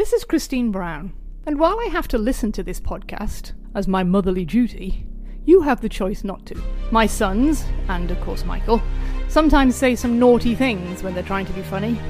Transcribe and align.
This 0.00 0.14
is 0.14 0.24
Christine 0.24 0.70
Brown, 0.70 1.12
and 1.44 1.60
while 1.60 1.78
I 1.78 1.90
have 1.92 2.08
to 2.08 2.16
listen 2.16 2.52
to 2.52 2.62
this 2.62 2.80
podcast 2.80 3.52
as 3.74 3.86
my 3.86 4.02
motherly 4.02 4.46
duty, 4.46 5.06
you 5.44 5.60
have 5.60 5.82
the 5.82 5.90
choice 5.90 6.24
not 6.24 6.46
to. 6.46 6.62
My 6.90 7.04
sons, 7.04 7.66
and 7.86 8.10
of 8.10 8.18
course 8.22 8.46
Michael, 8.46 8.80
sometimes 9.28 9.76
say 9.76 9.94
some 9.94 10.18
naughty 10.18 10.54
things 10.54 11.02
when 11.02 11.12
they're 11.12 11.22
trying 11.22 11.44
to 11.44 11.52
be 11.52 11.60
funny, 11.60 12.00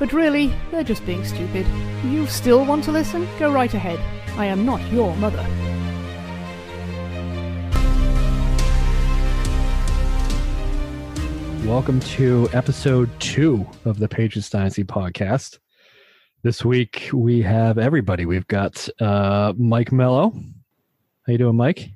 but 0.00 0.12
really, 0.12 0.52
they're 0.72 0.82
just 0.82 1.06
being 1.06 1.24
stupid. 1.24 1.64
You 2.06 2.26
still 2.26 2.64
want 2.64 2.82
to 2.82 2.90
listen? 2.90 3.28
Go 3.38 3.52
right 3.52 3.72
ahead. 3.72 4.00
I 4.36 4.46
am 4.46 4.66
not 4.66 4.82
your 4.90 5.14
mother. 5.14 5.46
Welcome 11.64 12.00
to 12.00 12.48
episode 12.52 13.08
two 13.20 13.64
of 13.84 14.00
the 14.00 14.08
Patriots 14.08 14.50
Dynasty 14.50 14.82
podcast. 14.82 15.60
This 16.46 16.64
week 16.64 17.10
we 17.12 17.42
have 17.42 17.76
everybody. 17.76 18.24
We've 18.24 18.46
got 18.46 18.88
uh, 19.00 19.52
Mike 19.56 19.90
Mello. 19.90 20.30
How 20.30 21.32
you 21.32 21.38
doing, 21.38 21.56
Mike? 21.56 21.90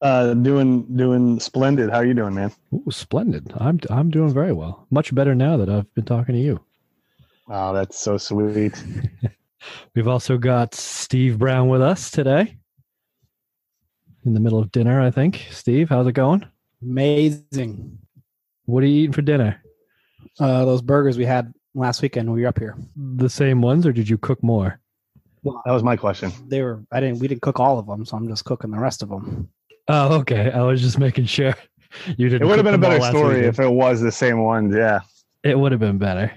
Uh, 0.00 0.32
doing 0.32 0.86
doing 0.96 1.38
splendid. 1.38 1.90
How 1.90 1.98
are 1.98 2.06
you 2.06 2.14
doing, 2.14 2.34
man? 2.34 2.50
Ooh, 2.72 2.90
splendid. 2.90 3.52
I'm 3.58 3.78
I'm 3.90 4.08
doing 4.08 4.32
very 4.32 4.54
well. 4.54 4.86
Much 4.90 5.14
better 5.14 5.34
now 5.34 5.58
that 5.58 5.68
I've 5.68 5.92
been 5.92 6.06
talking 6.06 6.34
to 6.34 6.40
you. 6.40 6.64
Wow, 7.46 7.74
that's 7.74 8.00
so 8.00 8.16
sweet. 8.16 8.82
We've 9.94 10.08
also 10.08 10.38
got 10.38 10.74
Steve 10.74 11.38
Brown 11.38 11.68
with 11.68 11.82
us 11.82 12.10
today. 12.10 12.56
In 14.24 14.32
the 14.32 14.40
middle 14.40 14.60
of 14.60 14.72
dinner, 14.72 14.98
I 14.98 15.10
think. 15.10 15.48
Steve, 15.50 15.90
how's 15.90 16.06
it 16.06 16.12
going? 16.12 16.48
Amazing. 16.80 17.98
What 18.64 18.82
are 18.82 18.86
you 18.86 19.02
eating 19.02 19.12
for 19.12 19.20
dinner? 19.20 19.62
Uh, 20.40 20.64
those 20.64 20.80
burgers 20.80 21.18
we 21.18 21.26
had 21.26 21.52
last 21.74 22.02
weekend 22.02 22.28
when 22.28 22.36
we 22.36 22.42
were 22.42 22.48
up 22.48 22.58
here. 22.58 22.76
The 22.96 23.30
same 23.30 23.62
ones, 23.62 23.86
or 23.86 23.92
did 23.92 24.08
you 24.08 24.18
cook 24.18 24.42
more? 24.42 24.78
Well, 25.42 25.60
That 25.64 25.72
was 25.72 25.82
my 25.82 25.96
question. 25.96 26.32
They 26.46 26.62
were. 26.62 26.82
I 26.92 27.00
didn't. 27.00 27.18
We 27.18 27.28
didn't 27.28 27.42
cook 27.42 27.58
all 27.58 27.78
of 27.78 27.86
them, 27.86 28.04
so 28.04 28.16
I'm 28.16 28.28
just 28.28 28.44
cooking 28.44 28.70
the 28.70 28.78
rest 28.78 29.02
of 29.02 29.08
them. 29.08 29.48
Oh, 29.88 30.14
okay. 30.20 30.50
I 30.50 30.62
was 30.62 30.80
just 30.80 30.98
making 30.98 31.26
sure 31.26 31.54
you 32.16 32.28
didn't. 32.28 32.42
It 32.42 32.46
would 32.46 32.58
have 32.58 32.64
been 32.64 32.74
a 32.74 32.78
better 32.78 33.00
story 33.04 33.36
weekend. 33.36 33.46
if 33.46 33.60
it 33.60 33.70
was 33.70 34.00
the 34.00 34.12
same 34.12 34.42
ones. 34.42 34.74
Yeah. 34.74 35.00
It 35.42 35.58
would 35.58 35.72
have 35.72 35.80
been 35.80 35.98
better. 35.98 36.30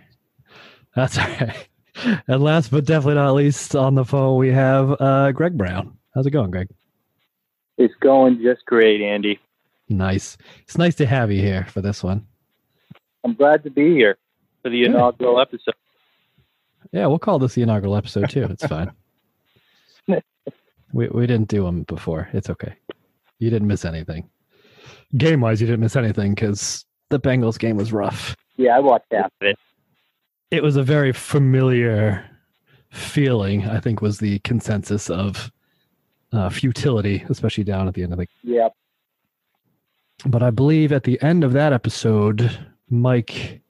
That's 0.96 1.18
all 1.20 1.28
right. 1.28 1.68
And 2.28 2.44
last 2.44 2.72
but 2.72 2.86
definitely 2.86 3.16
not 3.16 3.32
least, 3.36 3.76
on 3.76 3.96
the 3.96 4.04
phone 4.06 4.38
we 4.38 4.52
have 4.52 5.00
uh, 5.00 5.32
Greg 5.32 5.58
Brown. 5.58 5.98
How's 6.14 6.26
it 6.26 6.32
going, 6.32 6.52
Greg? 6.52 6.70
It's 7.78 7.94
going 8.02 8.42
just 8.42 8.66
great, 8.66 9.02
Andy. 9.02 9.40
Nice. 9.88 10.38
It's 10.64 10.78
nice 10.78 10.96
to 10.96 11.06
have 11.06 11.32
you 11.32 11.42
here 11.42 11.66
for 11.70 11.82
this 11.82 12.04
one. 12.04 12.26
I'm 13.24 13.34
glad 13.34 13.64
to 13.64 13.70
be 13.70 13.94
here 13.94 14.18
for 14.66 14.72
the 14.72 14.82
Good. 14.82 14.96
inaugural 14.96 15.40
episode. 15.40 15.76
Yeah, 16.92 17.06
we'll 17.06 17.20
call 17.20 17.38
this 17.38 17.54
the 17.54 17.62
inaugural 17.62 17.96
episode 17.96 18.32
too. 18.32 18.46
It's 18.50 18.66
fine. 18.66 18.92
we 20.92 21.08
we 21.08 21.28
didn't 21.28 21.50
do 21.50 21.64
them 21.66 21.84
before. 21.84 22.30
It's 22.34 22.50
okay. 22.50 22.74
You 23.38 23.52
didn't 23.52 23.68
miss 23.68 23.86
anything. 23.86 24.28
Game 25.18 25.42
wise, 25.42 25.62
you 25.62 25.68
didn't 25.68 25.82
miss 25.82 25.96
anything 25.96 26.34
because 26.34 26.84
the 27.10 27.20
Bengals 27.20 27.60
game 27.60 27.78
was 27.78 27.94
rough. 27.94 28.36
Yeah, 28.58 28.76
I 28.76 28.80
watched 28.80 29.06
half 29.12 29.32
of 29.40 29.48
it. 29.48 29.56
It 30.50 30.64
was 30.64 30.78
a 30.78 30.84
very 30.84 31.12
familiar 31.12 32.28
feeling. 32.90 33.68
I 33.68 33.80
think 33.80 34.02
was 34.02 34.18
the 34.18 34.40
consensus 34.40 35.12
of 35.12 35.52
uh, 36.34 36.50
futility, 36.50 37.24
especially 37.30 37.66
down 37.66 37.88
at 37.88 37.94
the 37.94 38.02
end 38.02 38.14
of 38.14 38.18
the 38.20 38.28
Yeah, 38.42 38.70
but 40.26 40.42
I 40.42 40.50
believe 40.50 40.92
at 40.92 41.04
the 41.04 41.22
end 41.22 41.44
of 41.44 41.54
that 41.54 41.72
episode, 41.72 42.50
Mike 42.90 43.62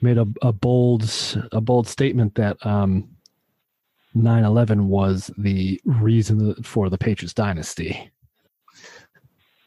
made 0.00 0.18
a, 0.18 0.26
a 0.42 0.52
bold 0.52 1.08
a 1.52 1.60
bold 1.60 1.88
statement 1.88 2.34
that 2.36 2.64
um, 2.64 3.08
9/11 4.16 4.86
was 4.86 5.30
the 5.38 5.80
reason 5.84 6.54
for 6.62 6.88
the 6.88 6.98
Patriots 6.98 7.34
dynasty. 7.34 8.10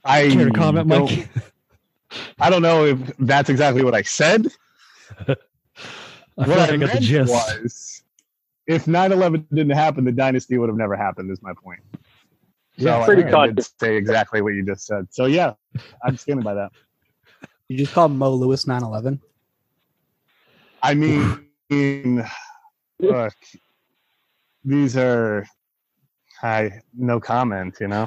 I 0.03 0.29
Care 0.29 0.45
to 0.45 0.51
comment, 0.51 0.89
don't- 0.89 1.09
Mike? 1.11 1.29
I 2.39 2.49
don't 2.49 2.61
know 2.61 2.85
if 2.85 2.97
that's 3.19 3.49
exactly 3.49 3.83
what 3.85 3.95
I 3.95 4.01
said. 4.01 4.47
I 5.27 5.35
what 6.35 6.57
like 6.57 6.71
I 6.71 6.73
I 6.73 6.77
got 6.77 6.79
the 6.79 6.85
meant 6.87 7.01
gist. 7.01 7.31
was, 7.31 8.03
if 8.67 8.85
9/11 8.85 9.45
didn't 9.53 9.71
happen, 9.71 10.03
the 10.03 10.11
dynasty 10.11 10.57
would 10.57 10.69
have 10.69 10.77
never 10.77 10.95
happened. 10.95 11.31
Is 11.31 11.41
my 11.41 11.53
point. 11.53 11.79
Yeah, 12.77 12.99
so 13.01 13.05
pretty 13.13 13.23
I, 13.31 13.43
I 13.43 13.53
say 13.79 13.95
exactly 13.95 14.41
what 14.41 14.53
you 14.53 14.65
just 14.65 14.85
said. 14.85 15.07
So 15.11 15.25
yeah, 15.25 15.53
I'm 16.03 16.17
standing 16.17 16.43
by 16.43 16.53
that. 16.55 16.71
You 17.67 17.77
just 17.77 17.93
called 17.93 18.11
Mo 18.11 18.33
Lewis 18.33 18.65
911. 18.67 19.21
I 20.83 20.93
mean, 21.69 22.25
look, 22.99 23.33
these 24.63 24.97
are. 24.97 25.45
I 26.43 26.71
no 26.97 27.19
comment. 27.19 27.77
You 27.79 27.87
know. 27.89 28.05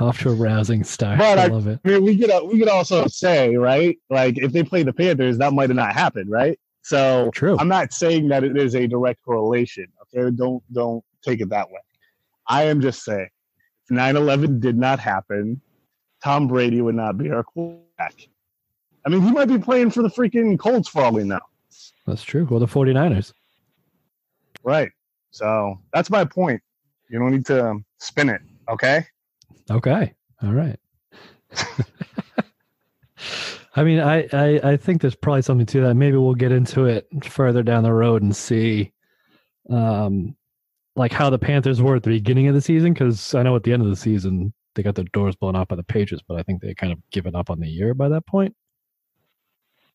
Off 0.00 0.20
to 0.20 0.30
a 0.30 0.34
rousing 0.34 0.84
start. 0.84 1.18
But 1.18 1.38
I 1.38 1.44
I- 1.44 1.46
love 1.48 1.66
it. 1.66 1.80
I 1.84 1.88
mean, 1.88 2.04
we 2.04 2.18
could 2.18 2.30
we 2.48 2.58
could 2.58 2.68
also 2.68 3.06
say, 3.06 3.56
right? 3.56 3.96
Like 4.10 4.38
if 4.38 4.52
they 4.52 4.62
play 4.62 4.82
the 4.82 4.92
Panthers, 4.92 5.38
that 5.38 5.52
might 5.52 5.70
have 5.70 5.76
not 5.76 5.92
happened, 5.92 6.30
right? 6.30 6.58
So 6.82 7.30
True. 7.32 7.56
I'm 7.58 7.68
not 7.68 7.92
saying 7.92 8.28
that 8.28 8.42
it 8.42 8.56
is 8.56 8.74
a 8.74 8.86
direct 8.88 9.22
correlation. 9.24 9.86
Okay, 10.14 10.34
don't 10.34 10.62
don't 10.72 11.04
take 11.22 11.40
it 11.40 11.48
that 11.50 11.70
way. 11.70 11.80
I 12.48 12.64
am 12.64 12.80
just 12.80 13.04
saying, 13.04 13.28
if 13.88 13.96
9/11 13.96 14.60
did 14.60 14.76
not 14.76 14.98
happen, 14.98 15.60
Tom 16.24 16.48
Brady 16.48 16.80
would 16.80 16.96
not 16.96 17.18
be 17.18 17.30
our 17.30 17.44
quarterback. 17.44 18.14
I 19.04 19.08
mean, 19.08 19.22
he 19.22 19.30
might 19.32 19.48
be 19.48 19.58
playing 19.58 19.90
for 19.90 20.02
the 20.02 20.08
freaking 20.08 20.58
Colts 20.58 20.88
for 20.88 21.02
all 21.02 21.12
we 21.12 21.24
know, 21.24 21.40
That's 22.06 22.22
true. 22.22 22.46
Well, 22.48 22.60
the 22.60 22.66
49ers. 22.66 23.32
right? 24.62 24.90
So 25.30 25.78
that's 25.92 26.10
my 26.10 26.24
point. 26.24 26.62
You 27.08 27.18
don't 27.18 27.30
need 27.32 27.46
to 27.46 27.78
spin 27.98 28.28
it, 28.28 28.40
okay? 28.68 29.04
Okay. 29.70 30.14
All 30.42 30.52
right. 30.52 30.78
I 33.74 33.84
mean, 33.84 34.00
I, 34.00 34.28
I 34.32 34.60
I 34.72 34.76
think 34.76 35.00
there's 35.00 35.14
probably 35.14 35.42
something 35.42 35.66
to 35.66 35.80
that. 35.82 35.94
Maybe 35.94 36.16
we'll 36.18 36.34
get 36.34 36.52
into 36.52 36.84
it 36.84 37.06
further 37.24 37.62
down 37.62 37.82
the 37.82 37.92
road 37.92 38.22
and 38.22 38.36
see, 38.36 38.92
um, 39.70 40.36
like 40.94 41.12
how 41.12 41.30
the 41.30 41.38
Panthers 41.38 41.80
were 41.80 41.96
at 41.96 42.02
the 42.02 42.10
beginning 42.10 42.48
of 42.48 42.54
the 42.54 42.60
season. 42.60 42.92
Because 42.92 43.34
I 43.34 43.42
know 43.42 43.56
at 43.56 43.62
the 43.62 43.72
end 43.72 43.82
of 43.82 43.88
the 43.88 43.96
season 43.96 44.52
they 44.74 44.82
got 44.82 44.94
their 44.94 45.06
doors 45.12 45.36
blown 45.36 45.56
off 45.56 45.68
by 45.68 45.76
the 45.76 45.84
Patriots, 45.84 46.24
but 46.26 46.38
I 46.38 46.42
think 46.42 46.60
they 46.60 46.74
kind 46.74 46.92
of 46.92 46.98
given 47.10 47.34
up 47.34 47.48
on 47.48 47.60
the 47.60 47.68
year 47.68 47.94
by 47.94 48.08
that 48.10 48.26
point. 48.26 48.54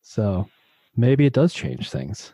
So 0.02 0.48
maybe 0.96 1.26
it 1.26 1.32
does 1.32 1.52
change 1.52 1.90
things. 1.90 2.32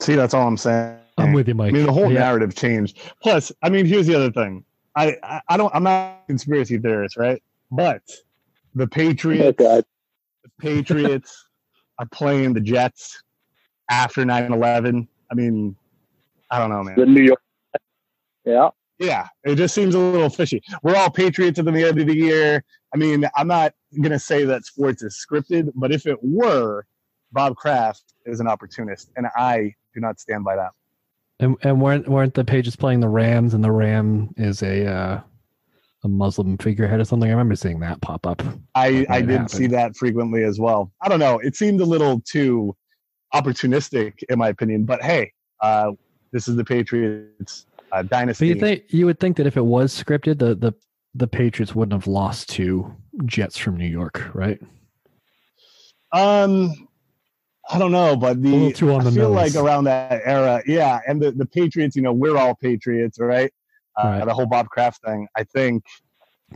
See, 0.00 0.14
that's 0.14 0.34
all 0.34 0.46
I'm 0.46 0.56
saying. 0.56 0.98
I'm 1.16 1.32
with 1.32 1.48
you, 1.48 1.54
Mike. 1.54 1.70
I 1.70 1.72
mean, 1.72 1.86
the 1.86 1.92
whole 1.92 2.12
Yeah. 2.12 2.20
narrative 2.20 2.54
changed. 2.54 2.98
Plus, 3.22 3.50
I 3.62 3.68
mean, 3.68 3.86
here's 3.86 4.06
the 4.06 4.14
other 4.14 4.30
thing. 4.30 4.64
I, 4.94 5.16
I, 5.22 5.40
I 5.48 5.56
don't. 5.56 5.74
I'm 5.74 5.82
not 5.82 5.90
a 6.22 6.26
conspiracy 6.28 6.78
theorist, 6.78 7.16
right? 7.16 7.42
But 7.70 8.02
the 8.74 8.84
oh 8.84 8.86
Patriots, 8.86 9.56
god, 9.58 9.84
the 10.44 10.50
Patriots 10.60 11.46
are 11.98 12.06
playing 12.06 12.52
the 12.54 12.60
Jets 12.60 13.22
after 13.90 14.24
9/11. 14.24 15.08
I 15.30 15.34
mean, 15.34 15.76
I 16.50 16.58
don't 16.58 16.70
know, 16.70 16.82
man. 16.84 16.96
the. 16.96 17.06
New 17.06 17.22
York. 17.22 17.40
Yeah, 18.44 18.70
Yeah, 18.98 19.26
it 19.44 19.56
just 19.56 19.74
seems 19.74 19.94
a 19.94 19.98
little 19.98 20.30
fishy. 20.30 20.62
We're 20.82 20.96
all 20.96 21.10
Patriots 21.10 21.58
at 21.58 21.64
the 21.66 21.72
end 21.72 21.98
of 22.00 22.06
the 22.06 22.16
year. 22.16 22.64
I 22.94 22.96
mean, 22.96 23.28
I'm 23.36 23.48
not 23.48 23.74
gonna 24.00 24.18
say 24.18 24.44
that 24.44 24.64
sports 24.64 25.02
is 25.02 25.24
scripted, 25.24 25.70
but 25.74 25.92
if 25.92 26.06
it 26.06 26.18
were, 26.22 26.86
Bob 27.32 27.56
Kraft 27.56 28.14
is 28.26 28.40
an 28.40 28.46
opportunist, 28.48 29.10
and 29.16 29.26
I 29.36 29.74
do 29.94 30.00
not 30.00 30.20
stand 30.20 30.44
by 30.44 30.56
that. 30.56 30.70
And 31.40 31.56
and 31.62 31.80
weren't 31.80 32.08
weren't 32.08 32.34
the 32.34 32.44
pages 32.44 32.76
playing 32.76 33.00
the 33.00 33.08
Rams 33.08 33.54
and 33.54 33.62
the 33.62 33.70
Ram 33.70 34.34
is 34.36 34.62
a 34.62 34.86
uh, 34.86 35.20
a 36.04 36.08
Muslim 36.08 36.58
figurehead 36.58 37.00
or 37.00 37.04
something? 37.04 37.28
I 37.28 37.32
remember 37.32 37.54
seeing 37.56 37.80
that 37.80 38.00
pop 38.00 38.26
up. 38.26 38.42
I, 38.74 39.06
I 39.08 39.20
did 39.20 39.30
happened. 39.30 39.50
see 39.50 39.66
that 39.68 39.96
frequently 39.96 40.44
as 40.44 40.58
well. 40.58 40.92
I 41.02 41.08
don't 41.08 41.20
know. 41.20 41.38
It 41.38 41.56
seemed 41.56 41.80
a 41.80 41.84
little 41.84 42.20
too 42.20 42.74
opportunistic, 43.34 44.14
in 44.28 44.38
my 44.38 44.48
opinion. 44.48 44.84
But 44.84 45.02
hey, 45.02 45.32
uh, 45.62 45.92
this 46.32 46.48
is 46.48 46.56
the 46.56 46.64
Patriots 46.64 47.66
uh, 47.92 48.02
But 48.02 48.10
dynasty. 48.10 48.48
you 48.48 48.54
think 48.56 48.84
you 48.88 49.06
would 49.06 49.20
think 49.20 49.36
that 49.36 49.46
if 49.46 49.56
it 49.56 49.64
was 49.64 49.94
scripted, 49.94 50.38
the 50.38 50.54
the 50.54 50.72
the 51.18 51.26
Patriots 51.26 51.74
wouldn't 51.74 51.92
have 51.92 52.06
lost 52.06 52.48
to 52.50 52.94
Jets 53.26 53.58
from 53.58 53.76
New 53.76 53.86
York, 53.88 54.30
right? 54.34 54.60
um, 56.12 56.88
I 57.70 57.78
don't 57.78 57.92
know, 57.92 58.16
but 58.16 58.40
the 58.42 58.48
on 58.50 58.66
I 59.06 59.10
feel 59.10 59.34
nose. 59.34 59.54
like 59.54 59.54
around 59.54 59.84
that 59.84 60.22
era, 60.24 60.62
yeah. 60.66 61.00
And 61.06 61.20
the, 61.20 61.32
the 61.32 61.44
Patriots, 61.44 61.96
you 61.96 62.02
know, 62.02 62.14
we're 62.14 62.38
all 62.38 62.54
Patriots, 62.54 63.18
right? 63.18 63.52
Uh, 63.96 64.08
Right. 64.08 64.24
The 64.24 64.32
whole 64.32 64.46
Bob 64.46 64.68
Kraft 64.68 65.02
thing. 65.04 65.26
I 65.36 65.44
think 65.44 65.84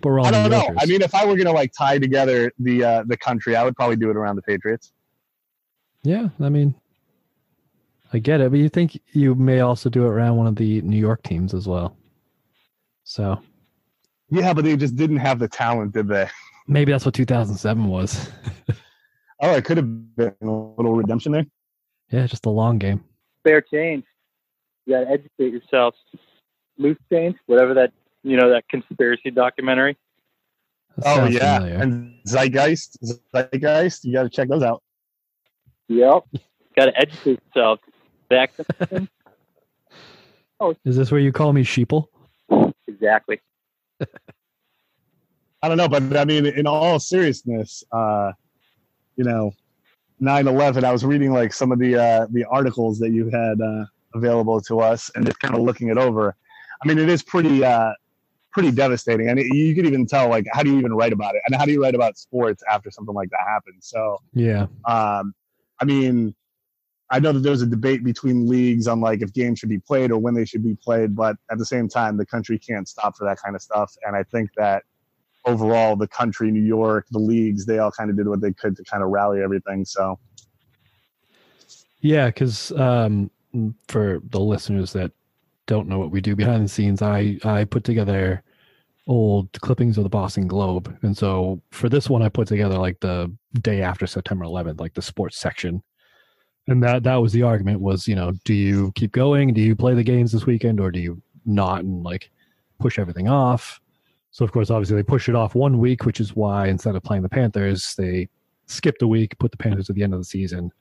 But 0.00 0.04
we're 0.08 0.20
all 0.20 0.26
I 0.26 0.30
don't 0.30 0.50
know. 0.50 0.74
I 0.78 0.86
mean, 0.86 1.02
if 1.02 1.14
I 1.14 1.26
were 1.26 1.36
gonna 1.36 1.52
like 1.52 1.72
tie 1.76 1.98
together 1.98 2.50
the 2.58 2.84
uh, 2.84 3.02
the 3.06 3.16
country, 3.16 3.56
I 3.56 3.64
would 3.64 3.76
probably 3.76 3.96
do 3.96 4.08
it 4.10 4.16
around 4.16 4.36
the 4.36 4.42
Patriots. 4.42 4.92
yeah, 6.02 6.28
I 6.40 6.48
mean, 6.48 6.74
I 8.12 8.18
get 8.20 8.40
it, 8.40 8.50
but 8.50 8.58
you 8.60 8.68
think 8.70 8.98
you 9.12 9.34
may 9.34 9.60
also 9.60 9.90
do 9.90 10.04
it 10.04 10.08
around 10.08 10.36
one 10.36 10.46
of 10.46 10.56
the 10.56 10.80
New 10.82 10.96
York 10.98 11.22
teams 11.24 11.52
as 11.52 11.66
well. 11.66 11.96
So 13.04 13.38
Yeah, 14.32 14.54
but 14.54 14.64
they 14.64 14.76
just 14.78 14.96
didn't 14.96 15.18
have 15.18 15.38
the 15.38 15.46
talent, 15.48 15.92
did 15.92 16.08
they? 16.08 16.26
maybe 16.66 16.90
that's 16.90 17.04
what 17.04 17.14
2007 17.14 17.86
was. 17.86 18.30
Oh, 19.44 19.56
it 19.56 19.64
could 19.64 19.76
have 19.76 20.16
been 20.16 20.32
a 20.40 20.46
little 20.46 20.94
redemption 20.94 21.32
there. 21.32 21.44
yeah, 22.12 22.28
just 22.28 22.46
a 22.46 22.50
long 22.50 22.78
game. 22.78 23.02
Fair 23.42 23.60
change. 23.60 24.04
You 24.86 24.94
got 24.94 25.00
to 25.00 25.10
educate 25.10 25.52
yourself. 25.52 25.96
Loose 26.78 26.96
change, 27.12 27.34
whatever 27.46 27.74
that 27.74 27.92
you 28.22 28.36
know 28.36 28.50
that 28.50 28.68
conspiracy 28.68 29.32
documentary. 29.32 29.98
That 30.98 31.18
Oh 31.18 31.24
yeah, 31.26 31.58
familiar. 31.58 31.82
and 31.82 32.14
Zeitgeist, 32.24 32.98
Zeitgeist. 33.34 34.04
You 34.04 34.12
got 34.12 34.22
to 34.22 34.30
check 34.30 34.48
those 34.48 34.62
out. 34.62 34.80
Yep. 35.88 36.22
got 36.76 36.84
to 36.86 36.96
educate 36.96 37.40
yourself. 37.52 37.80
Back 38.30 38.52
oh. 40.60 40.76
Is 40.84 40.96
this 40.96 41.10
where 41.10 41.20
you 41.20 41.32
call 41.32 41.52
me 41.52 41.64
sheeple? 41.64 42.06
exactly. 42.86 43.40
I 45.62 45.68
don't 45.68 45.76
know, 45.76 45.88
but 45.88 46.16
I 46.16 46.24
mean, 46.24 46.46
in 46.46 46.66
all 46.66 46.98
seriousness, 46.98 47.84
uh, 47.92 48.32
you 49.16 49.24
know, 49.24 49.52
9/11. 50.20 50.84
I 50.84 50.92
was 50.92 51.04
reading 51.04 51.32
like 51.32 51.52
some 51.52 51.72
of 51.72 51.78
the 51.78 51.96
uh, 51.96 52.26
the 52.30 52.44
articles 52.44 52.98
that 53.00 53.10
you 53.10 53.28
had 53.28 53.60
uh, 53.60 53.84
available 54.14 54.60
to 54.62 54.80
us, 54.80 55.10
and 55.14 55.26
just 55.26 55.38
kind 55.40 55.54
of 55.54 55.60
looking 55.60 55.88
it 55.88 55.98
over. 55.98 56.36
I 56.82 56.88
mean, 56.88 56.98
it 56.98 57.08
is 57.08 57.22
pretty 57.22 57.64
uh, 57.64 57.92
pretty 58.52 58.70
devastating, 58.70 59.28
and 59.28 59.38
it, 59.38 59.46
you 59.46 59.74
could 59.74 59.86
even 59.86 60.06
tell 60.06 60.28
like 60.28 60.46
how 60.52 60.62
do 60.62 60.70
you 60.70 60.78
even 60.78 60.92
write 60.92 61.12
about 61.12 61.34
it, 61.34 61.42
and 61.46 61.56
how 61.56 61.64
do 61.64 61.72
you 61.72 61.82
write 61.82 61.94
about 61.94 62.16
sports 62.18 62.62
after 62.70 62.90
something 62.90 63.14
like 63.14 63.30
that 63.30 63.44
happens? 63.46 63.88
So, 63.88 64.18
Yeah. 64.32 64.66
um, 64.86 65.34
I 65.80 65.84
mean, 65.84 66.34
I 67.12 67.18
know 67.18 67.30
that 67.30 67.40
there 67.40 67.52
was 67.52 67.60
a 67.60 67.66
debate 67.66 68.02
between 68.02 68.48
leagues 68.48 68.88
on 68.88 69.02
like 69.02 69.20
if 69.20 69.34
games 69.34 69.58
should 69.58 69.68
be 69.68 69.78
played 69.78 70.10
or 70.10 70.18
when 70.18 70.32
they 70.32 70.46
should 70.46 70.64
be 70.64 70.74
played, 70.74 71.14
but 71.14 71.36
at 71.50 71.58
the 71.58 71.66
same 71.66 71.86
time, 71.86 72.16
the 72.16 72.24
country 72.24 72.58
can't 72.58 72.88
stop 72.88 73.18
for 73.18 73.26
that 73.26 73.36
kind 73.36 73.54
of 73.54 73.60
stuff. 73.60 73.94
And 74.06 74.16
I 74.16 74.22
think 74.22 74.48
that 74.56 74.84
overall, 75.44 75.94
the 75.94 76.08
country, 76.08 76.50
New 76.50 76.62
York, 76.62 77.06
the 77.10 77.18
leagues, 77.18 77.66
they 77.66 77.80
all 77.80 77.90
kind 77.90 78.08
of 78.08 78.16
did 78.16 78.26
what 78.26 78.40
they 78.40 78.54
could 78.54 78.76
to 78.78 78.84
kind 78.84 79.02
of 79.02 79.10
rally 79.10 79.42
everything. 79.42 79.84
So, 79.84 80.18
Yeah, 82.00 82.26
because 82.26 82.72
um, 82.72 83.30
for 83.88 84.22
the 84.30 84.40
listeners 84.40 84.94
that 84.94 85.12
don't 85.66 85.88
know 85.88 85.98
what 85.98 86.12
we 86.12 86.22
do 86.22 86.34
behind 86.34 86.64
the 86.64 86.68
scenes, 86.68 87.02
I 87.02 87.36
I 87.44 87.64
put 87.64 87.84
together 87.84 88.42
old 89.06 89.52
clippings 89.60 89.98
of 89.98 90.04
the 90.04 90.10
Boston 90.10 90.46
Globe, 90.46 90.96
and 91.02 91.14
so 91.14 91.60
for 91.72 91.90
this 91.90 92.08
one, 92.08 92.22
I 92.22 92.30
put 92.30 92.48
together 92.48 92.78
like 92.78 93.00
the 93.00 93.30
day 93.60 93.82
after 93.82 94.06
September 94.06 94.46
11th, 94.46 94.80
like 94.80 94.94
the 94.94 95.02
sports 95.02 95.38
section, 95.38 95.82
and 96.68 96.82
that 96.82 97.02
that 97.02 97.16
was 97.16 97.32
the 97.32 97.42
argument 97.42 97.80
was 97.80 98.06
you 98.06 98.14
know 98.14 98.32
do 98.44 98.54
you 98.54 98.92
keep 98.94 99.12
going, 99.12 99.52
do 99.52 99.60
you 99.60 99.74
play 99.76 99.94
the 99.94 100.02
games 100.02 100.32
this 100.32 100.46
weekend, 100.46 100.80
or 100.80 100.90
do 100.90 101.00
you 101.00 101.20
not, 101.44 101.80
and 101.82 102.02
like 102.02 102.30
push 102.78 102.98
everything 102.98 103.28
off. 103.28 103.80
So 104.30 104.44
of 104.44 104.52
course, 104.52 104.70
obviously 104.70 104.96
they 104.96 105.02
pushed 105.02 105.28
it 105.28 105.34
off 105.34 105.54
one 105.54 105.78
week, 105.78 106.04
which 106.04 106.20
is 106.20 106.34
why 106.34 106.68
instead 106.68 106.96
of 106.96 107.02
playing 107.02 107.22
the 107.22 107.28
Panthers, 107.28 107.94
they 107.96 108.28
skipped 108.66 109.02
a 109.02 109.06
week, 109.06 109.38
put 109.38 109.50
the 109.50 109.56
Panthers 109.56 109.90
at 109.90 109.96
the 109.96 110.02
end 110.02 110.14
of 110.14 110.20
the 110.20 110.24
season, 110.24 110.72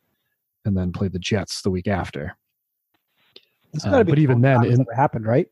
and 0.66 0.76
then 0.76 0.92
played 0.92 1.12
the 1.12 1.20
Jets 1.20 1.62
the 1.62 1.70
week 1.70 1.88
after. 1.88 2.36
Uh, 3.86 4.04
but 4.04 4.20
even 4.20 4.42
then, 4.42 4.58
time 4.58 4.66
it's 4.66 4.76
in- 4.76 4.82
ever 4.82 4.94
happened, 4.94 5.26
right? 5.26 5.48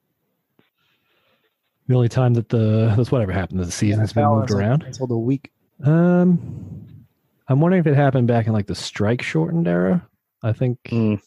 The 1.88 1.96
only 1.96 2.10
time 2.10 2.36
that 2.36 2.50
the 2.50 2.94
that's 2.96 3.12
whatever 3.12 3.32
happened, 3.32 3.60
that 3.62 3.66
the 3.66 3.72
season's 3.72 4.14
been 4.14 4.26
moved 4.26 4.52
around. 4.52 4.84
until 4.84 5.08
the 5.08 5.18
week. 5.18 5.52
Um, 5.84 7.08
I'm 7.48 7.62
wondering 7.62 7.80
if 7.80 7.88
it 7.88 7.96
happened 7.96 8.28
back 8.28 8.46
in 8.46 8.54
like 8.54 8.68
the 8.68 8.76
strike 8.76 9.22
shortened 9.22 9.68
era. 9.68 10.08
I 10.44 10.54
think 10.54 10.80
Mm. 10.86 11.22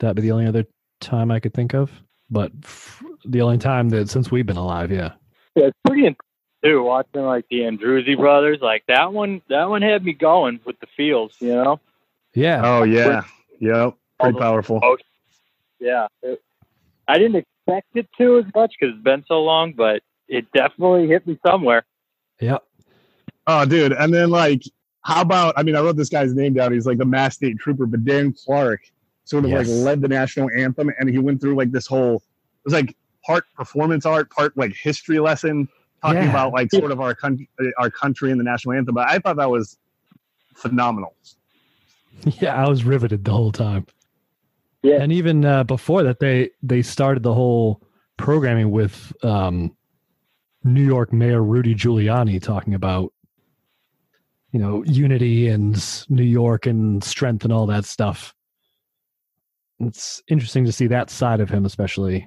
that'd 0.00 0.16
be 0.16 0.22
the 0.22 0.32
only 0.32 0.46
other 0.46 0.66
time 1.00 1.30
I 1.30 1.40
could 1.40 1.54
think 1.54 1.74
of. 1.74 1.90
But 2.30 2.52
f- 2.64 3.02
the 3.24 3.42
only 3.42 3.58
time 3.58 3.88
that 3.90 4.08
since 4.08 4.30
we've 4.30 4.46
been 4.46 4.56
alive, 4.56 4.90
yeah. 4.90 5.12
Yeah, 5.54 5.66
it's 5.66 5.78
pretty 5.86 6.02
intense 6.06 6.18
too. 6.64 6.82
Watching 6.82 7.22
like 7.22 7.44
the 7.50 7.60
Andruzzi 7.60 8.16
brothers, 8.16 8.58
like 8.60 8.84
that 8.88 9.12
one. 9.12 9.42
That 9.48 9.68
one 9.68 9.82
had 9.82 10.04
me 10.04 10.12
going 10.12 10.60
with 10.64 10.78
the 10.80 10.86
fields. 10.96 11.36
You 11.40 11.54
know. 11.54 11.80
Yeah. 12.34 12.60
oh 12.64 12.82
yeah, 12.82 13.22
yep, 13.60 13.94
pretty 14.20 14.34
All 14.34 14.40
powerful. 14.40 14.96
Yeah. 15.80 16.06
It, 16.22 16.42
I 17.08 17.18
didn't 17.18 17.36
expect 17.36 17.88
it 17.94 18.08
to 18.18 18.38
as 18.38 18.44
much 18.54 18.74
because 18.78 18.94
it's 18.94 19.04
been 19.04 19.24
so 19.28 19.42
long, 19.42 19.72
but 19.72 20.02
it 20.28 20.50
definitely 20.52 21.06
hit 21.06 21.26
me 21.26 21.38
somewhere. 21.46 21.84
Yep. 22.40 22.64
Oh, 23.46 23.64
dude. 23.64 23.92
And 23.92 24.12
then, 24.12 24.30
like, 24.30 24.62
how 25.06 25.20
about? 25.20 25.54
I 25.56 25.62
mean, 25.62 25.76
I 25.76 25.80
wrote 25.80 25.96
this 25.96 26.08
guy's 26.08 26.34
name 26.34 26.54
down. 26.54 26.72
He's 26.72 26.84
like 26.86 26.98
the 26.98 27.04
Mass 27.04 27.36
State 27.36 27.58
Trooper, 27.58 27.86
but 27.86 28.04
Dan 28.04 28.32
Clark 28.32 28.80
sort 29.24 29.44
of 29.44 29.50
Yes. 29.50 29.68
like 29.68 29.84
led 29.84 30.00
the 30.00 30.08
national 30.08 30.50
anthem, 30.56 30.90
and 30.98 31.08
he 31.08 31.18
went 31.18 31.40
through 31.40 31.54
like 31.56 31.70
this 31.70 31.86
whole. 31.86 32.16
It 32.16 32.22
was 32.64 32.74
like 32.74 32.96
part 33.24 33.44
performance 33.54 34.04
art, 34.04 34.30
part 34.30 34.56
like 34.56 34.74
history 34.74 35.20
lesson, 35.20 35.68
talking 36.02 36.22
Yeah. 36.22 36.30
about 36.30 36.52
like 36.52 36.70
sort 36.72 36.90
of 36.90 37.00
our 37.00 37.14
country, 37.14 37.48
our 37.78 37.90
country 37.90 38.30
and 38.32 38.40
the 38.40 38.44
national 38.44 38.74
anthem. 38.74 38.94
But 38.96 39.08
I 39.08 39.18
thought 39.20 39.36
that 39.36 39.50
was 39.50 39.78
phenomenal. 40.56 41.14
Yeah, 42.40 42.54
I 42.60 42.68
was 42.68 42.82
riveted 42.84 43.24
the 43.24 43.30
whole 43.32 43.52
time. 43.52 43.86
Yeah. 44.82 45.00
And 45.02 45.12
even 45.12 45.44
uh, 45.44 45.62
before 45.64 46.02
that, 46.02 46.18
they 46.18 46.50
they 46.62 46.82
started 46.82 47.22
the 47.22 47.34
whole 47.34 47.80
programming 48.16 48.70
with 48.70 49.12
um, 49.24 49.76
New 50.64 50.84
York 50.84 51.12
Mayor 51.12 51.42
Rudy 51.42 51.74
Giuliani 51.74 52.40
talking 52.42 52.74
about, 52.74 53.12
you 54.56 54.62
know, 54.62 54.82
unity 54.84 55.48
and 55.48 55.76
New 56.08 56.22
York 56.22 56.64
and 56.64 57.04
strength 57.04 57.44
and 57.44 57.52
all 57.52 57.66
that 57.66 57.84
stuff. 57.84 58.34
It's 59.80 60.22
interesting 60.28 60.64
to 60.64 60.72
see 60.72 60.86
that 60.86 61.10
side 61.10 61.40
of 61.40 61.50
him, 61.50 61.66
especially 61.66 62.26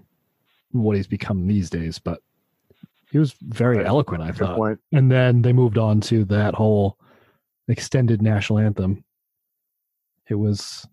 what 0.70 0.96
he's 0.96 1.08
become 1.08 1.48
these 1.48 1.72
days. 1.72 1.98
But 1.98 2.20
he 3.10 3.18
was 3.18 3.34
very 3.42 3.84
eloquent, 3.84 4.22
I 4.22 4.32
thought. 4.32 4.58
point. 4.58 4.80
And 4.92 5.12
then 5.12 5.42
they 5.42 5.54
moved 5.54 5.80
on 5.80 6.02
to 6.02 6.24
that 6.26 6.54
whole 6.54 7.00
extended 7.68 8.22
national 8.22 8.60
anthem. 8.60 9.04
It 10.30 10.36
was, 10.36 10.88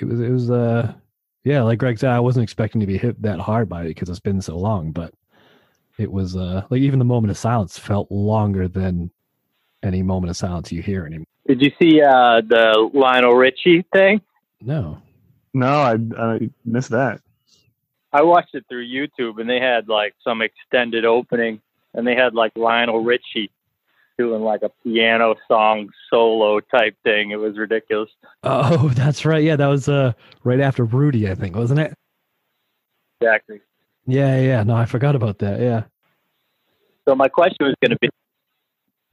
it 0.00 0.06
was, 0.06 0.18
it 0.18 0.30
was, 0.30 0.50
uh, 0.50 0.92
yeah, 1.44 1.62
like 1.62 1.78
Greg 1.78 2.00
said, 2.00 2.10
I 2.10 2.18
wasn't 2.18 2.42
expecting 2.42 2.80
to 2.80 2.86
be 2.88 2.98
hit 2.98 3.22
that 3.22 3.38
hard 3.38 3.68
by 3.68 3.84
it 3.84 3.88
because 3.90 4.08
it's 4.08 4.18
been 4.18 4.42
so 4.42 4.58
long, 4.58 4.90
but 4.90 5.14
it 6.00 6.10
was, 6.10 6.34
uh, 6.34 6.64
like 6.68 6.80
even 6.80 6.98
the 6.98 7.04
moment 7.04 7.30
of 7.30 7.38
silence 7.38 7.78
felt 7.78 8.10
longer 8.10 8.66
than 8.66 9.12
any 9.84 10.02
moment 10.02 10.30
of 10.30 10.36
silence 10.36 10.72
you 10.72 10.82
hear 10.82 11.06
anymore. 11.06 11.26
Did 11.46 11.60
you 11.60 11.70
see 11.80 12.00
uh, 12.00 12.40
the 12.40 12.90
Lionel 12.92 13.34
Richie 13.34 13.84
thing? 13.92 14.20
No. 14.60 14.98
No, 15.52 15.68
I, 15.68 15.96
I 16.18 16.50
missed 16.64 16.90
that. 16.90 17.20
I 18.12 18.22
watched 18.22 18.54
it 18.54 18.64
through 18.68 18.86
YouTube, 18.86 19.40
and 19.40 19.48
they 19.48 19.60
had 19.60 19.88
like 19.88 20.14
some 20.22 20.40
extended 20.40 21.04
opening, 21.04 21.60
and 21.92 22.06
they 22.06 22.14
had 22.14 22.34
like 22.34 22.52
Lionel 22.56 23.02
Richie 23.02 23.50
doing 24.16 24.42
like 24.42 24.62
a 24.62 24.70
piano 24.82 25.34
song 25.48 25.90
solo 26.10 26.60
type 26.60 26.96
thing. 27.02 27.30
It 27.30 27.36
was 27.36 27.58
ridiculous. 27.58 28.10
Oh, 28.42 28.88
that's 28.94 29.24
right. 29.24 29.42
Yeah, 29.42 29.56
that 29.56 29.66
was, 29.66 29.88
uh, 29.88 30.12
right 30.44 30.60
after 30.60 30.84
Rudy, 30.84 31.28
I 31.28 31.34
think, 31.34 31.56
wasn't 31.56 31.80
it? 31.80 31.94
Exactly. 33.20 33.60
Yeah, 34.06 34.40
yeah. 34.40 34.62
No, 34.62 34.76
I 34.76 34.84
forgot 34.86 35.16
about 35.16 35.38
that. 35.38 35.60
Yeah. 35.60 35.84
So 37.08 37.14
my 37.14 37.28
question 37.28 37.66
was 37.66 37.74
going 37.80 37.90
to 37.90 37.98
be, 38.00 38.08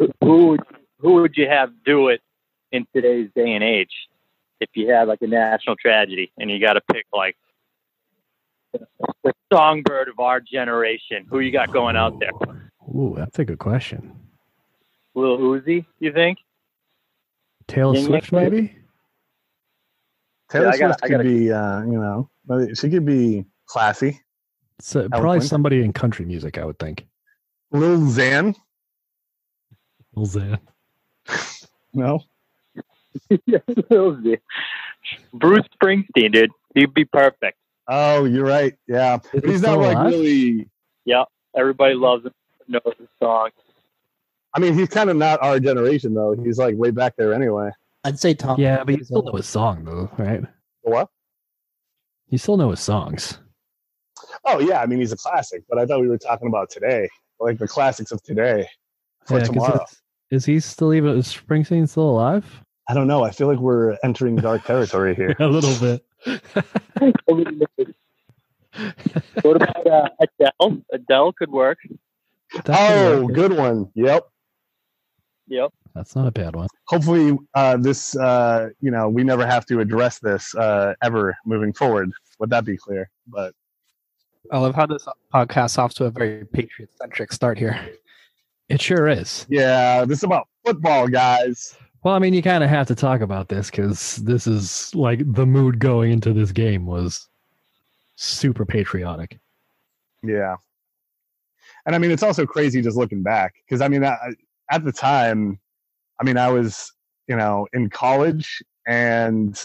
who- 0.01 0.11
who 0.21 0.45
would, 0.47 0.61
who 0.99 1.13
would 1.15 1.35
you 1.37 1.47
have 1.47 1.69
do 1.85 2.07
it 2.09 2.21
in 2.71 2.85
today's 2.93 3.29
day 3.35 3.53
and 3.53 3.63
age? 3.63 3.93
If 4.59 4.69
you 4.75 4.89
had 4.91 5.07
like 5.07 5.21
a 5.21 5.27
national 5.27 5.75
tragedy 5.75 6.31
and 6.37 6.49
you 6.51 6.59
got 6.59 6.73
to 6.73 6.81
pick 6.93 7.05
like 7.13 7.35
the 8.73 9.33
songbird 9.51 10.07
of 10.07 10.19
our 10.19 10.39
generation, 10.39 11.25
who 11.29 11.39
you 11.39 11.51
got 11.51 11.71
going 11.73 11.95
out 11.95 12.19
there? 12.19 12.31
Ooh, 12.89 13.13
that's 13.17 13.39
a 13.39 13.45
good 13.45 13.59
question. 13.59 14.15
Lil 15.15 15.37
Uzi, 15.39 15.85
you 15.99 16.13
think? 16.13 16.37
Taylor 17.67 17.95
Yin 17.95 18.05
Swift, 18.05 18.31
Yang? 18.31 18.43
maybe? 18.43 18.75
Taylor 20.49 20.67
I 20.69 20.77
gotta- 20.77 20.93
Swift 20.93 21.01
could 21.01 21.11
gotta- 21.11 21.23
be, 21.23 21.51
uh, 21.51 21.81
you 21.83 21.99
know, 21.99 22.29
she 22.75 22.89
could 22.89 23.05
be 23.05 23.45
classy. 23.65 24.21
So 24.79 25.07
probably 25.09 25.41
somebody 25.41 25.83
in 25.83 25.93
country 25.93 26.25
music, 26.25 26.57
I 26.57 26.65
would 26.65 26.79
think. 26.79 27.05
Lil 27.71 27.99
Xan, 27.99 28.55
Lil 30.15 30.25
Xan. 30.27 30.59
no. 31.93 32.19
Yeah, 33.45 33.59
Lil 33.67 34.15
Uzi. 34.15 34.39
Bruce 35.33 35.67
Springsteen, 35.81 36.31
dude. 36.33 36.51
He'd 36.75 36.93
be 36.93 37.05
perfect. 37.05 37.57
Oh, 37.87 38.25
you're 38.25 38.45
right. 38.45 38.73
Yeah, 38.87 39.15
Is 39.33 39.41
but 39.41 39.49
he's 39.49 39.61
not 39.61 39.77
like 39.79 39.97
alive? 39.97 40.11
really. 40.13 40.69
Yeah, 41.05 41.23
everybody 41.55 41.95
loves 41.95 42.25
him, 42.25 42.33
knows 42.67 42.81
his 42.97 43.07
song. 43.21 43.49
I 44.53 44.59
mean, 44.59 44.73
he's 44.77 44.87
kind 44.89 45.09
of 45.09 45.17
not 45.17 45.41
our 45.41 45.59
generation 45.59 46.13
though. 46.13 46.33
He's 46.33 46.57
like 46.57 46.75
way 46.77 46.91
back 46.91 47.15
there 47.17 47.33
anyway. 47.33 47.71
I'd 48.03 48.19
say 48.19 48.33
Tom. 48.33 48.59
Yeah, 48.59 48.83
but 48.83 48.97
you 48.97 49.03
still 49.03 49.23
know 49.23 49.33
his 49.33 49.47
song 49.47 49.83
though, 49.83 50.09
right? 50.17 50.41
What? 50.81 51.09
You 52.29 52.37
still 52.37 52.57
know 52.57 52.69
his 52.71 52.79
songs. 52.79 53.39
Oh 54.45 54.59
yeah, 54.59 54.81
I 54.81 54.85
mean 54.85 54.99
he's 54.99 55.11
a 55.11 55.17
classic, 55.17 55.63
but 55.69 55.77
I 55.77 55.85
thought 55.85 55.99
we 56.01 56.07
were 56.07 56.17
talking 56.17 56.47
about 56.47 56.69
today, 56.69 57.09
like 57.39 57.57
the 57.57 57.67
classics 57.67 58.11
of 58.11 58.21
today 58.23 58.67
for 59.25 59.33
Yeah, 59.35 59.39
'cause 59.41 59.49
tomorrow. 59.49 59.73
it's- 59.75 60.00
Is 60.31 60.45
he 60.45 60.59
still 60.61 60.93
even 60.93 61.17
is 61.17 61.27
Springsteen 61.27 61.87
still 61.87 62.09
alive? 62.09 62.63
I 62.87 62.93
don't 62.93 63.07
know. 63.07 63.23
I 63.23 63.31
feel 63.31 63.47
like 63.47 63.59
we're 63.59 63.97
entering 64.03 64.37
dark 64.37 64.63
territory 64.63 65.13
here. 65.13 65.35
A 65.39 65.47
little 65.47 65.77
bit. 65.79 66.05
what 69.41 69.55
about 69.57 69.87
uh, 69.87 70.09
Adele? 70.21 70.81
Adele 70.91 71.33
could 71.33 71.51
work. 71.51 71.79
That 72.53 72.65
could 72.65 72.75
oh, 72.75 73.27
good 73.27 73.53
one. 73.53 73.89
Yep. 73.95 74.23
Yep. 75.47 75.73
That's 75.93 76.15
not 76.15 76.27
a 76.27 76.31
bad 76.31 76.55
one. 76.55 76.67
Hopefully, 76.87 77.37
uh, 77.53 77.75
this 77.75 78.15
uh, 78.15 78.69
you 78.79 78.91
know 78.91 79.09
we 79.09 79.23
never 79.25 79.45
have 79.45 79.65
to 79.65 79.81
address 79.81 80.19
this 80.19 80.55
uh, 80.55 80.93
ever 81.01 81.35
moving 81.45 81.73
forward. 81.73 82.11
Would 82.39 82.49
that 82.51 82.63
be 82.63 82.77
clear. 82.77 83.09
But 83.27 83.53
I 84.51 84.59
love 84.59 84.75
how 84.75 84.85
this 84.85 85.05
podcast 85.33 85.77
off 85.77 85.93
to 85.95 86.05
a 86.05 86.11
very 86.11 86.45
patriot 86.45 86.91
centric 86.97 87.33
start 87.33 87.57
here. 87.57 87.77
It 88.71 88.81
sure 88.81 89.07
is. 89.07 89.45
yeah, 89.49 90.05
this 90.05 90.19
is 90.19 90.23
about 90.23 90.47
football, 90.65 91.07
guys. 91.07 91.75
Well, 92.03 92.15
I 92.15 92.19
mean, 92.19 92.33
you 92.33 92.41
kind 92.41 92.63
of 92.63 92.69
have 92.69 92.87
to 92.87 92.95
talk 92.95 93.21
about 93.21 93.49
this 93.49 93.69
because 93.69 94.15
this 94.17 94.47
is 94.47 94.95
like 94.95 95.19
the 95.33 95.45
mood 95.45 95.77
going 95.77 96.11
into 96.11 96.33
this 96.33 96.51
game 96.51 96.85
was 96.85 97.27
super 98.15 98.65
patriotic. 98.65 99.39
Yeah. 100.23 100.55
And 101.85 101.95
I 101.95 101.99
mean, 101.99 102.11
it's 102.11 102.23
also 102.23 102.45
crazy 102.45 102.81
just 102.81 102.97
looking 102.97 103.21
back 103.21 103.55
because 103.65 103.81
I 103.81 103.87
mean, 103.87 104.03
I, 104.05 104.15
at 104.71 104.85
the 104.85 104.91
time, 104.91 105.59
I 106.19 106.23
mean, 106.23 106.37
I 106.37 106.49
was, 106.49 106.93
you 107.27 107.35
know, 107.35 107.67
in 107.73 107.89
college 107.89 108.63
and, 108.87 109.59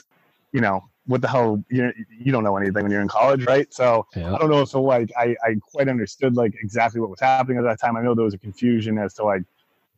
you 0.52 0.60
know, 0.60 0.82
what 1.06 1.20
the 1.22 1.28
hell, 1.28 1.62
you, 1.70 1.92
you 2.10 2.32
don't 2.32 2.42
know 2.42 2.56
anything 2.56 2.82
when 2.82 2.90
you're 2.90 3.00
in 3.00 3.08
college, 3.08 3.44
right? 3.46 3.72
So 3.72 4.06
I 4.14 4.20
don't 4.38 4.50
know 4.50 4.62
if 4.62 4.68
so, 4.68 4.82
like, 4.82 5.10
I, 5.16 5.36
I 5.44 5.54
quite 5.60 5.88
understood 5.88 6.36
like 6.36 6.54
exactly 6.60 7.00
what 7.00 7.10
was 7.10 7.20
happening 7.20 7.58
at 7.58 7.64
that 7.64 7.80
time. 7.80 7.96
I 7.96 8.02
know 8.02 8.14
there 8.14 8.24
was 8.24 8.34
a 8.34 8.38
confusion 8.38 8.98
as 8.98 9.14
to 9.14 9.24
like, 9.24 9.42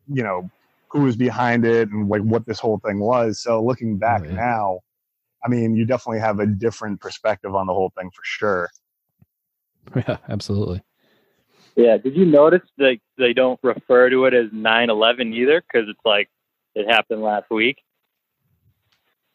you 0.07 0.23
know, 0.23 0.49
who 0.89 1.01
was 1.01 1.15
behind 1.15 1.65
it 1.65 1.89
and 1.89 2.09
like 2.09 2.21
what 2.21 2.45
this 2.45 2.59
whole 2.59 2.79
thing 2.79 2.99
was. 2.99 3.39
So 3.39 3.63
looking 3.63 3.97
back 3.97 4.21
oh, 4.25 4.29
yeah. 4.29 4.35
now, 4.35 4.79
I 5.43 5.49
mean, 5.49 5.75
you 5.75 5.85
definitely 5.85 6.19
have 6.19 6.39
a 6.39 6.45
different 6.45 6.99
perspective 6.99 7.55
on 7.55 7.67
the 7.67 7.73
whole 7.73 7.91
thing 7.97 8.09
for 8.11 8.23
sure. 8.23 8.69
Yeah, 9.95 10.17
absolutely. 10.27 10.83
Yeah. 11.75 11.97
Did 11.97 12.15
you 12.15 12.25
notice 12.25 12.61
that 12.77 12.99
they 13.17 13.33
don't 13.33 13.59
refer 13.63 14.11
to 14.11 14.25
it 14.25 14.35
as 14.35 14.51
9/11 14.51 15.33
either? 15.33 15.61
Because 15.61 15.89
it's 15.89 16.05
like 16.05 16.29
it 16.75 16.87
happened 16.87 17.23
last 17.23 17.49
week. 17.49 17.77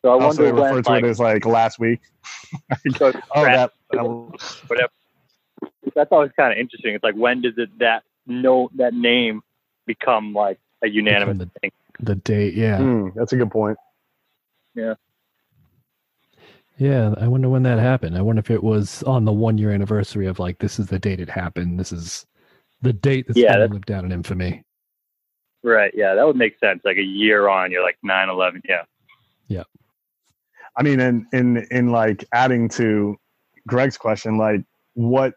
So 0.04 0.10
I 0.10 0.22
Also, 0.22 0.42
they 0.42 0.52
wonder 0.52 0.60
when, 0.62 0.74
refer 0.74 0.82
to 0.82 0.90
like, 0.90 1.04
it 1.04 1.08
as 1.08 1.18
like 1.18 1.46
last 1.46 1.78
week. 1.78 2.00
so 2.98 3.06
Oh, 3.34 3.42
crap, 3.42 3.72
that, 3.90 3.96
that 3.96 4.04
whatever. 4.66 4.92
That's 5.94 6.12
always 6.12 6.30
kind 6.36 6.52
of 6.52 6.58
interesting. 6.58 6.94
It's 6.94 7.02
like 7.02 7.14
when 7.14 7.40
does 7.40 7.54
it 7.56 7.70
that 7.78 8.02
no 8.26 8.68
that 8.76 8.92
name 8.92 9.40
become 9.86 10.34
like 10.34 10.58
a 10.82 10.88
unanimous 10.90 11.38
Become 11.38 11.50
thing? 11.62 11.70
The 12.00 12.16
date, 12.16 12.52
yeah. 12.52 12.76
Hmm, 12.78 13.08
that's 13.14 13.32
a 13.32 13.36
good 13.36 13.50
point. 13.50 13.78
Yeah, 14.74 14.94
Yeah, 16.76 17.14
I 17.18 17.26
wonder 17.26 17.48
when 17.48 17.62
that 17.62 17.78
happened. 17.78 18.18
I 18.18 18.20
wonder 18.20 18.40
if 18.40 18.50
it 18.50 18.62
was 18.62 19.02
on 19.04 19.24
the 19.24 19.32
one 19.32 19.56
year 19.56 19.70
anniversary 19.70 20.26
of 20.26 20.38
like 20.38 20.58
this 20.58 20.78
is 20.78 20.88
the 20.88 20.98
date 20.98 21.20
it 21.20 21.30
happened. 21.30 21.80
This 21.80 21.92
is 21.92 22.26
the 22.82 22.92
date 22.92 23.26
that's 23.26 23.38
Yeah, 23.38 23.56
going 23.56 23.70
to 23.70 23.78
that- 23.78 23.86
down 23.86 24.04
in 24.04 24.12
infamy. 24.12 24.64
Right. 25.62 25.92
Yeah, 25.94 26.14
that 26.14 26.26
would 26.26 26.36
make 26.36 26.58
sense. 26.58 26.82
Like 26.84 26.98
a 26.98 27.02
year 27.02 27.48
on, 27.48 27.72
you're 27.72 27.82
like 27.82 27.96
9/11. 28.04 28.60
Yeah. 28.68 28.82
I 30.76 30.82
mean, 30.82 31.00
in 31.00 31.26
in 31.32 31.66
in 31.70 31.92
like 31.92 32.24
adding 32.32 32.68
to 32.70 33.16
Greg's 33.66 33.96
question, 33.96 34.36
like 34.38 34.62
what, 34.94 35.34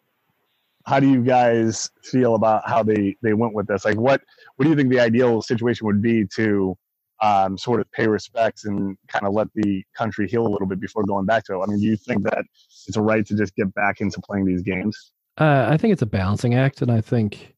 how 0.86 1.00
do 1.00 1.10
you 1.10 1.22
guys 1.22 1.90
feel 2.04 2.36
about 2.36 2.68
how 2.68 2.84
they 2.84 3.16
they 3.22 3.34
went 3.34 3.54
with 3.54 3.68
this? 3.68 3.86
Like, 3.86 3.98
what 3.98 4.22
what 4.56 4.64
do 4.64 4.70
you 4.70 4.76
think 4.76 4.90
the 4.90 5.00
ideal 5.00 5.42
situation 5.42 5.86
would 5.86 6.02
be 6.02 6.26
to 6.36 6.78
um, 7.22 7.58
sort 7.58 7.80
of 7.80 7.92
pay 7.92 8.08
respects 8.08 8.66
and 8.66 8.98
kind 9.08 9.26
of 9.26 9.34
let 9.34 9.48
the 9.56 9.84
country 9.96 10.28
heal 10.28 10.46
a 10.46 10.50
little 10.50 10.68
bit 10.68 10.80
before 10.80 11.04
going 11.04 11.26
back 11.26 11.44
to 11.46 11.56
it? 11.56 11.64
I 11.64 11.66
mean, 11.68 11.80
do 11.80 11.86
you 11.86 11.98
think 11.98 12.24
that 12.24 12.46
it's 12.88 12.98
a 12.98 13.02
right 13.02 13.26
to 13.26 13.36
just 13.36 13.56
get 13.56 13.74
back 13.74 14.02
into 14.02 14.20
playing 14.22 14.46
these 14.46 14.62
games? 14.62 15.12
Uh, 15.40 15.68
I 15.70 15.78
think 15.78 15.94
it's 15.94 16.02
a 16.02 16.08
balancing 16.08 16.56
act, 16.56 16.82
and 16.82 16.92
I 16.92 17.02
think 17.02 17.56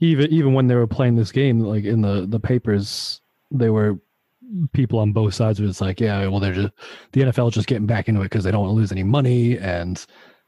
even 0.00 0.30
even 0.30 0.52
when 0.52 0.66
they 0.66 0.74
were 0.74 0.86
playing 0.86 1.16
this 1.16 1.32
game, 1.32 1.60
like 1.60 1.84
in 1.84 2.02
the 2.02 2.26
the 2.26 2.40
papers, 2.40 3.20
they 3.50 3.70
were 3.70 3.98
people 4.72 4.98
on 4.98 5.12
both 5.12 5.34
sides. 5.34 5.60
Was 5.60 5.80
like, 5.80 6.00
yeah, 6.00 6.26
well, 6.26 6.40
they're 6.40 6.54
just 6.54 6.72
the 7.12 7.22
NFL 7.22 7.52
just 7.52 7.66
getting 7.66 7.86
back 7.86 8.08
into 8.08 8.20
it 8.20 8.24
because 8.24 8.44
they 8.44 8.50
don't 8.50 8.62
want 8.62 8.70
to 8.70 8.76
lose 8.76 8.92
any 8.92 9.02
money, 9.02 9.58
and 9.58 10.04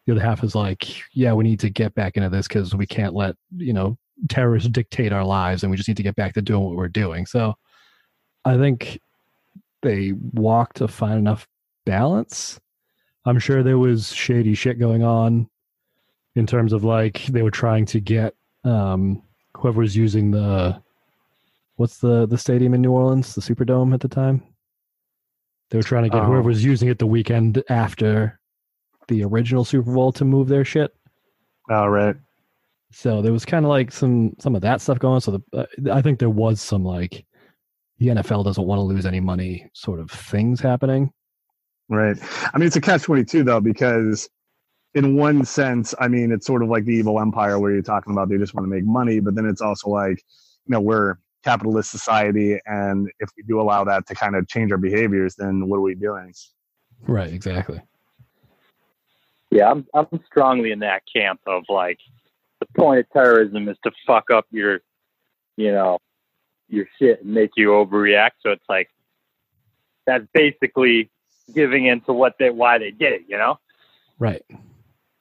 the 0.07 0.13
other 0.13 0.21
half 0.21 0.45
is 0.45 0.55
like, 0.55 0.87
yeah, 1.15 1.33
we 1.33 1.45
need 1.45 1.61
to 1.61 1.71
get 1.71 1.95
back 1.95 2.17
into 2.17 2.29
this 2.29 2.49
because 2.49 2.75
we 2.75 2.87
can't 2.87 3.15
let 3.15 3.37
you 3.57 3.73
know 3.73 3.97
terrorists 4.29 4.69
dictate 4.69 5.13
our 5.13 5.25
lives, 5.25 5.63
and 5.63 5.71
we 5.71 5.77
just 5.77 5.89
need 5.89 5.97
to 5.97 6.03
get 6.03 6.17
back 6.17 6.35
to 6.35 6.43
doing 6.43 6.63
what 6.63 6.77
we're 6.77 6.89
doing. 6.89 7.27
So, 7.27 7.55
I 8.45 8.57
think 8.57 8.99
they 9.83 10.13
walked 10.33 10.77
to 10.77 10.89
find 10.89 11.19
enough 11.19 11.47
balance. 11.87 12.61
I'm 13.27 13.39
sure 13.39 13.63
there 13.63 13.79
was 13.79 14.13
shady 14.13 14.55
shit 14.55 14.79
going 14.79 15.03
on 15.03 15.49
in 16.37 16.47
terms 16.47 16.73
of 16.73 16.85
like 16.85 17.25
they 17.27 17.43
were 17.43 17.51
trying 17.51 17.87
to 17.87 18.01
get 18.01 18.35
um 18.65 19.23
whoever 19.57 19.81
was 19.81 19.97
using 19.97 20.31
the 20.31 20.83
what's 21.77 21.99
the 21.99 22.27
the 22.27 22.39
stadium 22.39 22.75
in 22.75 22.81
New 22.83 22.93
Orleans, 22.93 23.35
the 23.35 23.41
Superdome 23.41 23.95
at 23.95 24.01
the 24.01 24.09
time. 24.09 24.43
They 25.71 25.79
were 25.79 25.83
trying 25.83 26.05
to 26.05 26.11
get 26.11 26.23
Oh. 26.23 26.27
whoever 26.27 26.43
was 26.43 26.65
using 26.65 26.89
it 26.89 26.99
the 26.99 27.07
weekend 27.07 27.63
after 27.69 28.39
the 29.09 29.25
original 29.25 29.65
Super 29.65 29.93
Bowl 29.93 30.13
to 30.13 30.25
move 30.25 30.49
their 30.49 30.65
shit. 30.65 30.95
All 31.71 31.91
right. 31.91 32.17
So 32.93 33.23
there 33.23 33.33
was 33.33 33.45
kind 33.45 33.65
of 33.65 33.71
like 33.71 33.91
some 33.91 34.35
some 34.39 34.55
of 34.55 34.63
that 34.63 34.81
stuff 34.81 34.99
going 34.99 35.15
on. 35.17 35.21
So 35.21 35.33
the, 35.53 35.59
uh, 35.59 35.93
I 35.93 36.01
think 36.03 36.19
there 36.19 36.31
was 36.31 36.61
some 36.61 36.85
like 36.85 37.25
the 37.99 38.09
NFL 38.09 38.45
doesn't 38.45 38.65
want 38.67 38.79
to 38.79 38.83
lose 38.83 39.07
any 39.07 39.21
money 39.21 39.69
sort 39.73 40.01
of 40.01 40.11
things 40.11 40.61
happening. 40.61 41.13
Right. 41.89 42.17
I 42.53 42.59
mean, 42.59 42.67
it's 42.67 42.77
a 42.77 42.81
catch 42.81 43.03
22, 43.03 43.45
though, 43.45 43.61
because 43.61 44.29
in 44.95 45.17
one 45.17 45.45
sense, 45.45 45.95
I 46.01 46.09
mean, 46.09 46.33
it's 46.33 46.47
sort 46.47 46.63
of 46.63 46.69
like 46.69 46.85
the 46.85 46.95
evil 46.95 47.21
empire 47.21 47.59
where 47.59 47.73
you're 47.73 47.83
talking 47.83 48.13
about 48.13 48.29
they 48.29 48.39
just 48.39 48.55
want 48.55 48.65
to 48.65 48.71
make 48.71 48.85
money, 48.85 49.21
but 49.21 49.35
then 49.35 49.45
it's 49.47 49.61
also 49.61 49.91
like, 49.91 50.19
you 50.67 50.73
know, 50.73 50.81
we're 50.81 51.17
capitalist 51.45 51.91
society. 51.91 52.59
And 52.67 53.11
if 53.21 53.29
we 53.37 53.43
do 53.45 53.61
allow 53.61 53.85
that 53.85 54.07
to 54.09 54.15
kind 54.15 54.35
of 54.35 54.49
change 54.49 54.73
our 54.73 54.79
behaviors, 54.79 55.35
then 55.37 55.69
what 55.69 55.77
are 55.77 55.83
we 55.83 55.95
doing? 55.95 56.33
Right, 57.07 57.33
exactly. 57.33 57.81
Yeah, 59.51 59.71
I'm 59.71 59.87
I'm 59.95 60.07
strongly 60.27 60.73
in 60.73 60.81
that 60.81 61.03
camp 61.15 61.41
of 61.47 61.65
like 61.69 61.99
the 62.61 62.67
point 62.77 63.01
of 63.01 63.11
terrorism 63.11 63.69
is 63.69 63.77
to 63.85 63.93
fuck 64.07 64.31
up 64.33 64.47
your, 64.51 64.81
you 65.57 65.71
know, 65.71 65.99
your 66.69 66.87
shit 66.99 67.23
and 67.23 67.33
make 67.35 67.51
you 67.57 67.69
overreact. 67.69 68.33
So 68.41 68.51
it's 68.51 68.65
like 68.69 68.89
that's 70.07 70.25
basically 70.33 71.11
giving 71.55 71.87
into 71.87 72.13
what 72.13 72.35
they 72.39 72.51
why 72.51 72.79
they 72.79 72.91
did 72.91 73.13
it. 73.13 73.23
You 73.29 73.39
know? 73.39 73.59
Right. 74.19 74.43
And 74.51 74.59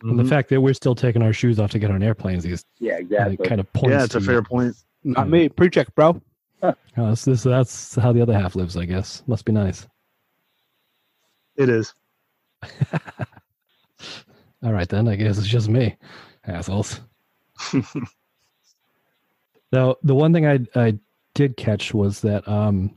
Mm-hmm. 0.03 0.17
the 0.17 0.25
fact 0.25 0.49
that 0.49 0.59
we're 0.59 0.73
still 0.73 0.95
taking 0.95 1.21
our 1.21 1.31
shoes 1.31 1.61
off 1.61 1.71
to 1.71 1.79
get 1.79 1.89
on 1.89 2.03
airplanes 2.03 2.43
is 2.43 2.65
Yeah, 2.77 2.95
I 2.95 2.97
exactly. 2.97 3.47
kind 3.47 3.61
of 3.61 3.71
points. 3.71 3.91
Yeah, 3.93 4.03
it's 4.03 4.15
a 4.15 4.19
to- 4.19 4.25
fair 4.25 4.41
point. 4.43 4.75
Not 5.03 5.25
Yeah. 5.27 5.31
me. 5.31 5.49
Pre-check, 5.49 5.93
bro. 5.95 6.21
Oh, 6.63 6.73
that's, 6.95 7.25
this, 7.25 7.43
that's 7.43 7.95
how 7.95 8.13
the 8.13 8.21
other 8.21 8.33
half 8.39 8.55
lives, 8.55 8.77
I 8.77 8.85
guess. 8.85 9.21
Must 9.27 9.43
be 9.43 9.51
nice. 9.51 9.85
It 11.57 11.67
is. 11.67 11.93
All 14.63 14.71
right, 14.71 14.87
then. 14.87 15.07
I 15.09 15.15
guess 15.17 15.37
it's 15.37 15.47
just 15.47 15.67
me, 15.69 15.97
assholes. 16.45 17.01
Now, 19.71 19.95
the 20.03 20.13
one 20.15 20.31
thing 20.33 20.45
I 20.45 20.59
I 20.75 20.99
did 21.33 21.57
catch 21.57 21.93
was 21.95 22.21
that 22.21 22.47
um, 22.47 22.93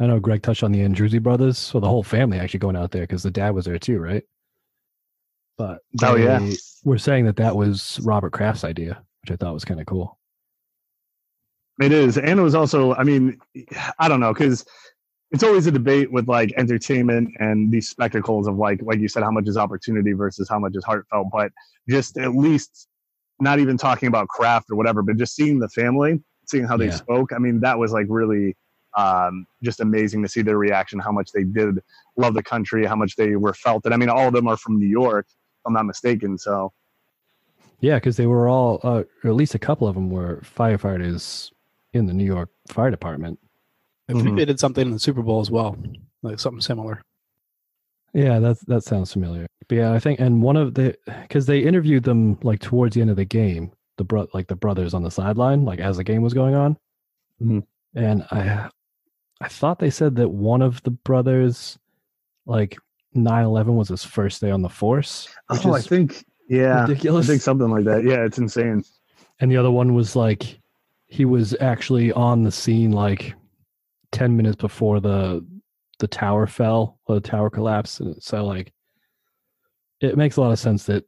I 0.00 0.06
know 0.08 0.18
Greg 0.18 0.42
touched 0.42 0.64
on 0.64 0.72
the 0.72 0.80
Andruzzi 0.80 1.22
brothers, 1.22 1.56
so 1.56 1.78
the 1.78 1.88
whole 1.88 2.02
family 2.02 2.38
actually 2.40 2.58
going 2.58 2.74
out 2.76 2.90
there 2.90 3.04
because 3.04 3.22
the 3.22 3.30
dad 3.30 3.50
was 3.54 3.66
there 3.66 3.78
too, 3.78 4.00
right? 4.00 4.24
But 5.56 5.78
Oh, 6.02 6.16
yeah. 6.16 6.40
they 6.40 6.56
We're 6.84 6.98
saying 6.98 7.24
that 7.26 7.36
that 7.36 7.54
was 7.54 8.00
Robert 8.02 8.32
Kraft's 8.32 8.64
idea, 8.64 9.00
which 9.22 9.30
I 9.30 9.36
thought 9.36 9.54
was 9.54 9.64
kind 9.64 9.78
of 9.80 9.86
cool. 9.86 10.18
It 11.80 11.92
is. 11.92 12.18
And 12.18 12.40
it 12.40 12.42
was 12.42 12.54
also, 12.54 12.94
I 12.94 13.04
mean, 13.04 13.38
I 13.98 14.08
don't 14.08 14.20
know, 14.20 14.32
because 14.32 14.64
it's 15.30 15.42
always 15.42 15.66
a 15.66 15.70
debate 15.70 16.10
with 16.10 16.26
like 16.28 16.52
entertainment 16.56 17.34
and 17.38 17.70
these 17.70 17.88
spectacles 17.88 18.48
of 18.48 18.56
like, 18.56 18.80
like 18.82 18.98
you 18.98 19.08
said, 19.08 19.22
how 19.22 19.30
much 19.30 19.46
is 19.46 19.56
opportunity 19.56 20.12
versus 20.12 20.48
how 20.48 20.58
much 20.58 20.72
is 20.74 20.84
heartfelt. 20.84 21.28
But 21.32 21.52
just 21.88 22.18
at 22.18 22.34
least 22.34 22.88
not 23.40 23.60
even 23.60 23.76
talking 23.76 24.08
about 24.08 24.28
craft 24.28 24.70
or 24.70 24.76
whatever, 24.76 25.02
but 25.02 25.16
just 25.16 25.36
seeing 25.36 25.58
the 25.60 25.68
family, 25.68 26.20
seeing 26.46 26.64
how 26.64 26.76
they 26.76 26.86
Yeah. 26.86 26.96
spoke. 26.96 27.32
I 27.32 27.38
mean, 27.38 27.60
that 27.60 27.78
was 27.78 27.92
like 27.92 28.06
really 28.08 28.56
um, 28.96 29.46
just 29.62 29.80
amazing 29.80 30.22
to 30.22 30.28
see 30.28 30.42
their 30.42 30.58
reaction, 30.58 30.98
how 30.98 31.12
much 31.12 31.30
they 31.32 31.44
did 31.44 31.80
love 32.16 32.34
the 32.34 32.42
country, 32.42 32.84
how 32.84 32.96
much 32.96 33.14
they 33.14 33.36
were 33.36 33.54
felt 33.54 33.86
it. 33.86 33.92
I 33.92 33.96
mean, 33.96 34.08
all 34.08 34.26
of 34.26 34.32
them 34.32 34.48
are 34.48 34.56
from 34.56 34.78
New 34.80 34.88
York, 34.88 35.26
if 35.28 35.60
I'm 35.66 35.74
not 35.74 35.84
mistaken. 35.84 36.36
So, 36.38 36.72
Yeah, 37.80 37.96
because 37.96 38.16
they 38.16 38.26
were 38.26 38.48
all, 38.48 38.80
uh, 38.82 39.04
or 39.22 39.30
at 39.30 39.36
least 39.36 39.54
a 39.54 39.58
couple 39.58 39.86
of 39.86 39.94
them 39.94 40.10
were 40.10 40.42
firefighters 40.42 41.52
in 41.92 42.06
the 42.06 42.12
New 42.12 42.24
York 42.24 42.50
Fire 42.68 42.90
Department. 42.90 43.38
I 44.08 44.14
think 44.14 44.28
Mhm. 44.28 44.36
they 44.38 44.44
did 44.44 44.60
something 44.60 44.86
in 44.86 44.92
the 44.92 44.98
Super 44.98 45.22
Bowl 45.22 45.40
as 45.40 45.50
well, 45.50 45.76
like 46.22 46.38
something 46.40 46.60
similar. 46.60 47.02
Yeah, 48.14 48.38
that 48.38 48.58
that 48.66 48.84
sounds 48.84 49.12
familiar. 49.12 49.46
But 49.68 49.76
yeah, 49.76 49.92
I 49.92 49.98
think, 49.98 50.18
and 50.18 50.42
one 50.42 50.56
of 50.56 50.74
the 50.74 50.96
because 51.22 51.46
they 51.46 51.60
interviewed 51.60 52.04
them 52.04 52.38
like 52.42 52.60
towards 52.60 52.94
the 52.94 53.02
end 53.02 53.10
of 53.10 53.16
the 53.16 53.24
game, 53.26 53.70
the 53.98 54.04
bro 54.04 54.26
like 54.32 54.48
the 54.48 54.56
brothers 54.56 54.94
on 54.94 55.02
the 55.02 55.10
sideline, 55.10 55.64
like 55.64 55.78
as 55.78 55.98
the 55.98 56.04
game 56.04 56.22
was 56.22 56.32
going 56.34 56.54
on, 56.54 56.78
Mhm. 57.42 57.64
and 57.94 58.22
I 58.30 58.70
I 59.40 59.48
thought 59.48 59.78
they 59.78 59.90
said 59.90 60.16
that 60.16 60.30
one 60.30 60.62
of 60.62 60.82
the 60.82 60.90
brothers, 60.90 61.78
like 62.46 62.76
9-11 63.14 63.76
was 63.76 63.88
his 63.88 64.04
first 64.04 64.40
day 64.40 64.50
on 64.50 64.62
the 64.62 64.68
force, 64.68 65.28
which 65.48 65.64
oh, 65.66 65.74
I 65.74 65.80
think, 65.80 66.24
yeah, 66.48 66.78
I 66.78 66.82
ridiculous. 66.88 67.26
think 67.28 67.42
something 67.42 67.70
like 67.70 67.84
that. 67.84 68.04
Yeah, 68.04 68.24
it's 68.24 68.38
insane. 68.38 68.84
and 69.40 69.50
the 69.50 69.56
other 69.56 69.70
one 69.70 69.94
was 69.94 70.16
like 70.16 70.58
he 71.08 71.24
was 71.24 71.56
actually 71.60 72.12
on 72.12 72.42
the 72.42 72.52
scene 72.52 72.92
like 72.92 73.34
10 74.12 74.36
minutes 74.36 74.56
before 74.56 75.00
the 75.00 75.44
the 75.98 76.06
tower 76.08 76.46
fell 76.46 76.98
or 77.06 77.16
the 77.16 77.20
tower 77.28 77.50
collapsed. 77.50 78.00
And 78.00 78.22
so 78.22 78.44
like 78.44 78.72
it 80.00 80.16
makes 80.16 80.36
a 80.36 80.40
lot 80.40 80.52
of 80.52 80.58
sense 80.58 80.84
that 80.84 81.04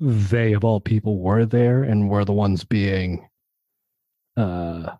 they 0.00 0.52
of 0.54 0.64
all 0.64 0.80
people 0.80 1.18
were 1.20 1.46
there 1.46 1.84
and 1.84 2.10
were 2.10 2.24
the 2.24 2.32
ones 2.32 2.64
being 2.64 3.28
uh 4.36 4.94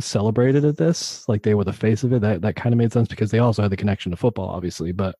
celebrated 0.00 0.64
at 0.64 0.76
this. 0.76 1.28
Like 1.28 1.42
they 1.42 1.54
were 1.54 1.64
the 1.64 1.72
face 1.72 2.02
of 2.02 2.12
it. 2.12 2.20
That 2.22 2.42
that 2.42 2.56
kind 2.56 2.72
of 2.72 2.78
made 2.78 2.92
sense 2.92 3.08
because 3.08 3.30
they 3.30 3.38
also 3.38 3.62
had 3.62 3.70
the 3.70 3.76
connection 3.76 4.10
to 4.10 4.16
football 4.16 4.48
obviously 4.48 4.92
but 4.92 5.16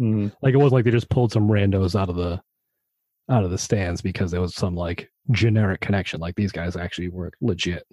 Mhm. 0.00 0.32
like 0.42 0.54
it 0.54 0.56
wasn't 0.56 0.72
like 0.72 0.84
they 0.86 0.90
just 0.90 1.10
pulled 1.10 1.30
some 1.32 1.48
randos 1.48 1.98
out 1.98 2.08
of 2.08 2.16
the 2.16 2.40
out 3.30 3.44
of 3.44 3.50
the 3.50 3.58
stands 3.58 4.00
because 4.00 4.30
there 4.30 4.40
was 4.40 4.54
some 4.54 4.74
like 4.74 5.10
generic 5.30 5.80
connection 5.80 6.20
like 6.20 6.34
these 6.34 6.52
guys 6.52 6.76
actually 6.76 7.08
were 7.08 7.30
legit 7.40 7.86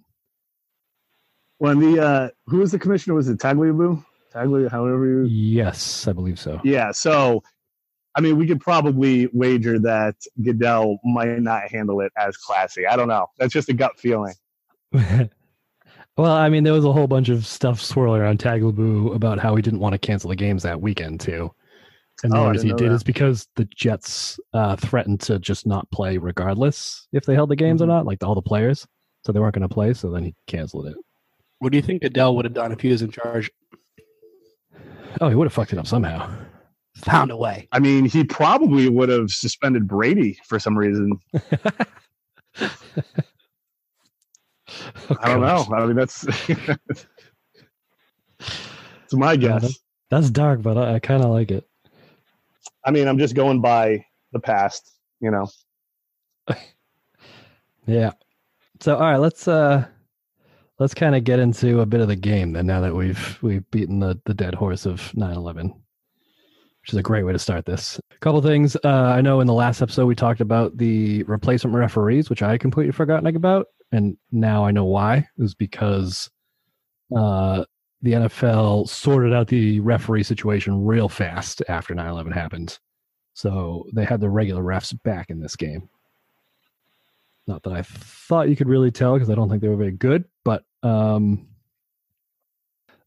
When 1.60 1.80
the 1.80 2.02
uh, 2.02 2.30
who 2.46 2.58
was 2.60 2.72
the 2.72 2.80
commissioner? 2.80 3.16
Was 3.16 3.30
it 3.30 3.38
Tagliabue? 3.40 4.04
Tagli, 4.34 4.70
however 4.70 5.06
you. 5.06 5.24
yes 5.24 6.08
i 6.08 6.14
believe 6.14 6.40
so 6.40 6.60
Yeah. 6.64 6.92
So, 6.92 7.44
I 8.16 8.22
mean, 8.22 8.38
we 8.38 8.48
could 8.48 8.60
probably 8.60 9.28
wager 9.32 9.78
that 9.80 10.16
Goodell 10.44 11.00
might 11.04 11.40
not 11.40 11.70
handle 11.70 12.02
it 12.02 12.12
as 12.18 12.36
classy. 12.36 12.86
I 12.86 12.96
don't 12.96 13.08
know. 13.08 13.28
That's 13.38 13.54
just 13.54 13.70
a 13.70 13.74
gut 13.74 14.00
feeling. 14.00 14.34
well, 14.92 15.30
I 16.32 16.50
mean, 16.50 16.64
there 16.64 16.74
was 16.74 16.84
a 16.86 16.92
whole 16.92 17.08
bunch 17.08 17.30
of 17.30 17.46
stuff 17.46 17.80
swirling 17.80 18.22
around 18.22 18.40
Tagliabue 18.40 19.16
about 19.16 19.38
how 19.40 19.56
he 19.56 19.62
didn't 19.62 19.80
want 19.80 19.94
to 19.94 20.00
cancel 20.00 20.30
the 20.30 20.36
games 20.36 20.64
that 20.64 20.82
weekend 20.82 21.20
too. 21.20 21.54
And 22.24 22.32
the 22.32 22.38
Oh, 22.38 22.40
only 22.42 22.52
reason 22.54 22.68
he 22.68 22.70
didn't 22.72 22.80
know 22.80 22.86
did 22.86 22.92
that. 22.92 22.96
is 22.96 23.04
because 23.04 23.48
the 23.56 23.66
Jets 23.66 24.40
uh, 24.54 24.76
threatened 24.76 25.22
to 25.22 25.38
just 25.40 25.68
not 25.68 25.90
play 25.92 26.18
regardless 26.18 27.08
if 27.14 27.26
they 27.26 27.36
held 27.36 27.50
the 27.50 27.56
games 27.56 27.80
Mhm. 27.80 27.84
or 27.84 27.88
not, 27.88 28.06
like 28.06 28.24
all 28.24 28.34
the 28.36 28.42
players. 28.42 28.88
So 29.26 29.32
they 29.32 29.40
weren't 29.40 29.54
going 29.56 29.68
to 29.68 29.74
play. 29.74 29.94
So 29.94 30.10
then 30.10 30.24
he 30.24 30.34
canceled 30.48 30.88
it. 30.88 30.96
What 31.60 31.72
do 31.72 31.78
you 31.78 31.82
think 31.82 32.02
Goodell 32.02 32.36
would 32.36 32.46
have 32.46 32.54
done 32.54 32.72
if 32.72 32.80
he 32.82 32.90
was 32.90 33.02
in 33.02 33.12
charge? 33.12 33.52
Oh, 35.22 35.30
he 35.30 35.36
would 35.36 35.46
have 35.46 35.54
fucked 35.54 35.74
it 35.74 35.80
up 35.80 35.88
somehow. 35.88 36.30
Found 36.98 37.30
a 37.32 37.38
way. 37.38 37.68
I 37.72 37.80
mean, 37.80 38.06
he 38.06 38.24
probably 38.24 38.90
would 38.90 39.10
have 39.10 39.30
suspended 39.32 39.88
Brady 39.88 40.40
for 40.48 40.58
some 40.60 40.78
reason. 40.78 41.20
Oh, 45.10 45.16
I 45.22 45.28
don't 45.30 45.42
know. 45.42 45.66
I 45.76 45.86
mean, 45.86 45.96
that's 45.96 46.26
it's 48.40 49.14
my 49.14 49.32
Yeah, 49.34 49.60
guess. 49.60 49.80
That's 50.10 50.30
dark, 50.30 50.62
but 50.62 50.78
I, 50.78 50.96
I 50.96 51.00
kind 51.00 51.24
of 51.24 51.30
like 51.30 51.52
it. 51.52 51.66
I 52.88 52.92
mean, 52.92 53.08
I'm 53.08 53.20
just 53.20 53.36
going 53.36 53.62
by 53.62 54.04
the 54.32 54.40
past. 54.40 54.94
You 55.20 55.32
know. 55.32 55.48
Yeah. 57.88 58.12
So 58.82 58.96
all 58.96 59.02
right, 59.02 59.18
let's 59.18 59.48
uh 59.48 59.86
let's 60.78 60.94
kind 60.94 61.16
of 61.16 61.24
get 61.24 61.40
into 61.40 61.80
a 61.80 61.86
bit 61.86 62.02
of 62.02 62.10
the 62.10 62.16
game 62.18 62.52
then 62.52 62.68
now 62.68 62.82
that 62.82 62.94
we've 62.94 63.40
we've 63.42 63.70
beaten 63.72 64.00
the 64.02 64.20
the 64.26 64.34
dead 64.34 64.54
horse 64.54 64.86
of 64.86 65.14
9/11. 65.16 65.72
Which 66.82 66.94
is 66.94 67.00
a 67.00 67.02
great 67.04 67.24
way 67.24 67.32
to 67.32 67.40
start 67.40 67.66
this. 67.66 68.00
A 68.12 68.20
couple 68.20 68.42
things. 68.42 68.76
Uh 68.84 69.14
I 69.16 69.22
know 69.22 69.40
in 69.40 69.48
the 69.48 69.54
last 69.54 69.82
episode 69.82 70.06
we 70.06 70.16
talked 70.16 70.42
about 70.42 70.78
the 70.78 71.24
replacement 71.24 71.76
referees, 71.76 72.30
which 72.30 72.44
I 72.44 72.58
completely 72.58 72.92
forgotten 72.92 73.34
about, 73.36 73.68
and 73.94 74.18
now 74.32 74.66
I 74.66 74.72
know 74.72 74.86
why. 74.86 75.20
It 75.20 75.42
was 75.42 75.56
because 75.56 76.30
uh 77.16 77.64
the 78.02 78.14
NFL 78.14 78.88
sorted 78.88 79.34
out 79.34 79.48
the 79.48 79.80
referee 79.80 80.24
situation 80.24 80.86
real 80.86 81.10
fast 81.10 81.62
after 81.68 81.94
9/11 81.96 82.32
happened. 82.34 82.78
So 83.34 83.86
they 83.94 84.06
had 84.06 84.20
the 84.22 84.30
regular 84.30 84.64
refs 84.64 84.98
back 85.04 85.30
in 85.30 85.40
this 85.40 85.56
game. 85.56 85.90
Not 87.48 87.64
that 87.64 87.74
I 87.74 87.82
thought 87.84 88.50
you 88.50 88.56
could 88.56 88.68
really 88.68 88.92
tell 88.92 89.14
because 89.14 89.30
I 89.30 89.36
don't 89.36 89.50
think 89.50 89.62
they 89.62 89.70
were 89.70 89.76
very 89.78 89.92
good, 89.92 90.26
but 90.44 90.64
um, 90.84 91.48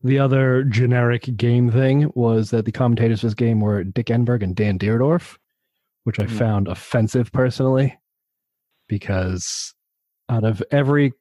the 0.02 0.18
other 0.18 0.64
generic 0.64 1.36
game 1.36 1.70
thing 1.70 2.10
was 2.14 2.50
that 2.50 2.64
the 2.64 2.72
commentators 2.72 3.20
for 3.20 3.26
this 3.26 3.34
game 3.34 3.60
were 3.60 3.84
Dick 3.84 4.06
Enberg 4.06 4.42
and 4.42 4.56
Dan 4.56 4.78
Dierdorf, 4.78 5.36
which 6.04 6.18
I 6.18 6.24
Mhm. 6.24 6.30
found 6.38 6.68
offensive 6.68 7.30
personally 7.32 7.98
because 8.88 9.74
out 10.30 10.44
of 10.44 10.62
every 10.70 11.12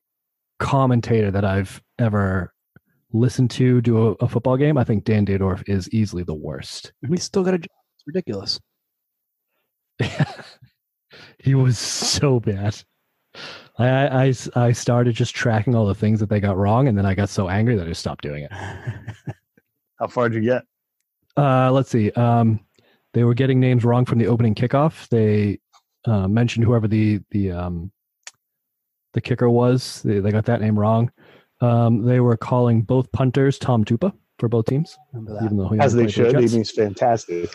commentator 0.59 1.29
that 1.31 1.43
I've 1.43 1.81
ever 1.97 2.53
listened 3.11 3.51
to 3.51 3.81
do 3.81 4.09
a, 4.09 4.11
a 4.25 4.27
football 4.27 4.57
game, 4.57 4.77
I 4.77 4.83
think 4.83 5.03
Dan 5.03 5.25
Dierdorf 5.25 5.67
is 5.67 5.89
easily 5.89 6.23
the 6.23 6.33
worst. 6.33 6.93
We 7.07 7.17
still 7.17 7.43
got 7.43 7.53
a 7.55 7.57
job. 7.57 7.69
It's 7.95 8.07
ridiculous. 8.07 8.59
he 11.39 11.55
was 11.55 11.77
so 11.77 12.39
bad. 12.39 12.81
I, 13.77 14.27
I, 14.27 14.33
I 14.55 14.71
started 14.71 15.15
just 15.15 15.35
tracking 15.35 15.75
all 15.75 15.85
the 15.85 15.95
things 15.95 16.19
that 16.19 16.29
they 16.29 16.39
got 16.39 16.57
wrong, 16.57 16.87
and 16.87 16.97
then 16.97 17.05
I 17.05 17.15
got 17.15 17.29
so 17.29 17.49
angry 17.49 17.75
that 17.75 17.85
I 17.85 17.89
just 17.89 18.01
stopped 18.01 18.23
doing 18.23 18.43
it. 18.43 18.51
How 19.99 20.07
far 20.07 20.29
did 20.29 20.43
you 20.43 20.49
get? 20.49 20.63
Uh, 21.37 21.71
let's 21.71 21.89
see. 21.89 22.11
Um, 22.11 22.59
they 23.13 23.23
were 23.23 23.33
getting 23.33 23.59
names 23.59 23.83
wrong 23.83 24.05
from 24.05 24.19
the 24.19 24.27
opening 24.27 24.55
kickoff. 24.55 25.07
They 25.09 25.59
uh, 26.05 26.27
mentioned 26.27 26.65
whoever 26.65 26.87
the 26.87 27.21
the 27.31 27.51
um, 27.51 27.91
the 29.13 29.21
kicker 29.21 29.49
was. 29.49 30.01
They, 30.03 30.19
they 30.19 30.31
got 30.31 30.45
that 30.45 30.61
name 30.61 30.77
wrong. 30.77 31.11
Um, 31.61 32.03
they 32.03 32.19
were 32.19 32.37
calling 32.37 32.81
both 32.81 33.11
punters 33.11 33.57
Tom 33.57 33.83
Tupa 33.83 34.13
for 34.37 34.47
both 34.47 34.65
teams, 34.65 34.97
even 35.43 35.57
though 35.57 35.67
he 35.67 35.79
As 35.79 35.93
they 35.93 36.05
the 36.05 36.11
should. 36.11 36.39
He 36.39 36.47
means 36.47 36.71
fantastic. 36.71 37.53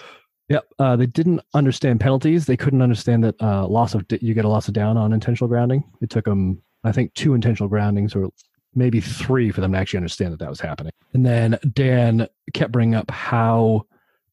Yep. 0.48 0.64
Uh, 0.78 0.96
they 0.96 1.06
didn't 1.06 1.40
understand 1.54 2.00
penalties. 2.00 2.46
They 2.46 2.56
couldn't 2.56 2.82
understand 2.82 3.24
that 3.24 3.40
uh, 3.40 3.66
loss 3.66 3.94
of 3.94 4.04
you 4.20 4.34
get 4.34 4.44
a 4.44 4.48
loss 4.48 4.68
of 4.68 4.74
down 4.74 4.96
on 4.98 5.12
intentional 5.12 5.48
grounding. 5.48 5.84
It 6.02 6.10
took 6.10 6.26
them, 6.26 6.62
I 6.84 6.92
think, 6.92 7.14
two 7.14 7.34
intentional 7.34 7.68
groundings 7.68 8.14
or 8.14 8.28
maybe 8.74 9.00
three 9.00 9.50
for 9.50 9.60
them 9.60 9.72
to 9.72 9.78
actually 9.78 9.98
understand 9.98 10.32
that 10.32 10.40
that 10.40 10.50
was 10.50 10.60
happening. 10.60 10.92
And 11.14 11.24
then 11.24 11.58
Dan 11.72 12.28
kept 12.52 12.72
bringing 12.72 12.94
up 12.94 13.10
how 13.10 13.86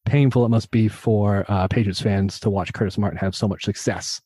painful 0.04 0.44
it 0.44 0.50
must 0.50 0.70
be 0.70 0.88
for 0.88 1.46
uh, 1.48 1.68
Patriots 1.68 2.00
fans 2.00 2.40
to 2.40 2.50
watch 2.50 2.72
Curtis 2.72 2.98
Martin 2.98 3.18
have 3.18 3.34
so 3.34 3.48
much 3.48 3.64
success. 3.64 4.20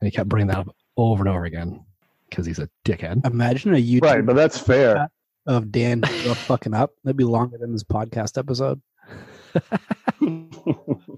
And 0.00 0.06
he 0.08 0.16
kept 0.16 0.28
bringing 0.28 0.48
that 0.48 0.58
up 0.58 0.74
over 0.96 1.22
and 1.22 1.28
over 1.28 1.44
again 1.44 1.84
because 2.32 2.46
he's 2.46 2.58
a 2.58 2.68
dickhead. 2.84 3.24
Imagine 3.26 3.74
a 3.74 3.78
YouTube 3.78 4.02
Right, 4.02 4.24
but 4.24 4.34
that's 4.36 4.58
fair. 4.58 5.08
of 5.46 5.70
Dan 5.70 6.02
fucking 6.46 6.72
up. 6.74 6.92
That'd 7.04 7.16
be 7.16 7.24
longer 7.24 7.58
than 7.58 7.72
this 7.72 7.84
podcast 7.84 8.38
episode. 8.38 8.80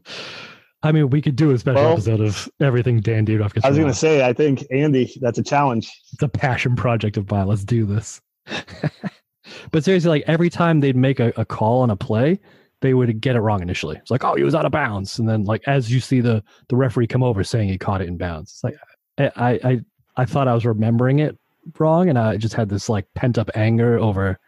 I 0.83 0.93
mean, 0.93 1.09
we 1.09 1.23
could 1.23 1.37
do 1.37 1.53
a 1.53 1.59
special 1.59 1.83
Well- 1.83 1.93
episode 1.95 2.21
of 2.21 2.49
everything 2.61 3.01
Dan 3.01 3.25
Dierdorf 3.25 3.55
gets 3.55 3.65
I 3.65 3.71
was 3.71 3.79
going 3.79 3.91
to 3.91 3.97
say, 3.97 4.27
I 4.27 4.33
think 4.33 4.65
Andy, 4.71 5.11
that's 5.21 5.39
a 5.39 5.43
challenge. 5.43 5.91
it's 6.13 6.23
a 6.23 6.29
passion 6.29 6.77
project 6.77 7.17
of 7.17 7.31
mine. 7.31 7.47
Let's 7.47 7.65
do 7.65 7.87
this. 7.87 8.21
but 9.71 9.85
seriously, 9.85 10.11
like 10.11 10.25
every 10.27 10.51
time 10.51 10.81
they'd 10.81 10.97
make 10.97 11.21
a, 11.21 11.33
a 11.37 11.45
call 11.45 11.81
on 11.83 11.91
a 11.91 11.97
play, 11.97 12.39
they 12.83 12.93
would 12.93 13.19
get 13.21 13.37
it 13.37 13.41
wrong 13.41 13.63
initially. 13.63 13.97
It's 13.97 14.11
like, 14.11 14.25
oh, 14.25 14.35
he 14.35 14.43
was 14.43 14.55
out 14.55 14.67
of 14.67 14.73
bounds, 14.73 15.19
and 15.19 15.27
then 15.27 15.45
like 15.45 15.63
as 15.67 15.91
you 15.91 16.01
see 16.01 16.21
the 16.21 16.45
the 16.69 16.77
referee 16.77 17.07
come 17.07 17.23
over 17.23 17.43
saying 17.43 17.71
he 17.71 17.79
caught 17.79 18.03
it 18.03 18.09
in 18.09 18.19
bounds, 18.19 18.51
it's 18.53 18.65
like 18.65 18.77
I 19.19 19.31
I 19.37 19.71
I, 19.71 19.81
I 20.17 20.25
thought 20.25 20.49
I 20.49 20.55
was 20.55 20.65
remembering 20.65 21.19
it 21.21 21.37
wrong, 21.79 22.09
and 22.09 22.19
I 22.19 22.37
just 22.37 22.55
had 22.55 22.69
this 22.69 22.89
like 22.89 23.07
pent 23.15 23.39
up 23.39 23.51
anger 23.55 23.99
over 23.99 24.39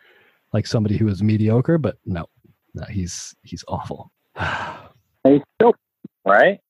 like 0.53 0.67
somebody 0.67 0.97
who 0.97 1.07
was 1.07 1.23
mediocre. 1.23 1.79
But 1.79 1.97
no, 2.07 2.27
no, 2.75 2.85
he's 2.85 3.35
he's 3.43 3.65
awful. 3.69 4.11
He's 5.25 5.41
still 5.59 5.75
right, 6.25 6.61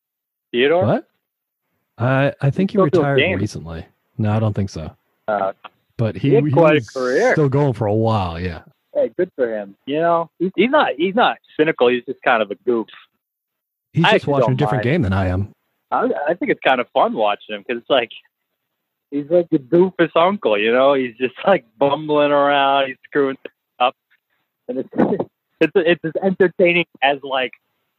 Theodore. 0.51 0.87
what? 0.87 1.09
I 1.99 2.33
I 2.41 2.49
think 2.51 2.71
he 2.71 2.79
retired 2.79 3.19
recently. 3.39 3.85
No, 4.17 4.31
I 4.33 4.39
don't 4.39 4.55
think 4.55 4.71
so. 4.71 4.97
Uh, 5.29 5.53
But 5.99 6.17
he, 6.17 6.31
He 6.31 6.37
a 6.37 6.41
was 6.41 6.89
still 7.33 7.49
going 7.51 7.75
for 7.75 7.87
a 7.87 7.95
while. 7.95 8.41
Yeah. 8.41 8.63
hey, 8.95 9.11
good 9.19 9.31
for 9.37 9.55
him. 9.55 9.77
You 9.85 10.01
know, 10.01 10.31
he's, 10.39 10.53
he's 10.57 10.71
not 10.71 10.93
he's 10.97 11.15
not 11.15 11.37
cynical. 11.59 11.89
He's 11.89 12.05
just 12.07 12.23
kind 12.23 12.43
of 12.43 12.51
a 12.51 12.55
goof. 12.55 12.87
He's 13.93 14.05
I 14.07 14.13
just 14.13 14.27
watching 14.27 14.53
a 14.53 14.57
different 14.57 14.85
mind. 14.85 14.95
game 14.95 15.03
than 15.03 15.13
I 15.13 15.27
am. 15.27 15.53
I, 15.91 16.09
I 16.29 16.35
think 16.35 16.51
it's 16.51 16.61
kind 16.61 16.81
of 16.81 16.89
fun 16.95 17.13
watching 17.13 17.55
him 17.57 17.65
because 17.67 17.81
it's 17.83 17.91
like 17.91 18.11
he's 19.23 19.31
like 19.31 19.47
a 19.53 19.59
doofus 19.59 20.11
uncle. 20.15 20.59
You 20.59 20.73
know, 20.73 20.95
he's 20.95 21.17
just 21.17 21.35
like 21.47 21.65
bumbling 21.79 22.33
around. 22.33 22.89
He's 22.89 22.97
screwing 23.05 23.37
things 23.37 23.55
up, 23.79 23.95
and 24.69 24.79
it's 24.79 24.89
it's 25.61 25.73
it's 25.75 26.05
as 26.05 26.13
entertaining 26.23 26.87
as 27.03 27.19
like 27.23 27.53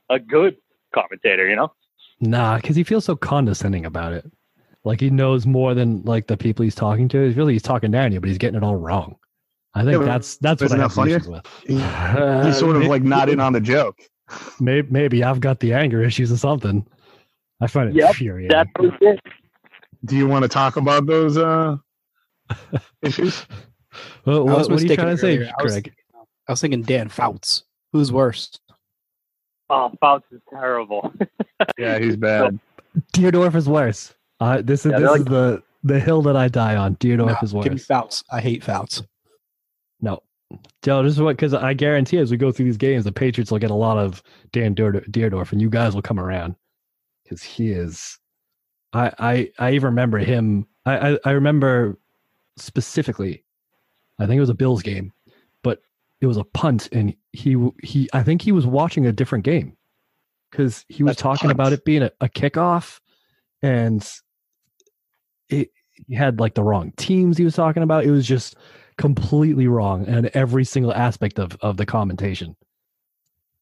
a 0.09 0.19
good 0.19 0.57
commentator. 0.93 1.47
You 1.49 1.55
know. 1.55 1.73
Nah, 2.19 2.55
because 2.57 2.75
he 2.75 2.83
feels 2.83 3.05
so 3.05 3.15
condescending 3.15 3.85
about 3.85 4.13
it. 4.13 4.29
Like 4.83 4.99
he 5.01 5.09
knows 5.09 5.45
more 5.45 5.73
than 5.73 6.01
like 6.03 6.27
the 6.27 6.37
people 6.37 6.63
he's 6.63 6.75
talking 6.75 7.07
to. 7.09 7.25
He's 7.27 7.35
really 7.35 7.53
he's 7.53 7.61
talking 7.61 7.91
down 7.91 8.09
to 8.09 8.13
you, 8.15 8.19
but 8.21 8.29
he's 8.29 8.37
getting 8.37 8.55
it 8.57 8.63
all 8.63 8.75
wrong. 8.75 9.15
I 9.73 9.83
think 9.83 9.99
Yeah, 9.99 10.05
that's 10.05 10.37
that's 10.37 10.61
what 10.61 10.67
isn't 10.67 10.79
I 10.79 10.83
that 10.83 10.83
have 10.89 10.93
funny? 10.93 11.11
issues 11.13 11.27
with. 11.27 11.45
He- 11.67 11.81
Uh, 11.81 12.45
He's 12.47 12.57
sort 12.57 12.75
of 12.75 12.83
may- 12.83 12.87
like 12.87 13.03
not 13.03 13.29
in 13.29 13.39
on 13.39 13.53
the 13.53 13.59
joke. 13.61 13.99
Maybe, 14.59 14.87
maybe 14.89 15.23
I've 15.23 15.39
got 15.39 15.59
the 15.59 15.73
anger 15.73 16.03
issues 16.03 16.31
or 16.31 16.37
something. 16.37 16.85
I 17.61 17.67
find 17.67 17.89
it 17.89 17.95
Yep, 17.95 18.09
infuriating. 18.09 18.49
That's 18.57 18.69
what 18.77 19.01
it 19.01 19.05
is. 19.13 19.19
Do 20.05 20.15
you 20.15 20.27
want 20.27 20.43
to 20.43 20.49
talk 20.49 20.75
about 20.77 21.05
those 21.05 21.37
uh, 21.37 21.77
issues? 23.01 23.45
Well, 24.25 24.41
I 24.41 24.53
what, 24.53 24.57
was 24.57 24.69
what 24.69 24.79
are 24.81 24.85
you 24.85 24.95
trying 24.95 25.15
to 25.15 25.17
say, 25.17 25.37
earlier. 25.37 25.51
I 25.59 25.63
was- 25.63 25.73
Craig? 25.73 25.93
I 26.47 26.51
was 26.53 26.61
thinking 26.61 26.81
Dan 26.83 27.09
Fouts. 27.09 27.63
Who's 27.91 28.11
worse? 28.11 28.57
Oh, 29.69 29.91
Fouts 29.99 30.25
is 30.31 30.41
terrible. 30.49 31.13
Yeah, 31.77 31.97
he's 31.97 32.15
bad. 32.15 32.59
Dierdorf 33.13 33.55
is 33.55 33.67
worse. 33.67 34.13
Uh, 34.39 34.61
this 34.61 34.85
is 34.85 34.91
Yeah, 34.91 34.99
this 34.99 35.09
they're 35.09 35.17
is 35.17 35.25
the 35.25 35.63
the 35.83 35.99
hill 35.99 36.21
that 36.21 36.35
I 36.35 36.47
die 36.47 36.75
on. 36.75 36.95
Dierdorf 36.97 37.27
No, 37.27 37.37
is 37.41 37.53
give 37.63 37.73
me. 37.73 37.79
Fouts. 37.79 38.23
I 38.31 38.39
hate 38.41 38.63
Fouts. 38.63 39.01
No, 39.99 40.21
Joe, 40.83 41.01
this 41.01 41.13
is 41.13 41.19
what 41.21 41.35
because 41.35 41.55
I 41.55 41.73
guarantee 41.73 42.19
as 42.19 42.29
we 42.29 42.37
go 42.37 42.51
through 42.51 42.65
these 42.65 42.77
games, 42.77 43.03
the 43.05 43.11
Patriots 43.11 43.49
will 43.51 43.57
get 43.57 43.71
a 43.71 43.75
lot 43.75 43.97
of 43.97 44.21
Dan 44.53 44.75
Deer- 44.75 45.03
Dierdorf, 45.09 45.51
and 45.51 45.59
you 45.59 45.69
guys 45.69 45.95
will 45.95 46.03
come 46.03 46.19
around 46.19 46.55
because 47.23 47.41
he 47.41 47.71
is. 47.71 48.19
I 48.93 49.11
I 49.19 49.51
I 49.59 49.71
even 49.71 49.87
remember 49.87 50.17
him. 50.17 50.67
I, 50.85 51.11
I 51.11 51.19
I 51.25 51.31
remember 51.31 51.97
specifically. 52.57 53.43
I 54.19 54.25
think 54.25 54.37
it 54.37 54.41
was 54.41 54.49
a 54.49 54.55
Bills 54.55 54.81
game, 54.81 55.13
but 55.63 55.81
it 56.21 56.27
was 56.27 56.37
a 56.37 56.43
punt, 56.43 56.89
and 56.91 57.13
he 57.33 57.55
he 57.83 58.09
I 58.13 58.23
think 58.23 58.41
he 58.41 58.51
was 58.51 58.65
watching 58.65 59.05
a 59.05 59.11
different 59.11 59.43
game 59.43 59.77
because 60.51 60.85
he 60.87 61.03
was 61.03 61.11
That's 61.11 61.21
talking 61.21 61.51
about 61.51 61.73
it 61.73 61.85
being 61.85 62.03
a, 62.03 62.11
a 62.21 62.29
kickoff, 62.29 62.99
and 63.61 64.07
it 65.49 65.69
he 66.07 66.15
had 66.15 66.39
like 66.39 66.55
the 66.55 66.63
wrong 66.63 66.93
teams 66.97 67.37
he 67.37 67.43
was 67.43 67.55
talking 67.55 67.83
about. 67.83 68.05
It 68.05 68.11
was 68.11 68.25
just 68.27 68.55
completely 68.97 69.67
wrong 69.67 70.07
and 70.07 70.27
every 70.33 70.63
single 70.63 70.93
aspect 70.93 71.39
of 71.39 71.57
of 71.61 71.77
the 71.77 71.85
commentation. 71.85 72.55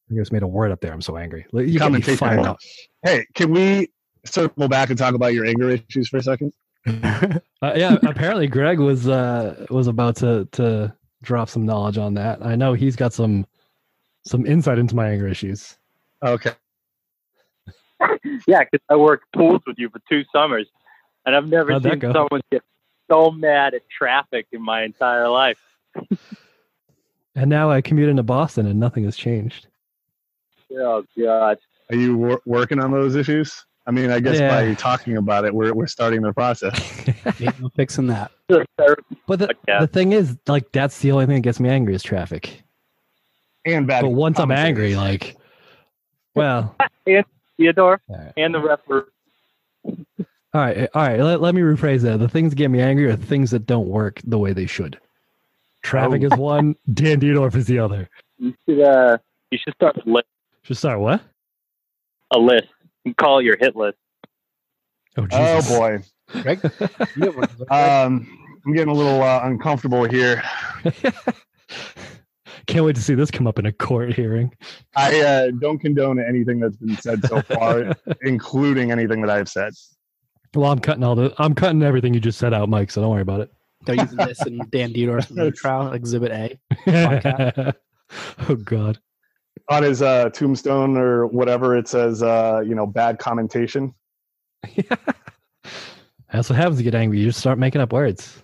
I 0.10 0.16
just 0.16 0.32
made 0.32 0.44
a 0.44 0.48
word 0.48 0.72
up 0.72 0.82
there. 0.82 0.94
I'm 0.94 1.02
so 1.02 1.18
angry. 1.18 1.46
You 1.52 1.80
got 1.80 1.92
me 1.92 2.00
Commentation. 2.00 2.18
fired 2.18 2.40
up. 2.42 2.60
Hey, 3.04 3.26
can 3.34 3.52
we 3.52 3.90
circle 4.26 4.68
back 4.68 4.90
and 4.90 4.98
talk 4.98 5.14
about 5.14 5.34
your 5.34 5.46
anger 5.46 5.70
issues 5.70 6.10
for 6.10 6.18
a 6.18 6.24
second? 6.24 6.54
Uh, 7.62 7.74
yeah, 7.76 7.98
apparently 8.04 8.46
Greg 8.46 8.78
was 8.78 9.08
uh 9.08 9.66
was 9.72 9.88
about 9.88 10.16
to 10.16 10.48
to 10.52 10.94
drop 11.24 11.50
some 11.50 11.66
knowledge 11.66 11.98
on 11.98 12.14
that. 12.14 12.46
I 12.46 12.56
know 12.56 12.74
he's 12.74 12.96
got 12.96 13.12
some 13.12 13.48
some 14.24 14.46
insight 14.46 14.78
into 14.78 14.96
my 14.96 15.10
anger 15.10 15.28
issues. 15.28 15.78
Okay. 16.22 16.52
Yeah, 18.46 18.60
because 18.60 18.86
I 18.90 18.98
worked 18.98 19.32
pools 19.34 19.62
with 19.66 19.80
you 19.80 19.90
for 19.90 20.00
two 20.08 20.26
summers, 20.32 20.68
and 21.26 21.36
I've 21.36 21.48
never 21.48 21.72
How'd 21.72 21.84
seen 21.84 22.02
someone 22.02 22.42
get 22.52 22.62
so 23.10 23.32
mad 23.32 23.74
at 23.74 23.82
traffic 23.90 24.46
in 24.52 24.62
my 24.62 24.84
entire 24.84 25.28
life. 25.28 25.58
And 27.36 27.50
now 27.50 27.70
I 27.70 27.82
commute 27.82 28.10
into 28.10 28.24
Boston 28.24 28.66
and 28.66 28.80
nothing 28.80 29.04
has 29.04 29.18
changed. 29.18 29.68
Oh 30.72 31.04
God. 31.20 31.58
Are 31.90 31.96
you 31.96 32.18
wor- 32.18 32.42
working 32.46 32.80
on 32.80 32.92
those 32.92 33.16
issues? 33.16 33.66
I 33.88 33.92
mean, 33.92 34.10
I 34.10 34.20
guess 34.20 34.40
Yeah. 34.40 34.50
by 34.50 34.74
talking 34.74 35.18
about 35.18 35.46
it, 35.46 35.54
we're 35.54 35.74
we're 35.74 35.88
starting 35.88 36.22
the 36.22 36.34
process. 36.34 36.76
Ain't 37.40 37.60
no 37.62 37.70
fixing 37.76 38.08
that. 38.08 38.32
but 38.48 39.40
the, 39.40 39.50
Yeah. 39.68 39.80
the 39.82 39.88
thing 39.88 40.12
is, 40.12 40.38
like 40.48 40.72
that's 40.72 41.00
the 41.00 41.12
only 41.12 41.26
thing 41.28 41.36
that 41.36 41.42
gets 41.42 41.60
me 41.60 41.70
angry 41.70 41.94
is 41.94 42.02
traffic. 42.04 42.64
And 43.66 43.86
bad. 43.88 44.02
But 44.02 44.10
once 44.10 44.40
I'm 44.40 44.52
angry, 44.52 44.96
like 44.96 45.38
well, 46.36 46.76
and 47.08 47.26
Theodore 47.58 48.02
all 48.10 48.18
right. 48.18 48.34
and 48.38 48.54
the 48.54 48.60
referee. 48.60 49.04
All 50.54 50.62
right, 50.62 50.88
all 50.94 51.02
right. 51.08 51.20
Let, 51.20 51.42
let 51.42 51.54
me 51.54 51.62
rephrase 51.62 52.02
that. 52.02 52.18
The 52.20 52.30
things 52.30 52.52
that 52.52 52.56
get 52.56 52.72
me 52.72 52.80
angry 52.82 53.06
are 53.08 53.16
things 53.16 53.52
that 53.52 53.66
don't 53.66 53.88
work 53.88 54.22
the 54.26 54.38
way 54.40 54.54
they 54.54 54.66
should. 54.68 54.98
Traffic 55.84 56.22
Oh. 56.24 56.28
is 56.34 56.34
one. 56.40 56.76
Dan 56.94 57.20
Dierdorf 57.20 57.56
is 57.56 57.66
the 57.68 57.80
other. 57.80 58.10
You 58.40 58.54
should 58.68 58.82
uh, 58.82 59.18
you 59.52 59.58
should 59.64 59.74
start 59.76 59.98
a 59.98 60.10
list. 60.10 60.28
Should 60.64 60.78
start 60.78 61.00
what? 61.00 61.22
A 62.34 62.40
list. 62.40 62.68
You 63.06 63.14
call 63.18 63.42
your 63.42 63.58
hit 63.58 63.76
list. 63.76 63.98
Oh, 65.18 65.26
Oh 65.32 65.62
boy, 65.62 66.00
Greg, 66.42 66.60
you 67.16 67.26
have 67.28 67.36
one 67.36 67.46
of 67.46 67.58
those, 67.58 67.62
Uh, 67.62 67.66
Greg? 67.68 67.90
um, 67.92 68.28
I'm 68.66 68.74
getting 68.74 68.90
a 68.90 68.94
little 68.94 69.22
uh, 69.24 69.40
uncomfortable 69.44 70.04
here. 70.04 70.44
Can't 72.68 72.84
wait 72.86 72.96
to 72.96 73.02
see 73.02 73.14
this 73.14 73.32
come 73.32 73.48
up 73.48 73.60
in 73.60 73.66
a 73.68 73.72
court 73.72 74.12
hearing. 74.14 74.52
I 74.96 75.22
uh, 75.22 75.52
don't 75.60 75.78
condone 75.80 76.20
anything 76.20 76.60
that's 76.60 76.76
been 76.78 76.98
said 76.98 77.24
so 77.26 77.42
far, 77.44 77.94
including 78.24 78.92
anything 78.92 79.22
that 79.22 79.30
I've 79.30 79.48
said. 79.48 79.72
Well, 80.54 80.72
I'm 80.72 80.80
cutting 80.80 81.04
all 81.04 81.16
the. 81.16 81.34
I'm 81.38 81.54
cutting 81.54 81.84
everything 81.84 82.14
you 82.14 82.20
just 82.20 82.40
said 82.40 82.54
out, 82.54 82.68
Mike. 82.68 82.90
So 82.92 83.02
don't 83.02 83.12
worry 83.12 83.22
about 83.22 83.42
it. 83.42 83.54
They're 83.86 83.96
using 83.96 84.18
this 84.18 84.46
in 84.46 84.68
Dan 84.72 84.94
Dierdorf's 84.94 85.32
new 85.32 85.52
trial, 85.52 85.94
Exhibit 85.94 86.32
A. 86.32 87.76
oh 88.50 88.56
God. 88.56 89.00
On 89.70 89.82
his 89.84 90.02
uh, 90.02 90.30
tombstone 90.30 90.98
or 90.98 91.26
whatever, 91.28 91.76
it 91.78 91.88
says, 91.88 92.22
uh, 92.22 92.62
you 92.66 92.76
know, 92.76 92.86
bad 92.86 93.20
commentation. 93.20 93.94
yeah. 94.76 94.96
That's 96.32 96.50
what 96.50 96.58
happens 96.58 96.78
to 96.78 96.84
get 96.84 96.94
angry. 96.96 97.20
You 97.20 97.26
just 97.28 97.40
start 97.40 97.58
making 97.58 97.82
up 97.82 97.94
words. 97.94 98.44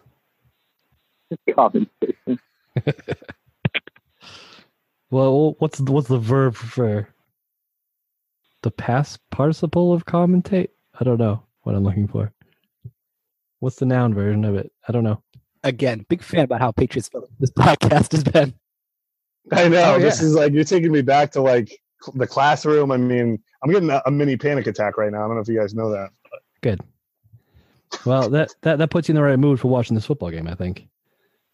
Compensation. 1.56 2.40
Well, 5.10 5.56
what's 5.60 5.78
the- 5.80 5.92
what's 5.92 6.08
the 6.08 6.18
verb 6.18 6.56
for 6.56 7.10
the 8.64 8.72
past 8.72 9.20
participle 9.30 9.92
of 9.92 10.06
commentate? 10.06 10.70
I 11.00 11.04
don't 11.04 11.18
know 11.18 11.44
what 11.64 11.76
I'm 11.76 11.84
looking 11.84 12.08
for. 12.08 12.32
What's 13.60 13.76
the 13.76 13.86
noun 13.86 14.14
version 14.14 14.46
of 14.46 14.56
it? 14.56 14.72
I 14.88 14.94
don't 14.94 15.04
know. 15.04 15.22
Again, 15.66 16.06
big 16.08 16.24
fan 16.24 16.46
about 16.46 16.62
how 16.62 16.72
Patriots 16.72 17.10
felt 17.10 17.30
this 17.40 17.52
podcast 17.52 18.14
has 18.14 18.24
been. 18.24 18.54
I 19.52 19.68
know 19.68 19.96
Oh, 19.96 20.00
this 20.00 20.22
is 20.22 20.36
like 20.36 20.54
you're 20.54 20.64
taking 20.64 20.92
me 20.92 21.02
back 21.02 21.32
to 21.32 21.42
like 21.42 21.72
the 22.14 22.28
classroom. 22.28 22.92
I 22.92 22.98
mean, 22.98 23.42
I'm 23.64 23.72
getting 23.72 23.90
a, 23.90 24.02
a 24.06 24.12
mini 24.12 24.38
panic 24.38 24.68
attack 24.68 24.98
right 24.98 25.12
now. 25.12 25.24
I 25.24 25.28
don't 25.28 25.36
know 25.36 25.42
if 25.42 25.48
you 25.48 25.60
guys 25.60 25.74
know 25.74 25.90
that. 25.92 26.10
Good. 26.62 26.82
Well, 28.06 28.30
that, 28.30 28.54
that 28.62 28.78
that 28.78 28.90
puts 28.90 29.10
you 29.10 29.14
in 29.14 29.16
the 29.18 29.24
right 29.24 29.40
mood 29.40 29.60
for 29.60 29.68
watching 29.68 29.96
this 29.96 30.06
football 30.06 30.30
game, 30.30 30.48
I 30.48 30.56
think. 30.56 30.88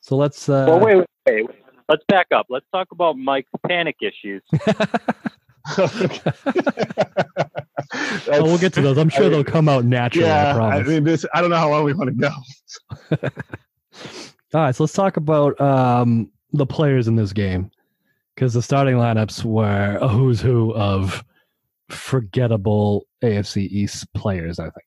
So 0.02 0.16
let's. 0.16 0.50
Uh, 0.50 0.66
well, 0.68 0.80
wait, 0.80 0.96
wait, 0.98 1.06
wait, 1.26 1.48
wait. 1.48 1.56
Let's 1.90 2.04
back 2.10 2.28
up. 2.36 2.48
Let's 2.50 2.66
talk 2.74 2.90
about 2.92 3.18
Mike's 3.18 3.50
panic 3.66 3.96
issues. 4.02 4.44
oh, 5.78 5.90
we'll 8.44 8.58
get 8.58 8.74
to 8.74 8.82
those. 8.82 8.98
I'm 8.98 9.10
sure 9.10 9.26
I- 9.26 9.30
they'll 9.30 9.44
come 9.44 9.70
out 9.70 9.86
naturally. 9.86 10.28
Yeah, 10.28 10.52
I 10.52 10.54
promise. 10.54 10.88
mean, 10.88 11.04
this. 11.04 11.26
I 11.34 11.42
don't 11.42 11.50
know 11.50 11.58
how 11.58 11.70
long 11.70 11.84
we 11.86 11.94
want 11.94 12.10
to 12.10 12.16
go. 12.16 12.30
All 14.54 14.62
right, 14.62 14.76
so 14.76 14.84
let's 14.84 14.94
talk 14.94 15.18
about 15.18 15.60
um, 15.60 16.30
the 16.54 16.66
players 16.66 17.08
in 17.08 17.16
this 17.16 17.34
game 17.34 17.70
because 18.38 18.54
the 18.54 18.62
starting 18.62 18.98
lineups 18.98 19.44
were 19.44 19.98
a 20.00 20.08
who's 20.08 20.40
who 20.40 20.72
of 20.76 21.24
forgettable 21.90 23.08
AFC 23.24 23.68
East 23.68 24.14
players. 24.14 24.60
I 24.60 24.66
think. 24.66 24.86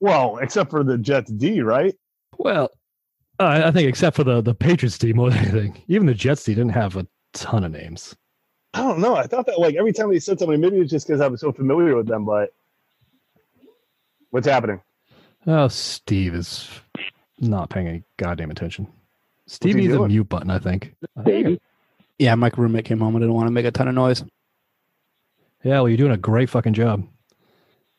Well, 0.00 0.38
except 0.38 0.70
for 0.70 0.82
the 0.82 0.98
Jets 0.98 1.30
D, 1.30 1.60
right? 1.60 1.94
Well, 2.38 2.70
I 3.38 3.64
I 3.64 3.70
think 3.70 3.88
except 3.88 4.16
for 4.16 4.24
the 4.24 4.40
the 4.40 4.54
Patriots 4.54 4.98
team 4.98 5.16
more 5.16 5.30
than 5.30 5.38
anything, 5.38 5.82
even 5.86 6.08
the 6.08 6.14
Jets 6.14 6.42
team 6.42 6.56
didn't 6.56 6.72
have 6.72 6.96
a 6.96 7.06
ton 7.32 7.62
of 7.62 7.70
names. 7.70 8.16
I 8.74 8.82
don't 8.82 8.98
know. 8.98 9.14
I 9.14 9.26
thought 9.28 9.46
that 9.46 9.60
like 9.60 9.76
every 9.76 9.92
time 9.92 10.10
they 10.10 10.18
said 10.18 10.40
something, 10.40 10.60
maybe 10.60 10.78
it's 10.78 10.90
just 10.90 11.06
because 11.06 11.20
I 11.20 11.28
was 11.28 11.40
so 11.40 11.52
familiar 11.52 11.94
with 11.94 12.08
them. 12.08 12.24
But 12.24 12.52
what's 14.30 14.48
happening? 14.48 14.80
Oh, 15.46 15.68
Steve 15.68 16.34
is 16.34 16.68
not 17.38 17.70
paying 17.70 17.86
any 17.86 18.02
goddamn 18.16 18.50
attention. 18.50 18.88
Steve 19.46 19.76
he 19.76 19.82
needs 19.82 19.94
a 19.94 20.08
mute 20.08 20.28
button. 20.28 20.50
I 20.50 20.58
think. 20.58 20.96
I 21.16 21.22
think 21.22 21.44
Baby. 21.46 21.60
Yeah, 22.20 22.34
my 22.34 22.50
roommate 22.54 22.84
came 22.84 23.00
home. 23.00 23.16
I 23.16 23.20
didn't 23.20 23.32
want 23.32 23.46
to 23.46 23.50
make 23.50 23.64
a 23.64 23.70
ton 23.70 23.88
of 23.88 23.94
noise. 23.94 24.22
yeah, 25.64 25.80
well, 25.80 25.88
you're 25.88 25.96
doing 25.96 26.12
a 26.12 26.18
great 26.18 26.50
fucking 26.50 26.74
job. 26.74 27.08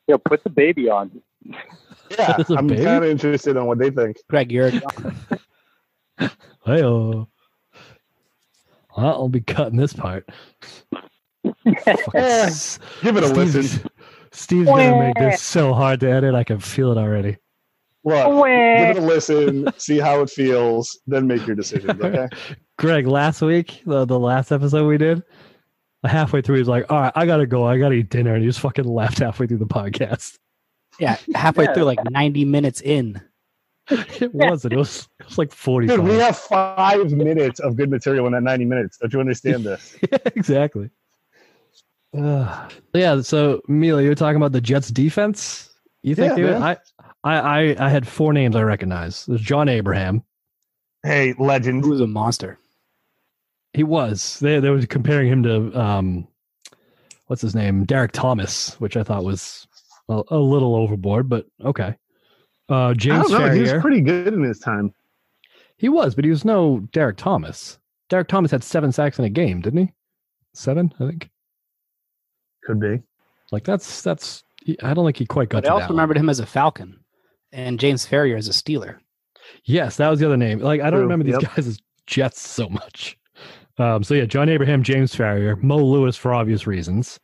Yeah, 0.06 0.18
put 0.24 0.44
the 0.44 0.50
baby 0.50 0.90
on. 0.90 1.22
Yeah, 2.20 2.42
Is 2.42 2.50
it 2.50 2.56
a 2.56 2.58
I'm 2.58 2.68
kind 2.68 3.06
of 3.06 3.10
interested 3.10 3.56
on 3.56 3.68
what 3.68 3.80
they 3.80 3.90
think. 3.90 4.18
Greg, 4.30 4.52
you're 4.52 4.70
Hey, 6.20 6.30
well, 6.66 7.30
I'll 8.98 9.30
be 9.30 9.40
cutting 9.40 9.78
this 9.78 9.94
part. 9.94 10.28
Fucking 10.92 11.06
Give 11.86 13.16
it 13.16 13.24
a 13.24 13.28
Steve's, 13.28 13.56
listen. 13.56 13.90
Steve's 14.34 14.68
gonna 14.68 15.00
make 15.00 15.16
this 15.16 15.42
so 15.42 15.74
hard 15.74 16.02
to 16.02 16.12
edit. 16.12 16.36
I 16.36 16.44
can 16.44 16.60
feel 16.60 16.92
it 16.92 16.98
already. 16.98 17.38
Look, 18.04 18.26
give 18.26 18.98
it 18.98 18.98
a 18.98 19.02
listen, 19.02 19.70
see 19.78 20.00
how 20.00 20.20
it 20.22 20.30
feels, 20.30 21.00
then 21.08 21.28
make 21.28 21.48
your 21.48 21.56
decisions. 21.56 21.98
Okay. 22.02 22.28
Greg, 22.82 23.06
last 23.06 23.44
week, 23.44 23.84
the, 23.86 24.06
the 24.06 24.18
last 24.18 24.52
episode 24.52 24.88
we 24.88 24.98
did, 24.98 25.22
halfway 26.04 26.42
through, 26.42 26.56
he 26.56 26.62
was 26.62 26.68
like, 26.68 26.92
"All 26.92 27.00
right, 27.00 27.12
I 27.16 27.28
gotta 27.28 27.46
go. 27.46 27.64
I 27.68 27.78
gotta 27.78 27.94
eat 27.94 28.10
dinner," 28.10 28.34
and 28.34 28.42
he 28.42 28.50
just 28.50 28.60
fucking 28.60 28.86
left 28.86 29.20
halfway 29.20 29.46
through 29.46 29.60
the 29.60 29.68
podcast. 29.68 30.40
yeah 31.00 31.18
halfway 31.36 31.66
Yeah. 31.66 31.74
through, 31.76 31.84
like 31.84 32.00
90 32.10 32.44
minutes 32.46 32.82
in. 32.82 33.22
It 33.92 34.34
wasn't. 34.34 34.74
It 34.74 34.78
was. 34.78 35.08
It 35.20 35.26
was 35.28 35.38
like 35.38 35.52
forty. 35.52 35.86
Dude, 35.86 36.00
we 36.00 36.16
have 36.16 36.38
five 36.40 37.12
minutes 37.12 37.60
of 37.60 37.76
good 37.76 37.92
material 37.92 38.26
in 38.26 38.32
that 38.34 38.42
90 38.42 38.66
minutes. 38.66 38.98
Don't 38.98 39.14
you 39.14 39.20
understand 39.20 39.64
this? 39.64 39.96
yeah, 40.12 40.18
exactly. 40.36 40.90
Uh, 42.18 42.68
yeah. 42.94 43.22
So, 43.22 43.62
Mila, 43.68 44.02
you 44.02 44.10
were 44.10 44.16
talking 44.16 44.38
about 44.38 44.54
the 44.54 44.62
Jets 44.62 44.90
defense. 44.90 45.70
You 46.02 46.16
think 46.16 46.30
Yeah, 46.32 46.36
they? 46.36 46.44
would- 46.54 46.62
I, 46.62 46.78
I, 47.24 47.36
I, 47.38 47.76
I 47.86 47.90
had 47.90 48.08
four 48.08 48.34
names 48.34 48.56
I 48.56 48.64
recognize. 48.64 49.26
There's 49.28 49.42
John 49.42 49.70
Abraham. 49.70 50.24
Hey, 51.04 51.34
legend. 51.38 51.84
Who's 51.86 52.00
a 52.02 52.08
monster? 52.08 52.58
He 53.74 53.84
was. 53.84 54.40
They 54.40 54.60
they 54.60 54.70
were 54.70 54.86
comparing 54.86 55.28
him 55.30 55.44
to 55.44 55.80
um, 55.80 56.28
what's 57.28 57.42
his 57.42 57.56
name, 57.56 57.86
Derrick 57.86 58.12
Thomas, 58.12 58.80
which 58.80 58.98
I 58.98 59.04
thought 59.04 59.24
was 59.24 59.68
a, 60.10 60.22
a 60.30 60.38
little 60.38 60.76
overboard, 60.76 61.30
but 61.30 61.46
okay. 61.64 61.96
Uh, 62.70 62.90
I 62.90 62.94
James 62.94 63.30
don't 63.30 63.42
know. 63.42 63.50
He 63.52 63.62
was 63.62 63.74
pretty 63.82 64.02
good 64.02 64.34
in 64.34 64.44
his 64.44 64.60
time. 64.60 64.94
he 65.78 65.90
was, 65.90 66.16
but 66.16 66.24
he 66.24 66.30
was 66.30 66.46
no 66.46 66.80
Derrick 66.92 67.18
Thomas. 67.18 67.78
Derrick 68.10 68.28
Thomas 68.28 68.52
had 68.52 68.64
seven 68.64 68.92
sacks 68.92 69.20
in 69.20 69.26
a 69.26 69.30
game, 69.30 69.62
didn't 69.62 69.88
he? 69.88 69.94
Seven, 70.54 70.94
I 71.00 71.08
think. 71.08 71.30
Could 72.66 72.80
be. 72.80 73.02
Like 73.52 73.64
that's 73.64 74.02
that's. 74.02 74.44
I 74.84 74.94
don't 74.94 75.06
think 75.06 75.18
he 75.18 75.26
quite 75.26 75.50
got 75.50 75.64
But 75.64 75.68
to 75.68 75.68
I 75.68 75.70
that. 75.72 75.74
also 75.84 75.86
one. 75.88 75.96
remembered 75.96 76.18
him 76.18 76.30
as 76.30 76.40
a 76.40 76.46
Falcon 76.46 77.00
and 77.52 77.80
James 77.80 78.06
Farrior 78.06 78.38
as 78.38 78.48
a 78.48 78.52
Steeler. 78.52 78.98
Yes, 79.66 79.98
that 79.98 80.10
was 80.10 80.20
the 80.20 80.26
other 80.26 80.38
name. 80.38 80.60
Like 80.60 80.82
I 80.82 80.86
don't 80.90 81.00
True, 81.00 81.02
remember 81.04 81.24
these 81.26 81.42
yep. 81.42 81.56
guys 81.56 81.68
as 81.68 81.80
Jets 82.06 82.42
so 82.48 82.70
much. 82.70 83.18
Um, 83.82 84.04
so 84.04 84.14
yeah, 84.14 84.26
John 84.26 84.48
Abraham, 84.48 84.84
James 84.84 85.16
Farrior, 85.16 85.62
Mo 85.64 85.78
Lewis 85.78 86.16
for 86.16 86.34
obvious 86.34 86.68
reasons, 86.68 87.20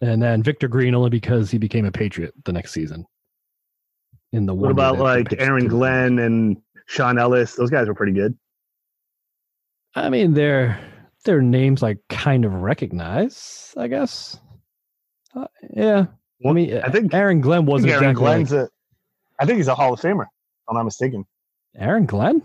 and 0.00 0.22
then 0.22 0.42
Victor 0.42 0.66
Green 0.66 0.94
only 0.94 1.10
because 1.10 1.50
he 1.50 1.58
became 1.58 1.84
a 1.84 1.92
Patriot 1.92 2.32
the 2.44 2.52
next 2.52 2.72
season. 2.72 3.04
In 4.32 4.46
the 4.46 4.54
What 4.54 4.70
about 4.70 4.98
like 4.98 5.34
Aaron. 5.38 5.68
Glenn 5.68 6.18
and 6.20 6.56
Shaun 6.86 7.18
Ellis? 7.18 7.54
Those 7.54 7.68
guys 7.68 7.86
were 7.86 7.94
pretty 7.94 8.12
good. 8.14 8.34
I 9.94 10.08
mean, 10.08 10.32
their 10.32 10.80
their 11.26 11.42
names 11.42 11.82
I 11.82 11.96
kind 12.08 12.46
of 12.46 12.54
recognize. 12.54 13.74
I 13.76 13.88
guess. 13.88 14.40
Uh, 15.36 15.46
yeah, 15.74 16.06
I 16.46 16.52
mean, 16.52 16.78
I 16.78 16.88
think 16.88 17.12
Aaron 17.12 17.42
Glenn 17.42 17.66
wasn't 17.66 17.92
Aaron 17.92 18.04
exactly 18.04 18.24
like- 18.24 18.48
Glenn's 18.48 18.52
a. 18.52 18.68
I 19.38 19.44
think 19.44 19.58
he's 19.58 19.68
a 19.68 19.74
Hall 19.74 19.92
of 19.92 20.00
Famer. 20.00 20.22
If 20.22 20.68
I'm 20.68 20.76
not 20.76 20.84
mistaken. 20.84 21.24
Aaron 21.76 22.06
Glenn. 22.06 22.42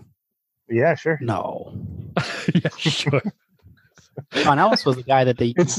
Yeah, 0.68 0.94
sure. 0.94 1.18
No. 1.22 1.74
yeah, 2.54 2.70
sure. 2.76 3.22
Shaun 4.32 4.58
Ellis 4.58 4.84
was 4.84 4.96
the 4.96 5.02
guy 5.02 5.24
that 5.24 5.38
they 5.38 5.54
It's 5.56 5.76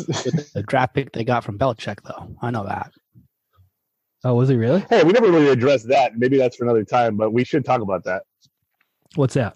the 0.54 0.64
draft 0.68 0.94
pick 0.94 1.12
they 1.12 1.24
got 1.24 1.44
from 1.44 1.58
Belichick, 1.58 2.02
though. 2.04 2.36
I 2.42 2.52
know 2.52 2.66
that. 2.66 2.92
Oh, 4.24 4.36
was 4.36 4.50
he 4.50 4.56
really? 4.56 4.84
hey, 4.90 5.04
we 5.04 5.14
never 5.14 5.32
really 5.32 5.50
addressed 5.50 5.88
that. 5.88 6.18
Maybe 6.18 6.38
that's 6.38 6.58
for 6.58 6.66
another 6.66 6.84
time, 6.84 7.16
but 7.16 7.32
we 7.32 7.44
should 7.44 7.64
talk 7.64 7.82
about 7.82 8.04
that. 8.04 8.24
What's 9.16 9.34
that? 9.36 9.56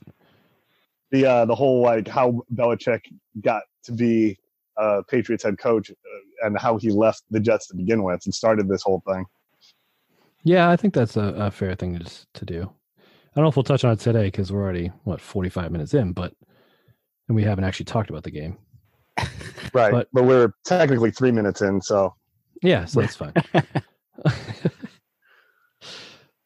The 1.12 1.26
uh, 1.26 1.46
the 1.46 1.56
whole 1.56 1.82
like 1.82 2.08
how 2.08 2.41
Belichick 2.54 3.02
got 3.41 3.63
to 3.84 3.91
be 3.91 4.38
uh, 4.78 5.02
Patriots 5.10 5.43
head 5.43 5.58
coach 5.58 5.91
uh, 5.91 6.46
and 6.48 6.58
how 6.58 6.78
he 6.78 6.91
left 6.91 7.24
the 7.30 7.39
Jets 7.39 7.67
to 7.67 7.76
begin 7.76 8.04
with 8.04 8.22
and 8.26 8.34
started 8.34 8.67
this 8.67 8.82
whole 8.84 9.04
thing. 9.08 9.26
Yeah, 10.43 10.69
I 10.69 10.76
think 10.76 10.93
that's 10.93 11.15
a, 11.15 11.24
a 11.38 11.52
fair 11.52 11.76
thing 11.76 11.93
to 11.93 12.04
just 12.04 12.34
to 12.36 12.46
do. 12.46 12.72
I 13.00 13.36
don't 13.36 13.43
know 13.43 13.50
if 13.50 13.56
we'll 13.56 13.63
touch 13.63 13.84
on 13.84 13.93
it 13.93 14.00
today 14.00 14.26
because 14.26 14.52
we're 14.52 14.62
already 14.62 14.91
what 15.04 15.22
forty 15.22 15.50
five 15.50 15.72
minutes 15.72 15.93
in, 15.93 16.13
but 16.13 16.34
and 17.27 17.36
we 17.36 17.43
haven't 17.43 17.63
actually 17.63 17.86
talked 17.86 18.09
about 18.09 18.23
the 18.23 18.31
game. 18.31 18.57
Right, 19.73 19.91
But- 19.91 20.07
but, 20.13 20.25
we're 20.25 20.53
technically 20.65 21.09
three 21.09 21.31
minutes 21.31 21.62
in, 21.63 21.81
so 21.81 22.13
Yeah, 22.62 22.86
so 22.86 23.01
that's 23.01 23.15
fine. 23.15 23.33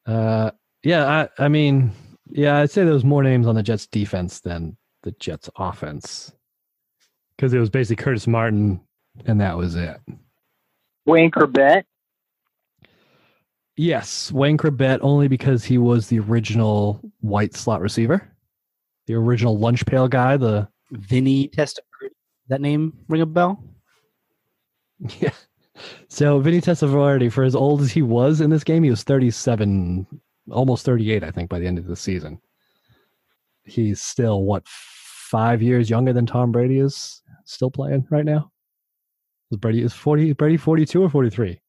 uh, 0.06 0.52
yeah, 0.84 1.28
I, 1.38 1.44
I 1.44 1.48
mean, 1.50 1.92
yeah, 2.30 2.58
I'd 2.58 2.72
say 2.72 2.86
there 2.86 2.94
was 2.94 3.04
more 3.04 3.24
names 3.24 3.48
on 3.48 3.56
the 3.56 3.64
Jets 3.64 3.86
defense 3.88 4.40
than 4.40 4.78
the 5.04 5.12
Jets 5.20 5.50
offense 5.58 6.32
because 7.36 7.54
it 7.54 7.60
was 7.60 7.70
basically 7.70 8.02
Curtis 8.02 8.28
Martin, 8.28 8.80
and 9.26 9.42
that 9.42 9.58
was 9.58 9.76
it. 9.76 10.00
Wayne 11.06 11.32
Chrebet. 11.32 11.84
Yes, 13.76 14.32
Wayne 14.32 14.58
Chrebet 14.58 15.00
only 15.02 15.28
because 15.28 15.64
he 15.64 15.78
was 15.78 16.08
the 16.08 16.20
original 16.20 17.00
white 17.20 17.56
slot 17.56 17.82
receiver, 17.82 18.28
the 19.08 19.16
original 19.16 19.58
lunch 19.58 19.86
pail 19.86 20.08
guy. 20.08 20.38
The 20.38 20.68
Vinny 20.92 21.50
Testaverde. 21.50 22.12
That 22.50 22.62
name 22.62 22.94
ring 23.10 23.22
a 23.22 23.26
bell? 23.26 23.64
yeah. 25.20 25.32
So 26.08 26.40
Vinny 26.40 26.62
Testaverde, 26.62 27.32
for 27.32 27.44
as 27.44 27.56
old 27.56 27.82
as 27.82 27.92
he 27.92 28.02
was 28.02 28.42
in 28.42 28.50
this 28.50 28.64
game, 28.64 28.84
he 28.84 28.90
was 28.90 29.04
37, 29.04 30.08
almost 30.52 30.86
38, 30.86 31.24
I 31.24 31.32
think, 31.32 31.50
by 31.50 31.60
the 31.60 31.68
end 31.68 31.78
of 31.78 31.88
the 31.88 31.96
season. 31.96 32.40
He's 33.64 34.02
still 34.02 34.44
what 34.44 34.68
five 34.68 35.62
years 35.62 35.90
younger 35.90 36.14
than 36.14 36.26
Tom 36.26 36.52
Brady 36.52 36.80
is 36.80 37.22
still 37.46 37.70
playing 37.70 38.08
right 38.10 38.26
now. 38.26 38.52
Is 39.52 39.58
Brady 39.58 39.82
is 39.82 39.94
40 39.94 40.34
Brady 40.34 40.58
42 40.58 41.04
or 41.04 41.10
43? 41.10 41.60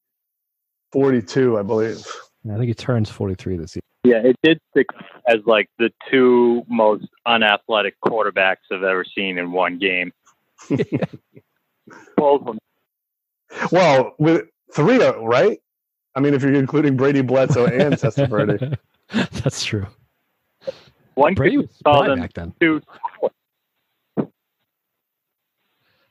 42, 0.93 1.59
I 1.59 1.63
believe. 1.63 2.07
I 2.51 2.57
think 2.57 2.69
he 2.69 2.75
turns 2.75 3.11
43 3.11 3.57
this 3.57 3.77
year. 3.77 3.83
Yeah, 4.05 4.29
it 4.29 4.37
did 4.43 4.61
stick 4.71 4.87
as 5.27 5.39
like 5.47 5.69
the 5.79 5.91
two 6.11 6.65
most 6.69 7.07
unathletic 7.27 7.95
quarterbacks 8.05 8.57
I've 8.73 8.83
ever 8.83 9.05
seen 9.05 9.39
in 9.39 9.53
one 9.53 9.79
game. 9.79 10.13
Both 12.17 12.41
of 12.43 12.47
them. 12.47 12.59
Well, 13.73 14.15
with 14.19 14.47
three, 14.73 15.03
uh, 15.03 15.19
right? 15.19 15.59
I 16.15 16.21
mean, 16.21 16.35
if 16.35 16.43
you're 16.43 16.55
including 16.55 16.97
Brady 16.97 17.23
Bledsoe 17.23 17.67
and 17.67 17.95
Testaverde. 17.97 18.77
That's 19.43 19.65
true. 19.65 19.87
One 21.15 21.35
Brady 21.35 21.57
could 21.57 21.69
was 21.69 21.83
call 21.85 21.95
spry 21.97 22.09
them 22.09 22.21
back 22.21 22.33
then. 22.35 22.55
two. 22.61 22.81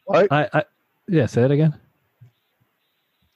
What? 0.06 0.32
I, 0.32 0.50
I 0.54 0.63
yeah, 1.08 1.26
say 1.26 1.41
that 1.41 1.52
again. 1.52 1.78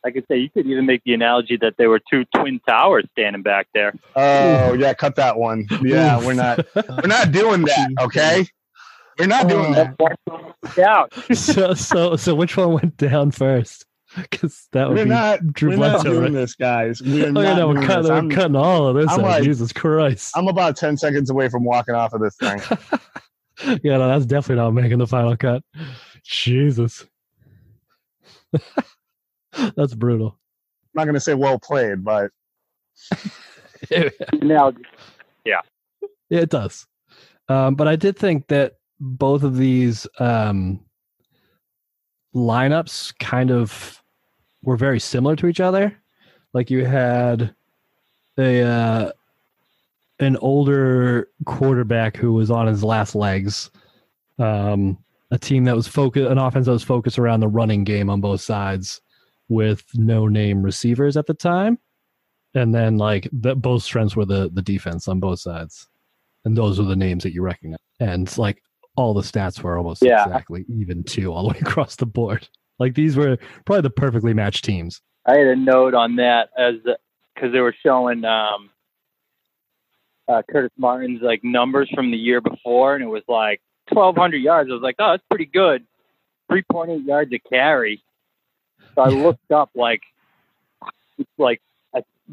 I 0.03 0.11
could 0.11 0.25
say 0.27 0.37
you 0.37 0.49
could 0.49 0.65
even 0.65 0.85
make 0.85 1.03
the 1.03 1.13
analogy 1.13 1.57
that 1.57 1.75
there 1.77 1.89
were 1.89 2.01
two 2.11 2.25
twin 2.35 2.59
towers 2.67 3.05
standing 3.11 3.43
back 3.43 3.67
there. 3.73 3.93
Oh, 4.15 4.73
yeah, 4.73 4.93
cut 4.93 5.15
that 5.17 5.37
one. 5.37 5.67
Yeah, 5.81 6.19
we're 6.25 6.33
not 6.33 6.59
we're 6.75 7.07
not 7.07 7.31
doing 7.31 7.63
that, 7.65 7.89
okay? 8.01 8.45
We're 9.19 9.27
not 9.27 9.47
doing 9.47 9.73
that. 9.73 9.95
Yeah, 10.77 11.05
so 11.35 11.73
so 11.73 12.15
so 12.15 12.33
which 12.33 12.57
one 12.57 12.73
went 12.73 12.97
down 12.97 13.31
first? 13.31 13.85
Because 14.15 14.67
that 14.73 14.89
would 14.89 14.97
We're 14.97 15.03
be 15.05 15.09
not 15.09 15.53
Drew 15.53 15.69
we're 15.69 15.77
not 15.77 16.03
doing 16.03 16.19
right? 16.23 16.33
this, 16.33 16.53
guys. 16.55 17.01
We're 17.01 17.27
Oh 17.27 17.31
not 17.31 17.41
yeah, 17.43 17.53
no, 17.55 17.67
we're 17.69 17.73
doing 17.75 17.85
cutting, 17.87 18.01
this. 18.03 18.09
we're 18.09 18.17
I'm, 18.17 18.29
cutting 18.29 18.55
all 18.57 18.87
of 18.87 18.95
this 18.95 19.09
I'm 19.11 19.19
out. 19.21 19.25
like- 19.25 19.43
Jesus 19.43 19.71
Christ! 19.71 20.35
I'm 20.35 20.47
about 20.49 20.75
10 20.75 20.97
seconds 20.97 21.29
away 21.29 21.47
from 21.47 21.63
walking 21.63 21.95
off 21.95 22.13
of 22.13 22.19
this 22.21 22.35
thing. 22.35 22.59
yeah, 23.83 23.97
no, 23.97 24.07
that's 24.09 24.25
definitely 24.25 24.61
not 24.63 24.71
making 24.71 24.97
the 24.97 25.07
final 25.07 25.37
cut. 25.37 25.63
Jesus, 26.23 27.05
that's 29.75 29.93
brutal. 29.93 30.37
I'm 30.93 31.01
not 31.01 31.03
going 31.05 31.15
to 31.15 31.21
say 31.21 31.33
well 31.33 31.59
played, 31.59 32.03
but 32.03 32.31
now 34.41 34.73
Yeah, 36.29 36.39
it 36.39 36.49
does. 36.49 36.87
Um, 37.49 37.75
but 37.75 37.87
I 37.87 37.95
did 37.95 38.17
think 38.17 38.47
that 38.47 38.73
both 38.99 39.43
of 39.43 39.57
these 39.57 40.07
um, 40.19 40.79
lineups 42.35 43.17
kind 43.19 43.51
of 43.51 44.01
were 44.63 44.77
very 44.77 44.99
similar 44.99 45.35
to 45.37 45.47
each 45.47 45.59
other. 45.59 45.95
Like 46.53 46.69
you 46.69 46.85
had 46.85 47.53
a 48.37 48.61
uh, 48.61 49.11
an 50.19 50.37
older 50.37 51.29
quarterback 51.45 52.15
who 52.15 52.33
was 52.33 52.51
on 52.51 52.67
his 52.67 52.83
last 52.83 53.15
legs. 53.15 53.71
Um, 54.39 54.97
a 55.31 55.37
team 55.37 55.63
that 55.63 55.75
was 55.75 55.87
focused, 55.87 56.29
an 56.29 56.37
offense 56.37 56.65
that 56.65 56.73
was 56.73 56.83
focused 56.83 57.17
around 57.17 57.39
the 57.39 57.47
running 57.47 57.83
game 57.83 58.09
on 58.09 58.21
both 58.21 58.41
sides, 58.41 59.01
with 59.51 59.83
no 59.95 60.27
name 60.27 60.63
receivers 60.63 61.17
at 61.17 61.27
the 61.27 61.33
time, 61.33 61.77
and 62.55 62.73
then 62.73 62.97
like 62.97 63.27
the, 63.33 63.53
both 63.53 63.83
strengths 63.83 64.15
were 64.15 64.25
the 64.25 64.49
the 64.53 64.61
defense 64.61 65.07
on 65.07 65.19
both 65.19 65.39
sides, 65.39 65.89
and 66.45 66.57
those 66.57 66.79
were 66.79 66.85
the 66.85 66.95
names 66.95 67.23
that 67.23 67.33
you 67.33 67.41
recognize, 67.41 67.77
and 67.99 68.35
like 68.37 68.63
all 68.95 69.13
the 69.13 69.21
stats 69.21 69.61
were 69.61 69.77
almost 69.77 70.01
Yeah. 70.01 70.23
exactly 70.23 70.65
even 70.69 71.03
too 71.03 71.33
all 71.33 71.43
the 71.43 71.49
way 71.53 71.59
across 71.61 71.97
the 71.97 72.05
board. 72.05 72.47
Like 72.79 72.95
these 72.95 73.15
were 73.17 73.37
probably 73.65 73.81
the 73.81 73.89
perfectly 73.89 74.33
matched 74.33 74.63
teams. 74.65 75.01
I 75.25 75.37
had 75.37 75.47
a 75.47 75.55
note 75.55 75.93
on 75.93 76.15
that 76.15 76.49
as 76.57 76.75
because 77.35 77.51
they 77.51 77.59
were 77.59 77.75
showing 77.83 78.23
um, 78.25 78.69
uh, 80.27 80.41
Curtis 80.49 80.71
Martin's 80.77 81.21
like 81.21 81.43
numbers 81.43 81.89
from 81.93 82.09
the 82.11 82.17
year 82.17 82.41
before, 82.41 82.95
and 82.95 83.03
it 83.03 83.07
was 83.07 83.23
like 83.27 83.61
1,200 83.89 84.37
yards. 84.37 84.69
I 84.69 84.73
was 84.73 84.81
like, 84.81 84.95
oh, 84.99 85.11
that's 85.11 85.23
pretty 85.29 85.45
good. 85.45 85.85
3.8 86.51 87.05
yards 87.05 87.31
a 87.33 87.39
carry. 87.39 88.03
So 88.95 89.01
I 89.01 89.09
looked 89.09 89.51
up 89.51 89.69
like 89.75 90.01
like 91.37 91.61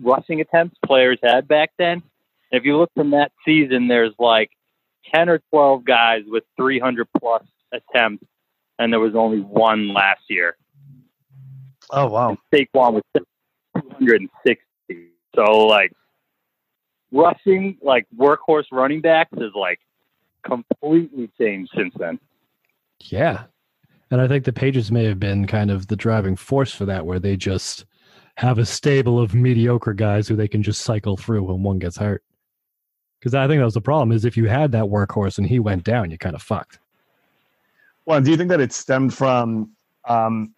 rushing 0.00 0.40
attempts 0.40 0.76
players 0.84 1.18
had 1.22 1.48
back 1.48 1.72
then. 1.78 2.02
And 2.50 2.60
if 2.60 2.64
you 2.64 2.76
look 2.78 2.90
from 2.94 3.10
that 3.10 3.32
season, 3.44 3.88
there's 3.88 4.14
like 4.18 4.50
10 5.14 5.28
or 5.28 5.40
12 5.50 5.84
guys 5.84 6.22
with 6.26 6.44
300 6.56 7.06
plus 7.18 7.42
attempts, 7.72 8.24
and 8.78 8.92
there 8.92 9.00
was 9.00 9.14
only 9.14 9.40
one 9.40 9.92
last 9.92 10.22
year. 10.28 10.56
oh, 11.90 12.06
wow. 12.06 12.30
And 12.30 12.38
Saquon 12.52 12.94
was 12.94 13.02
260. 13.74 14.62
So 15.34 15.66
like 15.66 15.92
rushing, 17.12 17.76
like 17.82 18.06
workhorse 18.16 18.66
running 18.72 19.00
backs 19.00 19.32
is 19.36 19.52
like 19.54 19.80
completely 20.42 21.30
changed 21.38 21.72
since 21.76 21.94
then. 21.98 22.18
Yeah. 23.00 23.44
And 24.10 24.20
I 24.20 24.28
think 24.28 24.44
the 24.44 24.52
Pages 24.52 24.90
may 24.90 25.04
have 25.04 25.20
been 25.20 25.46
kind 25.46 25.70
of 25.70 25.86
the 25.86 25.96
driving 25.96 26.36
force 26.36 26.72
for 26.72 26.86
that, 26.86 27.04
where 27.04 27.18
they 27.18 27.36
just 27.36 27.84
have 28.36 28.58
a 28.58 28.64
stable 28.64 29.20
of 29.20 29.34
mediocre 29.34 29.92
guys 29.92 30.28
who 30.28 30.36
they 30.36 30.48
can 30.48 30.62
just 30.62 30.82
cycle 30.82 31.16
through 31.16 31.42
when 31.42 31.62
one 31.62 31.78
gets 31.78 31.98
hurt. 31.98 32.22
Because 33.18 33.34
I 33.34 33.48
think 33.48 33.58
that 33.58 33.64
was 33.64 33.74
the 33.74 33.80
problem 33.80 34.12
is 34.12 34.24
if 34.24 34.36
you 34.36 34.46
had 34.46 34.72
that 34.72 34.84
workhorse 34.84 35.38
and 35.38 35.46
he 35.46 35.58
went 35.58 35.84
down, 35.84 36.10
you 36.10 36.18
kind 36.18 36.36
of 36.36 36.42
fucked. 36.42 36.78
Well, 38.06 38.20
do 38.20 38.30
you 38.30 38.36
think 38.36 38.48
that 38.50 38.60
it 38.60 38.72
stemmed 38.72 39.12
from? 39.12 39.72
Um, 40.06 40.54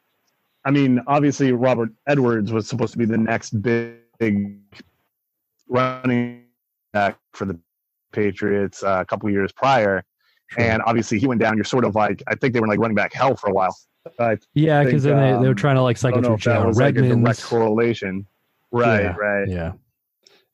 I 0.64 0.70
mean, 0.70 1.00
obviously, 1.06 1.52
Robert 1.52 1.90
Edwards 2.06 2.52
was 2.52 2.68
supposed 2.68 2.92
to 2.92 2.98
be 2.98 3.06
the 3.06 3.18
next 3.18 3.60
big, 3.62 3.96
big 4.18 4.60
running 5.68 6.44
back 6.92 7.18
for 7.32 7.46
the 7.46 7.58
Patriots 8.12 8.82
uh, 8.82 8.98
a 9.00 9.04
couple 9.04 9.30
years 9.30 9.52
prior, 9.52 10.04
and 10.56 10.82
obviously 10.86 11.18
he 11.18 11.26
went 11.26 11.40
down. 11.40 11.56
You're 11.56 11.64
sort 11.64 11.84
of 11.84 11.94
like, 11.94 12.22
I 12.28 12.34
think 12.34 12.54
they 12.54 12.60
were 12.60 12.66
like 12.68 12.78
running 12.78 12.94
back 12.94 13.12
hell 13.12 13.36
for 13.36 13.48
a 13.48 13.52
while. 13.52 13.76
I 14.18 14.38
yeah, 14.54 14.82
because 14.82 15.02
think, 15.04 15.14
then 15.14 15.20
they, 15.20 15.32
they 15.42 15.46
were 15.46 15.50
um, 15.50 15.54
trying 15.56 15.76
to 15.76 15.82
like 15.82 15.98
cycle 15.98 16.20
don't 16.20 16.30
know 16.32 16.36
through 16.38 16.52
if 16.52 16.58
that 16.58 16.66
was 16.66 16.78
like 16.78 16.96
a 16.96 17.02
direct 17.02 17.42
correlation. 17.42 18.26
Right, 18.72 19.02
Yeah, 19.02 19.16
right. 19.16 19.48
Yeah. 19.48 19.72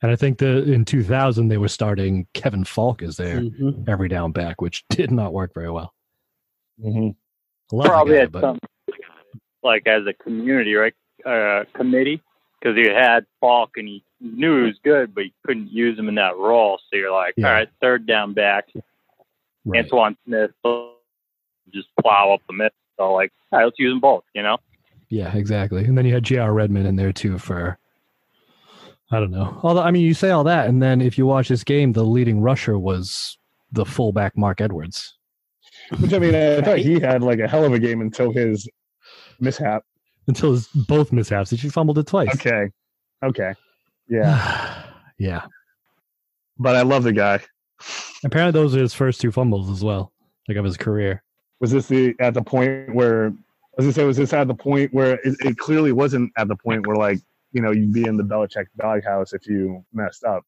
And 0.03 0.11
I 0.11 0.17
think 0.17 0.39
the 0.39 0.71
in 0.71 0.85
2000 0.85 1.49
they 1.49 1.57
were 1.57 1.69
starting 1.69 2.27
Kevin 2.35 2.65
Faulk 2.65 3.03
as 3.03 3.17
their 3.17 3.41
Mhm. 3.41 3.89
every 3.89 4.09
down 4.09 4.33
back, 4.33 4.61
which 4.61 4.85
did 4.91 5.11
not 5.11 5.33
work 5.33 5.55
very 5.55 5.71
well. 5.71 5.95
hmm 6.81 7.11
I 7.73 7.77
love 7.77 7.85
the 7.85 7.89
Probably 7.89 8.15
guy, 8.15 8.21
had 8.21 8.33
but 8.33 8.41
some 8.43 8.59
like 9.63 9.87
as 9.87 10.07
a 10.07 10.13
community, 10.13 10.75
right? 10.75 10.95
Uh, 11.25 11.65
committee 11.75 12.23
because 12.61 12.77
you 12.77 12.91
had 12.93 13.27
Faulk 13.41 13.71
and 13.77 13.89
you 13.89 14.01
knew 14.21 14.61
he 14.61 14.67
was 14.67 14.79
good, 14.85 15.15
but 15.15 15.25
you 15.25 15.31
couldn't 15.45 15.71
use 15.73 15.99
him 15.99 16.09
in 16.09 16.15
that 16.17 16.37
role. 16.37 16.79
So 16.91 16.97
you're 16.97 17.13
like, 17.13 17.35
Yeah. 17.37 17.47
all 17.49 17.53
right, 17.53 17.69
third 17.81 18.07
down 18.07 18.33
back, 18.33 18.69
right. 19.67 19.87
Antowain 19.87 20.17
Smith, 20.25 20.51
just 21.73 21.89
plow 22.01 22.33
up 22.33 22.41
the 22.47 22.55
middle. 22.55 22.71
So 22.97 23.13
like, 23.13 23.33
all 23.53 23.59
right, 23.59 23.65
let's 23.67 23.79
use 23.79 23.93
them 23.93 24.01
both. 24.01 24.25
You 24.35 24.43
know? 24.43 24.59
Yeah, 25.09 25.37
exactly. 25.37 25.85
And 25.85 25.97
then 25.97 26.07
you 26.07 26.15
had 26.15 26.25
J.R. 26.25 26.53
Redmond 26.53 26.87
in 26.87 26.97
there 26.97 27.13
too 27.13 27.39
for 27.39 27.79
I 29.11 29.21
don't 29.21 29.31
know. 29.31 29.61
Although 29.63 29.83
I 29.83 29.91
mean, 29.91 30.03
you 30.03 30.15
say 30.15 30.31
all 30.31 30.45
that, 30.45 30.69
and 30.69 30.83
then 30.83 31.01
if 31.01 31.17
you 31.17 31.27
watch 31.27 31.49
this 31.49 31.63
game, 31.63 31.93
the 31.93 32.05
leading 32.05 32.41
rusher 32.41 32.79
was 32.79 33.39
the 33.73 33.85
fullback 33.85 34.37
Marc 34.37 34.61
Edwards. 34.61 35.17
Which 36.01 36.13
I 36.13 36.19
mean, 36.19 36.35
I 36.35 36.61
thought 36.61 36.79
he 36.79 36.99
had 36.99 37.23
like 37.23 37.39
a 37.39 37.47
hell 37.47 37.65
of 37.65 37.73
a 37.73 37.79
game 37.79 38.01
until 38.01 38.33
his 38.33 38.69
mishap. 39.39 39.85
Until 40.27 40.53
his 40.53 40.67
both 40.67 41.13
mishaps, 41.13 41.51
he 41.51 41.69
fumbled 41.69 41.99
it 41.99 42.09
twice. 42.09 42.35
Okay, 42.35 42.69
okay, 43.23 43.55
yeah, 44.09 44.83
yeah. 45.19 45.43
but 46.59 46.75
I 46.75 46.83
love 46.83 47.05
the 47.05 47.13
guy. 47.13 47.41
Apparently, 48.25 48.53
those 48.59 48.75
are 48.75 48.81
his 48.81 48.95
first 48.95 49.21
two 49.21 49.31
fumbles 49.31 49.71
as 49.71 49.85
well, 49.85 50.13
like 50.49 50.57
of 50.57 50.65
his 50.65 50.77
career. 50.77 51.23
Was 51.61 51.71
this 51.71 51.87
the 51.89 52.15
at 52.21 52.35
the 52.35 52.43
point 52.43 52.95
where? 52.95 53.27
As 53.79 53.85
I 53.85 53.87
was 53.87 53.87
gonna 53.87 53.93
say, 53.93 54.05
was 54.05 54.17
this 54.17 54.33
at 54.33 54.49
the 54.49 54.55
point 54.55 54.93
where 54.95 55.15
it, 55.23 55.37
it 55.41 55.59
clearly 55.59 55.93
wasn't 55.93 56.33
at 56.39 56.49
the 56.49 56.57
point 56.57 56.87
where 56.87 56.97
like 56.97 57.19
you 57.53 57.61
know 57.61 57.71
you'd 57.71 57.93
be 57.93 58.05
in 58.05 58.17
the 58.17 58.23
Belichick 58.25 58.67
doghouse 58.79 59.33
if 59.33 59.47
you 59.47 59.85
messed 59.93 60.25
up. 60.25 60.45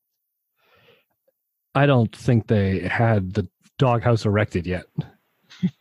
I 1.75 1.87
don't 1.87 2.15
think 2.15 2.47
they 2.47 2.81
had 2.81 3.35
the 3.35 3.47
doghouse 3.79 4.25
erected 4.25 4.67
yet. 4.67 4.87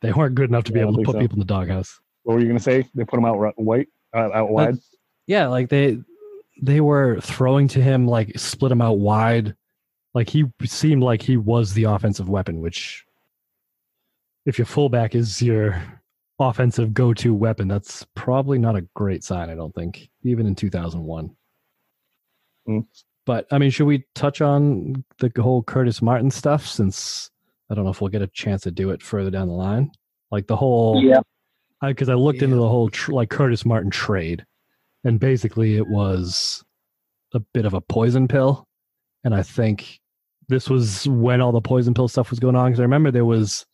they 0.00 0.12
weren't 0.12 0.34
good 0.34 0.48
enough 0.48 0.64
to 0.64 0.72
be 0.72 0.80
Yeah, 0.80 0.86
able 0.86 0.96
to 0.96 1.02
put 1.02 1.12
so. 1.14 1.20
people 1.20 1.36
in 1.36 1.40
the 1.40 1.44
doghouse. 1.44 2.00
What 2.24 2.34
were 2.34 2.40
you 2.40 2.46
gonna 2.46 2.60
say? 2.60 2.88
They 2.94 3.04
put 3.04 3.18
him 3.18 3.24
out 3.24 3.38
white, 3.58 3.88
uh, 4.14 4.30
out 4.32 4.50
wide. 4.50 4.78
Yeah, 5.26 5.48
like 5.48 5.68
they 5.68 5.98
they 6.60 6.80
were 6.80 7.20
throwing 7.20 7.68
to 7.68 7.82
him 7.82 8.06
like 8.06 8.38
split 8.38 8.72
him 8.72 8.80
out 8.82 8.98
wide. 8.98 9.56
Like 10.14 10.28
he 10.28 10.44
seemed 10.64 11.02
like 11.02 11.22
he 11.22 11.36
was 11.36 11.72
the 11.72 11.84
offensive 11.84 12.28
weapon, 12.28 12.60
which 12.60 13.04
if 14.44 14.58
your 14.58 14.66
fullback 14.66 15.14
is 15.14 15.40
your 15.40 15.82
offensive 16.38 16.92
go-to 16.92 17.32
weapon, 17.32 17.68
that's 17.68 18.06
probably 18.14 18.58
not 18.58 18.76
a 18.76 18.86
great 18.94 19.24
sign, 19.24 19.48
I 19.48 19.54
don't 19.54 19.74
think, 19.74 20.10
even 20.22 20.46
in 20.46 20.54
2001. 20.54 21.34
Hmm. 22.66 22.80
But 23.24 23.46
I 23.52 23.58
mean, 23.58 23.70
should 23.70 23.86
we 23.86 24.04
touch 24.14 24.40
on 24.40 25.04
the 25.18 25.30
whole 25.40 25.62
Curtis 25.62 26.02
Martin 26.02 26.30
stuff 26.30 26.66
since 26.66 27.30
I 27.70 27.74
don't 27.74 27.84
know 27.84 27.90
if 27.90 28.00
we'll 28.00 28.10
get 28.10 28.22
a 28.22 28.26
chance 28.26 28.62
to 28.62 28.70
do 28.70 28.90
it 28.90 29.02
further 29.02 29.30
down 29.30 29.48
the 29.48 29.54
line? 29.54 29.92
Like 30.30 30.46
the 30.46 30.56
whole 30.56 31.00
Yeah. 31.02 31.20
because 31.80 32.08
I, 32.08 32.14
looked 32.14 32.42
into 32.42 32.56
the 32.56 32.68
whole 32.68 32.88
tr- 32.88 33.12
like 33.12 33.30
Curtis 33.30 33.64
Martin 33.64 33.90
trade, 33.90 34.44
and 35.04 35.20
basically 35.20 35.76
it 35.76 35.86
was 35.86 36.64
a 37.32 37.40
bit 37.54 37.64
of 37.64 37.74
a 37.74 37.80
poison 37.80 38.26
pill, 38.26 38.66
and 39.24 39.34
I 39.34 39.42
think 39.42 40.00
this 40.52 40.70
was 40.70 41.08
when 41.08 41.40
all 41.40 41.52
the 41.52 41.60
poison 41.60 41.94
pill 41.94 42.08
stuff 42.08 42.30
was 42.30 42.38
going 42.38 42.56
on. 42.56 42.70
Because 42.70 42.80
I 42.80 42.84
remember 42.84 43.10
there 43.10 43.24
was 43.24 43.66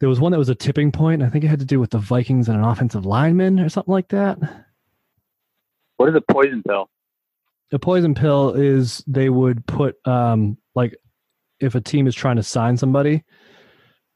there 0.00 0.08
was 0.08 0.20
one 0.20 0.32
that 0.32 0.38
was 0.38 0.48
a 0.48 0.54
tipping 0.54 0.92
point. 0.92 1.22
I 1.22 1.28
think 1.28 1.44
it 1.44 1.48
had 1.48 1.58
to 1.60 1.64
do 1.64 1.80
with 1.80 1.90
the 1.90 1.98
Vikings 1.98 2.48
and 2.48 2.56
an 2.56 2.64
offensive 2.64 3.06
lineman 3.06 3.60
or 3.60 3.68
something 3.68 3.92
like 3.92 4.08
that. 4.08 4.38
What 5.96 6.08
is 6.08 6.14
a 6.14 6.20
poison 6.32 6.62
pill? 6.62 6.88
A 7.72 7.78
poison 7.78 8.14
pill 8.14 8.52
is 8.52 9.02
they 9.06 9.28
would 9.28 9.66
put 9.66 9.96
um 10.06 10.56
like 10.74 10.96
if 11.60 11.74
a 11.74 11.80
team 11.80 12.06
is 12.06 12.14
trying 12.14 12.36
to 12.36 12.42
sign 12.42 12.76
somebody. 12.76 13.24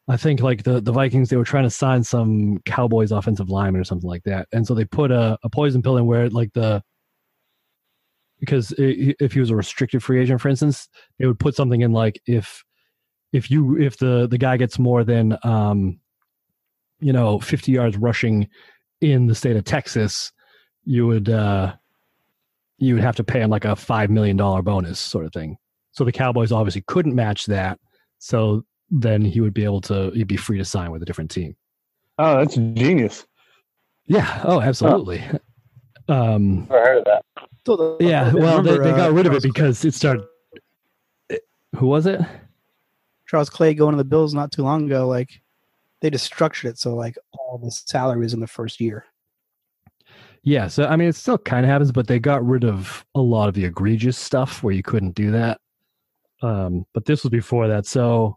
I 0.09 0.17
think 0.17 0.41
like 0.41 0.65
the, 0.65 0.81
the 0.81 0.93
Vikings, 0.93 1.29
they 1.29 1.37
were 1.37 1.45
trying 1.45 1.65
to 1.65 1.71
sign 1.71 2.03
some 2.03 2.59
Cowboys 2.65 3.13
offensive 3.13 3.49
lineman 3.49 3.81
or 3.81 3.85
something 3.85 4.09
like 4.09 4.25
that, 4.25 4.49
and 4.53 4.67
so 4.67 4.75
they 4.75 4.85
put 4.85 5.11
a, 5.11 5.39
a 5.43 5.49
poison 5.49 5.83
pill 5.83 5.97
in 5.97 6.07
where 6.07 6.29
like 6.29 6.53
the 6.53 6.83
because 8.41 8.73
if 8.79 9.33
he 9.33 9.41
was 9.41 9.51
a 9.51 9.57
restricted 9.57 10.03
free 10.03 10.21
agent, 10.21 10.41
for 10.41 10.49
instance, 10.49 10.89
they 11.19 11.27
would 11.27 11.39
put 11.39 11.55
something 11.55 11.83
in 11.83 11.93
like 11.93 12.21
if 12.27 12.65
if 13.33 13.51
you 13.51 13.79
if 13.79 13.99
the 13.99 14.27
the 14.29 14.39
guy 14.39 14.57
gets 14.57 14.79
more 14.79 15.05
than 15.05 15.39
um 15.45 16.01
you 17.01 17.13
know 17.13 17.39
50 17.39 17.71
yards 17.71 17.97
rushing 17.97 18.49
in 19.01 19.27
the 19.27 19.35
state 19.35 19.57
of 19.57 19.65
Texas, 19.65 20.33
you 20.85 21.07
would 21.07 21.29
uh 21.29 21.75
you 22.79 22.95
would 22.95 23.05
have 23.05 23.17
to 23.17 23.25
pay 23.25 23.41
him 23.41 23.51
like 23.51 23.67
a 23.67 23.77
five 23.77 24.11
million 24.11 24.37
dollar 24.37 24.63
bonus 24.63 24.99
sort 24.99 25.27
of 25.27 25.33
thing. 25.33 25.57
So 25.93 26.05
the 26.05 26.13
Cowboys 26.13 26.51
obviously 26.51 26.83
couldn't 26.87 27.15
match 27.15 27.47
that. 27.47 27.79
So 28.19 28.65
then 28.91 29.23
he 29.23 29.41
would 29.41 29.55
be 29.55 29.65
able 29.65 29.83
to 29.83 30.11
he'd 30.11 30.27
be 30.27 30.37
free 30.37 30.59
to 30.59 30.65
sign 30.65 30.91
with 30.91 31.03
a 31.03 31.07
different 31.07 31.31
team. 31.31 31.57
Oh, 32.19 32.39
that's 32.39 32.55
genius. 32.55 33.27
Yeah. 34.07 34.43
Oh, 34.45 34.61
absolutely. 34.61 35.23
Um, 36.11 36.67
Never 36.69 36.85
heard 36.85 36.99
of 36.99 37.05
that. 37.05 37.25
So 37.67 37.77
the- 37.77 38.05
yeah. 38.05 38.31
I 38.31 38.35
Well, 38.35 38.63
they, 38.63 38.71
remember, 38.73 38.85
they 38.85 38.97
got 38.97 39.11
uh, 39.11 39.13
rid 39.13 39.27
of 39.27 39.33
it 39.35 39.43
because 39.43 39.85
it 39.85 39.95
started. 39.95 40.27
Who 41.77 41.87
was 41.87 42.07
it? 42.07 42.21
Charles 43.29 43.49
Clay 43.49 43.75
going 43.75 43.93
to 43.93 43.97
the 43.97 44.05
Bills 44.05 44.35
not 44.35 44.51
too 44.51 44.65
long 44.65 44.87
ago, 44.87 45.07
like 45.07 45.41
they 46.01 46.11
just 46.11 46.25
structured 46.25 46.71
it 46.71 46.79
so 46.79 46.95
like 46.97 47.17
all 47.33 47.59
the 47.59 47.71
salary 47.71 48.19
was 48.21 48.35
in 48.35 48.41
the 48.41 48.47
first 48.47 48.81
year. 48.81 49.05
Yeah. 50.43 50.67
So 50.67 50.87
I 50.87 50.97
mean, 50.97 51.09
it 51.09 51.15
still 51.15 51.39
kind 51.39 51.65
of 51.65 51.71
happens, 51.71 51.93
but 51.93 52.09
they 52.09 52.19
got 52.19 52.45
rid 52.45 52.65
of 52.65 53.05
a 53.15 53.21
lot 53.21 53.49
of 53.49 53.55
the 53.55 53.65
egregious 53.65 54.19
stuff 54.19 54.65
where 54.65 54.75
you 54.75 54.83
couldn't 54.83 55.15
do 55.15 55.31
that. 55.31 55.61
Um, 56.43 56.87
but 56.93 57.05
this 57.05 57.23
was 57.23 57.31
before 57.31 57.69
that. 57.69 57.87
So 57.87 58.37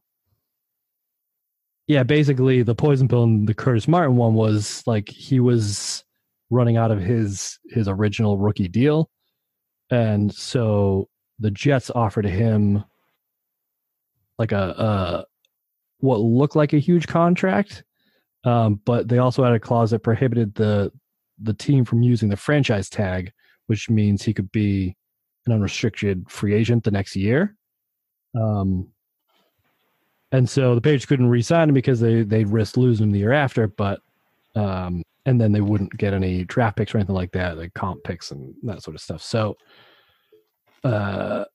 yeah, 1.88 2.04
basically 2.04 2.62
the 2.62 2.76
poison 2.76 3.08
pill 3.08 3.24
and 3.24 3.48
the 3.48 3.54
Curtis 3.54 3.88
Martin 3.88 4.16
one 4.16 4.36
was 4.36 4.84
like 4.86 5.10
he 5.10 5.40
was 5.40 6.03
running 6.54 6.78
out 6.78 6.92
of 6.92 7.02
his 7.02 7.60
his 7.70 7.88
original 7.88 8.38
rookie 8.38 8.68
deal. 8.68 9.10
And 9.90 10.34
so 10.34 11.10
the 11.40 11.52
Jets 11.52 11.90
offered 11.90 12.26
him 12.26 12.84
like 14.38 14.52
a 14.52 15.26
what 16.00 16.20
looked 16.20 16.56
like 16.56 16.74
a 16.74 16.80
huge 16.80 17.08
contract. 17.08 17.84
Um, 18.46 18.82
but 18.86 19.08
they 19.08 19.20
also 19.20 19.44
had 19.44 19.54
a 19.54 19.60
clause 19.60 19.92
that 19.92 20.00
prohibited 20.00 20.54
the 20.56 20.92
the 21.42 21.54
team 21.54 21.86
from 21.86 22.04
using 22.04 22.30
the 22.30 22.38
franchise 22.38 22.90
tag, 22.90 23.32
which 23.68 23.90
means 23.90 24.22
he 24.22 24.34
could 24.34 24.52
be 24.52 24.96
an 25.46 25.54
unrestricted 25.54 26.30
free 26.30 26.54
agent 26.54 26.84
the 26.84 26.92
next 26.92 27.16
year. 27.16 27.56
Um, 28.36 28.90
and 30.32 30.50
so 30.50 30.76
the 30.76 30.82
Patriots 30.82 31.06
couldn't 31.06 31.30
re-sign 31.30 31.70
him 31.70 31.76
because 31.76 32.00
they 32.00 32.24
they'd 32.24 32.50
risk 32.50 32.76
losing 32.76 33.08
him 33.08 33.12
the 33.12 33.20
year 33.20 33.34
after, 33.34 33.68
but 33.68 34.02
um, 34.56 35.04
and 35.26 35.40
then 35.40 35.52
they 35.52 35.62
wouldn't 35.62 35.98
get 35.98 36.14
any 36.14 36.44
draft 36.44 36.78
picks 36.78 36.94
or 36.94 36.98
anything 36.98 37.16
like 37.16 37.32
that, 37.32 37.58
like 37.58 37.74
comp 37.74 38.04
picks 38.04 38.32
and 38.32 38.54
that 38.64 38.84
sort 38.84 38.96
of 38.96 39.02
stuff. 39.02 39.22
So 39.22 39.56
uh, 40.84 41.46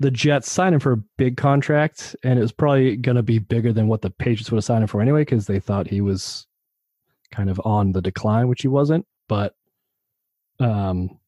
the 0.00 0.10
Jets 0.10 0.50
signed 0.50 0.74
him 0.74 0.80
for 0.80 0.92
a 0.92 1.02
big 1.16 1.36
contract, 1.36 2.16
and 2.24 2.38
it 2.38 2.42
was 2.42 2.52
probably 2.52 2.96
going 2.96 3.16
to 3.16 3.22
be 3.22 3.38
bigger 3.38 3.72
than 3.72 3.86
what 3.86 4.02
the 4.02 4.10
Patriots 4.10 4.50
would 4.50 4.58
have 4.58 4.64
signed 4.64 4.82
him 4.82 4.88
for 4.88 5.00
anyway, 5.00 5.22
because 5.22 5.46
they 5.46 5.60
thought 5.60 5.86
he 5.86 6.00
was 6.00 6.46
kind 7.30 7.48
of 7.48 7.60
on 7.64 7.92
the 7.92 8.02
decline, 8.02 8.48
which 8.48 8.62
he 8.62 8.68
wasn't. 8.68 9.06
But 9.28 9.54
um, 10.58 11.18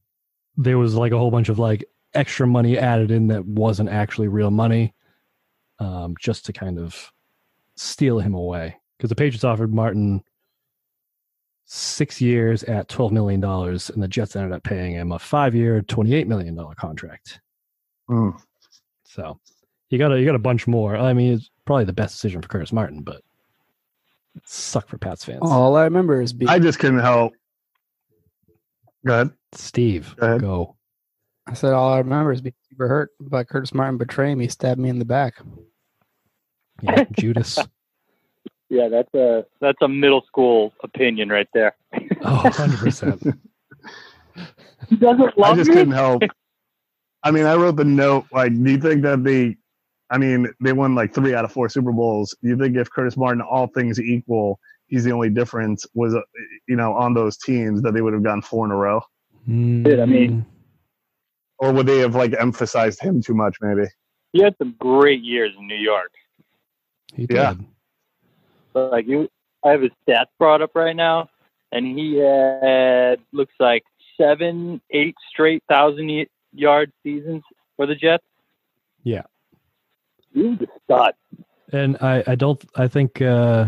there 0.56 0.78
was 0.78 0.94
like 0.94 1.12
a 1.12 1.18
whole 1.18 1.30
bunch 1.30 1.48
of 1.48 1.58
like 1.58 1.84
extra 2.14 2.46
money 2.46 2.78
added 2.78 3.10
in 3.10 3.28
that 3.28 3.44
wasn't 3.44 3.88
actually 3.88 4.28
real 4.28 4.50
money, 4.50 4.94
um, 5.78 6.16
just 6.20 6.46
to 6.46 6.52
kind 6.52 6.78
of 6.78 7.12
steal 7.76 8.18
him 8.18 8.34
away. 8.34 8.76
Because 8.96 9.10
the 9.10 9.14
Patriots 9.14 9.44
offered 9.44 9.72
Martin 9.72 10.22
six 11.66 12.20
years 12.20 12.62
at 12.64 12.88
twelve 12.88 13.12
million 13.12 13.40
dollars, 13.40 13.90
and 13.90 14.02
the 14.02 14.08
Jets 14.08 14.36
ended 14.36 14.52
up 14.52 14.62
paying 14.62 14.92
him 14.92 15.12
a 15.12 15.18
five-year, 15.18 15.82
twenty-eight 15.82 16.26
million 16.28 16.54
dollar 16.54 16.74
contract. 16.74 17.40
Mm. 18.08 18.40
So 19.04 19.38
you 19.90 19.98
got 19.98 20.12
a 20.12 20.18
you 20.18 20.24
got 20.24 20.34
a 20.34 20.38
bunch 20.40 20.66
more. 20.66 20.96
I 20.96 21.12
mean, 21.12 21.34
it's 21.34 21.50
probably 21.64 21.84
the 21.84 21.92
best 21.92 22.14
decision 22.14 22.40
for 22.40 22.48
Curtis 22.48 22.72
Martin, 22.72 23.02
but 23.02 23.22
it 24.36 24.42
sucked 24.46 24.90
for 24.90 24.98
Pats 24.98 25.24
fans. 25.24 25.40
All 25.42 25.76
I 25.76 25.84
remember 25.84 26.20
is 26.20 26.32
being 26.32 26.48
I 26.48 26.58
just 26.58 26.78
couldn't 26.78 27.00
help. 27.00 27.32
Go 29.04 29.12
ahead. 29.14 29.30
Steve, 29.52 30.14
Go 30.18 30.26
ahead. 30.26 30.40
go. 30.40 30.76
I 31.46 31.54
said 31.54 31.72
all 31.72 31.92
I 31.92 31.98
remember 31.98 32.32
is 32.32 32.40
being 32.40 32.54
super 32.68 32.88
hurt 32.88 33.10
by 33.20 33.44
Curtis 33.44 33.72
Martin 33.72 33.98
betraying 33.98 34.36
me, 34.36 34.48
stabbed 34.48 34.80
me 34.80 34.88
in 34.88 34.98
the 34.98 35.04
back. 35.04 35.40
Yeah, 36.82 37.04
Judas. 37.12 37.58
Yeah, 38.68 38.88
that's 38.88 39.12
a 39.14 39.44
that's 39.60 39.78
a 39.80 39.88
middle 39.88 40.22
school 40.26 40.72
opinion 40.82 41.28
right 41.28 41.48
there. 41.54 41.76
Oh, 42.22 42.42
100%. 42.44 43.38
He 44.88 44.96
doesn't 44.96 45.38
love 45.38 45.54
I 45.54 45.56
just 45.56 45.70
me. 45.70 45.76
couldn't 45.76 45.94
help. 45.94 46.22
I 47.22 47.30
mean, 47.30 47.46
I 47.46 47.54
wrote 47.54 47.76
the 47.76 47.84
note. 47.84 48.26
Like, 48.32 48.52
do 48.52 48.70
you 48.70 48.78
think 48.78 49.02
that 49.02 49.24
they? 49.24 49.56
I 50.10 50.18
mean, 50.18 50.48
they 50.60 50.72
won 50.72 50.94
like 50.94 51.12
three 51.14 51.34
out 51.34 51.44
of 51.44 51.50
four 51.50 51.68
Super 51.68 51.90
Bowls. 51.90 52.36
Do 52.42 52.48
you 52.50 52.56
think 52.58 52.76
if 52.76 52.88
Curtis 52.90 53.16
Martin, 53.16 53.40
all 53.40 53.66
things 53.68 53.98
equal, 53.98 54.60
he's 54.86 55.02
the 55.02 55.10
only 55.12 55.30
difference 55.30 55.86
was, 55.94 56.14
uh, 56.14 56.20
you 56.68 56.76
know, 56.76 56.92
on 56.92 57.14
those 57.14 57.36
teams 57.36 57.82
that 57.82 57.94
they 57.94 58.02
would 58.02 58.12
have 58.12 58.22
gone 58.22 58.42
four 58.42 58.64
in 58.66 58.70
a 58.70 58.76
row? 58.76 59.00
Dude, 59.48 59.98
I 59.98 60.04
mean- 60.06 60.44
Or 61.58 61.72
would 61.72 61.86
they 61.86 61.98
have 62.00 62.14
like 62.14 62.34
emphasized 62.38 63.00
him 63.00 63.20
too 63.22 63.34
much? 63.34 63.56
Maybe. 63.60 63.86
He 64.32 64.42
had 64.42 64.54
some 64.58 64.76
great 64.78 65.22
years 65.22 65.52
in 65.58 65.66
New 65.66 65.74
York. 65.78 66.12
He 67.14 67.26
did. 67.26 67.36
But 67.36 67.56
like 68.76 69.06
you, 69.06 69.28
I 69.64 69.70
have 69.70 69.82
his 69.82 69.90
stats 70.08 70.26
brought 70.38 70.62
up 70.62 70.70
right 70.74 70.94
now, 70.96 71.28
and 71.72 71.86
he 71.98 72.16
had 72.16 73.18
looks 73.32 73.54
like 73.58 73.84
seven, 74.20 74.80
eight 74.90 75.14
straight 75.30 75.62
thousand 75.68 76.26
yard 76.52 76.92
seasons 77.02 77.42
for 77.76 77.86
the 77.86 77.94
Jets. 77.94 78.24
Yeah. 79.02 79.22
he 80.32 80.42
was 80.42 80.58
a 80.62 80.66
stud. 80.84 81.14
And 81.72 81.96
I, 82.00 82.22
I 82.26 82.34
don't 82.34 82.64
I 82.76 82.88
think 82.88 83.20
uh 83.20 83.66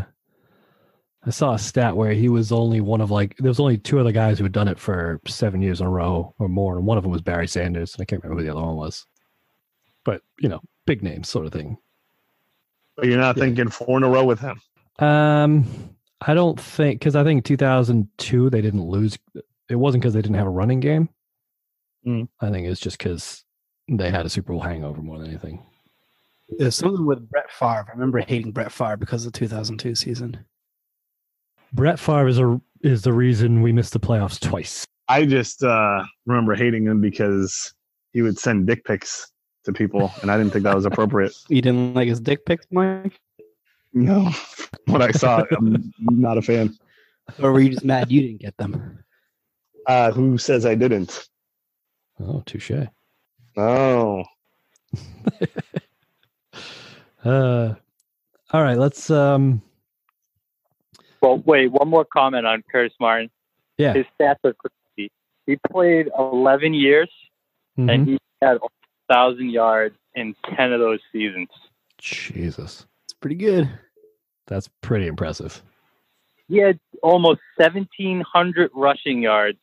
I 1.26 1.30
saw 1.30 1.54
a 1.54 1.58
stat 1.58 1.96
where 1.96 2.12
he 2.12 2.28
was 2.28 2.52
only 2.52 2.80
one 2.80 3.00
of 3.00 3.10
like 3.10 3.36
there 3.38 3.48
was 3.50 3.60
only 3.60 3.76
two 3.76 3.98
other 3.98 4.12
guys 4.12 4.38
who 4.38 4.44
had 4.44 4.52
done 4.52 4.68
it 4.68 4.78
for 4.78 5.20
seven 5.26 5.60
years 5.62 5.80
in 5.80 5.86
a 5.86 5.90
row 5.90 6.34
or 6.38 6.48
more, 6.48 6.76
and 6.76 6.86
one 6.86 6.96
of 6.96 7.02
them 7.02 7.10
was 7.12 7.22
Barry 7.22 7.48
Sanders, 7.48 7.94
and 7.94 8.02
I 8.02 8.04
can't 8.04 8.22
remember 8.22 8.40
who 8.40 8.46
the 8.46 8.52
other 8.56 8.64
one 8.64 8.76
was. 8.76 9.04
But 10.04 10.22
you 10.40 10.48
know, 10.48 10.60
big 10.86 11.02
name 11.02 11.24
sort 11.24 11.44
of 11.46 11.52
thing. 11.52 11.76
But 12.96 13.06
you're 13.06 13.18
not 13.18 13.36
Yeah. 13.36 13.44
thinking 13.44 13.68
four 13.68 13.98
in 13.98 14.04
a 14.04 14.08
row 14.08 14.24
with 14.24 14.40
him. 14.40 14.60
Um, 14.98 15.66
I 16.20 16.34
don't 16.34 16.60
think 16.60 17.00
because 17.00 17.16
I 17.16 17.24
think 17.24 17.44
2002 17.44 18.50
they 18.50 18.60
didn't 18.60 18.84
lose. 18.84 19.18
It 19.68 19.76
wasn't 19.76 20.02
because 20.02 20.14
they 20.14 20.22
didn't 20.22 20.36
have 20.36 20.46
a 20.46 20.50
running 20.50 20.80
game. 20.80 21.08
Mm. 22.06 22.28
I 22.40 22.50
think 22.50 22.66
it's 22.66 22.80
just 22.80 22.98
because 22.98 23.44
they 23.88 24.10
had 24.10 24.26
a 24.26 24.28
Super 24.28 24.52
Bowl 24.52 24.62
hangover 24.62 25.02
more 25.02 25.18
than 25.18 25.28
anything. 25.28 25.64
There's 26.58 26.76
something 26.76 27.04
with 27.04 27.28
Brett 27.28 27.50
Favre. 27.50 27.86
I 27.88 27.92
remember 27.92 28.20
hating 28.20 28.52
Brett 28.52 28.72
Favre 28.72 28.96
because 28.96 29.26
of 29.26 29.32
the 29.32 29.38
2002 29.38 29.94
season. 29.94 30.44
Brett 31.72 31.98
Favre 31.98 32.28
is 32.28 32.38
a 32.38 32.60
is 32.82 33.02
the 33.02 33.12
reason 33.12 33.60
we 33.60 33.72
missed 33.72 33.92
the 33.92 34.00
playoffs 34.00 34.40
twice. 34.40 34.84
I 35.08 35.26
just 35.26 35.62
uh, 35.62 36.04
remember 36.26 36.54
hating 36.54 36.84
him 36.84 37.00
because 37.00 37.74
he 38.12 38.22
would 38.22 38.38
send 38.38 38.66
dick 38.66 38.84
pics 38.84 39.30
to 39.64 39.72
people, 39.72 40.12
and 40.22 40.30
I 40.30 40.38
didn't 40.38 40.52
think 40.52 40.64
that 40.64 40.74
was 40.74 40.86
appropriate. 40.86 41.32
You 41.48 41.60
didn't 41.60 41.94
like 41.94 42.08
his 42.08 42.20
dick 42.20 42.46
pics, 42.46 42.66
Mike? 42.70 43.18
No, 43.92 44.30
what 44.86 45.02
I 45.02 45.10
saw, 45.12 45.44
I'm 45.56 45.92
not 46.00 46.38
a 46.38 46.42
fan. 46.42 46.76
Or 47.40 47.52
were 47.52 47.60
you 47.60 47.70
just 47.70 47.84
mad 47.84 48.10
you 48.10 48.22
didn't 48.22 48.40
get 48.40 48.56
them? 48.56 49.04
Uh, 49.86 50.12
who 50.12 50.38
says 50.38 50.66
I 50.66 50.74
didn't? 50.74 51.28
Oh, 52.20 52.42
touche. 52.46 52.72
Oh, 53.56 54.24
Uh, 57.24 57.74
all 58.52 58.62
right, 58.62 58.78
let's 58.78 59.10
um, 59.10 59.60
Well, 61.20 61.42
wait, 61.44 61.70
one 61.72 61.88
more 61.88 62.04
comment 62.04 62.46
on 62.46 62.62
Curtis 62.70 62.94
Martin. 63.00 63.28
Yeah. 63.76 63.92
his 63.92 64.06
stats 64.18 64.36
are 64.44 64.54
crazy. 64.54 65.10
He 65.46 65.58
played 65.70 66.08
11 66.18 66.74
years, 66.74 67.10
mhm. 67.78 67.92
and 67.92 68.08
he 68.08 68.18
had 68.40 68.56
a 68.56 69.12
thousand 69.12 69.50
yards 69.50 69.96
in 70.14 70.34
10 70.56 70.72
of 70.72 70.80
those 70.80 71.00
seasons. 71.12 71.48
Jesus, 71.98 72.80
It's 72.80 72.86
pretty 73.20 73.36
good. 73.36 73.68
that's 74.46 74.68
pretty 74.82 75.06
impressive. 75.06 75.62
He 76.48 76.58
had 76.58 76.78
almost 77.02 77.40
1,700 77.56 78.70
rushing 78.74 79.22
yards 79.22 79.58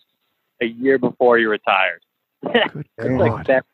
a 0.61 0.65
year 0.67 0.97
before 0.99 1.37
he 1.37 1.45
retired. 1.45 2.01
Good 2.43 2.85
Damn. 2.99 3.17
like 3.17 3.47
that. 3.47 3.65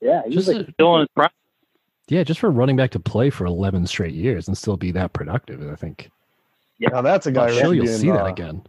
Yeah, 0.00 0.22
he 0.26 0.34
was 0.36 0.46
Just 0.46 0.58
like 0.58 0.68
a- 0.68 0.72
still 0.72 0.94
in 0.96 1.00
his 1.02 1.08
prime. 1.14 1.30
Yeah, 2.08 2.24
just 2.24 2.40
for 2.40 2.50
running 2.50 2.76
back 2.76 2.90
to 2.90 3.00
play 3.00 3.30
for 3.30 3.46
11 3.46 3.86
straight 3.86 4.14
years 4.14 4.48
and 4.48 4.58
still 4.58 4.76
be 4.76 4.90
that 4.90 5.12
productive, 5.12 5.62
I 5.70 5.76
think. 5.76 6.10
now 6.80 7.00
that's 7.00 7.26
a 7.26 7.32
guy. 7.32 7.46
I'm 7.48 7.54
sure 7.54 7.72
you'll 7.72 7.88
in, 7.88 7.96
see 7.98 8.10
that 8.10 8.24
uh, 8.24 8.26
again. 8.26 8.66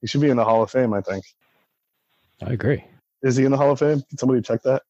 He 0.00 0.06
should 0.06 0.22
be 0.22 0.30
in 0.30 0.36
the 0.38 0.44
Hall 0.44 0.62
of 0.62 0.70
Fame. 0.70 0.94
I 0.94 1.02
think. 1.02 1.24
I 2.42 2.52
agree. 2.54 2.82
Is 3.22 3.36
he 3.36 3.44
in 3.44 3.50
the 3.52 3.58
Hall 3.58 3.72
of 3.72 3.78
Fame? 3.78 4.02
Can 4.08 4.18
somebody 4.18 4.40
check 4.40 4.62
that? 4.62 4.82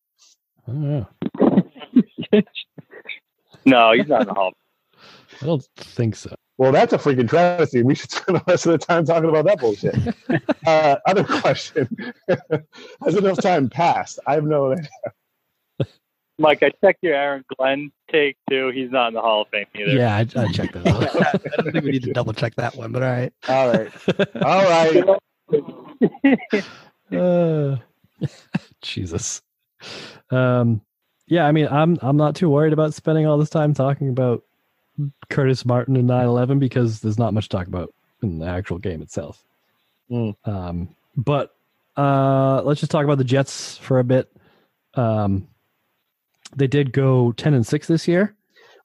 I 0.68 0.70
don't 0.70 0.82
know. 0.82 1.06
no, 3.64 3.92
he's 3.92 4.08
not 4.08 4.22
in 4.22 4.28
the 4.28 4.34
Hall. 4.34 4.52
I 5.42 5.46
don't 5.46 5.64
think 5.76 6.16
so. 6.16 6.34
Well, 6.56 6.70
that's 6.70 6.92
a 6.92 6.98
freaking 6.98 7.28
travesty. 7.28 7.82
We 7.82 7.96
should 7.96 8.12
spend 8.12 8.38
the 8.38 8.44
rest 8.46 8.66
of 8.66 8.72
the 8.72 8.78
time 8.78 9.04
talking 9.04 9.28
about 9.28 9.44
that 9.46 9.58
bullshit. 9.58 9.96
uh, 10.66 10.96
other 11.06 11.24
question: 11.24 11.88
Has 13.04 13.16
enough 13.16 13.40
time 13.40 13.68
passed? 13.68 14.20
I 14.26 14.34
have 14.34 14.44
no. 14.44 14.72
Idea. 14.72 14.88
Mike, 16.38 16.62
I 16.64 16.70
checked 16.82 17.00
your 17.02 17.14
Aaron 17.14 17.44
Glenn 17.56 17.92
take 18.10 18.36
too. 18.50 18.70
He's 18.70 18.90
not 18.90 19.08
in 19.08 19.14
the 19.14 19.20
Hall 19.20 19.42
of 19.42 19.48
Fame 19.48 19.66
either. 19.74 19.92
Yeah, 19.92 20.16
I, 20.16 20.20
I 20.20 20.52
checked 20.52 20.72
that 20.74 20.86
I 20.86 20.92
don't 21.62 21.72
think 21.72 21.84
we 21.84 21.90
need 21.92 22.02
to 22.04 22.12
double 22.12 22.32
check 22.32 22.54
that 22.56 22.74
one, 22.74 22.90
but 22.92 23.02
all 23.02 23.10
right. 23.10 23.32
All 23.48 23.68
right, 23.68 23.92
all 24.42 24.64
right. 24.64 25.04
Uh, 27.12 27.76
Jesus. 28.82 29.42
Um, 30.30 30.80
yeah, 31.26 31.46
I 31.46 31.52
mean, 31.52 31.68
I'm 31.68 31.98
I'm 32.02 32.16
not 32.16 32.36
too 32.36 32.48
worried 32.48 32.72
about 32.72 32.94
spending 32.94 33.26
all 33.26 33.38
this 33.38 33.50
time 33.50 33.74
talking 33.74 34.08
about 34.08 34.44
Curtis 35.30 35.64
Martin 35.64 35.96
and 35.96 36.08
9/11 36.08 36.58
because 36.58 37.00
there's 37.00 37.18
not 37.18 37.34
much 37.34 37.48
to 37.48 37.56
talk 37.56 37.66
about 37.66 37.92
in 38.22 38.38
the 38.38 38.46
actual 38.46 38.78
game 38.78 39.02
itself. 39.02 39.42
Mm. 40.10 40.34
Um, 40.44 40.94
but 41.16 41.54
uh, 41.96 42.62
let's 42.62 42.80
just 42.80 42.92
talk 42.92 43.04
about 43.04 43.18
the 43.18 43.24
Jets 43.24 43.78
for 43.78 43.98
a 43.98 44.04
bit. 44.04 44.30
Um, 44.94 45.48
they 46.54 46.66
did 46.66 46.92
go 46.92 47.32
10 47.32 47.54
and 47.54 47.66
six 47.66 47.86
this 47.86 48.06
year. 48.06 48.34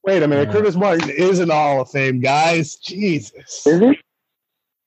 Wait 0.04 0.24
a 0.24 0.28
minute. 0.28 0.48
Yeah. 0.48 0.54
Curtis 0.54 0.76
Martin 0.76 1.10
is 1.10 1.40
in 1.40 1.50
the 1.50 1.54
Hall 1.54 1.82
of 1.82 1.92
Fame, 1.92 2.20
guys. 2.20 2.76
Jesus. 2.76 3.66
Is 3.68 3.80
he? 3.80 4.00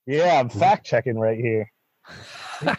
Yeah, 0.07 0.41
I'm 0.41 0.49
fact 0.49 0.87
checking 0.87 1.19
right 1.19 1.39
here. 1.39 1.71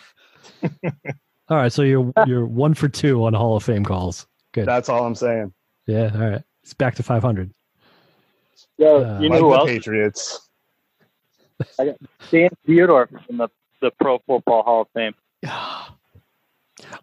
All 1.50 1.58
right, 1.58 1.72
so 1.72 1.84
you're 1.84 2.12
you're 2.26 2.46
one 2.46 2.74
for 2.74 2.90
two 2.90 3.24
on 3.24 3.34
Hall 3.34 3.56
of 3.56 3.64
Fame 3.64 3.86
calls. 3.86 4.28
Good. 4.54 4.66
That's 4.68 4.88
all 4.90 5.06
I'm 5.06 5.16
saying. 5.16 5.52
Yeah, 5.88 6.12
all 6.14 6.30
right. 6.30 6.42
It's 6.64 6.74
back 6.74 6.96
to 6.96 7.04
500. 7.04 7.52
Yo, 8.78 8.98
Uh, 9.04 9.20
you 9.20 9.30
Like 9.30 9.42
know 9.42 9.48
who 9.48 9.52
the 9.54 9.58
else? 9.60 9.70
Patriots. 9.70 10.50
Dan 12.32 12.50
Theodore 12.66 13.08
from 13.28 13.38
the 13.38 13.50
the 13.82 13.92
Pro 14.00 14.20
Football 14.20 14.64
Hall 14.64 14.82
of 14.82 14.88
Fame. 14.94 15.14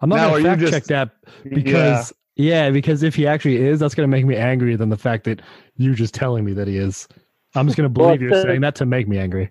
I'm 0.00 0.08
not 0.08 0.16
Now, 0.16 0.30
gonna 0.30 0.42
fact 0.44 0.60
just- 0.60 0.72
check 0.72 0.84
that 0.84 1.10
because 1.48 2.12
yeah. 2.36 2.70
because 2.70 3.02
if 3.02 3.14
he 3.14 3.26
actually 3.26 3.56
is, 3.56 3.80
that's 3.80 3.94
going 3.94 4.08
to 4.08 4.10
make 4.10 4.24
me 4.24 4.36
angrier 4.36 4.76
than 4.76 4.88
the 4.88 4.96
fact 4.96 5.24
that 5.24 5.42
you're 5.76 5.94
just 5.94 6.14
telling 6.14 6.44
me 6.44 6.52
that 6.54 6.66
he 6.68 6.76
is. 6.78 7.06
I'm 7.54 7.66
just 7.66 7.76
going 7.76 7.92
to 7.92 7.98
Well, 8.00 8.08
believe 8.10 8.22
you're 8.22 8.30
the- 8.30 8.42
saying 8.42 8.60
that 8.62 8.74
to 8.76 8.86
make 8.86 9.08
me 9.08 9.18
angry. 9.18 9.50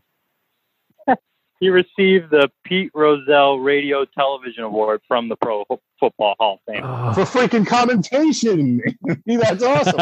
He 1.60 1.70
received 1.70 2.32
the 2.32 2.50
Pete 2.64 2.92
Rozelle 2.94 3.60
Radio 3.60 4.06
Television 4.06 4.64
Award 4.64 5.02
from 5.08 5.28
the 5.28 5.36
Pro 5.36 5.66
Fo- 5.66 5.82
Football 6.00 6.36
Hall 6.40 6.54
of 6.68 6.74
Fame. 6.74 6.84
Oh. 6.86 7.14
for 7.14 7.22
freaking 7.24 7.68
commentation. 7.68 8.82
That's 9.26 9.64
awesome. 9.64 10.00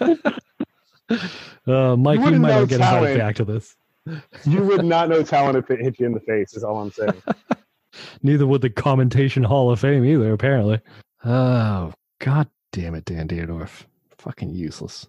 uh, 1.66 1.96
Mike, 1.96 2.20
You 2.20 2.30
you, 2.30 2.38
might 2.38 2.50
not 2.50 2.68
get 2.68 2.80
a 2.80 2.84
heart 2.84 3.00
talent. 3.02 3.16
attack 3.16 3.36
to 3.36 3.44
this. 3.44 3.76
You 4.44 4.62
would 4.62 4.84
not 4.84 5.08
know 5.08 5.22
talent 5.22 5.58
if 5.58 5.70
it 5.70 5.80
hit 5.80 5.98
you 5.98 6.06
in 6.06 6.12
the 6.12 6.20
face. 6.20 6.54
Is 6.54 6.62
all 6.64 6.80
I'm 6.80 6.90
saying. 6.92 7.22
Neither 8.22 8.46
would 8.46 8.62
the 8.62 8.70
Commentation 8.70 9.42
Hall 9.42 9.70
of 9.70 9.80
Fame 9.80 10.04
either, 10.04 10.32
apparently. 10.32 10.80
Oh, 11.24 11.92
god 12.20 12.48
damn 12.72 12.94
it, 12.94 13.04
Dan 13.04 13.26
Dierdorf. 13.28 13.84
Fucking 14.18 14.50
useless. 14.54 15.06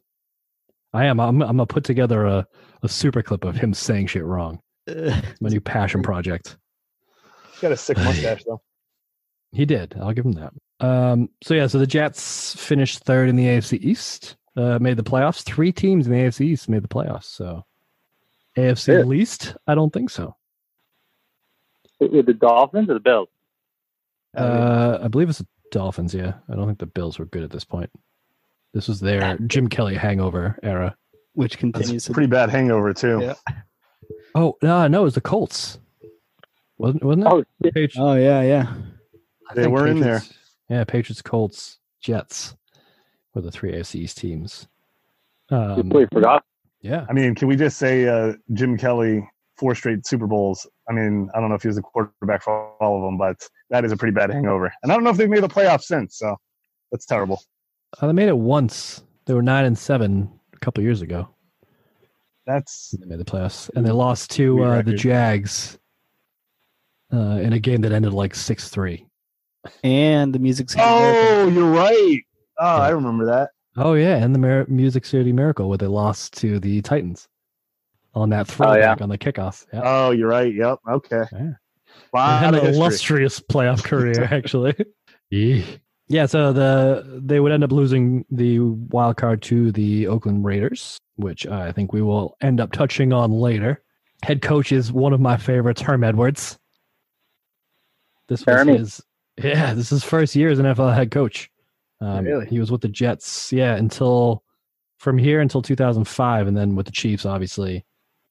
I 0.93 1.05
am. 1.05 1.19
I'm, 1.19 1.41
I'm 1.41 1.57
going 1.57 1.67
to 1.67 1.73
put 1.73 1.83
together 1.83 2.25
a, 2.25 2.47
a 2.83 2.89
super 2.89 3.21
clip 3.21 3.43
of 3.45 3.55
him 3.55 3.73
saying 3.73 4.07
shit 4.07 4.25
wrong. 4.25 4.59
Uh, 4.89 4.93
It's 5.29 5.41
my 5.41 5.49
new 5.49 5.61
passion 5.61 6.01
project. 6.01 6.57
He's 7.51 7.59
got 7.61 7.71
a 7.71 7.77
sick 7.77 7.97
mustache 8.03 8.43
though. 8.45 8.61
He 9.51 9.65
did. 9.65 9.95
I'll 9.99 10.13
give 10.13 10.25
him 10.25 10.33
that. 10.33 10.53
Um, 10.79 11.29
so 11.43 11.53
yeah, 11.53 11.67
so 11.67 11.77
the 11.77 11.85
Jets 11.87 12.55
finished 12.55 12.99
third 12.99 13.29
in 13.29 13.35
the 13.35 13.45
AFC 13.45 13.79
East, 13.81 14.37
uh, 14.55 14.79
made 14.79 14.97
the 14.97 15.03
playoffs. 15.03 15.43
Three 15.43 15.71
teams 15.71 16.07
in 16.07 16.13
the 16.13 16.19
AFC 16.19 16.41
East 16.45 16.69
made 16.69 16.83
the 16.83 16.87
playoffs. 16.87 17.25
So 17.25 17.65
AFC 18.57 18.93
Yeah. 18.99 19.03
least, 19.03 19.55
I 19.67 19.75
don't 19.75 19.91
think 19.93 20.09
so. 20.09 20.35
With 21.99 22.25
the 22.25 22.33
Dolphins 22.33 22.89
or 22.89 22.95
the 22.95 22.99
Bills? 22.99 23.27
Uh, 24.35 24.97
I 25.03 25.07
believe 25.07 25.29
it's 25.29 25.37
the 25.39 25.47
Dolphins. 25.71 26.13
Yeah, 26.15 26.33
I 26.49 26.55
don't 26.55 26.65
think 26.65 26.79
the 26.79 26.85
Bills 26.87 27.19
were 27.19 27.25
good 27.25 27.43
at 27.43 27.51
this 27.51 27.65
point. 27.65 27.89
This 28.73 28.87
was 28.87 29.01
their 29.01 29.37
Jim 29.47 29.67
Kelly 29.67 29.95
hangover 29.95 30.57
era. 30.63 30.95
which 31.33 31.57
continues 31.57 31.91
That's 31.91 32.05
to 32.05 32.11
a 32.11 32.13
pretty 32.13 32.27
bad 32.29 32.49
hangover 32.49 32.93
too. 32.93 33.19
Yeah. 33.21 33.33
Oh 34.35 34.57
no, 34.61 34.87
no, 34.87 35.01
it 35.01 35.03
was 35.03 35.15
the 35.15 35.21
Colts. 35.21 35.79
Wasn't 36.77 37.03
wasn't 37.03 37.25
it? 37.25 37.31
Oh, 37.31 37.43
shit. 37.63 37.73
Patri- 37.73 38.01
Oh 38.01 38.13
yeah, 38.15 38.41
yeah. 38.41 38.73
I 39.49 39.53
They 39.53 39.63
think 39.63 39.73
were 39.73 39.87
in 39.87 39.99
there. 39.99 40.19
Patriots- 40.19 40.37
Yeah, 40.69 40.83
Patriots, 40.85 41.21
Colts, 41.21 41.79
Jets 41.99 42.55
were 43.33 43.41
the 43.41 43.51
three 43.51 43.73
AFC 43.73 43.95
East 43.95 44.17
teams. 44.17 44.67
Um, 45.49 45.75
completely 45.75 46.07
forgot. 46.13 46.43
yeah, 46.81 47.05
I 47.09 47.13
mean, 47.13 47.35
can 47.35 47.47
we 47.47 47.55
just 47.57 47.77
say 47.77 48.07
uh, 48.07 48.33
Jim 48.53 48.77
Kelly 48.77 49.27
four 49.57 49.75
straight 49.75 50.05
Super 50.07 50.27
Bowls? 50.27 50.65
I 50.89 50.93
mean, 50.93 51.29
I 51.35 51.39
don't 51.39 51.49
know 51.49 51.55
if 51.55 51.61
he 51.61 51.67
was 51.67 51.75
the 51.75 51.81
quarterback 51.81 52.41
for 52.43 52.71
all 52.81 52.97
of 52.97 53.03
them, 53.03 53.17
but 53.17 53.47
that 53.69 53.83
is 53.85 53.91
a 53.91 53.97
pretty 53.97 54.13
bad 54.13 54.29
hangover. 54.31 54.71
And 54.83 54.91
I 54.91 54.95
don't 54.95 55.03
know 55.03 55.09
if 55.09 55.17
they've 55.17 55.29
made 55.29 55.43
the 55.43 55.49
playoffs 55.49 55.83
since. 55.83 56.17
So 56.17 56.37
that's 56.91 57.05
terrible. 57.05 57.41
Uh, 58.01 58.07
they 58.07 58.13
made 58.13 58.29
it 58.29 58.37
once. 58.37 59.03
They 59.25 59.33
were 59.33 59.41
nine 59.43 59.65
and 59.65 59.77
seven 59.77 60.31
a 60.53 60.59
couple 60.59 60.83
years 60.83 61.01
ago. 61.01 61.27
That's 62.45 62.95
They 62.99 63.05
made 63.05 63.19
the 63.19 63.25
playoffs, 63.25 63.69
and 63.75 63.85
they 63.85 63.91
lost 63.91 64.31
to 64.31 64.63
uh, 64.63 64.81
the. 64.81 64.93
Jags 64.93 65.77
uh, 67.13 67.39
in 67.41 67.53
a 67.53 67.59
game 67.59 67.81
that 67.81 67.91
ended 67.91 68.13
like 68.13 68.33
six 68.35 68.69
three. 68.69 69.05
and 69.83 70.33
the 70.33 70.39
Music 70.39 70.69
City. 70.69 70.83
Miracle. 70.83 71.01
Oh, 71.03 71.47
you're 71.49 71.71
right. 71.71 72.19
Oh, 72.59 72.65
I 72.81 72.89
remember 72.89 73.25
that. 73.25 73.51
Oh 73.77 73.93
yeah, 73.93 74.17
and 74.17 74.33
the 74.35 74.39
Mir- 74.39 74.65
Music 74.67 75.05
City 75.05 75.31
Miracle 75.31 75.69
where 75.69 75.77
they 75.77 75.87
lost 75.87 76.33
to 76.39 76.59
the 76.59 76.81
Titans 76.81 77.27
on 78.13 78.29
that 78.31 78.47
throwback 78.47 79.01
on 79.01 79.09
the 79.09 79.17
kickoff. 79.17 79.65
Yeah. 79.71 79.81
Oh, 79.83 80.11
you're 80.11 80.27
right. 80.27 80.53
Yep. 80.53 80.79
Okay. 80.89 81.23
Yeah. 81.31 81.51
They 82.13 82.19
Lot 82.19 82.39
had 82.43 82.53
an 82.55 82.61
history. 82.61 82.75
illustrious 82.77 83.39
playoff 83.39 83.83
career, 83.83 84.23
actually. 84.31 84.75
yeah. 85.29 85.63
Yeah, 86.11 86.25
so 86.25 86.51
the 86.51 87.21
they 87.23 87.39
would 87.39 87.53
end 87.53 87.63
up 87.63 87.71
losing 87.71 88.25
the 88.29 88.59
wild 88.59 89.15
card 89.15 89.41
to 89.43 89.71
the 89.71 90.07
Oakland 90.07 90.43
Raiders, 90.43 90.97
which 91.15 91.47
I 91.47 91.71
think 91.71 91.93
we 91.93 92.01
will 92.01 92.35
end 92.41 92.59
up 92.59 92.73
touching 92.73 93.13
on 93.13 93.31
later. 93.31 93.81
Head 94.21 94.41
coach 94.41 94.73
is 94.73 94.91
one 94.91 95.13
of 95.13 95.21
my 95.21 95.37
favorites, 95.37 95.81
Herm 95.81 96.03
Edwards. 96.03 96.59
This 98.27 98.45
was 98.45 98.67
his, 98.67 99.01
yeah, 99.41 99.73
this 99.73 99.85
is 99.85 100.01
his 100.01 100.03
first 100.03 100.35
year 100.35 100.49
as 100.49 100.59
an 100.59 100.65
NFL 100.65 100.93
head 100.93 101.11
coach. 101.11 101.49
Um, 102.01 102.25
Really? 102.25 102.45
He 102.45 102.59
was 102.59 102.71
with 102.71 102.81
the 102.81 102.89
Jets, 102.89 103.53
yeah, 103.53 103.75
until 103.75 104.43
from 104.97 105.17
here 105.17 105.39
until 105.39 105.61
2005, 105.61 106.47
and 106.47 106.57
then 106.57 106.75
with 106.75 106.87
the 106.87 106.91
Chiefs, 106.91 107.25
obviously, 107.25 107.85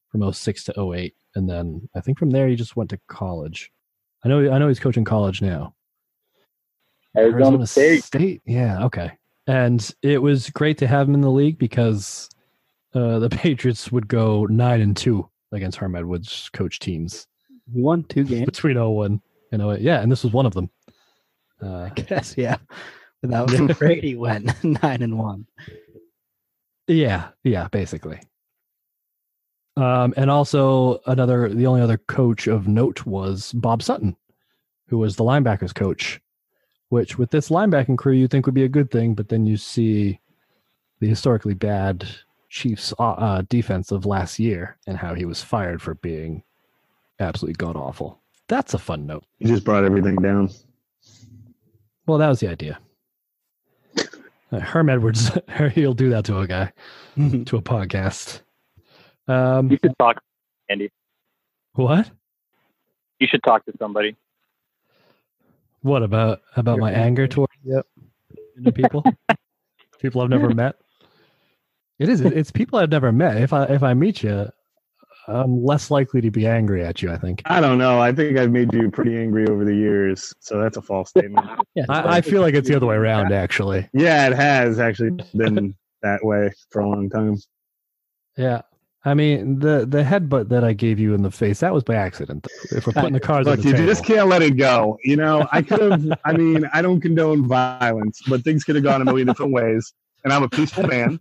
from 0.09 0.31
06 0.31 0.63
to 0.65 0.93
08, 0.93 1.15
and 1.35 1.49
then 1.49 1.89
I 1.95 2.01
think 2.01 2.19
from 2.19 2.29
there 2.29 2.47
he 2.47 2.55
just 2.55 2.75
went 2.75 2.91
to 2.91 2.99
college. 3.07 3.71
I 4.23 4.29
know, 4.29 4.51
I 4.51 4.59
know 4.59 4.67
he's 4.67 4.79
coaching 4.79 5.03
college 5.03 5.41
now. 5.41 5.73
Arizona 7.17 7.67
State. 7.67 8.41
Yeah, 8.45 8.85
okay. 8.85 9.11
And 9.47 9.89
it 10.01 10.21
was 10.21 10.49
great 10.51 10.77
to 10.79 10.87
have 10.87 11.07
him 11.07 11.15
in 11.15 11.21
the 11.21 11.31
league 11.31 11.57
because 11.57 12.29
uh, 12.93 13.19
the 13.19 13.29
Patriots 13.31 13.91
would 13.91 14.07
go 14.07 14.45
nine 14.45 14.81
and 14.81 14.95
two 14.95 15.27
against 15.51 15.77
Herm 15.77 15.95
Edwards 15.95 16.49
coach 16.53 16.79
teams 16.79 17.27
He 17.73 17.81
won 17.81 18.03
two 18.03 18.23
games. 18.23 18.45
between 18.45 18.77
01 18.77 19.21
and 19.51 19.61
08. 19.61 19.81
Yeah, 19.81 20.01
and 20.01 20.11
this 20.11 20.23
was 20.23 20.31
one 20.31 20.45
of 20.45 20.53
them. 20.53 20.69
Uh, 21.61 21.75
I 21.85 21.89
guess, 21.89 22.35
yeah. 22.37 22.57
But 23.21 23.31
that 23.31 23.45
was 23.49 23.59
when 23.59 23.67
Brady 23.73 24.15
went 24.15 24.63
nine 24.83 25.01
and 25.01 25.17
one. 25.17 25.45
yeah, 26.87 27.29
yeah, 27.43 27.67
basically. 27.69 28.19
Um, 29.77 30.13
and 30.17 30.29
also 30.29 30.99
another, 31.05 31.49
the 31.49 31.65
only 31.67 31.81
other 31.81 31.97
coach 31.97 32.47
of 32.47 32.67
note 32.67 33.05
was 33.05 33.51
Bob 33.53 33.81
Sutton, 33.83 34.15
who 34.87 34.97
was 34.97 35.15
the 35.15 35.23
linebackers 35.23 35.73
coach. 35.73 36.19
Which, 36.91 37.17
with 37.17 37.31
this 37.31 37.47
linebacking 37.47 37.97
crew, 37.97 38.11
you 38.11 38.27
think 38.27 38.45
would 38.45 38.53
be 38.53 38.65
a 38.65 38.67
good 38.67 38.91
thing, 38.91 39.13
but 39.13 39.29
then 39.29 39.45
you 39.45 39.55
see 39.55 40.19
the 40.99 41.07
historically 41.07 41.53
bad 41.53 42.05
Chiefs 42.49 42.93
uh, 42.99 43.11
uh, 43.13 43.43
defense 43.47 43.91
of 43.93 44.05
last 44.05 44.39
year 44.39 44.75
and 44.85 44.97
how 44.97 45.13
he 45.13 45.23
was 45.23 45.41
fired 45.41 45.81
for 45.81 45.95
being 45.95 46.43
absolutely 47.17 47.53
god 47.53 47.77
awful. 47.77 48.19
That's 48.49 48.73
a 48.73 48.77
fun 48.77 49.05
note. 49.05 49.23
You 49.39 49.47
just 49.47 49.63
brought 49.63 49.85
everything 49.85 50.17
down. 50.17 50.49
Well, 52.07 52.17
that 52.17 52.27
was 52.27 52.41
the 52.41 52.49
idea. 52.49 52.77
Uh, 54.53 54.59
Herm 54.59 54.89
Edwards, 54.89 55.31
he'll 55.75 55.93
do 55.93 56.09
that 56.09 56.25
to 56.25 56.39
a 56.39 56.45
guy, 56.45 56.73
to 57.15 57.55
a 57.55 57.61
podcast. 57.61 58.41
Um, 59.25 59.71
You 59.71 59.77
should 59.81 59.97
talk, 59.97 60.21
Andy. 60.69 60.91
what? 61.71 62.11
You 63.19 63.27
should 63.31 63.41
talk 63.43 63.63
to 63.63 63.71
somebody. 63.79 64.17
What 65.81 66.03
about 66.03 66.41
about 66.55 66.79
my 66.79 66.91
anger 66.91 67.27
towards 67.27 67.53
Yep. 67.63 67.85
people? 68.75 69.03
people 69.99 70.21
I've 70.21 70.29
never 70.29 70.53
met. 70.53 70.75
It 71.99 72.09
is. 72.09 72.21
It's 72.21 72.51
people 72.51 72.79
I've 72.79 72.89
never 72.89 73.11
met. 73.11 73.37
If 73.37 73.53
I 73.53 73.63
if 73.65 73.83
I 73.83 73.93
meet 73.93 74.23
you, 74.23 74.47
I'm 75.27 75.63
less 75.63 75.91
likely 75.91 76.21
to 76.21 76.31
be 76.31 76.45
angry 76.47 76.83
at 76.83 77.01
you. 77.01 77.11
I 77.11 77.17
think. 77.17 77.41
I 77.45 77.59
don't 77.61 77.77
know. 77.77 77.99
I 77.99 78.11
think 78.11 78.37
I've 78.37 78.51
made 78.51 78.73
you 78.73 78.89
pretty 78.89 79.17
angry 79.17 79.47
over 79.47 79.63
the 79.65 79.75
years, 79.75 80.33
so 80.39 80.59
that's 80.59 80.77
a 80.77 80.81
false 80.81 81.09
statement. 81.09 81.47
Yeah, 81.73 81.85
I, 81.87 82.17
I 82.17 82.21
feel 82.21 82.41
like 82.41 82.53
it's 82.53 82.67
the 82.67 82.75
other 82.75 82.85
way 82.87 82.95
around. 82.95 83.31
Actually. 83.31 83.87
yeah, 83.93 84.27
it 84.27 84.33
has 84.33 84.77
actually 84.77 85.11
been 85.33 85.73
that 86.01 86.19
way 86.25 86.51
for 86.69 86.81
a 86.81 86.89
long 86.89 87.09
time. 87.09 87.37
Yeah. 88.37 88.61
I 89.03 89.15
mean 89.15 89.59
the 89.59 89.85
the 89.87 90.03
headbutt 90.03 90.49
that 90.49 90.63
I 90.63 90.73
gave 90.73 90.99
you 90.99 91.15
in 91.15 91.23
the 91.23 91.31
face 91.31 91.61
that 91.61 91.73
was 91.73 91.83
by 91.83 91.95
accident. 91.95 92.47
If 92.71 92.85
we're 92.85 92.93
putting 92.93 93.13
the 93.13 93.19
cards 93.31 93.47
on 93.47 93.53
Look, 93.53 93.61
the 93.61 93.69
you 93.69 93.73
table, 93.73 93.87
just 93.87 94.05
can't 94.05 94.27
let 94.27 94.41
it 94.41 94.57
go. 94.57 94.97
You 95.03 95.15
know, 95.15 95.47
I 95.51 95.61
could 95.61 95.91
have. 95.91 96.19
I 96.25 96.33
mean, 96.33 96.69
I 96.73 96.81
don't 96.81 97.01
condone 97.01 97.47
violence, 97.47 98.21
but 98.27 98.43
things 98.43 98.63
could 98.63 98.75
have 98.75 98.83
gone 98.83 99.01
a 99.01 99.05
million 99.05 99.27
different 99.27 99.51
ways. 99.51 99.93
And 100.23 100.31
I'm 100.31 100.43
a 100.43 100.49
peaceful 100.49 100.85
man, 100.85 101.19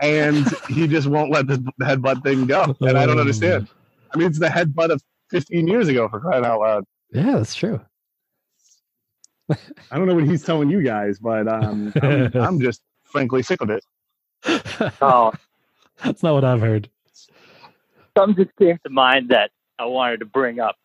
and 0.00 0.46
he 0.68 0.88
just 0.88 1.06
won't 1.06 1.30
let 1.30 1.46
the, 1.46 1.58
the 1.78 1.84
headbutt 1.84 2.24
thing 2.24 2.46
go. 2.46 2.76
And 2.80 2.98
I 2.98 3.06
don't 3.06 3.20
understand. 3.20 3.68
I 4.12 4.18
mean, 4.18 4.26
it's 4.26 4.40
the 4.40 4.48
headbutt 4.48 4.90
of 4.90 5.00
15 5.30 5.68
years 5.68 5.86
ago 5.86 6.08
for 6.08 6.18
crying 6.18 6.44
out 6.44 6.58
loud. 6.58 6.84
Yeah, 7.12 7.36
that's 7.36 7.54
true. 7.54 7.80
I 9.48 9.96
don't 9.96 10.06
know 10.06 10.14
what 10.14 10.26
he's 10.26 10.42
telling 10.42 10.70
you 10.70 10.82
guys, 10.82 11.20
but 11.20 11.46
um, 11.46 11.92
I'm, 12.02 12.30
I'm 12.34 12.60
just 12.60 12.82
frankly 13.04 13.42
sick 13.42 13.60
of 13.60 13.70
it. 13.70 13.84
Oh, 15.00 15.32
that's 16.02 16.22
not 16.22 16.34
what 16.34 16.44
I've 16.44 16.60
heard. 16.60 16.90
Something 18.16 18.44
just 18.44 18.56
came 18.56 18.78
to 18.84 18.90
mind 18.90 19.30
that 19.30 19.50
I 19.78 19.86
wanted 19.86 20.20
to 20.20 20.26
bring 20.26 20.60
up. 20.60 20.76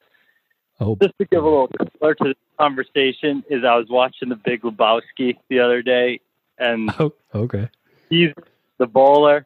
Oh, 0.79 0.97
Just 0.99 1.13
to 1.19 1.25
give 1.25 1.43
a 1.43 1.47
little 1.47 1.69
color 1.99 2.15
to 2.15 2.23
the 2.23 2.35
conversation, 2.59 3.43
is 3.49 3.63
I 3.63 3.75
was 3.75 3.85
watching 3.89 4.29
the 4.29 4.35
Big 4.35 4.63
Lebowski 4.63 5.37
the 5.47 5.59
other 5.59 5.83
day, 5.83 6.19
and 6.57 6.91
oh 6.99 7.13
okay. 7.35 7.69
he's 8.09 8.31
the 8.79 8.87
bowler. 8.87 9.45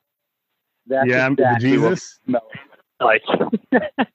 That's 0.88 1.10
yeah, 1.10 1.26
I'm 1.26 1.34
exactly 1.34 1.78
what 1.78 1.90
Jesus. 1.90 2.20
like. 3.02 3.22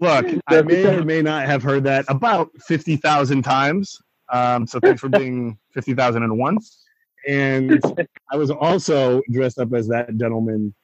Look, 0.00 0.26
I 0.46 0.62
may 0.62 0.86
or 0.86 1.04
may 1.04 1.20
not 1.20 1.46
have 1.46 1.62
heard 1.62 1.84
that 1.84 2.06
about 2.08 2.50
50,000 2.62 3.42
times. 3.42 4.00
Um, 4.32 4.66
so 4.66 4.80
thanks 4.80 5.00
for 5.00 5.08
being 5.08 5.58
50,001. 5.72 6.22
And 6.22 6.38
once. 6.38 6.84
And 7.28 7.82
I 8.32 8.36
was 8.36 8.50
also 8.50 9.20
dressed 9.30 9.58
up 9.58 9.74
as 9.74 9.88
that 9.88 10.16
gentleman 10.16 10.74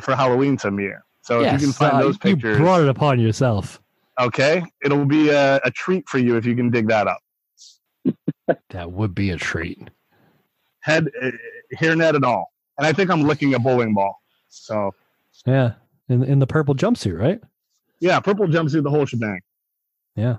for 0.00 0.14
Halloween 0.14 0.58
some 0.58 0.78
year. 0.80 1.04
So 1.22 1.40
if 1.42 1.52
you 1.52 1.58
can 1.58 1.72
find 1.72 1.94
uh, 1.94 2.00
those 2.02 2.18
pictures, 2.18 2.58
You 2.58 2.64
brought 2.64 2.82
it 2.82 2.88
upon 2.88 3.18
yourself. 3.18 3.80
okay, 4.20 4.62
it'll 4.84 5.06
be 5.06 5.30
a, 5.30 5.56
a 5.64 5.70
treat 5.70 6.08
for 6.08 6.18
you 6.18 6.36
if 6.36 6.44
you 6.46 6.54
can 6.54 6.70
dig 6.70 6.88
that 6.88 7.06
up. 7.06 7.20
That 8.70 8.92
would 8.92 9.14
be 9.14 9.30
a 9.30 9.36
treat. 9.38 9.88
Head, 10.80 11.08
uh, 11.22 11.30
hairnet 11.74 12.14
and 12.14 12.24
all. 12.26 12.52
And 12.76 12.86
I 12.86 12.92
think 12.92 13.10
I'm 13.10 13.22
licking 13.22 13.54
a 13.54 13.58
bowling 13.58 13.94
ball. 13.94 14.20
So 14.50 14.92
Yeah, 15.46 15.72
in 16.10 16.22
in 16.24 16.38
the 16.40 16.46
purple 16.46 16.74
jumpsuit, 16.74 17.18
right? 17.18 17.40
yeah, 18.00 18.20
purple 18.20 18.46
jumpsuit, 18.46 18.82
the 18.82 18.90
whole 18.90 19.06
shebang. 19.06 19.40
Yeah. 20.14 20.36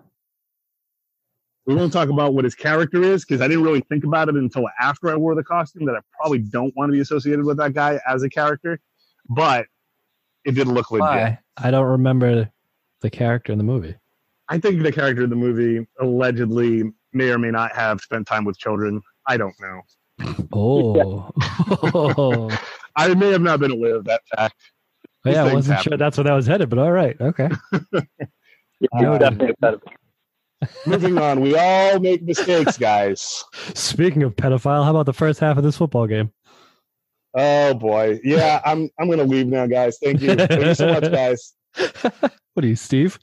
We 1.66 1.74
won't 1.74 1.92
talk 1.92 2.10
about 2.10 2.36
what 2.36 2.44
his 2.44 2.54
character 2.54 3.02
is 3.02 3.26
because 3.26 3.42
I 3.42 3.48
didn't 3.48 3.64
really 3.64 3.82
think 3.90 4.04
about 4.04 4.30
it 4.30 4.36
until 4.36 4.66
after 4.80 5.10
I 5.10 5.16
wore 5.16 5.34
the 5.34 5.44
costume 5.44 5.86
that 5.86 5.96
I 5.96 6.00
probably 6.16 6.40
don't 6.40 6.76
want 6.76 6.90
to 6.90 6.94
be 6.94 7.00
associated 7.00 7.44
with 7.44 7.58
that 7.58 7.74
guy 7.74 8.00
as 8.08 8.22
a 8.22 8.30
character. 8.30 8.80
But 9.30 9.68
it 10.46 10.54
did 10.54 10.68
look 10.68 10.92
legit. 10.92 11.02
Why? 11.02 11.40
I 11.58 11.72
don't 11.72 11.86
remember 11.86 12.52
the 13.02 13.10
character 13.10 13.52
in 13.52 13.58
the 13.58 13.64
movie. 13.64 13.96
I 14.48 14.60
think 14.60 14.84
the 14.84 14.92
character 14.92 15.24
in 15.24 15.30
the 15.30 15.36
movie 15.36 15.88
allegedly 16.00 16.92
may 17.14 17.32
or 17.32 17.40
may 17.40 17.52
not 17.52 17.76
have 17.76 18.02
spent 18.02 18.28
time 18.28 18.46
with 18.46 18.58
children. 18.58 19.02
I 19.28 19.38
don't 19.38 19.56
know. 19.60 19.82
Oh, 20.54 21.32
oh. 21.74 22.60
I 22.96 23.14
may 23.14 23.32
have 23.32 23.42
not 23.42 23.60
been 23.60 23.72
aware 23.72 23.96
of 23.96 24.06
that 24.06 24.22
fact. 24.36 24.56
These 25.24 25.34
yeah, 25.34 25.46
I 25.46 25.54
wasn't 25.54 25.78
happen. 25.78 25.92
sure 25.92 25.98
that's 25.98 26.18
where 26.18 26.26
that 26.26 26.34
was 26.34 26.46
headed, 26.46 26.70
but 26.70 26.80
all 26.80 26.92
right, 26.92 27.20
okay. 27.20 27.50
Yeah, 29.00 29.18
definitely 29.18 29.50
a 29.50 29.66
pedophile. 29.66 29.96
Moving 30.86 31.18
on, 31.18 31.42
we 31.42 31.56
all 31.56 32.00
make 32.00 32.24
mistakes, 32.24 32.78
guys. 32.78 33.44
Speaking 33.74 34.24
of 34.24 34.36
pedophile, 34.36 34.84
how 34.84 34.92
about 34.92 35.06
the 35.06 35.14
first 35.14 35.40
half 35.40 35.58
of 35.58 35.64
this 35.64 35.78
football 35.78 36.08
game? 36.08 36.32
Oh 37.36 37.74
boy, 37.74 38.20
yeah, 38.24 38.62
I'm 38.66 38.90
I'm 39.00 39.10
gonna 39.10 39.24
leave 39.24 39.48
now, 39.48 39.68
guys. 39.68 39.98
Thank 40.02 40.22
you, 40.22 40.36
thank 40.36 40.52
you 40.52 40.74
so 40.74 40.94
much, 40.94 41.12
guys. 41.12 41.54
what 42.54 42.64
are 42.64 42.68
you, 42.68 42.76
Steve? 42.76 43.20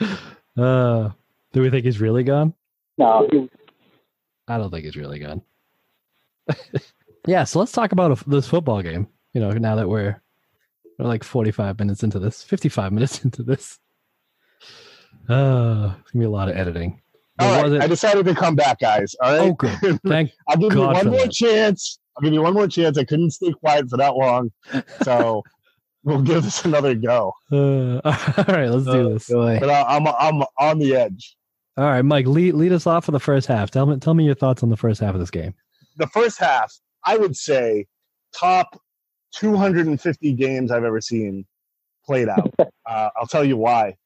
Uh, 0.58 1.10
do 1.52 1.60
we 1.60 1.68
think 1.68 1.84
he's 1.84 2.00
really 2.00 2.22
gone? 2.22 2.54
No, 2.96 3.28
I 4.48 4.56
don't 4.56 4.70
think 4.70 4.86
he's 4.86 4.96
really 4.96 5.18
gone. 5.18 5.42
yeah, 7.26 7.44
so 7.44 7.58
let's 7.58 7.72
talk 7.72 7.92
about 7.92 8.18
a, 8.18 8.30
this 8.30 8.48
football 8.48 8.80
game. 8.80 9.06
You 9.34 9.42
know, 9.42 9.50
now 9.50 9.76
that 9.76 9.86
we're 9.86 10.18
we're 10.98 11.06
like 11.06 11.24
45 11.24 11.78
minutes 11.78 12.02
into 12.02 12.18
this, 12.18 12.42
55 12.42 12.90
minutes 12.90 13.22
into 13.24 13.42
this. 13.42 13.78
Uh, 15.28 15.92
it's 16.00 16.10
gonna 16.12 16.22
be 16.22 16.24
a 16.24 16.30
lot 16.30 16.48
of 16.48 16.56
editing. 16.56 17.02
There 17.38 17.48
All 17.48 17.54
right, 17.54 17.62
wasn't- 17.64 17.82
I 17.82 17.86
decided 17.86 18.24
to 18.26 18.34
come 18.34 18.54
back, 18.56 18.78
guys. 18.80 19.14
All 19.22 19.36
right. 19.38 19.54
oh. 19.62 19.98
Thank 20.06 20.30
I'll 20.48 20.56
give 20.56 20.72
you 20.72 20.80
one 20.80 21.06
more 21.06 21.20
that. 21.20 21.32
chance. 21.32 21.98
I'll 22.16 22.22
give 22.24 22.32
you 22.32 22.40
one 22.42 22.54
more 22.54 22.66
chance. 22.68 22.96
I 22.96 23.04
couldn't 23.04 23.30
stay 23.32 23.52
quiet 23.52 23.90
for 23.90 23.98
that 23.98 24.14
long, 24.16 24.50
so 25.02 25.42
we'll 26.02 26.22
give 26.22 26.44
this 26.44 26.64
another 26.64 26.94
go. 26.94 27.32
Uh, 27.52 28.00
all 28.04 28.44
right, 28.54 28.70
let's 28.70 28.86
do 28.86 28.90
Oh, 28.92 29.12
this. 29.12 29.28
But 29.28 29.68
I, 29.68 29.82
I'm 29.82 30.06
I'm 30.06 30.42
on 30.58 30.78
the 30.78 30.96
edge. 30.96 31.36
All 31.76 31.84
right, 31.84 32.00
Mike, 32.02 32.26
lead 32.26 32.54
lead 32.54 32.72
us 32.72 32.86
off 32.86 33.04
for 33.04 33.12
the 33.12 33.20
first 33.20 33.46
half. 33.48 33.70
Tell 33.70 33.84
me 33.84 33.98
tell 33.98 34.14
me 34.14 34.24
your 34.24 34.34
thoughts 34.34 34.62
on 34.62 34.70
the 34.70 34.78
first 34.78 35.00
half 35.02 35.12
of 35.12 35.20
this 35.20 35.30
game. 35.30 35.52
The 35.98 36.06
first 36.06 36.38
half, 36.38 36.72
I 37.04 37.18
would 37.18 37.36
say, 37.36 37.86
top 38.34 38.80
250 39.34 40.32
games 40.32 40.70
I've 40.70 40.84
ever 40.84 41.00
seen 41.02 41.44
played 42.06 42.28
out. 42.30 42.54
uh, 42.58 43.10
I'll 43.16 43.26
tell 43.26 43.44
you 43.44 43.56
why. 43.58 43.96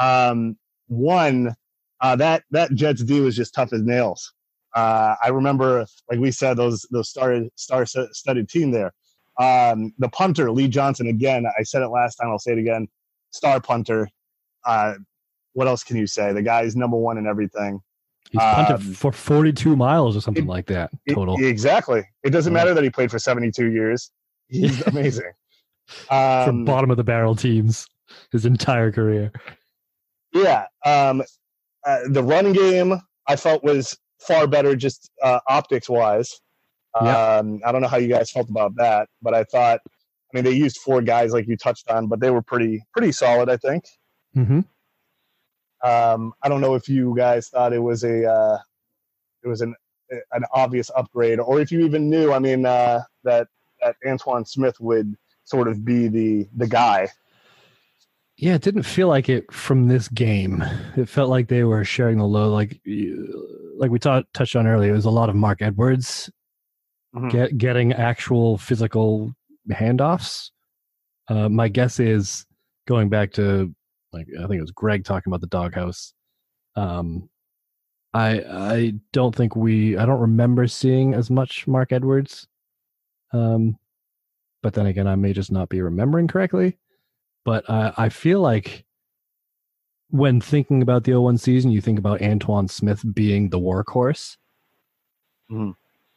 Um, 0.00 0.56
one, 0.86 1.54
uh, 2.00 2.16
that 2.16 2.44
that 2.50 2.72
Jets 2.74 3.02
D 3.02 3.20
was 3.20 3.36
just 3.36 3.54
tough 3.54 3.72
as 3.72 3.82
nails. 3.82 4.32
Uh, 4.74 5.14
I 5.22 5.28
remember, 5.28 5.86
like 6.10 6.18
we 6.20 6.30
said, 6.30 6.56
those 6.56 6.86
those 6.90 7.08
star 7.08 7.40
star 7.56 7.86
studded 7.86 8.48
team 8.48 8.70
there. 8.70 8.92
Um, 9.38 9.92
the 9.98 10.08
punter 10.08 10.50
Lee 10.50 10.68
Johnson 10.68 11.06
again. 11.06 11.46
I 11.58 11.62
said 11.62 11.82
it 11.82 11.88
last 11.88 12.16
time. 12.16 12.28
I'll 12.30 12.38
say 12.38 12.52
it 12.52 12.58
again. 12.58 12.88
Star 13.30 13.60
punter. 13.60 14.08
Uh, 14.64 14.94
what 15.54 15.66
else 15.68 15.82
can 15.84 15.96
you 15.96 16.06
say? 16.06 16.32
The 16.32 16.42
guy's 16.42 16.76
number 16.76 16.96
one 16.96 17.18
in 17.18 17.26
everything. 17.26 17.80
He's 18.30 18.40
punted 18.40 18.76
Um, 18.76 18.92
for 18.94 19.10
42 19.12 19.74
miles 19.74 20.16
or 20.16 20.20
something 20.20 20.44
it- 20.44 20.48
like 20.48 20.66
that 20.66 20.90
It- 21.06 21.14
total. 21.14 21.42
exactly. 21.42 22.02
It 22.22 22.30
doesn't 22.30 22.52
matter 22.52 22.74
that 22.74 22.84
he 22.84 22.90
played 22.90 23.10
for 23.10 23.18
72 23.18 23.70
years. 23.72 24.10
He's 24.48 24.82
amazing. 24.86 25.32
for 25.86 26.14
Um, 26.14 26.64
bottom 26.66 26.90
of 26.90 26.96
the 26.98 27.04
barrel 27.04 27.34
teams 27.34 27.86
his 28.30 28.44
entire 28.44 28.92
career. 28.92 29.32
Yeah. 30.34 30.66
Um, 30.84 31.22
uh, 31.88 32.00
the 32.08 32.22
run 32.22 32.52
game 32.52 33.00
I 33.26 33.36
felt 33.36 33.64
was 33.64 33.96
far 34.20 34.46
better, 34.46 34.76
just 34.76 35.10
uh, 35.22 35.40
optics 35.48 35.88
wise. 35.88 36.40
Yeah. 37.02 37.36
Um, 37.36 37.60
I 37.64 37.72
don't 37.72 37.82
know 37.82 37.88
how 37.88 37.98
you 37.98 38.08
guys 38.08 38.30
felt 38.30 38.50
about 38.50 38.72
that, 38.76 39.08
but 39.22 39.34
I 39.34 39.44
thought, 39.44 39.80
I 39.86 40.30
mean, 40.32 40.44
they 40.44 40.52
used 40.52 40.78
four 40.78 41.00
guys 41.00 41.32
like 41.32 41.46
you 41.48 41.56
touched 41.56 41.88
on, 41.88 42.08
but 42.08 42.20
they 42.20 42.30
were 42.30 42.42
pretty 42.42 42.84
pretty 42.92 43.12
solid. 43.12 43.48
I 43.48 43.56
think. 43.56 43.84
hmm 44.34 44.60
Um, 45.82 46.32
I 46.42 46.48
don't 46.48 46.60
know 46.60 46.74
if 46.74 46.88
you 46.88 47.14
guys 47.16 47.48
thought 47.48 47.72
it 47.72 47.82
was 47.90 48.04
a 48.04 48.30
uh, 48.30 48.58
it 49.44 49.48
was 49.48 49.60
an 49.60 49.74
an 50.32 50.44
obvious 50.52 50.90
upgrade, 50.96 51.38
or 51.40 51.60
if 51.60 51.70
you 51.70 51.80
even 51.80 52.10
knew. 52.10 52.32
I 52.32 52.38
mean, 52.38 52.66
uh, 52.66 53.02
that 53.24 53.48
that 53.82 53.96
Antowain 54.04 54.46
Smith 54.46 54.80
would 54.80 55.14
sort 55.44 55.68
of 55.68 55.84
be 55.84 56.08
the 56.08 56.48
the 56.56 56.66
guy. 56.66 57.08
Yeah, 58.40 58.54
it 58.54 58.62
didn't 58.62 58.84
feel 58.84 59.08
like 59.08 59.28
it 59.28 59.52
from 59.52 59.88
this 59.88 60.06
game. 60.08 60.62
It 60.96 61.08
felt 61.08 61.28
like 61.28 61.48
they 61.48 61.64
were 61.64 61.84
sharing 61.84 62.18
the 62.18 62.24
load. 62.24 62.50
Like, 62.52 62.80
like 63.76 63.90
we 63.90 63.98
ta- 63.98 64.22
touched 64.32 64.54
on 64.54 64.66
earlier, 64.66 64.92
it 64.92 64.96
was 64.96 65.06
a 65.06 65.10
lot 65.10 65.28
of 65.28 65.34
Marc 65.34 65.60
Edwards 65.60 66.30
Mhm. 67.16 67.30
get, 67.32 67.58
getting 67.58 67.92
actual 67.92 68.56
physical 68.58 69.34
handoffs. 69.70 70.50
Uh, 71.26 71.48
my 71.48 71.68
guess 71.68 71.98
is 71.98 72.46
going 72.86 73.08
back 73.08 73.32
to 73.32 73.74
like 74.12 74.26
I 74.38 74.42
think 74.46 74.58
it 74.58 74.62
was 74.62 74.70
Greg 74.70 75.04
talking 75.04 75.30
about 75.30 75.40
the 75.42 75.46
doghouse. 75.48 76.14
Um, 76.76 77.28
I 78.14 78.40
I 78.40 78.94
don't 79.12 79.34
think 79.34 79.56
we 79.56 79.96
I 79.98 80.06
don't 80.06 80.20
remember 80.20 80.66
seeing 80.68 81.12
as 81.12 81.28
much 81.30 81.66
Marc 81.66 81.92
Edwards. 81.92 82.46
Um, 83.32 83.78
but 84.62 84.74
then 84.74 84.86
again, 84.86 85.06
I 85.06 85.16
may 85.16 85.32
just 85.32 85.50
not 85.52 85.68
be 85.68 85.82
remembering 85.82 86.28
correctly. 86.28 86.78
But 87.48 87.64
uh, 87.70 87.92
I 87.96 88.10
feel 88.10 88.40
like 88.42 88.84
when 90.10 90.38
thinking 90.38 90.82
about 90.82 91.04
the 91.04 91.18
01 91.18 91.38
season, 91.38 91.70
you 91.70 91.80
think 91.80 91.98
about 91.98 92.20
Antowain 92.20 92.68
Smith 92.70 93.02
being 93.14 93.48
the 93.48 93.58
workhorse 93.58 94.36
Mhm. 95.50 95.74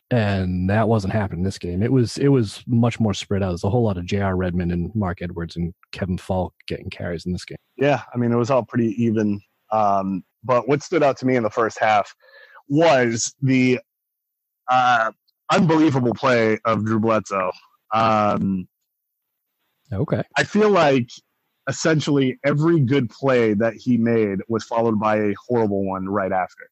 and 0.09 0.69
that 0.69 0.89
wasn't 0.89 1.13
happening 1.13 1.43
this 1.43 1.57
game. 1.57 1.81
It 1.81 1.91
was 1.93 2.17
it 2.17 2.27
was 2.27 2.61
much 2.67 2.99
more 2.99 3.13
spread 3.13 3.41
out. 3.43 3.51
There's 3.51 3.63
a 3.63 3.69
whole 3.69 3.83
lot 3.83 3.97
of 3.97 4.05
J.R. 4.05 4.35
Redmond 4.35 4.73
and 4.73 4.93
Marc 4.93 5.21
Edwards 5.21 5.55
and 5.55 5.73
Kevin 5.93 6.17
Faulk 6.17 6.53
getting 6.67 6.89
carries 6.89 7.25
in 7.25 7.31
this 7.31 7.45
game. 7.45 7.55
Yeah, 7.77 8.01
I 8.13 8.17
mean, 8.17 8.33
it 8.33 8.35
was 8.35 8.49
all 8.51 8.63
pretty 8.65 8.89
even. 9.01 9.39
Um, 9.71 10.25
but 10.43 10.67
what 10.67 10.83
stood 10.83 11.01
out 11.01 11.15
to 11.19 11.25
me 11.25 11.37
in 11.37 11.43
the 11.43 11.49
first 11.49 11.79
half 11.79 12.13
was 12.67 13.33
the 13.41 13.79
uh, 14.69 15.13
unbelievable 15.49 16.13
play 16.13 16.59
of 16.65 16.83
Drew 16.83 16.99
Bledsoe. 16.99 17.51
Um, 17.93 18.67
Okay. 19.93 20.23
I 20.37 20.43
feel 20.43 20.69
like 20.69 21.09
essentially 21.67 22.39
every 22.43 22.79
good 22.79 23.09
play 23.09 23.53
that 23.53 23.75
he 23.75 23.97
made 23.97 24.39
was 24.47 24.63
followed 24.63 24.99
by 24.99 25.17
a 25.17 25.33
horrible 25.47 25.85
one 25.85 26.07
right 26.07 26.31
after. 26.31 26.69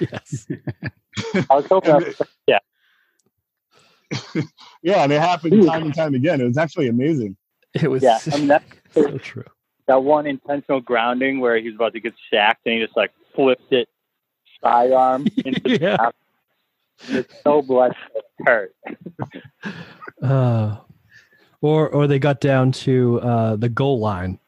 yes. 0.00 0.46
I 1.50 1.54
was 1.54 1.66
hoping. 1.66 1.90
And 1.92 2.04
it- 2.06 2.16
yeah, 4.82 5.04
and 5.04 5.12
it 5.12 5.20
happened 5.20 5.64
time 5.64 5.84
and 5.84 5.94
time 5.94 6.14
again. 6.14 6.40
It 6.40 6.44
was 6.44 6.58
actually 6.58 6.88
amazing. 6.88 7.36
It 7.80 7.88
was 7.88 8.02
yeah, 8.02 8.18
I 8.32 8.38
mean 8.38 8.48
that 8.48 8.64
so 8.90 9.18
true. 9.18 9.44
that 9.86 10.02
one 10.02 10.26
intentional 10.26 10.80
grounding 10.80 11.38
where 11.38 11.56
he 11.58 11.66
was 11.68 11.76
about 11.76 11.92
to 11.92 12.00
get 12.00 12.14
sacked 12.28 12.66
and 12.66 12.74
he 12.74 12.80
just 12.84 12.96
like 12.96 13.12
flipped 13.36 13.72
it 13.72 13.88
sidearm 14.62 15.26
into 15.44 15.60
the 15.60 15.78
Yeah. 15.80 15.96
top. 15.96 16.16
And 17.08 17.18
It's 17.18 17.32
so 17.44 17.62
blessed 17.62 17.94
hurt. 18.44 18.74
Uh, 20.20 20.76
or 21.62 21.88
or 21.88 22.06
they 22.06 22.18
got 22.18 22.40
down 22.40 22.72
to 22.72 23.20
uh, 23.20 23.56
the 23.56 23.68
goal 23.68 23.98
line 24.00 24.38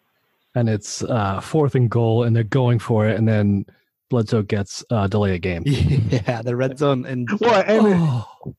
and 0.55 0.69
it's 0.69 1.03
uh, 1.05 1.41
fourth 1.41 1.75
and 1.75 1.91
goal 1.91 2.25
and 2.25 2.35
they're 2.37 2.43
going 2.45 2.79
for 2.79 3.07
it 3.09 3.17
and 3.19 3.27
then 3.29 3.65
Bledsoe 4.11 4.43
gets 4.43 4.85
uh, 4.91 5.07
delay 5.07 5.35
a 5.35 5.39
game. 5.39 5.63
yeah, 5.67 6.43
the 6.43 6.55
red 6.55 6.79
zone 6.79 7.07
and 7.07 7.29
Well, 7.41 7.63
and 7.67 7.87
it- 7.87 7.97
Oh, 7.99 8.55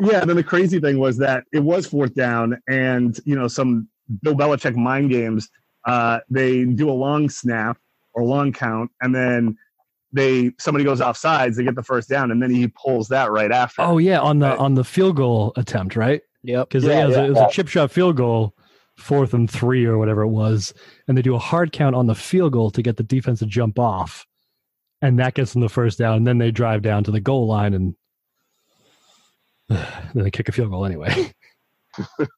Yeah, 0.00 0.20
and 0.20 0.28
then 0.30 0.36
the 0.36 0.44
crazy 0.44 0.80
thing 0.80 0.98
was 0.98 1.16
that 1.18 1.44
it 1.52 1.60
was 1.60 1.86
fourth 1.86 2.14
down, 2.14 2.58
and 2.68 3.18
you 3.24 3.34
know 3.34 3.48
some 3.48 3.88
Bill 4.22 4.34
Belichick 4.34 4.74
mind 4.76 5.10
games. 5.10 5.48
Uh, 5.86 6.20
they 6.30 6.64
do 6.64 6.90
a 6.90 6.92
long 6.92 7.28
snap 7.30 7.78
or 8.14 8.22
long 8.24 8.52
count, 8.52 8.90
and 9.02 9.14
then 9.14 9.56
they 10.12 10.52
somebody 10.58 10.84
goes 10.84 11.00
off 11.00 11.16
sides, 11.16 11.56
they 11.56 11.64
get 11.64 11.74
the 11.76 11.82
first 11.82 12.08
down, 12.08 12.30
and 12.30 12.42
then 12.42 12.50
he 12.50 12.68
pulls 12.68 13.08
that 13.08 13.30
right 13.30 13.52
after. 13.52 13.82
oh 13.82 13.98
yeah, 13.98 14.18
on 14.20 14.38
the 14.38 14.48
Right. 14.48 14.58
on 14.58 14.74
the 14.74 14.84
field 14.84 15.16
goal 15.16 15.52
attempt, 15.56 15.96
right? 15.96 16.20
Yep. 16.46 16.68
because 16.68 16.84
Yeah, 16.84 17.04
it, 17.04 17.08
was, 17.08 17.16
yeah, 17.16 17.24
it 17.26 17.30
was 17.30 17.38
yeah. 17.38 17.46
a 17.46 17.50
chip 17.50 17.68
shot 17.68 17.90
field 17.92 18.16
goal, 18.16 18.54
fourth 18.98 19.34
and 19.34 19.50
three 19.50 19.84
or 19.86 19.98
whatever 19.98 20.22
it 20.22 20.28
was, 20.30 20.74
and 21.08 21.18
they 21.18 21.22
do 21.22 21.34
a 21.36 21.38
hard 21.40 21.72
count 21.72 21.96
on 21.96 22.06
the 22.06 22.14
field 22.16 22.52
goal 22.54 22.70
to 22.72 22.82
get 22.82 22.96
the 22.98 23.04
defense 23.04 23.40
to 23.40 23.46
jump 23.46 23.78
off, 23.78 24.26
and 25.02 25.18
that 25.18 25.34
gets 25.34 25.52
them 25.52 25.62
the 25.62 25.68
first 25.70 25.98
down. 25.98 26.18
And 26.18 26.26
then 26.26 26.38
they 26.38 26.50
drive 26.52 26.82
down 26.82 27.04
to 27.04 27.10
the 27.12 27.20
goal 27.20 27.46
line 27.48 27.74
and 27.74 27.94
then 29.68 30.24
they 30.24 30.30
kick 30.30 30.48
a 30.48 30.52
field 30.52 30.70
goal 30.70 30.86
anyway. 30.86 31.32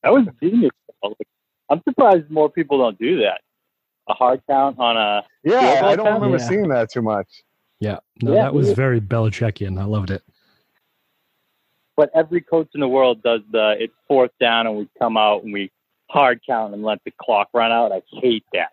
That 0.05 0.13
was 0.13 0.27
genius. 0.43 0.71
I'm 1.71 1.83
surprised 1.89 2.31
more 2.31 2.51
people 2.51 2.79
don't 2.79 2.99
do 2.99 3.19
that. 3.23 3.41
A 4.09 4.15
hard 4.15 4.41
count 4.49 4.79
on 4.79 4.97
a 4.97 5.25
yeah, 5.45 5.61
field 5.61 5.81
goal 5.81 5.91
I 5.91 5.97
don't 5.97 6.07
attempt? 6.07 6.23
remember 6.23 6.39
Yeah. 6.39 6.49
seeing 6.49 6.69
that 6.69 6.91
too 6.93 7.03
much. 7.03 7.29
yeah, 7.81 7.99
no, 8.23 8.35
Yeah, 8.35 8.43
that 8.45 8.55
was 8.55 8.69
yeah. 8.69 8.75
very 8.75 9.01
Belichickian. 9.01 9.81
I 9.81 9.85
loved 9.85 10.11
it. 10.13 10.23
But 11.99 12.11
every 12.14 12.40
coach 12.40 12.68
in 12.74 12.80
the 12.80 12.88
world 12.88 13.24
does 13.24 13.40
the 13.51 13.74
it's 13.80 13.92
fourth 14.07 14.30
down 14.40 14.68
and 14.68 14.76
we 14.76 14.88
come 15.01 15.16
out 15.16 15.42
and 15.42 15.53
we 15.53 15.68
hard 16.09 16.40
count 16.46 16.72
and 16.72 16.84
let 16.84 17.03
the 17.05 17.12
clock 17.20 17.49
run 17.53 17.72
out. 17.72 17.90
I 17.90 18.03
hate 18.12 18.44
that. 18.53 18.70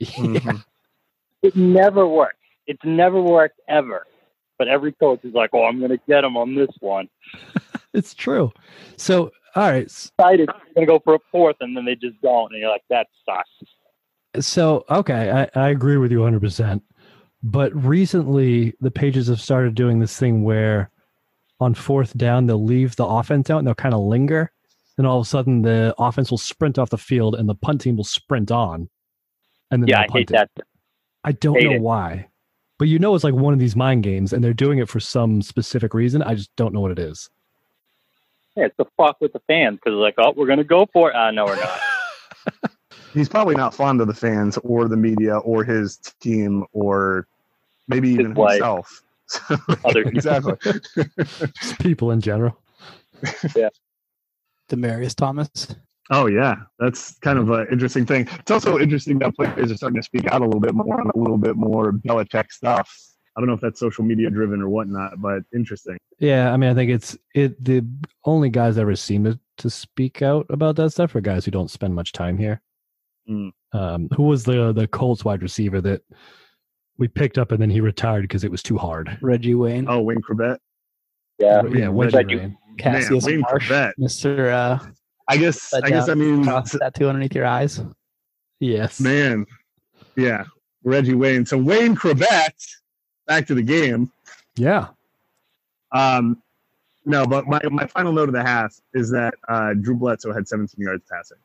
Mm-hmm. 0.00 0.48
Yeah. 0.48 0.58
It 1.42 1.56
never 1.56 2.06
works. 2.06 2.36
It's 2.66 2.84
never 2.84 3.20
worked 3.20 3.58
ever. 3.66 4.06
But 4.58 4.68
every 4.68 4.92
coach 4.92 5.20
is 5.24 5.32
like, 5.32 5.50
"Oh, 5.54 5.64
I'm 5.64 5.78
going 5.78 5.90
to 5.90 6.00
get 6.06 6.22
him 6.22 6.36
on 6.36 6.54
this 6.54 6.70
one." 6.78 7.08
It's 7.92 8.14
true. 8.14 8.52
So, 8.98 9.32
all 9.56 9.68
right. 9.68 9.82
Excited, 9.82 10.48
going 10.76 10.86
to 10.86 10.86
go 10.86 11.00
for 11.00 11.16
a 11.16 11.18
fourth, 11.32 11.56
and 11.58 11.76
then 11.76 11.84
they 11.84 11.96
just 11.96 12.20
don't, 12.20 12.52
and 12.52 12.60
you're 12.60 12.70
like, 12.70 12.84
"That 12.88 13.08
sucks." 13.26 14.46
So, 14.46 14.84
okay, 14.88 15.48
I, 15.56 15.60
I 15.60 15.70
agree 15.70 15.96
with 15.96 16.12
you 16.12 16.20
100%. 16.20 16.82
But 17.42 17.74
recently, 17.74 18.74
the 18.80 18.92
pages 18.92 19.26
have 19.26 19.40
started 19.40 19.74
doing 19.74 19.98
this 19.98 20.16
thing 20.16 20.44
where 20.44 20.88
on 21.60 21.74
fourth 21.74 22.16
down, 22.16 22.46
they'll 22.46 22.62
leave 22.64 22.96
the 22.96 23.04
offense 23.06 23.50
out 23.50 23.58
and 23.58 23.66
they'll 23.66 23.74
kind 23.74 23.94
of 23.94 24.00
linger. 24.00 24.50
Then 24.96 25.06
all 25.06 25.20
of 25.20 25.26
a 25.26 25.28
sudden, 25.28 25.62
the 25.62 25.94
offense 25.98 26.30
will 26.30 26.38
sprint 26.38 26.78
off 26.78 26.90
the 26.90 26.98
field 26.98 27.34
and 27.34 27.48
the 27.48 27.54
punt 27.54 27.80
team 27.82 27.96
will 27.96 28.04
sprint 28.04 28.50
on. 28.50 28.88
And 29.70 29.82
then 29.82 29.88
Yeah, 29.88 30.00
I 30.00 30.06
they'll 30.06 30.12
hate 30.18 30.30
punt 30.30 30.30
it. 30.30 30.50
that. 30.56 30.64
I 31.24 31.32
don't 31.32 31.56
Hate 31.56 31.64
know 31.66 31.72
it. 31.76 31.80
why. 31.80 32.28
But 32.78 32.88
you 32.88 32.98
know, 32.98 33.14
it's 33.14 33.24
like 33.24 33.34
one 33.34 33.52
of 33.52 33.60
these 33.60 33.76
mind 33.76 34.02
games 34.02 34.32
and 34.32 34.42
they're 34.42 34.54
doing 34.54 34.78
it 34.78 34.88
for 34.88 35.00
some 35.00 35.42
specific 35.42 35.92
reason. 35.92 36.22
I 36.22 36.34
just 36.34 36.54
don't 36.56 36.72
know 36.72 36.80
what 36.80 36.90
it 36.92 36.98
is. 36.98 37.28
Yeah, 38.56 38.64
it's 38.66 38.76
the 38.78 38.86
fuck 38.96 39.20
with 39.20 39.32
the 39.32 39.40
fans 39.46 39.78
because 39.82 39.96
like, 39.96 40.14
"Oh, 40.18 40.32
we're 40.36 40.46
going 40.46 40.58
to 40.58 40.64
go 40.64 40.86
for 40.92 41.10
it." 41.10 41.14
Uh, 41.14 41.30
no, 41.30 41.44
we're 41.44 41.56
not. 41.56 41.80
He's 43.14 43.28
probably 43.28 43.54
not 43.54 43.74
fond 43.74 44.00
of 44.00 44.06
the 44.06 44.14
fans 44.14 44.56
or 44.64 44.88
the 44.88 44.96
media 44.96 45.36
or 45.38 45.62
his 45.62 45.98
team 46.20 46.64
or 46.72 47.26
maybe 47.86 48.08
even 48.10 48.34
wife. 48.34 48.52
himself. 48.54 49.02
Other 49.84 50.02
exactly. 50.06 50.54
Just 51.60 51.78
people 51.80 52.10
in 52.10 52.20
general. 52.20 52.58
Yeah. 53.54 53.68
Demaryius 54.68 55.14
Thomas. 55.14 55.74
Oh 56.10 56.26
yeah, 56.26 56.56
that's 56.78 57.18
kind 57.18 57.38
of 57.38 57.50
an 57.50 57.68
interesting 57.70 58.04
thing. 58.04 58.28
It's 58.40 58.50
also 58.50 58.78
interesting 58.78 59.20
that 59.20 59.36
players 59.36 59.70
are 59.70 59.76
starting 59.76 60.00
to 60.00 60.02
speak 60.02 60.26
out 60.26 60.42
a 60.42 60.44
little 60.44 60.60
bit 60.60 60.74
more 60.74 61.00
on 61.00 61.10
a 61.14 61.18
little 61.18 61.38
bit 61.38 61.56
more 61.56 61.92
Belichick 61.92 62.50
stuff. 62.50 62.90
I 63.36 63.40
don't 63.40 63.46
know 63.46 63.54
if 63.54 63.60
that's 63.60 63.78
social 63.78 64.04
media 64.04 64.28
driven 64.28 64.60
or 64.60 64.68
whatnot, 64.68 65.20
but 65.22 65.44
interesting. 65.54 65.98
Yeah, 66.18 66.52
I 66.52 66.56
mean, 66.56 66.68
I 66.68 66.74
think 66.74 66.90
it's 66.90 67.16
it. 67.34 67.62
The 67.64 67.86
only 68.24 68.50
guys 68.50 68.74
that 68.74 68.82
ever 68.82 68.96
seem 68.96 69.22
to, 69.24 69.38
to 69.58 69.70
speak 69.70 70.20
out 70.20 70.46
about 70.50 70.74
that 70.76 70.90
stuff 70.90 71.14
are 71.14 71.20
guys 71.20 71.44
who 71.44 71.52
don't 71.52 71.70
spend 71.70 71.94
much 71.94 72.10
time 72.12 72.36
here. 72.36 72.60
Mm. 73.28 73.52
Um, 73.72 74.08
who 74.16 74.24
was 74.24 74.42
the 74.42 74.72
the 74.72 74.88
Colts 74.88 75.24
wide 75.24 75.42
receiver 75.42 75.80
that 75.80 76.02
we 77.00 77.08
picked 77.08 77.38
up 77.38 77.50
and 77.50 77.60
then 77.60 77.70
he 77.70 77.80
retired 77.80 78.22
because 78.22 78.44
it 78.44 78.50
was 78.50 78.62
too 78.62 78.78
hard? 78.78 79.18
Reggie 79.22 79.54
Wayne, 79.56 79.86
Oh, 79.88 80.00
Wayne 80.02 80.20
Chrebet. 80.20 80.58
Yeah, 81.38 81.62
yeah, 81.72 81.88
Reggie 81.90 82.16
Reggie- 82.16 82.36
Wayne. 82.36 82.58
Cassius 82.78 83.24
Wayne 83.26 83.40
Marsh, 83.40 83.68
Chrebet. 83.70 83.92
Mister 83.98 84.50
uh, 84.50 84.78
I 85.28 85.36
guess. 85.36 85.72
Let 85.72 85.84
I 85.84 85.88
guess 85.90 86.06
down 86.06 86.18
that 86.18 86.24
means 86.24 86.70
tattoo 86.78 87.08
underneath 87.08 87.34
your 87.34 87.46
eyes. 87.46 87.82
Yes, 88.60 89.00
man. 89.00 89.46
Yeah, 90.16 90.44
Reggie 90.84 91.14
Wayne. 91.14 91.44
So 91.46 91.56
Wayne 91.58 91.96
Chrebet, 91.96 92.52
back 93.26 93.46
to 93.48 93.54
the 93.54 93.62
game. 93.62 94.12
Yeah. 94.56 94.88
Um, 95.92 96.42
no, 97.06 97.26
but 97.26 97.46
my, 97.46 97.60
my 97.70 97.86
final 97.86 98.12
note 98.12 98.28
of 98.28 98.34
the 98.34 98.42
half 98.42 98.78
is 98.94 99.10
that 99.10 99.34
uh, 99.48 99.72
Drew 99.74 99.96
Bledsoe 99.96 100.32
had 100.32 100.46
17 100.46 100.82
yards 100.84 101.02
passing. 101.10 101.38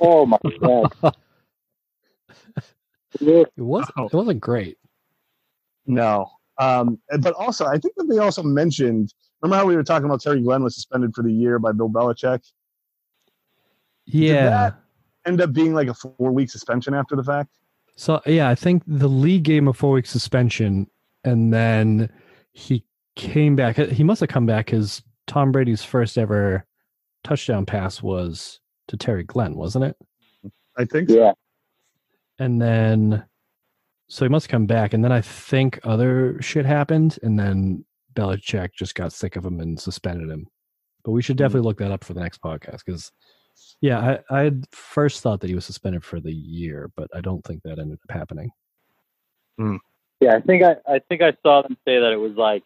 Oh 0.00 0.24
my 0.26 0.38
god. 0.60 0.92
It 3.20 3.50
was 3.56 3.90
Oh. 3.96 4.06
it 4.06 4.12
wasn't 4.14 4.40
great. 4.40 4.78
No. 5.86 6.30
Um, 6.58 6.98
but 7.20 7.34
also, 7.34 7.66
I 7.66 7.78
think 7.78 7.94
that 7.96 8.04
they 8.08 8.18
also 8.18 8.42
mentioned. 8.42 9.12
Remember 9.40 9.56
how 9.60 9.66
we 9.66 9.74
were 9.74 9.82
talking 9.82 10.04
about 10.06 10.20
Terry 10.20 10.40
Glenn 10.40 10.62
was 10.62 10.74
suspended 10.74 11.14
for 11.14 11.22
the 11.22 11.32
year 11.32 11.58
by 11.58 11.72
Bill 11.72 11.88
Belichick? 11.90 12.40
Yeah. 14.06 14.48
that- 14.50 14.78
End 15.24 15.40
up 15.40 15.52
being 15.52 15.72
like 15.72 15.86
a 15.88 15.94
four 15.94 16.32
week 16.32 16.50
suspension 16.50 16.94
after 16.94 17.14
the 17.14 17.22
fact. 17.22 17.58
So 17.94 18.20
yeah, 18.26 18.48
I 18.48 18.56
think 18.56 18.82
the 18.88 19.08
league 19.08 19.44
gave 19.44 19.58
him 19.62 19.68
a 19.68 19.72
four 19.72 19.92
week 19.92 20.06
suspension, 20.06 20.88
and 21.22 21.52
then 21.52 22.10
he 22.52 22.84
came 23.14 23.54
back. 23.54 23.76
He 23.76 24.02
must 24.02 24.18
have 24.20 24.30
come 24.30 24.46
back 24.46 24.66
because 24.66 25.00
Tom 25.28 25.52
Brady's 25.52 25.84
first 25.84 26.18
ever 26.18 26.66
touchdown 27.22 27.66
pass 27.66 28.02
was 28.02 28.58
to 28.88 28.96
Terry 28.96 29.22
Glenn, 29.22 29.54
wasn't 29.54 29.84
it? 29.84 29.96
I 30.76 30.86
think. 30.86 31.08
Yeah. 31.08 31.32
And 32.42 32.60
then, 32.60 33.24
so 34.08 34.24
he 34.24 34.28
must 34.28 34.48
come 34.48 34.66
back, 34.66 34.94
and 34.94 35.04
then 35.04 35.12
I 35.12 35.20
think 35.20 35.78
other 35.84 36.42
shit 36.42 36.66
happened, 36.66 37.20
and 37.22 37.38
then 37.38 37.84
Belichick 38.14 38.70
just 38.76 38.96
got 38.96 39.12
sick 39.12 39.36
of 39.36 39.44
him 39.44 39.60
and 39.60 39.78
suspended 39.78 40.28
him. 40.28 40.48
But 41.04 41.12
we 41.12 41.22
should 41.22 41.36
hmm. 41.36 41.44
definitely 41.44 41.68
look 41.68 41.78
that 41.78 41.92
up 41.92 42.02
for 42.02 42.14
the 42.14 42.20
next 42.20 42.42
podcast 42.42 42.80
because, 42.84 43.12
yeah, 43.80 44.18
I, 44.30 44.40
I 44.40 44.42
had 44.42 44.64
first 44.72 45.20
thought 45.20 45.40
that 45.40 45.50
he 45.50 45.54
was 45.54 45.64
suspended 45.64 46.04
for 46.04 46.18
the 46.18 46.32
year, 46.32 46.90
but 46.96 47.08
I 47.14 47.20
don't 47.20 47.44
think 47.44 47.62
that 47.62 47.78
ended 47.78 48.00
up 48.08 48.16
happening. 48.16 48.50
Hmm. 49.56 49.76
Yeah, 50.20 50.34
I 50.34 50.40
think 50.40 50.64
I, 50.64 50.76
I 50.88 50.98
think 51.08 51.22
I 51.22 51.36
saw 51.44 51.62
them 51.62 51.76
say 51.84 52.00
that 52.00 52.12
it 52.12 52.18
was 52.18 52.34
like 52.34 52.64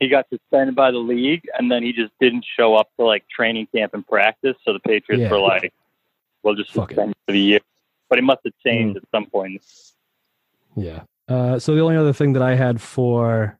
he 0.00 0.08
got 0.08 0.26
suspended 0.28 0.74
by 0.74 0.90
the 0.90 0.98
league 0.98 1.42
and 1.56 1.70
then 1.70 1.84
he 1.84 1.92
just 1.92 2.12
didn't 2.20 2.44
show 2.56 2.74
up 2.74 2.88
to 2.98 3.04
like 3.04 3.24
training 3.28 3.68
camp 3.72 3.94
and 3.94 4.04
practice. 4.04 4.56
So 4.64 4.72
the 4.72 4.80
Patriots 4.80 5.22
Yeah. 5.22 5.30
were 5.30 5.40
like, 5.40 5.72
"We'll 6.42 6.54
just 6.56 6.72
Fuck 6.72 6.90
it. 6.90 6.94
suspend 6.94 7.14
for 7.26 7.32
the 7.32 7.40
year." 7.40 7.60
But 8.08 8.18
it 8.18 8.22
must 8.22 8.40
have 8.44 8.54
changed 8.64 8.96
at 8.96 9.04
some 9.10 9.26
point. 9.26 9.62
Yeah. 10.76 11.02
Uh, 11.28 11.58
so 11.58 11.74
the 11.74 11.82
only 11.82 11.96
other 11.96 12.12
thing 12.12 12.32
that 12.32 12.42
I 12.42 12.54
had 12.54 12.80
for 12.80 13.58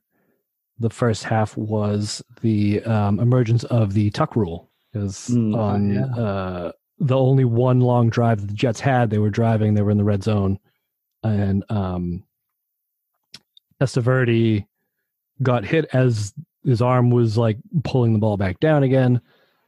the 0.78 0.90
first 0.90 1.24
half 1.24 1.56
was 1.56 2.22
the 2.40 2.82
um, 2.84 3.20
emergence 3.20 3.64
of 3.64 3.92
the 3.92 4.10
tuck 4.10 4.36
rule. 4.36 4.70
Because 4.92 5.28
Mm, 5.28 5.54
oh, 5.54 5.60
on 5.60 5.94
yeah. 5.94 6.22
uh, 6.22 6.72
the 6.98 7.16
only 7.16 7.44
one 7.44 7.80
long 7.80 8.08
drive 8.08 8.40
that 8.40 8.46
the 8.46 8.54
Jets 8.54 8.80
had, 8.80 9.10
they 9.10 9.18
were 9.18 9.30
driving, 9.30 9.74
they 9.74 9.82
were 9.82 9.90
in 9.90 9.98
the 9.98 10.04
red 10.04 10.22
zone, 10.22 10.58
and 11.22 11.62
um, 11.68 12.24
Testaverde 13.80 14.66
got 15.42 15.64
hit 15.64 15.86
as 15.92 16.32
his 16.64 16.82
arm 16.82 17.10
was 17.10 17.38
like 17.38 17.58
pulling 17.84 18.12
the 18.12 18.18
ball 18.18 18.36
back 18.36 18.60
down 18.60 18.82
again. 18.82 19.20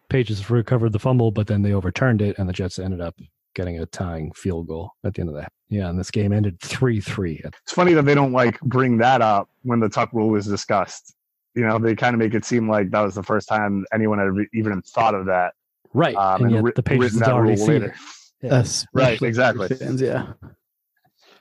Pages 0.09 0.51
recovered 0.51 0.93
the 0.93 0.99
fumble, 0.99 1.31
but 1.31 1.47
then 1.47 1.63
they 1.63 1.73
overturned 1.73 2.21
it, 2.23 2.39
and 2.39 2.49
the 2.49 2.53
Jets 2.53 2.79
ended 2.79 3.01
up 3.01 3.15
getting 3.55 3.79
a 3.79 3.87
tying 3.87 4.33
field 4.33 4.69
goal 4.69 4.93
at 5.05 5.15
the 5.15 5.21
end 5.21 5.29
of 5.31 5.37
that. 5.37 5.53
Yeah, 5.69 5.89
and 5.89 5.99
this 5.99 6.11
game 6.11 6.33
ended 6.33 6.61
three 6.61 7.01
three. 7.01 7.41
It's 7.45 7.73
funny 7.73 7.93
that 7.95 8.05
they 8.05 8.15
don't 8.15 8.33
like 8.33 8.61
bring 8.61 8.99
that 8.99 9.23
up 9.23 9.49
when 9.63 9.81
the 9.81 9.89
tuck 9.89 10.13
rule 10.13 10.29
was 10.29 10.47
discussed. 10.47 11.15
You 11.55 11.67
know, 11.67 11.79
they 11.79 11.95
kind 11.97 12.15
of 12.15 12.19
make 12.19 12.35
it 12.35 12.45
seem 12.45 12.69
like 12.69 12.91
that 12.91 13.01
was 13.03 13.15
the 13.15 13.23
first 13.23 13.49
time 13.49 13.85
anyone 13.93 14.19
had 14.19 14.47
even 14.55 14.83
thought 14.83 15.15
of 15.15 15.27
that. 15.27 15.55
Right, 15.93 16.15
Um, 16.15 16.43
and 16.45 16.51
yet 16.53 16.63
wri- 16.63 16.75
the 16.77 16.83
Patriots 16.83 17.15
written 17.15 17.19
had 17.25 17.29
that 17.31 17.35
already 17.35 17.57
rule 17.57 17.67
seen 17.67 17.81
later. 17.81 17.87
it. 17.87 17.95
Yeah. 18.43 18.51
That's 18.51 18.87
Right, 18.93 19.21
exactly. 19.21 19.69
Fans, 19.69 20.01
yeah. 20.01 20.33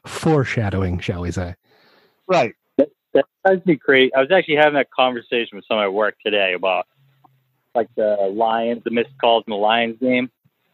Foreshadowing, 0.05 0.99
shall 0.99 1.21
we 1.21 1.31
say? 1.31 1.55
Right. 2.27 2.53
That 3.13 3.25
drives 3.45 3.65
me 3.65 3.75
crazy. 3.75 4.13
I 4.13 4.19
was 4.21 4.31
actually 4.31 4.55
having 4.57 4.75
that 4.75 4.89
conversation 4.91 5.55
with 5.55 5.65
someone 5.67 5.85
at 5.85 5.93
work 5.93 6.15
today 6.23 6.53
about 6.53 6.85
like 7.75 7.87
the 7.95 8.15
Lions, 8.33 8.83
the 8.83 8.91
missed 8.91 9.09
calls 9.19 9.43
in 9.47 9.51
the 9.51 9.57
Lions 9.57 9.97
game. 9.99 10.29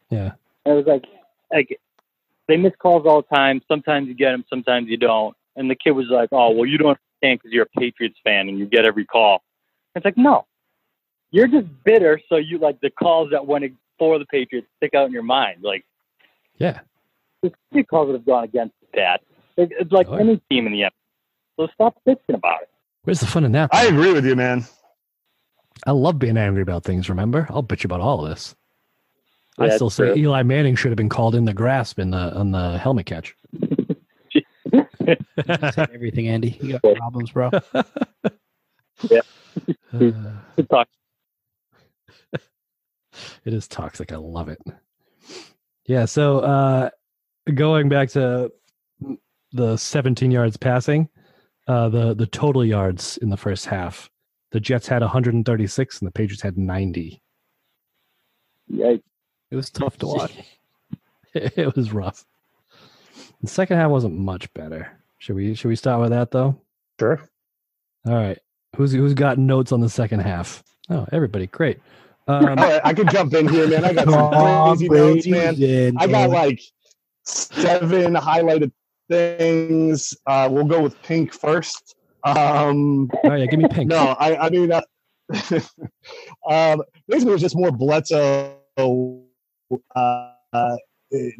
Yeah. 0.10 0.32
And 0.66 0.74
it 0.74 0.78
was 0.78 0.86
like, 0.86 1.04
like 1.52 1.80
they 2.48 2.58
miss 2.58 2.74
calls 2.78 3.06
all 3.06 3.22
the 3.22 3.36
time. 3.36 3.62
Sometimes 3.68 4.08
you 4.08 4.14
get 4.14 4.32
them, 4.32 4.46
sometimes 4.50 4.88
you 4.88 4.98
don't. 4.98 5.36
And 5.56 5.70
the 5.70 5.76
kid 5.76 5.92
was 5.92 6.08
like, 6.10 6.30
"Oh, 6.32 6.52
well, 6.52 6.66
you 6.66 6.78
don't 6.78 6.90
understand 7.22 7.40
because 7.40 7.52
you're 7.54 7.64
a 7.64 7.80
Patriots 7.80 8.18
fan 8.24 8.50
and 8.50 8.60
you 8.60 8.66
get 8.66 8.86
every 8.86 9.06
call." 9.06 9.42
It's 9.96 10.04
like, 10.06 10.18
no, 10.18 10.46
you're 11.32 11.48
just 11.48 11.68
bitter. 11.86 12.20
So 12.30 12.36
you 12.36 12.58
like 12.58 12.80
the 12.82 12.90
calls 12.90 13.30
that 13.32 13.46
went 13.48 13.64
for 13.98 14.20
the 14.20 14.26
Patriots 14.26 14.68
stick 14.78 14.94
out 14.94 15.06
in 15.08 15.12
your 15.14 15.24
mind. 15.24 15.64
Like 15.64 15.86
Yeah, 16.58 16.82
the 17.42 17.84
calls 17.84 18.08
that 18.08 18.14
have 18.14 18.26
gone 18.26 18.44
against 18.44 18.76
that. 18.94 19.22
It- 19.58 19.72
It's 19.80 19.92
like 19.92 20.08
Oh, 20.10 20.16
any 20.16 20.38
team 20.50 20.68
in 20.68 20.74
the 20.74 20.82
NFL. 20.82 20.92
So 21.58 21.68
stop 21.74 21.96
bitching 22.06 22.36
about 22.36 22.64
it. 22.64 22.70
where's 23.04 23.22
the 23.22 23.26
fun 23.28 23.46
in 23.46 23.54
that? 23.54 23.70
I 23.74 23.86
agree 23.86 24.12
with 24.12 24.26
you, 24.26 24.36
man. 24.36 24.66
I 25.88 25.92
love 25.92 26.20
being 26.20 26.36
angry 26.38 26.62
about 26.62 26.84
things. 26.84 27.08
Remember, 27.10 27.48
I'll 27.50 27.64
bitch 27.64 27.86
about 27.86 28.02
all 28.02 28.24
of 28.26 28.30
this. 28.30 28.54
I 29.58 29.68
Yeah, 29.68 29.76
still 29.76 29.88
it's 29.88 29.96
say 29.96 30.06
true. 30.14 30.16
Eli 30.16 30.44
Manning 30.44 30.76
should 30.76 30.92
have 30.92 30.98
been 30.98 31.10
called 31.10 31.36
in 31.36 31.46
the 31.46 31.54
grasp 31.54 32.00
in 32.00 32.12
the 32.12 32.36
on 32.36 32.52
the 32.52 32.78
helmet 32.78 33.06
catch. 33.06 33.36
Everything, 35.78 36.28
Andy. 36.28 36.58
You 36.62 36.80
got 36.80 36.96
problems, 36.96 37.32
bro. 37.32 37.50
Uh, 39.94 40.32
Good 40.58 40.70
talk. 40.70 40.88
it 42.34 43.54
is 43.54 43.68
toxic. 43.68 44.12
I 44.12 44.18
love 44.18 44.50
it. 44.50 44.60
Yeah. 45.86 46.06
So 46.06 46.40
uh, 46.40 46.90
going 47.54 47.88
back 47.88 48.10
to 48.10 48.52
the 49.54 49.78
17 49.78 50.32
yards 50.32 50.58
passing, 50.58 51.08
uh, 51.68 51.90
the 51.90 52.14
the 52.14 52.28
total 52.28 52.66
yards 52.66 53.18
in 53.18 53.30
the 53.30 53.38
first 53.38 53.66
half, 53.66 54.10
the 54.52 54.60
Jets 54.60 54.88
had 54.88 55.02
136 55.02 56.00
and 56.00 56.08
the 56.08 56.12
Patriots 56.12 56.42
had 56.42 56.58
90. 56.58 57.22
Yikes. 58.72 59.02
It 59.52 59.56
was 59.56 59.70
tough 59.70 59.98
to 60.00 60.08
watch. 60.08 60.34
it 61.34 61.76
was 61.76 61.92
rough. 61.92 62.26
The 63.42 63.48
second 63.48 63.78
half 63.78 63.92
wasn't 63.92 64.18
much 64.18 64.52
better. 64.54 65.00
Should 65.18 65.36
we 65.36 65.54
should 65.54 65.68
we 65.68 65.76
start 65.76 66.02
with 66.02 66.12
that 66.12 66.32
though? 66.32 66.60
Sure. 67.00 67.22
All 68.08 68.14
right. 68.14 68.40
Who's 68.76 68.94
who's 68.94 69.14
got 69.14 69.38
notes 69.38 69.72
on 69.72 69.82
the 69.82 69.90
second 69.90 70.22
half? 70.22 70.64
Oh, 70.90 71.06
everybody, 71.12 71.48
great. 71.48 71.80
Um, 72.28 72.46
All 72.46 72.56
right, 72.56 72.82
I 72.84 72.94
can 72.94 73.08
jump 73.10 73.34
in 73.34 73.48
here, 73.48 73.68
man. 73.68 73.86
I 73.86 73.94
got 73.94 74.10
some 74.10 74.88
crazy 74.88 74.88
notes, 74.88 75.28
man. 75.28 75.96
I 75.98 76.08
got 76.08 76.30
like 76.30 76.62
seven 77.24 78.16
highlighted 78.16 78.72
things. 79.10 80.14
Uh, 80.26 80.48
we'll 80.52 80.66
go 80.66 80.82
with 80.82 81.02
pink 81.04 81.34
first. 81.34 81.96
Um, 82.24 83.10
right, 83.24 83.42
yeah, 83.42 83.46
give 83.46 83.60
me 83.60 83.68
pink. 83.70 83.90
no, 83.90 84.16
I, 84.20 84.48
I 84.48 84.50
mean, 84.50 84.72
uh, 84.72 84.82
um, 86.50 86.82
basically, 87.08 87.32
it 87.32 87.34
was 87.34 87.42
just 87.42 87.56
more 87.56 87.72
Bledsoe 87.72 88.58
uh, 89.96 90.32
uh, 90.54 90.76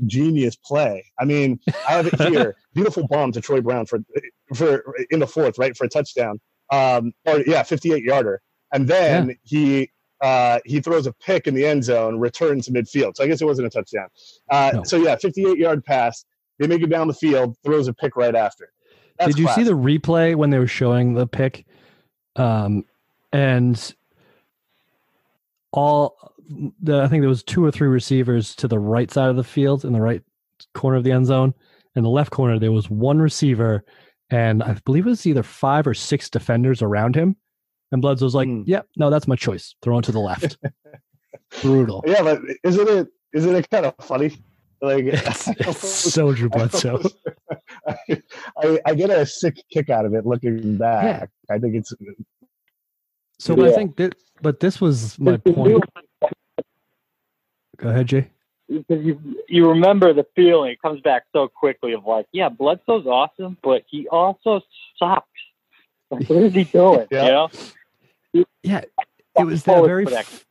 genius 0.06 0.56
play. 0.56 1.06
I 1.20 1.26
mean, 1.26 1.60
I 1.88 1.94
have 1.94 2.08
it 2.08 2.20
here. 2.22 2.56
Beautiful 2.74 3.08
bomb 3.08 3.32
to 3.34 3.42
Troy 3.42 3.62
Brown 3.62 3.86
for 3.86 4.00
for 4.54 4.96
in 5.10 5.20
the 5.20 5.28
fourth, 5.28 5.58
right 5.58 5.76
for 5.76 5.86
a 5.86 5.90
touchdown. 5.90 6.40
Um, 6.72 7.14
or 7.26 7.42
yeah, 7.46 7.64
fifty-eight 7.64 8.04
yarder, 8.04 8.42
and 8.74 8.88
then 8.88 9.38
he. 9.44 9.92
Uh, 10.22 10.60
he 10.66 10.80
throws 10.80 11.06
a 11.06 11.12
pick 11.14 11.46
in 11.46 11.54
the 11.54 11.66
end 11.66 11.84
zone, 11.84 12.18
return 12.18 12.62
to 12.62 12.72
midfield. 12.72 13.18
So 13.18 13.24
I 13.24 13.28
guess 13.28 13.42
it 13.42 13.46
wasn't 13.46 13.68
a 13.68 13.70
touchdown. 13.70 14.08
Uh, 14.50 14.72
No. 14.76 14.84
So 14.84 14.96
yeah, 14.96 15.18
58 15.18 15.58
yard 15.58 15.84
pass. 15.84 16.24
They 16.58 16.68
make 16.68 16.82
it 16.82 16.90
down 16.90 17.08
the 17.10 17.14
field, 17.14 17.58
throws 17.66 17.90
a 17.90 17.94
pick 17.94 18.16
right 18.16 18.34
after. 18.34 18.72
That's 19.20 19.32
Did 19.32 19.40
you 19.40 19.46
class. 19.46 19.58
see 19.58 19.64
the 19.64 19.74
replay 19.76 20.34
when 20.36 20.52
they 20.52 20.58
were 20.58 20.68
showing 20.68 21.16
the 21.16 21.28
pick? 21.28 21.66
Um, 22.38 22.86
and 23.34 23.94
all 25.72 26.34
the 26.82 27.02
I 27.02 27.08
think 27.08 27.22
there 27.22 27.30
was 27.30 27.44
two 27.44 27.64
or 27.64 27.72
three 27.72 27.88
receivers 27.88 28.56
to 28.56 28.68
the 28.68 28.80
right 28.80 29.12
side 29.12 29.30
of 29.30 29.36
the 29.36 29.44
field 29.44 29.86
in 29.86 29.94
the 29.94 30.02
right 30.02 30.22
corner 30.74 30.98
of 30.98 31.04
the 31.04 31.12
end 31.12 31.26
zone. 31.26 31.54
In 31.96 32.04
the 32.04 32.10
left 32.10 32.32
corner, 32.32 32.60
there 32.60 32.72
was 32.72 32.90
one 32.90 33.20
receiver, 33.20 33.84
and 34.30 34.62
I 34.62 34.74
believe 34.86 35.06
it 35.06 35.10
was 35.10 35.26
either 35.26 35.44
five 35.44 35.88
or 35.88 35.94
six 35.94 36.30
defenders 36.30 36.82
around 36.82 37.16
him. 37.16 37.36
And 37.92 38.02
Bloods 38.02 38.22
was 38.22 38.36
like, 38.36 38.48
Hmm. 38.48 38.64
"Yep, 38.66 38.88
no, 38.98 39.10
that's 39.10 39.28
my 39.28 39.36
choice. 39.36 39.76
Throw 39.82 40.00
it 40.00 40.06
to 40.06 40.12
the 40.12 40.20
left." 40.20 40.58
Brutal. 41.62 42.04
Yeah, 42.06 42.24
but 42.24 42.42
isn't 42.64 42.88
it 42.90 43.08
isn't 43.34 43.56
it 43.56 43.70
kind 43.70 43.86
of 43.86 43.96
funny? 44.02 44.38
Like 44.82 45.06
It's, 45.08 45.48
it's 45.48 45.88
so 46.14 46.34
Drew 46.34 46.50
Bledsoe. 46.56 47.02
I, 47.88 47.96
I, 48.58 48.80
I 48.86 48.96
get 48.96 49.10
a 49.10 49.26
sick 49.26 49.58
kick 49.72 49.90
out 49.90 50.06
of 50.06 50.14
it 50.14 50.26
looking 50.26 50.78
back. 50.78 51.30
I 51.50 51.60
think 51.60 51.76
it's 51.76 51.94
So, 53.40 53.56
but 53.56 53.70
I 53.70 53.74
think 53.74 53.96
that, 53.98 54.16
but 54.42 54.60
this 54.60 54.82
was 54.82 55.18
my 55.20 55.38
point. 55.38 55.84
Go 57.78 57.90
ahead, 57.90 58.08
Jay. 58.08 58.30
because 58.68 59.04
you 59.06 59.20
you 59.48 59.70
remember 59.70 60.14
the 60.14 60.26
feeling. 60.36 60.72
It 60.72 60.82
comes 60.82 61.02
back 61.02 61.24
so 61.34 61.48
quickly 61.48 61.94
of 61.94 62.06
like, 62.06 62.26
yeah, 62.32 62.50
Bledsoe's 62.50 63.06
awesome, 63.06 63.58
but 63.64 63.84
he 63.90 64.08
also 64.08 64.62
sucks. 64.98 65.28
Like, 66.12 66.30
what 66.30 66.44
is 66.44 66.54
he 66.54 66.64
doing? 66.66 67.08
Yeah. 67.12 67.26
You 67.26 67.32
know? 68.34 68.46
Yeah, 68.64 68.82
it 69.40 69.44
was 69.44 69.64
that 69.64 69.84
very 69.86 70.06
f- 70.08 70.46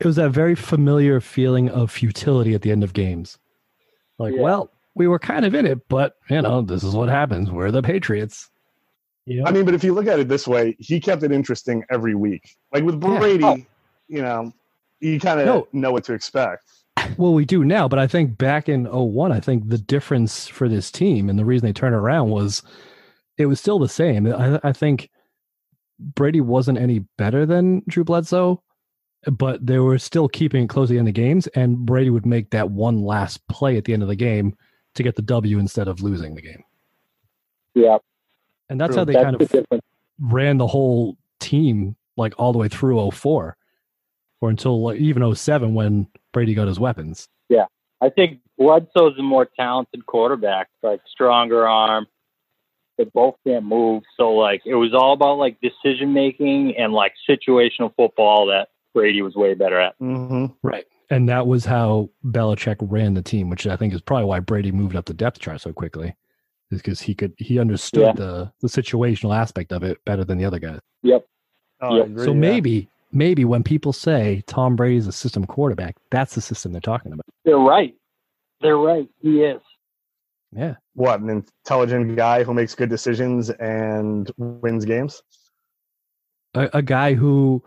it 0.00 0.06
was 0.06 0.16
that 0.16 0.30
very 0.30 0.54
familiar 0.54 1.20
feeling 1.20 1.68
of 1.70 1.90
futility 1.90 2.54
at 2.54 2.62
the 2.62 2.70
end 2.70 2.82
of 2.84 2.92
games 2.92 3.38
like 4.18 4.34
Yeah. 4.34 4.42
well 4.42 4.70
we 4.94 5.08
were 5.08 5.18
kind 5.18 5.44
of 5.44 5.54
in 5.56 5.66
it, 5.66 5.88
but 5.88 6.16
you 6.30 6.40
know, 6.40 6.62
this 6.62 6.84
is 6.84 6.94
what 6.94 7.08
happens. 7.08 7.50
We're 7.50 7.70
the 7.72 7.82
Patriots. 7.82 8.48
You 9.26 9.40
know? 9.40 9.46
I 9.46 9.50
mean, 9.50 9.64
but 9.64 9.74
if 9.74 9.82
you 9.82 9.92
look 9.92 10.06
at 10.06 10.20
it 10.20 10.28
this 10.28 10.46
way, 10.46 10.76
he 10.78 11.00
kept 11.00 11.22
it 11.24 11.32
interesting 11.32 11.82
every 11.90 12.14
week. 12.14 12.54
Like 12.72 12.84
with 12.84 13.02
Yeah. 13.02 13.18
Brady, 13.18 13.44
Oh. 13.44 13.56
you 14.06 14.22
know, 14.22 14.52
you 15.04 15.20
kind 15.20 15.38
of 15.40 15.46
No. 15.46 15.68
know 15.72 15.92
what 15.92 16.04
to 16.04 16.14
expect. 16.14 16.64
Well, 17.18 17.34
we 17.34 17.44
do 17.44 17.64
now, 17.64 17.86
but 17.88 17.98
I 17.98 18.06
think 18.06 18.38
back 18.38 18.68
in 18.68 18.86
01, 18.86 19.30
I 19.32 19.40
think 19.40 19.68
the 19.68 19.78
difference 19.78 20.46
for 20.48 20.68
this 20.68 20.90
team 20.90 21.28
and 21.28 21.38
the 21.38 21.44
reason 21.44 21.66
they 21.66 21.72
turned 21.72 21.94
around 21.94 22.30
was 22.30 22.62
it 23.36 23.46
was 23.46 23.60
still 23.60 23.78
the 23.78 23.88
same. 23.88 24.26
I, 24.32 24.58
I 24.64 24.72
think 24.72 25.10
Brady 25.98 26.40
wasn't 26.40 26.78
any 26.78 27.00
better 27.18 27.44
than 27.44 27.82
Drew 27.88 28.04
Bledsoe, 28.04 28.62
but 29.30 29.64
they 29.66 29.78
were 29.78 29.98
still 29.98 30.28
keeping 30.28 30.64
it 30.64 30.68
close 30.68 30.90
at 30.90 30.94
the 30.94 30.98
end 30.98 31.08
of 31.08 31.14
games, 31.14 31.46
and 31.48 31.78
Brady 31.84 32.10
would 32.10 32.26
make 32.26 32.50
that 32.50 32.70
one 32.70 33.02
last 33.04 33.46
play 33.48 33.76
at 33.76 33.84
the 33.84 33.92
end 33.92 34.02
of 34.02 34.08
the 34.08 34.16
game 34.16 34.56
to 34.94 35.02
get 35.02 35.16
the 35.16 35.22
W 35.22 35.58
instead 35.58 35.88
of 35.88 36.00
losing 36.02 36.34
the 36.34 36.42
game. 36.42 36.62
Yeah, 37.74 37.98
And 38.70 38.80
that's 38.80 38.92
True. 38.94 39.00
how 39.00 39.04
they 39.04 39.12
that's 39.14 39.24
kind 39.24 39.36
the 39.38 39.44
of 39.44 39.50
difference. 39.50 39.82
ran 40.20 40.58
the 40.58 40.66
whole 40.68 41.18
team 41.40 41.96
like 42.16 42.32
all 42.38 42.52
the 42.52 42.58
way 42.58 42.68
through 42.68 43.10
04 43.10 43.56
or 44.40 44.50
until 44.50 44.82
like, 44.82 44.98
even 45.00 45.34
07 45.34 45.74
when 45.74 46.06
Brady 46.32 46.54
got 46.54 46.68
his 46.68 46.80
weapons. 46.80 47.28
Yeah. 47.48 47.66
I 48.00 48.10
think 48.10 48.40
Bledsoe's 48.58 49.18
a 49.18 49.22
more 49.22 49.48
talented 49.58 50.06
quarterback, 50.06 50.68
like 50.82 51.00
stronger 51.10 51.66
arm. 51.66 52.06
They 52.98 53.04
both 53.04 53.34
can't 53.44 53.64
move, 53.64 54.04
so 54.16 54.30
like 54.32 54.62
it 54.64 54.76
was 54.76 54.94
all 54.94 55.14
about 55.14 55.38
like 55.38 55.58
decision 55.60 56.12
making 56.12 56.76
and 56.76 56.92
like 56.92 57.12
situational 57.28 57.92
football 57.96 58.46
that 58.46 58.68
Brady 58.94 59.20
was 59.20 59.34
way 59.34 59.54
better 59.54 59.80
at. 59.80 59.98
Mm-hmm. 59.98 60.46
Right. 60.62 60.84
And 61.10 61.28
that 61.28 61.48
was 61.48 61.64
how 61.64 62.10
Belichick 62.24 62.76
ran 62.80 63.14
the 63.14 63.22
team, 63.22 63.50
which 63.50 63.66
I 63.66 63.76
think 63.76 63.94
is 63.94 64.00
probably 64.00 64.26
why 64.26 64.38
Brady 64.38 64.70
moved 64.70 64.94
up 64.94 65.06
the 65.06 65.14
depth 65.14 65.40
chart 65.40 65.60
so 65.60 65.72
quickly. 65.72 66.14
Is 66.70 66.80
because 66.80 67.00
he 67.00 67.14
could 67.16 67.34
he 67.36 67.58
understood 67.58 68.02
Yeah. 68.02 68.12
the 68.12 68.52
the 68.60 68.68
situational 68.68 69.36
aspect 69.36 69.72
of 69.72 69.82
it 69.82 69.98
better 70.04 70.24
than 70.24 70.38
the 70.38 70.44
other 70.44 70.60
guys. 70.60 70.78
Yep. 71.02 71.26
Oh, 71.80 71.96
Yep. 71.96 72.08
So 72.18 72.26
yeah. 72.26 72.32
maybe 72.38 72.88
maybe 73.14 73.44
when 73.44 73.62
people 73.62 73.92
say 73.92 74.42
Tom 74.46 74.76
Brady 74.76 74.96
is 74.96 75.06
a 75.06 75.12
system 75.12 75.46
quarterback, 75.46 75.96
that's 76.10 76.34
the 76.34 76.40
system 76.40 76.72
they're 76.72 76.80
talking 76.80 77.12
about. 77.12 77.26
They're 77.44 77.56
right. 77.56 77.94
They're 78.60 78.78
right. 78.78 79.08
He 79.20 79.42
is. 79.42 79.60
Yeah. 80.56 80.74
what 80.94 81.18
an 81.18 81.30
intelligent 81.30 82.14
guy 82.14 82.44
who 82.44 82.54
makes 82.54 82.76
good 82.76 82.88
decisions 82.88 83.50
and 83.50 84.30
wins 84.36 84.84
games. 84.84 85.20
A, 86.54 86.70
a 86.74 86.82
guy 86.82 87.14
who 87.14 87.64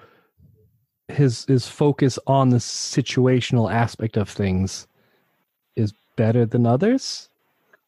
his 1.10 1.43
his 1.45 1.68
focus 1.68 2.18
on 2.28 2.50
the 2.50 2.58
situational 2.58 3.72
aspect 3.72 4.16
of 4.16 4.30
things 4.30 4.88
is 5.76 5.93
better 6.16 6.45
than 6.45 6.66
others. 6.66 7.30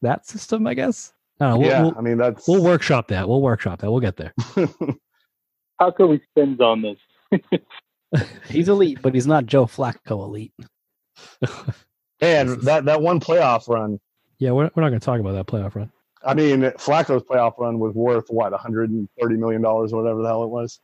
That 0.01 0.25
system, 0.25 0.67
I 0.67 0.73
guess. 0.73 1.13
I 1.39 1.45
don't 1.45 1.53
know. 1.53 1.59
We'll, 1.59 1.69
yeah, 1.69 1.81
we'll, 1.83 1.97
I 1.97 2.01
mean 2.01 2.17
that's 2.17 2.47
we'll 2.47 2.63
workshop 2.63 3.07
that. 3.07 3.27
We'll 3.29 3.41
workshop 3.41 3.79
that. 3.79 3.89
We'll 3.89 4.01
get 4.01 4.17
there. 4.17 4.33
How 5.79 5.91
could 5.91 6.07
we 6.07 6.21
spin 6.31 6.59
on 6.61 6.81
this? 6.81 6.97
He's 8.49 8.69
elite, 8.69 8.99
but 9.01 9.13
he's 9.13 9.27
not 9.27 9.45
Joe 9.45 9.65
Flacco 9.65 10.23
elite. 10.23 10.53
and 12.21 12.61
that 12.61 12.85
that 12.85 13.01
one 13.01 13.19
playoff 13.19 13.67
run. 13.69 13.99
Yeah, 14.39 14.51
we're, 14.51 14.69
we're 14.75 14.81
not 14.83 14.89
going 14.89 14.99
to 14.99 15.05
talk 15.05 15.19
about 15.19 15.33
that 15.33 15.47
playoff 15.47 15.75
run. 15.75 15.91
I 16.25 16.33
mean, 16.33 16.61
Flacco's 16.61 17.23
playoff 17.23 17.57
run 17.59 17.79
was 17.79 17.93
worth 17.93 18.25
what 18.29 18.51
130 18.51 19.35
million 19.35 19.61
dollars 19.61 19.93
or 19.93 20.01
whatever 20.01 20.21
the 20.21 20.27
hell 20.27 20.43
it 20.43 20.49
was. 20.49 20.79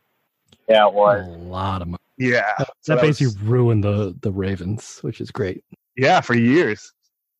Yeah, 0.69 0.87
it 0.87 0.93
was 0.93 1.25
A 1.25 1.29
lot 1.29 1.81
of 1.81 1.87
money. 1.89 1.99
Yeah, 2.17 2.45
That, 2.59 2.69
So 2.81 2.95
that 2.95 3.01
basically 3.01 3.27
was- 3.27 3.39
ruined 3.39 3.83
the 3.83 4.15
the 4.21 4.31
Ravens, 4.31 4.99
which 5.01 5.19
is 5.19 5.31
great. 5.31 5.63
yeah, 5.97 6.21
for 6.21 6.35
years. 6.35 6.93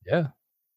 Yeah, 0.06 0.28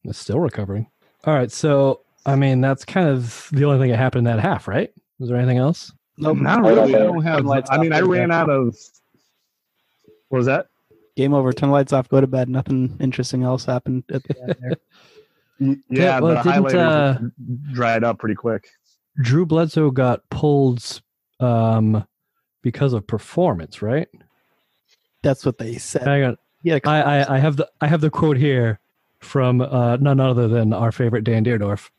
it's 0.05 0.18
still 0.18 0.39
recovering. 0.41 0.87
All 1.24 1.35
right, 1.35 1.51
so 1.51 2.03
I 2.26 2.37
mean 2.37 2.61
that's 2.61 2.85
kind 2.85 3.09
of 3.09 3.49
the 3.53 3.64
only 3.64 3.79
thing 3.79 3.91
that 3.91 3.97
happened 3.97 4.26
in 4.29 4.37
that 4.37 4.41
half, 4.43 4.68
right? 4.68 4.91
Was 5.18 5.29
there 5.31 5.39
anything 5.39 5.59
else? 5.59 5.93
Nope, 6.19 6.39
Not 6.39 6.64
I 6.64 6.69
really. 6.69 6.95
I 6.95 6.99
don't 6.99 7.14
don't 7.14 7.23
have. 7.25 7.45
Lights 7.45 7.71
I 7.71 7.79
mean, 7.79 7.93
off, 7.93 7.99
I 7.99 8.03
ran 8.03 8.31
out 8.33 8.51
of. 8.51 8.77
What 10.29 10.39
was 10.39 10.47
that? 10.47 10.66
Game 11.16 11.33
over. 11.33 11.53
Turn 11.53 11.71
the 11.71 11.73
lights 11.73 11.93
off. 11.93 12.09
Go 12.09 12.21
to 12.21 12.27
bed. 12.27 12.49
Nothing 12.49 12.97
interesting 13.01 13.45
else 13.45 13.64
happened 13.64 14.05
at 14.12 14.23
the 14.25 14.43
end 14.43 14.57
there. 14.61 14.77
Yeah, 15.61 15.75
Yeah, 15.91 16.21
well, 16.21 16.37
the 16.37 16.43
didn't, 16.53 16.64
highlighters 16.66 17.25
uh, 17.25 17.73
dried 17.73 18.05
up 18.05 18.21
pretty 18.21 18.37
quick. 18.37 18.69
Drew 19.21 19.45
Bledsoe 19.45 19.91
got 19.91 20.23
pulled 20.31 21.03
um, 21.41 22.07
because 22.62 22.93
of 22.93 23.05
performance, 23.09 23.83
right? 23.83 24.07
That's 25.23 25.45
what 25.45 25.59
they 25.59 25.77
said. 25.79 26.03
Hang 26.07 26.23
on, 26.23 26.39
Yeah, 26.62 26.79
I, 26.85 27.03
I 27.03 27.35
I 27.35 27.39
have 27.39 27.57
the 27.57 27.69
I 27.81 27.89
have 27.89 28.01
the 28.01 28.09
quote 28.11 28.37
here 28.37 28.79
from 29.19 29.61
uh, 29.61 29.97
none 29.97 30.21
other 30.21 30.47
than 30.47 30.73
our 30.73 30.93
favorite 30.93 31.25
Dan 31.25 31.45
Dierdorf. 31.45 31.91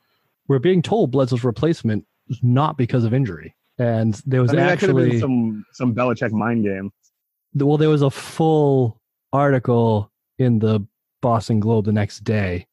We're 0.47 0.59
being 0.59 0.81
told 0.81 1.11
Bledsoe's 1.11 1.43
replacement 1.43 2.05
is 2.29 2.39
not 2.41 2.77
because 2.77 3.03
of 3.03 3.13
injury, 3.13 3.55
and 3.79 4.21
there 4.25 4.41
was 4.41 4.51
I 4.51 4.57
mean, 4.57 4.65
that 4.65 4.79
could 4.79 4.89
have 4.89 4.97
actually 4.97 5.19
some 5.19 5.65
some 5.73 5.95
Belichick 5.95 6.31
mind 6.31 6.63
game. 6.63 6.91
well, 7.55 7.77
there 7.77 7.89
was 7.89 8.01
a 8.01 8.11
full 8.11 9.01
article 9.31 10.11
in 10.37 10.59
the 10.59 10.85
Boston 11.21 11.59
Globe 11.59 11.85
the 11.85 11.91
next 11.91 12.23
day, 12.23 12.67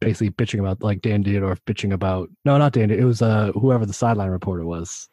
basically 0.00 0.30
bitching 0.30 0.60
about 0.60 0.82
like 0.82 1.00
Dan 1.00 1.22
Dierdorf 1.22 1.58
bitching 1.66 1.92
about 1.92 2.28
no, 2.44 2.58
not 2.58 2.72
Dan. 2.72 2.90
It 2.90 3.04
was 3.04 3.22
uh 3.22 3.52
whoever 3.52 3.86
the 3.86 3.92
sideline 3.92 4.30
reporter 4.30 4.64
was. 4.66 5.08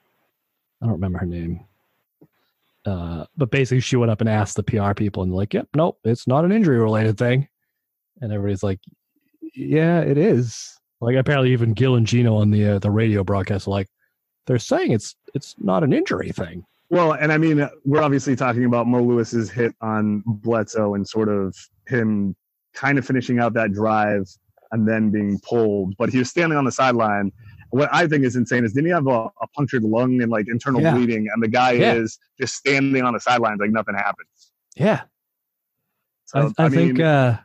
I 0.81 0.85
don't 0.85 0.93
remember 0.93 1.19
her 1.19 1.25
name. 1.27 1.65
Uh, 2.83 3.25
but 3.37 3.51
basically, 3.51 3.79
she 3.79 3.95
went 3.95 4.11
up 4.11 4.21
and 4.21 4.29
asked 4.29 4.55
the 4.55 4.63
PR 4.63 4.93
people, 4.93 5.21
and 5.21 5.31
like, 5.31 5.53
"Yep, 5.53 5.67
nope, 5.75 5.99
it's 6.03 6.27
not 6.27 6.45
an 6.45 6.51
injury 6.51 6.79
related 6.79 7.17
thing." 7.17 7.47
And 8.21 8.33
everybody's 8.33 8.63
like, 8.63 8.79
"Yeah, 9.53 9.99
it 9.99 10.17
is." 10.17 10.79
Like 10.99 11.15
apparently, 11.15 11.51
even 11.51 11.73
Gil 11.73 11.95
and 11.95 12.07
Gino 12.07 12.37
on 12.37 12.49
the 12.49 12.67
uh, 12.67 12.79
the 12.79 12.89
radio 12.89 13.23
broadcast 13.23 13.67
like, 13.67 13.87
"They're 14.47 14.59
saying 14.59 14.91
it's 14.91 15.15
it's 15.33 15.55
not 15.59 15.83
an 15.83 15.93
injury 15.93 16.31
thing." 16.31 16.65
Well, 16.89 17.13
and 17.13 17.31
I 17.31 17.37
mean, 17.37 17.67
we're 17.85 18.01
obviously 18.01 18.35
talking 18.35 18.65
about 18.65 18.85
Mo 18.87 19.01
Lewis's 19.01 19.49
hit 19.49 19.73
on 19.81 20.23
Bledsoe 20.25 20.93
and 20.95 21.07
sort 21.07 21.29
of 21.29 21.55
him 21.87 22.35
kind 22.73 22.97
of 22.97 23.05
finishing 23.05 23.39
out 23.39 23.53
that 23.53 23.71
drive 23.71 24.27
and 24.71 24.87
then 24.87 25.09
being 25.09 25.39
pulled. 25.39 25.95
But 25.97 26.09
he 26.09 26.17
was 26.17 26.29
standing 26.29 26.57
on 26.57 26.65
the 26.65 26.71
sideline. 26.71 27.31
What 27.69 27.89
I 27.93 28.07
think 28.07 28.25
is 28.25 28.35
insane 28.35 28.65
is 28.65 28.73
didn't 28.73 28.87
he 28.87 28.91
have 28.91 29.07
a, 29.07 29.29
a 29.41 29.47
punctured 29.55 29.83
lung 29.83 30.21
and 30.21 30.29
like 30.29 30.47
internal 30.49 30.81
Yeah. 30.81 30.93
bleeding, 30.93 31.29
and 31.33 31.41
the 31.41 31.47
guy 31.47 31.71
Yeah. 31.71 31.93
is 31.93 32.19
just 32.39 32.55
standing 32.55 33.03
on 33.03 33.13
the 33.13 33.19
sidelines 33.21 33.59
like 33.61 33.71
nothing 33.71 33.95
happened. 33.95 34.27
Yeah, 34.75 35.01
So 36.25 36.51
I, 36.57 36.65
I, 36.65 36.69
think 36.69 36.97
mean, 36.97 37.01
uh, 37.05 37.39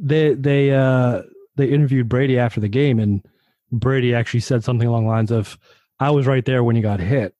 they 0.00 0.34
they 0.34 0.72
uh, 0.72 1.22
they 1.56 1.66
interviewed 1.68 2.08
Brady 2.08 2.38
after 2.38 2.60
the 2.60 2.68
game, 2.68 2.98
and 2.98 3.24
Brady 3.70 4.14
actually 4.14 4.40
said 4.40 4.64
something 4.64 4.88
along 4.88 5.04
the 5.04 5.10
lines 5.10 5.30
of, 5.30 5.56
"I 6.00 6.10
was 6.10 6.26
right 6.26 6.44
there 6.44 6.64
when 6.64 6.74
you 6.74 6.82
got 6.82 6.98
hit, 6.98 7.34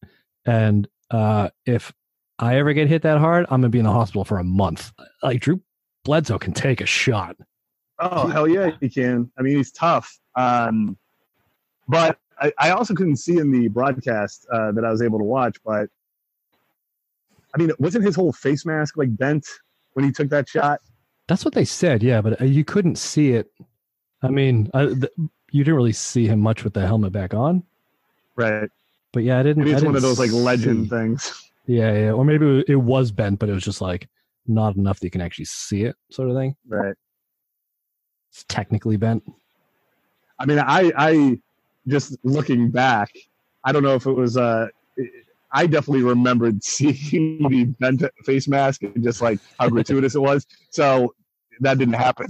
and 0.46 0.86
uh, 1.10 1.50
if 1.66 1.92
I 2.38 2.56
ever 2.56 2.72
get 2.72 2.88
hit 2.88 3.02
that 3.02 3.18
hard, 3.18 3.46
I'm 3.50 3.60
gonna 3.60 3.70
be 3.70 3.78
in 3.78 3.84
the 3.84 3.92
hospital 3.92 4.24
for 4.24 4.38
a 4.38 4.44
month." 4.44 4.92
Like 5.22 5.40
Drew 5.40 5.60
Bledsoe 6.04 6.38
can 6.38 6.52
take 6.52 6.80
a 6.80 6.86
shot. 6.86 7.36
Oh 7.98 8.28
hell 8.28 8.46
yeah, 8.46 8.70
he 8.80 8.88
can. 8.88 9.30
I 9.38 9.42
mean, 9.42 9.56
he's 9.56 9.72
tough. 9.72 10.18
Um, 10.36 10.96
but 11.88 12.18
I, 12.40 12.52
I 12.58 12.70
also 12.70 12.94
couldn't 12.94 13.16
see 13.16 13.38
in 13.38 13.50
the 13.50 13.68
broadcast 13.68 14.46
uh, 14.52 14.72
that 14.72 14.84
I 14.84 14.90
was 14.90 15.02
able 15.02 15.18
to 15.18 15.24
watch. 15.24 15.56
But 15.64 15.88
I 17.54 17.58
mean, 17.58 17.72
wasn't 17.78 18.04
his 18.04 18.16
whole 18.16 18.32
face 18.32 18.64
mask 18.64 18.96
like 18.96 19.16
bent 19.16 19.46
when 19.94 20.04
he 20.04 20.12
took 20.12 20.28
that 20.30 20.48
shot? 20.48 20.80
That's 21.28 21.44
what 21.44 21.54
they 21.54 21.64
said, 21.64 22.02
yeah, 22.02 22.20
but 22.20 22.40
uh, 22.40 22.44
you 22.44 22.64
couldn't 22.64 22.96
see 22.96 23.32
it. 23.32 23.50
I 24.22 24.28
mean, 24.28 24.68
I, 24.74 24.86
th- 24.86 25.12
you 25.52 25.64
didn't 25.64 25.76
really 25.76 25.92
see 25.92 26.26
him 26.26 26.40
much 26.40 26.64
with 26.64 26.74
the 26.74 26.86
helmet 26.86 27.12
back 27.12 27.34
on, 27.34 27.62
Right. 28.40 28.70
but 29.12 29.22
yeah, 29.22 29.38
I 29.38 29.42
didn't. 29.42 29.64
Maybe 29.64 29.74
I 29.74 29.76
it's 29.76 29.84
one 29.84 29.96
of 29.96 30.02
those 30.02 30.18
like 30.18 30.32
legend 30.32 30.84
see- 30.84 30.90
things. 30.90 31.50
Yeah, 31.66 31.92
yeah, 31.92 32.12
or 32.12 32.24
maybe 32.24 32.64
it 32.66 32.76
was 32.76 33.12
bent, 33.12 33.38
but 33.38 33.48
it 33.48 33.52
was 33.52 33.62
just 33.62 33.80
like 33.80 34.08
not 34.46 34.76
enough 34.76 34.98
that 34.98 35.06
you 35.06 35.10
can 35.10 35.20
actually 35.20 35.44
see 35.44 35.84
it, 35.84 35.94
sort 36.10 36.28
of 36.30 36.36
thing. 36.36 36.56
Right. 36.66 36.94
It's 38.32 38.44
technically 38.48 38.96
bent. 38.96 39.22
I 40.38 40.46
mean, 40.46 40.58
I 40.58 40.90
I 40.96 41.38
just 41.86 42.16
looking 42.24 42.70
back, 42.70 43.10
I 43.64 43.72
don't 43.72 43.82
know 43.82 43.94
if 43.94 44.06
it 44.06 44.12
was 44.12 44.36
uh 44.36 44.68
I 45.52 45.66
definitely 45.66 46.02
remembered 46.02 46.62
seeing 46.64 47.48
the 47.48 47.64
bent 47.78 48.02
face 48.24 48.48
mask 48.48 48.82
and 48.82 49.02
just 49.02 49.20
like 49.20 49.38
how 49.58 49.68
gratuitous 49.68 50.14
it 50.14 50.20
was. 50.20 50.46
So 50.70 51.14
that 51.60 51.78
didn't 51.78 51.94
happen. 51.94 52.28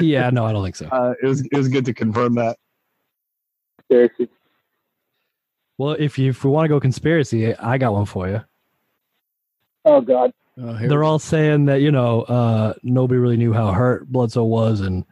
yeah, 0.00 0.30
no, 0.30 0.46
I 0.46 0.52
don't 0.52 0.62
think 0.62 0.76
so. 0.76 0.86
Uh, 0.86 1.14
it 1.22 1.26
was 1.26 1.44
it 1.46 1.56
was 1.56 1.68
good 1.68 1.84
to 1.84 1.94
confirm 1.94 2.34
that. 2.36 2.56
Seriously. 3.90 4.28
Well, 5.78 5.96
if 5.98 6.18
you 6.18 6.30
if 6.30 6.44
we 6.44 6.50
want 6.50 6.64
to 6.64 6.68
go 6.68 6.80
conspiracy, 6.80 7.54
I 7.54 7.78
got 7.78 7.92
one 7.92 8.06
for 8.06 8.28
you. 8.28 8.42
Oh 9.84 10.00
God. 10.00 10.32
Here 10.56 10.88
They're 10.88 11.04
all 11.04 11.18
saying 11.18 11.64
that 11.66 11.80
you 11.80 11.90
know 11.90 12.22
uh, 12.22 12.74
nobody 12.82 13.18
really 13.18 13.38
knew 13.38 13.52
how 13.52 13.72
hurt 13.72 14.06
Bledsoe 14.10 14.44
was, 14.44 14.80
and 14.80 15.04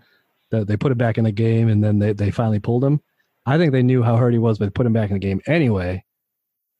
that 0.51 0.67
they 0.67 0.77
put 0.77 0.93
him 0.93 0.99
back 0.99 1.17
in 1.17 1.25
the 1.25 1.33
game, 1.33 1.69
and 1.69 1.83
then 1.83 1.99
they 1.99 2.13
they 2.13 2.31
finally 2.31 2.61
pulled 2.61 2.85
him. 2.85 3.01
I 3.47 3.57
think 3.57 3.73
they 3.73 3.83
knew 3.83 4.03
how 4.03 4.17
hurt 4.17 4.33
he 4.33 4.39
was, 4.39 4.59
but 4.59 4.67
they 4.67 4.71
put 4.71 4.87
him 4.87 4.93
back 4.93 5.11
in 5.11 5.15
the 5.15 5.21
game 5.21 5.41
anyway. 5.47 6.05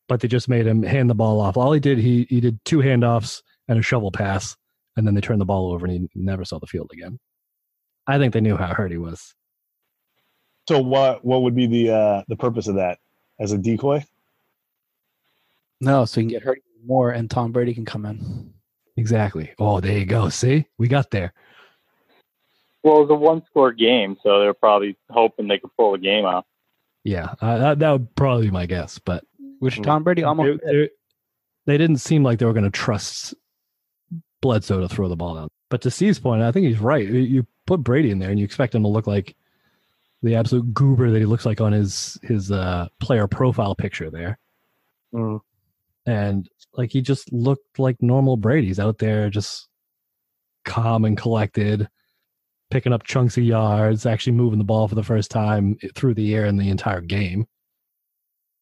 But 0.09 0.21
they 0.21 0.29
just 0.29 0.49
made 0.49 0.67
him 0.67 0.83
hand 0.83 1.09
the 1.09 1.15
ball 1.15 1.41
off. 1.41 1.57
All 1.57 1.73
he 1.73 1.81
did, 1.81 1.99
he 1.99 2.27
he 2.29 2.41
did 2.41 2.63
two 2.65 2.79
handoffs 2.79 3.43
and 3.67 3.79
a 3.79 3.83
shovel 3.83 4.13
pass, 4.13 4.57
and 4.97 5.07
then 5.07 5.15
they 5.15 5.21
turned 5.21 5.41
the 5.41 5.47
ball 5.47 5.73
over, 5.73 5.87
and 5.87 6.11
he 6.13 6.21
never 6.21 6.45
saw 6.45 6.59
the 6.59 6.67
field 6.67 6.91
again. 6.93 7.19
I 8.07 8.19
think 8.19 8.35
they 8.35 8.41
knew 8.41 8.57
how 8.57 8.75
hurt 8.75 8.91
he 8.91 8.99
was. 8.99 9.35
So 10.69 10.81
what 10.81 11.25
what 11.25 11.43
would 11.43 11.57
be 11.57 11.67
the 11.67 11.91
uh 11.91 12.23
the 12.29 12.37
purpose 12.37 12.69
of 12.69 12.75
that 12.75 12.99
as 13.41 13.53
a 13.53 13.59
decoy? 13.59 14.05
No, 15.81 16.05
so 16.05 16.21
he 16.21 16.27
can 16.27 16.31
get 16.31 16.43
hurt 16.43 16.63
more, 16.87 17.11
and 17.11 17.31
Tom 17.31 17.53
Brady 17.53 17.75
can 17.75 17.85
come 17.85 18.05
in. 18.07 18.53
Exactly. 18.97 19.53
Oh, 19.59 19.81
there 19.81 19.99
you 19.99 20.05
go. 20.05 20.29
See, 20.29 20.67
we 20.79 20.89
got 20.89 21.11
there. 21.11 21.33
Well, 22.83 22.99
it 22.99 23.01
was 23.03 23.11
a 23.11 23.15
one 23.15 23.43
score 23.47 23.73
game, 23.73 24.17
so 24.23 24.41
they're 24.41 24.55
probably 24.55 24.97
hoping 25.11 25.49
they 25.49 25.59
could 25.59 25.75
pull 25.77 25.95
a 25.95 25.99
game 25.99 26.25
out. 26.25 26.47
Yeah, 27.05 27.35
uh, 27.41 27.59
that, 27.59 27.79
that 27.79 27.91
would 27.93 28.15
probably 28.15 28.47
be 28.47 28.51
my 28.51 28.67
guess. 28.67 28.99
But 28.99 29.25
Which. 29.59 29.81
Tom 29.83 30.03
Brady 30.05 30.23
almost 30.23 30.61
they, 30.65 30.73
they- 30.73 30.91
they 31.67 31.77
didn't 31.79 31.99
seem 31.99 32.23
like 32.25 32.39
they 32.39 32.47
were 32.47 32.55
going 32.55 32.65
to 32.65 32.71
trust 32.71 33.35
Bledsoe 34.41 34.81
to 34.81 34.89
throw 34.89 35.09
the 35.09 35.15
ball 35.17 35.35
down. 35.35 35.49
But 35.69 35.83
to 35.83 35.91
Steve's 35.91 36.19
point, 36.19 36.43
I 36.43 36.51
think 36.53 36.67
he's 36.67 36.79
right. 36.81 37.07
You- 37.07 37.21
You 37.21 37.47
put 37.67 37.85
Brady 37.85 38.11
in 38.11 38.19
there, 38.19 38.31
and 38.31 38.39
you 38.39 38.45
expect 38.45 38.75
him 38.75 38.83
to 38.83 38.89
look 38.89 39.07
like 39.07 39.37
the 40.23 40.35
absolute 40.37 40.73
goober 40.75 41.11
that 41.11 41.19
he 41.19 41.25
looks 41.27 41.47
like 41.47 41.61
on 41.61 41.73
his 41.73 42.19
his 42.23 42.51
uh, 42.53 42.89
player 43.01 43.27
profile 43.27 43.75
picture 43.75 44.11
there. 44.11 44.39
Mm. 45.13 45.41
and 46.07 46.49
like 46.75 46.93
he 46.93 47.01
just 47.03 47.33
looked 47.33 47.81
like 47.81 47.97
normal 48.01 48.37
Brady's 48.37 48.79
out 48.79 48.99
there, 48.99 49.29
just 49.29 49.69
calm 50.65 51.05
and 51.05 51.17
collected, 51.17 51.89
picking 52.71 52.93
up 52.93 53.03
chunks 53.03 53.37
of 53.37 53.45
yards, 53.45 54.07
actually 54.07 54.35
moving 54.35 54.59
the 54.59 54.65
ball 54.65 54.87
for 54.87 54.95
the 54.95 55.03
first 55.03 55.31
time 55.31 55.77
through 55.95 56.15
the 56.15 56.35
air 56.35 56.47
in 56.47 56.57
the 56.57 56.71
entire 56.71 57.01
game. 57.01 57.47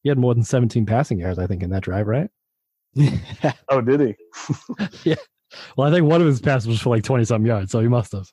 He 0.03 0.09
had 0.09 0.19
more 0.19 0.35
than 0.35 0.45
17 0.45 0.87
passing 0.87 1.19
yards, 1.19 1.39
I 1.39 1.47
think, 1.47 1.63
in 1.63 1.71
that 1.71 1.83
drive, 1.83 2.07
right? 2.07 2.31
Oh, 3.69 3.83
did 3.83 4.01
he? 4.01 4.15
yeah. 5.05 5.17
Well, 5.77 5.89
I 5.89 5.91
think 5.91 6.07
one 6.07 6.21
of 6.21 6.27
his 6.27 6.41
passes 6.41 6.69
was 6.69 6.81
for 6.81 6.91
like 6.91 7.05
20 7.05 7.25
some 7.25 7.45
yards, 7.45 7.71
so 7.71 7.81
he 7.81 7.89
must 7.89 8.13
have. 8.13 8.31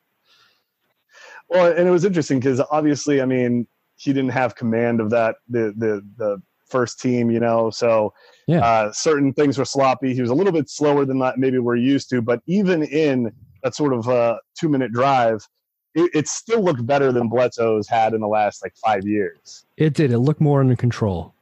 Well, 1.55 1.71
and 1.71 1.87
it 1.87 1.91
was 1.91 2.03
interesting 2.03 2.39
because 2.39 2.59
obviously, 2.69 3.21
I 3.21 3.25
mean, 3.25 3.65
he 3.95 4.11
didn't 4.11 4.31
have 4.31 4.55
command 4.55 4.99
of 4.99 5.09
that 5.11 5.37
the 5.47 5.73
the 5.77 6.05
the 6.17 6.41
first 6.67 6.99
team, 6.99 7.31
you 7.31 7.39
know. 7.39 7.69
So 7.69 8.13
Yeah. 8.47 8.65
uh, 8.65 8.91
certain 8.91 9.31
things 9.33 9.57
were 9.57 9.65
sloppy. 9.65 10.13
He 10.13 10.21
was 10.21 10.31
a 10.31 10.33
little 10.33 10.51
bit 10.51 10.69
slower 10.69 11.05
than 11.05 11.19
that 11.19 11.37
maybe 11.37 11.59
we're 11.59 11.75
used 11.75 12.09
to. 12.09 12.21
But 12.21 12.41
even 12.47 12.83
in 12.83 13.31
that 13.63 13.75
sort 13.75 13.93
of 13.93 14.09
uh, 14.09 14.37
two 14.59 14.67
minute 14.67 14.91
drive, 14.91 15.47
it, 15.93 16.11
it 16.13 16.27
still 16.27 16.61
looked 16.61 16.85
better 16.85 17.11
than 17.11 17.29
Bledsoe's 17.29 17.87
had 17.87 18.13
in 18.13 18.21
the 18.21 18.27
last 18.27 18.63
like 18.63 18.75
five 18.75 19.05
years. 19.05 19.65
It 19.77 19.93
did. 19.93 20.11
It 20.11 20.19
looked 20.19 20.41
more 20.41 20.59
under 20.59 20.75
control. 20.75 21.33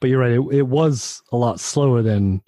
But 0.00 0.10
you're 0.10 0.20
right. 0.20 0.32
It, 0.32 0.58
it 0.58 0.66
was 0.68 1.22
a 1.32 1.36
lot 1.36 1.58
slower 1.58 2.02
than 2.02 2.42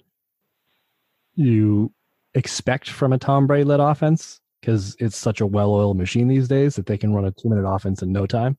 you 1.35 1.91
expect 2.35 2.89
from 2.89 3.11
a 3.13 3.17
Tom 3.17 3.47
Brady 3.47 3.63
led 3.63 3.79
offense 3.79 4.39
because 4.61 4.95
it's 4.99 5.17
such 5.17 5.41
a 5.41 5.45
well 5.45 5.71
oiled 5.71 5.97
machine 5.97 6.27
these 6.27 6.47
days 6.47 6.75
that 6.75 6.85
they 6.85 6.97
can 6.97 7.13
run 7.13 7.25
a 7.25 7.31
two 7.31 7.49
minute 7.49 7.67
offense 7.67 8.01
in 8.01 8.11
no 8.11 8.25
time. 8.25 8.57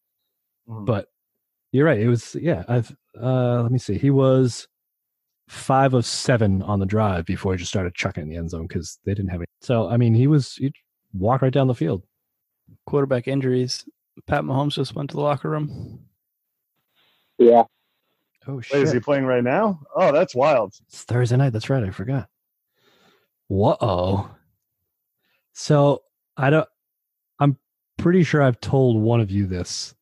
Mhm. 0.68 0.84
But 0.86 1.08
you're 1.72 1.86
right. 1.86 2.00
It 2.00 2.08
was, 2.08 2.34
yeah. 2.36 2.64
I've, 2.68 2.94
uh, 3.20 3.62
let 3.62 3.72
me 3.72 3.78
see. 3.78 3.98
He 3.98 4.10
was 4.10 4.66
five 5.48 5.94
of 5.94 6.04
seven 6.06 6.62
on 6.62 6.78
the 6.78 6.86
drive 6.86 7.24
before 7.26 7.52
he 7.52 7.58
just 7.58 7.70
started 7.70 7.94
chucking 7.94 8.22
in 8.22 8.28
the 8.28 8.36
end 8.36 8.50
zone 8.50 8.66
because 8.66 8.98
they 9.04 9.12
didn't 9.14 9.30
have 9.30 9.42
it. 9.42 9.48
So, 9.60 9.88
I 9.88 9.96
mean, 9.96 10.14
he 10.14 10.26
was, 10.26 10.54
he 10.54 10.72
walked 11.12 11.42
right 11.42 11.52
down 11.52 11.66
the 11.66 11.74
field. 11.74 12.02
quarterback 12.86 13.28
injuries. 13.28 13.84
Pat 14.26 14.44
Mahomes 14.44 14.74
just 14.74 14.94
went 14.94 15.10
to 15.10 15.16
the 15.16 15.22
locker 15.22 15.48
room. 15.50 16.00
Yeah. 17.38 17.64
Oh, 18.46 18.56
Wait, 18.56 18.72
is 18.82 18.92
he 18.92 19.00
playing 19.00 19.26
right 19.26 19.44
now? 19.44 19.80
Oh, 19.94 20.10
that's 20.10 20.34
wild. 20.34 20.74
It's 20.88 21.04
Thursday 21.04 21.36
night. 21.36 21.52
That's 21.52 21.68
right. 21.70 21.84
I 21.84 21.90
forgot. 21.90 22.28
Whoa. 23.48 24.28
So 25.58 26.02
I 26.36 26.50
don't. 26.50 26.68
I'm 27.40 27.58
pretty 27.96 28.22
sure 28.22 28.40
I've 28.42 28.60
told 28.60 28.96
one 29.02 29.20
of 29.20 29.28
you 29.28 29.44
this, 29.46 29.92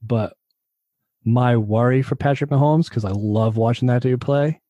but 0.00 0.36
my 1.24 1.56
worry 1.56 2.02
for 2.02 2.14
Patrick 2.14 2.50
Mahomes, 2.50 2.88
because 2.88 3.04
I 3.04 3.10
love 3.10 3.56
watching 3.56 3.88
that 3.88 4.02
dude 4.02 4.20
play, 4.20 4.60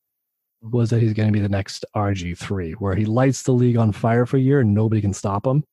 was 0.62 0.89
that 0.89 1.03
he's 1.03 1.12
going 1.12 1.28
to 1.28 1.33
be 1.35 1.41
the 1.41 1.51
next 1.51 1.85
RG 1.95 2.39
three, 2.39 2.72
where 2.72 2.95
he 2.95 3.05
lights 3.05 3.43
the 3.43 3.53
league 3.53 3.76
on 3.76 3.93
fire 3.93 4.24
for 4.24 4.39
a 4.39 4.41
year 4.41 4.61
and 4.61 4.72
nobody 4.72 5.03
can 5.03 5.12
stop 5.12 5.47
him. 5.47 5.64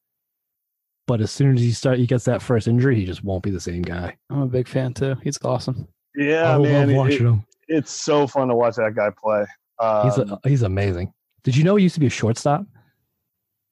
But 1.07 1.21
as 1.21 1.31
soon 1.31 1.55
as 1.55 1.61
he 1.61 1.71
start, 1.71 1.97
he 1.97 2.05
gets 2.05 2.25
that 2.25 2.41
first 2.41 2.67
injury, 2.67 2.97
he 2.97 3.05
just 3.05 3.23
won't 3.23 3.43
be 3.43 3.51
the 3.51 3.61
same 3.61 3.81
guy. 3.81 4.17
I'm 4.29 4.41
a 4.41 4.45
big 4.47 4.67
fan 4.67 4.93
too. 4.93 5.15
He's 5.23 5.39
awesome. 5.43 5.87
Yeah, 6.15 6.53
I 6.55 6.57
man, 6.59 6.89
love 6.89 6.97
watching 6.97 7.25
it- 7.25 7.29
him. 7.29 7.45
it's 7.69 7.91
so 7.93 8.27
fun 8.27 8.49
to 8.49 8.55
watch 8.55 8.75
that 8.75 8.93
guy 8.93 9.09
play. 9.17 9.45
Um, 9.79 10.03
He's 10.09 10.17
a, 10.17 10.39
he's 10.43 10.61
amazing. 10.63 11.13
Did 11.43 11.55
you 11.55 11.63
know 11.63 11.77
he 11.77 11.83
used 11.83 11.93
to 11.95 12.01
be 12.01 12.07
a 12.07 12.09
shortstop? 12.09 12.65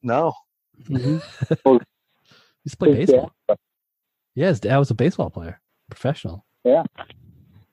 no, 0.02 0.32
Mhm. 0.84 1.22
He 1.64 1.72
used 2.64 2.72
to 2.72 2.76
play 2.76 2.90
Yeah. 2.90 2.94
baseball. 2.96 3.32
Yeah, 4.34 4.48
his 4.48 4.60
dad 4.60 4.78
was 4.78 4.90
a 4.90 4.94
baseball 4.94 5.30
player, 5.30 5.60
professional. 5.90 6.44
Yeah. 6.64 6.84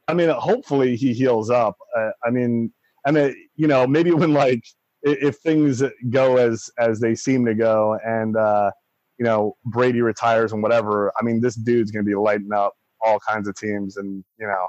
I 0.08 0.14
mean, 0.14 0.30
hopefully 0.30 0.96
he 0.96 1.14
heals 1.14 1.50
up. 1.50 1.78
Uh, 1.96 2.12
I 2.24 2.30
mean, 2.30 2.72
I 3.06 3.12
mean, 3.12 3.36
you 3.56 3.68
know, 3.68 3.86
maybe 3.88 4.12
when 4.12 4.34
like 4.34 4.64
if 5.04 5.38
things 5.38 5.84
go 6.10 6.38
as 6.38 6.70
as 6.80 7.00
they 7.00 7.14
seem 7.16 7.46
to 7.46 7.54
go, 7.54 7.98
and 8.06 8.36
uh, 8.36 8.72
you 9.18 9.26
know 9.26 9.56
Brady 9.66 10.02
retires 10.02 10.54
and 10.54 10.62
whatever. 10.64 11.12
I 11.20 11.24
mean, 11.24 11.42
this 11.42 11.56
dude's 11.56 11.92
gonna 11.92 12.04
be 12.04 12.16
lighting 12.16 12.54
up 12.54 12.74
all 13.02 13.20
kinds 13.20 13.48
of 13.48 13.56
teams, 13.56 13.98
and 13.98 14.24
you 14.40 14.48
know, 14.48 14.68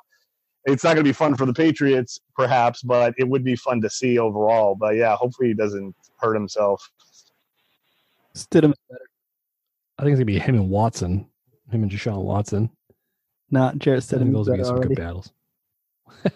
it's 0.65 0.85
not 0.85 0.95
gonna 0.95 1.05
be 1.05 1.13
fun 1.13 1.35
for 1.37 1.47
the 1.47 1.55
Patriots, 1.55 2.19
perhaps, 2.35 2.83
but 2.83 3.15
it 3.19 3.29
would 3.29 3.45
be 3.45 3.57
fun 3.57 3.81
to 3.83 3.91
see 3.91 4.19
overall. 4.19 4.75
But 4.75 4.97
yeah, 4.97 5.17
hopefully 5.17 5.49
he 5.49 5.55
doesn't 5.55 5.95
hurt 6.21 6.35
himself. 6.35 6.91
Stidham 8.37 8.73
I 9.99 10.03
think 10.03 10.13
it's 10.13 10.19
gonna 10.19 10.25
be 10.27 10.39
him 10.39 10.55
and 10.57 10.69
Watson, 10.71 11.27
him 11.71 11.83
and 11.83 11.91
Deshaun 11.91 12.23
Watson. 12.23 12.71
not 13.51 13.79
Jarrett 13.79 14.05
I 14.05 14.07
think 14.19 14.23
Stidham. 14.23 14.33
those 14.35 14.49
will 14.49 14.57
be 14.57 14.65
some 14.65 14.75
already. 14.77 14.89
good 14.95 14.99
battles. 14.99 15.33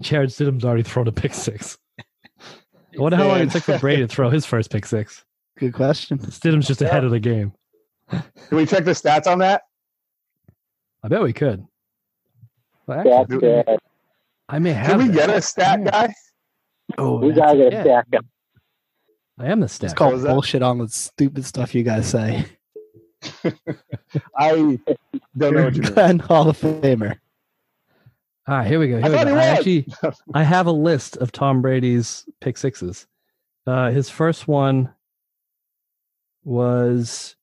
Jarrett 0.00 0.30
Stidham's 0.30 0.64
already 0.64 0.82
thrown 0.82 1.06
a 1.08 1.12
pick 1.12 1.34
six. 1.34 1.78
I 2.00 3.00
wonder 3.00 3.16
how 3.16 3.28
long 3.28 3.40
it 3.40 3.50
took 3.50 3.62
for 3.62 3.78
Brady 3.78 4.02
to 4.02 4.08
throw 4.08 4.30
his 4.30 4.44
first 4.46 4.70
pick 4.70 4.84
six. 4.86 5.24
Good 5.58 5.74
question. 5.74 6.18
Stidham's 6.18 6.66
just 6.66 6.82
ahead 6.82 7.04
of 7.04 7.10
the 7.10 7.20
game. 7.20 7.52
Can 8.10 8.22
we 8.50 8.66
check 8.66 8.84
the 8.84 8.92
stats 8.92 9.26
on 9.30 9.38
that? 9.38 9.62
I 11.02 11.08
bet 11.08 11.22
we 11.22 11.32
could. 11.32 11.64
Well, 12.86 13.00
Stack, 13.02 13.20
actually, 13.30 13.54
uh, 13.54 13.76
I 14.48 14.58
may 14.58 14.72
have. 14.72 14.86
Can 14.88 14.98
we 14.98 15.08
that. 15.08 15.14
get 15.28 15.30
a 15.30 15.40
stat 15.42 15.84
guy? 15.84 16.12
Oh, 16.98 17.18
we 17.18 17.28
that's- 17.28 17.46
gotta 17.54 17.58
get 17.58 17.72
a 17.72 17.76
yeah, 17.76 17.82
stack 17.82 18.06
up. 18.16 18.24
I 19.40 19.46
am 19.46 19.60
the 19.60 19.64
It's 19.64 19.74
stat. 19.74 19.96
called 19.96 20.12
was 20.12 20.22
that? 20.24 20.32
bullshit 20.32 20.62
on 20.62 20.78
the 20.78 20.88
stupid 20.88 21.44
stuff 21.46 21.74
you 21.74 21.82
guys 21.82 22.06
say. 22.08 22.44
I 24.36 24.50
don't 24.50 24.80
know 25.36 25.64
what 25.64 25.74
you 25.74 25.82
mean. 25.82 25.92
Glenn 25.94 26.18
Hall 26.18 26.50
of 26.50 26.58
Famer. 26.58 27.16
All 28.46 28.56
right, 28.56 28.66
here 28.66 28.78
we 28.78 28.88
go. 28.88 28.98
I 28.98 29.02
we 29.08 29.08
go. 29.08 29.18
he 29.18 29.30
I 29.32 29.44
actually, 29.46 29.86
I 30.34 30.42
have 30.42 30.66
a 30.66 30.72
list 30.72 31.16
of 31.18 31.32
Tom 31.32 31.62
Brady's 31.62 32.26
pick 32.40 32.58
sixes. 32.58 33.06
Uh, 33.66 33.90
his 33.90 34.10
first 34.10 34.46
one 34.46 34.92
was 36.44 37.36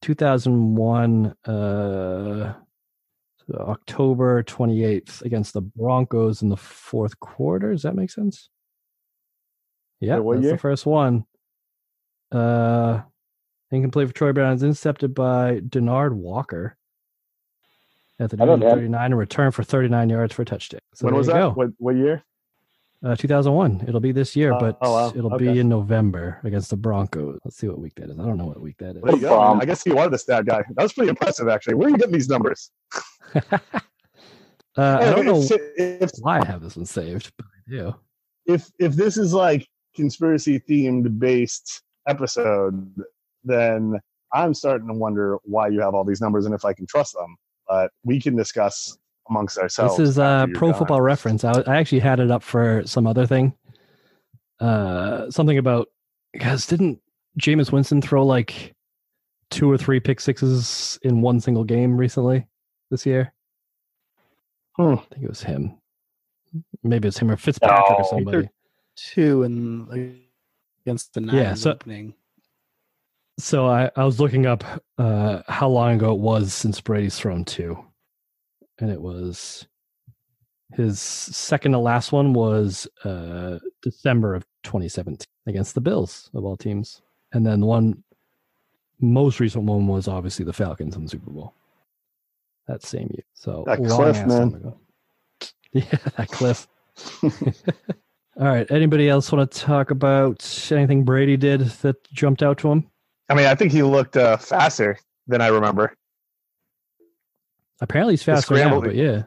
2001, 0.00 1.34
uh, 1.46 2.54
October 3.54 4.42
28th 4.44 5.22
against 5.22 5.52
the 5.52 5.60
Broncos 5.60 6.40
in 6.42 6.48
the 6.48 6.56
fourth 6.56 7.18
quarter. 7.20 7.72
Does 7.72 7.82
that 7.82 7.94
make 7.96 8.10
sense? 8.10 8.48
Yeah, 10.00 10.18
what 10.18 10.34
that's 10.36 10.44
year? 10.44 10.52
the 10.52 10.58
first 10.58 10.86
one. 10.86 11.26
Uh, 12.32 13.02
incomplete 13.70 14.08
for 14.08 14.14
Troy 14.14 14.32
Brown 14.32 14.54
is 14.54 14.62
intercepted 14.62 15.14
by 15.14 15.60
Denard 15.60 16.12
Walker 16.14 16.76
at 18.18 18.30
the 18.30 18.36
I 18.36 18.46
don't 18.46 18.60
number 18.60 18.66
have- 18.68 18.76
39 18.78 19.04
and 19.04 19.18
return 19.18 19.50
for 19.50 19.62
39 19.62 20.08
yards 20.08 20.32
for 20.34 20.42
a 20.42 20.44
touchdown. 20.44 20.80
So 20.94 21.06
when 21.06 21.14
was 21.14 21.26
that? 21.26 21.56
What 21.56 21.70
what 21.78 21.96
year? 21.96 22.22
Uh, 23.04 23.16
2001. 23.16 23.84
It'll 23.88 23.98
be 23.98 24.12
this 24.12 24.36
year, 24.36 24.52
Oh, 24.52 24.60
but 24.60 24.78
oh, 24.80 24.92
wow. 24.92 25.08
it'll 25.08 25.34
Okay. 25.34 25.52
be 25.52 25.58
in 25.58 25.68
November 25.68 26.38
against 26.44 26.70
the 26.70 26.76
Broncos. 26.76 27.36
Let's 27.44 27.56
see 27.56 27.66
what 27.66 27.80
week 27.80 27.96
that 27.96 28.08
is. 28.10 28.18
I 28.20 28.22
don't 28.24 28.36
know 28.38 28.44
what 28.46 28.60
week 28.60 28.76
that 28.78 28.94
is. 28.94 29.02
There 29.02 29.14
you 29.16 29.20
go. 29.22 29.42
Um, 29.42 29.60
I 29.60 29.64
guess 29.64 29.84
you 29.84 29.98
are 29.98 30.08
the 30.08 30.18
stat 30.18 30.46
guy. 30.46 30.62
That 30.76 30.82
was 30.84 30.92
pretty 30.92 31.08
impressive, 31.10 31.48
actually. 31.48 31.74
Where 31.74 31.88
are 31.88 31.90
you 31.90 31.96
getting 31.96 32.12
these 32.14 32.28
numbers? 32.28 32.70
uh, 33.34 33.58
I 34.76 35.10
don't 35.10 35.26
know 35.26 35.40
If, 35.42 35.60
if, 35.76 36.10
why 36.20 36.38
I 36.40 36.44
have 36.44 36.62
this 36.62 36.76
one 36.76 36.86
saved, 36.86 37.32
but 37.36 37.46
I 37.46 37.70
do. 37.70 37.94
if 38.46 38.70
if 38.78 38.92
this 38.94 39.16
is 39.16 39.34
like 39.34 39.66
conspiracy 39.96 40.60
themed 40.60 41.18
based 41.18 41.82
episode, 42.06 42.94
then 43.44 44.00
I'm 44.32 44.54
starting 44.54 44.88
to 44.88 44.94
wonder 44.94 45.38
why 45.44 45.68
you 45.68 45.80
have 45.80 45.94
all 45.94 46.04
these 46.04 46.20
numbers 46.20 46.46
and 46.46 46.54
if 46.54 46.64
I 46.64 46.72
can 46.72 46.86
trust 46.86 47.14
them. 47.14 47.36
But 47.68 47.90
we 48.04 48.20
can 48.20 48.36
discuss 48.36 48.98
amongst 49.28 49.58
ourselves. 49.58 49.96
This 49.96 50.10
is 50.10 50.18
uh, 50.18 50.46
Pro 50.54 50.70
done. 50.70 50.78
Football 50.78 51.00
Reference. 51.00 51.44
I, 51.44 51.52
I 51.66 51.76
actually 51.76 52.00
had 52.00 52.20
it 52.20 52.30
up 52.30 52.42
for 52.42 52.82
some 52.84 53.06
other 53.06 53.26
thing. 53.26 53.54
Uh, 54.60 55.30
something 55.30 55.58
about 55.58 55.88
guys 56.38 56.66
didn't 56.66 57.00
Jameis 57.40 57.72
Winston 57.72 58.02
throw 58.02 58.24
like 58.24 58.74
two 59.50 59.70
or 59.70 59.76
three 59.76 60.00
pick 60.00 60.20
sixes 60.20 60.98
in 61.02 61.20
one 61.20 61.40
single 61.40 61.64
game 61.64 61.96
recently 61.96 62.46
this 62.90 63.06
year? 63.06 63.32
Hmm. 64.76 64.94
I 64.94 65.04
think 65.12 65.24
it 65.24 65.28
was 65.28 65.42
him. 65.42 65.78
Maybe 66.82 67.08
it's 67.08 67.18
him 67.18 67.30
or 67.30 67.36
Fitzpatrick 67.36 67.98
or 67.98 68.04
somebody. 68.04 68.48
Two 68.96 69.42
and 69.42 70.20
against 70.84 71.14
the 71.14 71.20
nine 71.20 71.36
Yeah, 71.36 71.54
so- 71.54 71.72
opening. 71.72 72.14
So 73.38 73.66
I, 73.66 73.90
I 73.96 74.04
was 74.04 74.20
looking 74.20 74.44
up 74.46 74.62
uh, 74.98 75.40
how 75.48 75.66
long 75.68 75.94
ago 75.96 76.12
it 76.12 76.18
was 76.20 76.52
since 76.52 76.80
Brady's 76.82 77.18
thrown 77.18 77.44
two, 77.46 77.82
and 78.78 78.90
it 78.90 79.00
was 79.00 79.66
his 80.74 81.00
second 81.00 81.72
to 81.72 81.78
last 81.78 82.12
one 82.12 82.34
was 82.34 82.86
uh, 83.04 83.58
December 83.82 84.34
of 84.34 84.44
2017 84.64 85.26
against 85.46 85.74
the 85.74 85.80
Bills 85.80 86.30
of 86.34 86.44
all 86.44 86.56
teams, 86.58 87.00
and 87.32 87.44
then 87.44 87.60
the 87.60 87.66
one 87.66 88.04
most 89.00 89.40
recent 89.40 89.64
one 89.64 89.86
was 89.86 90.08
obviously 90.08 90.44
the 90.44 90.52
Falcons 90.52 90.94
in 90.94 91.04
the 91.04 91.08
Super 91.10 91.30
Bowl 91.30 91.54
that 92.68 92.82
same 92.84 93.08
year. 93.14 93.24
So 93.32 93.64
That 93.66 93.80
long 93.80 93.98
cliff, 93.98 94.16
ass 94.16 94.28
man. 94.28 94.50
time 94.52 94.54
ago. 94.60 94.78
Yeah, 95.72 95.98
that 96.18 96.28
cliff. 96.28 96.68
all 98.38 98.46
right. 98.46 98.70
Anybody 98.70 99.08
else 99.08 99.30
want 99.30 99.50
to 99.50 99.58
talk 99.58 99.90
about 99.90 100.68
anything 100.72 101.04
Brady 101.04 101.36
did 101.36 101.60
that 101.60 102.02
jumped 102.12 102.42
out 102.42 102.58
to 102.58 102.70
him? 102.70 102.88
I 103.28 103.34
mean, 103.34 103.46
I 103.46 103.54
think 103.54 103.72
he 103.72 103.82
looked 103.82 104.16
uh, 104.16 104.36
faster 104.36 104.98
than 105.26 105.40
I 105.40 105.48
remember. 105.48 105.94
Apparently 107.80 108.14
he's 108.14 108.22
faster 108.22 108.54
now, 108.54 108.80
but 108.80 108.94
yeah. 108.94 109.24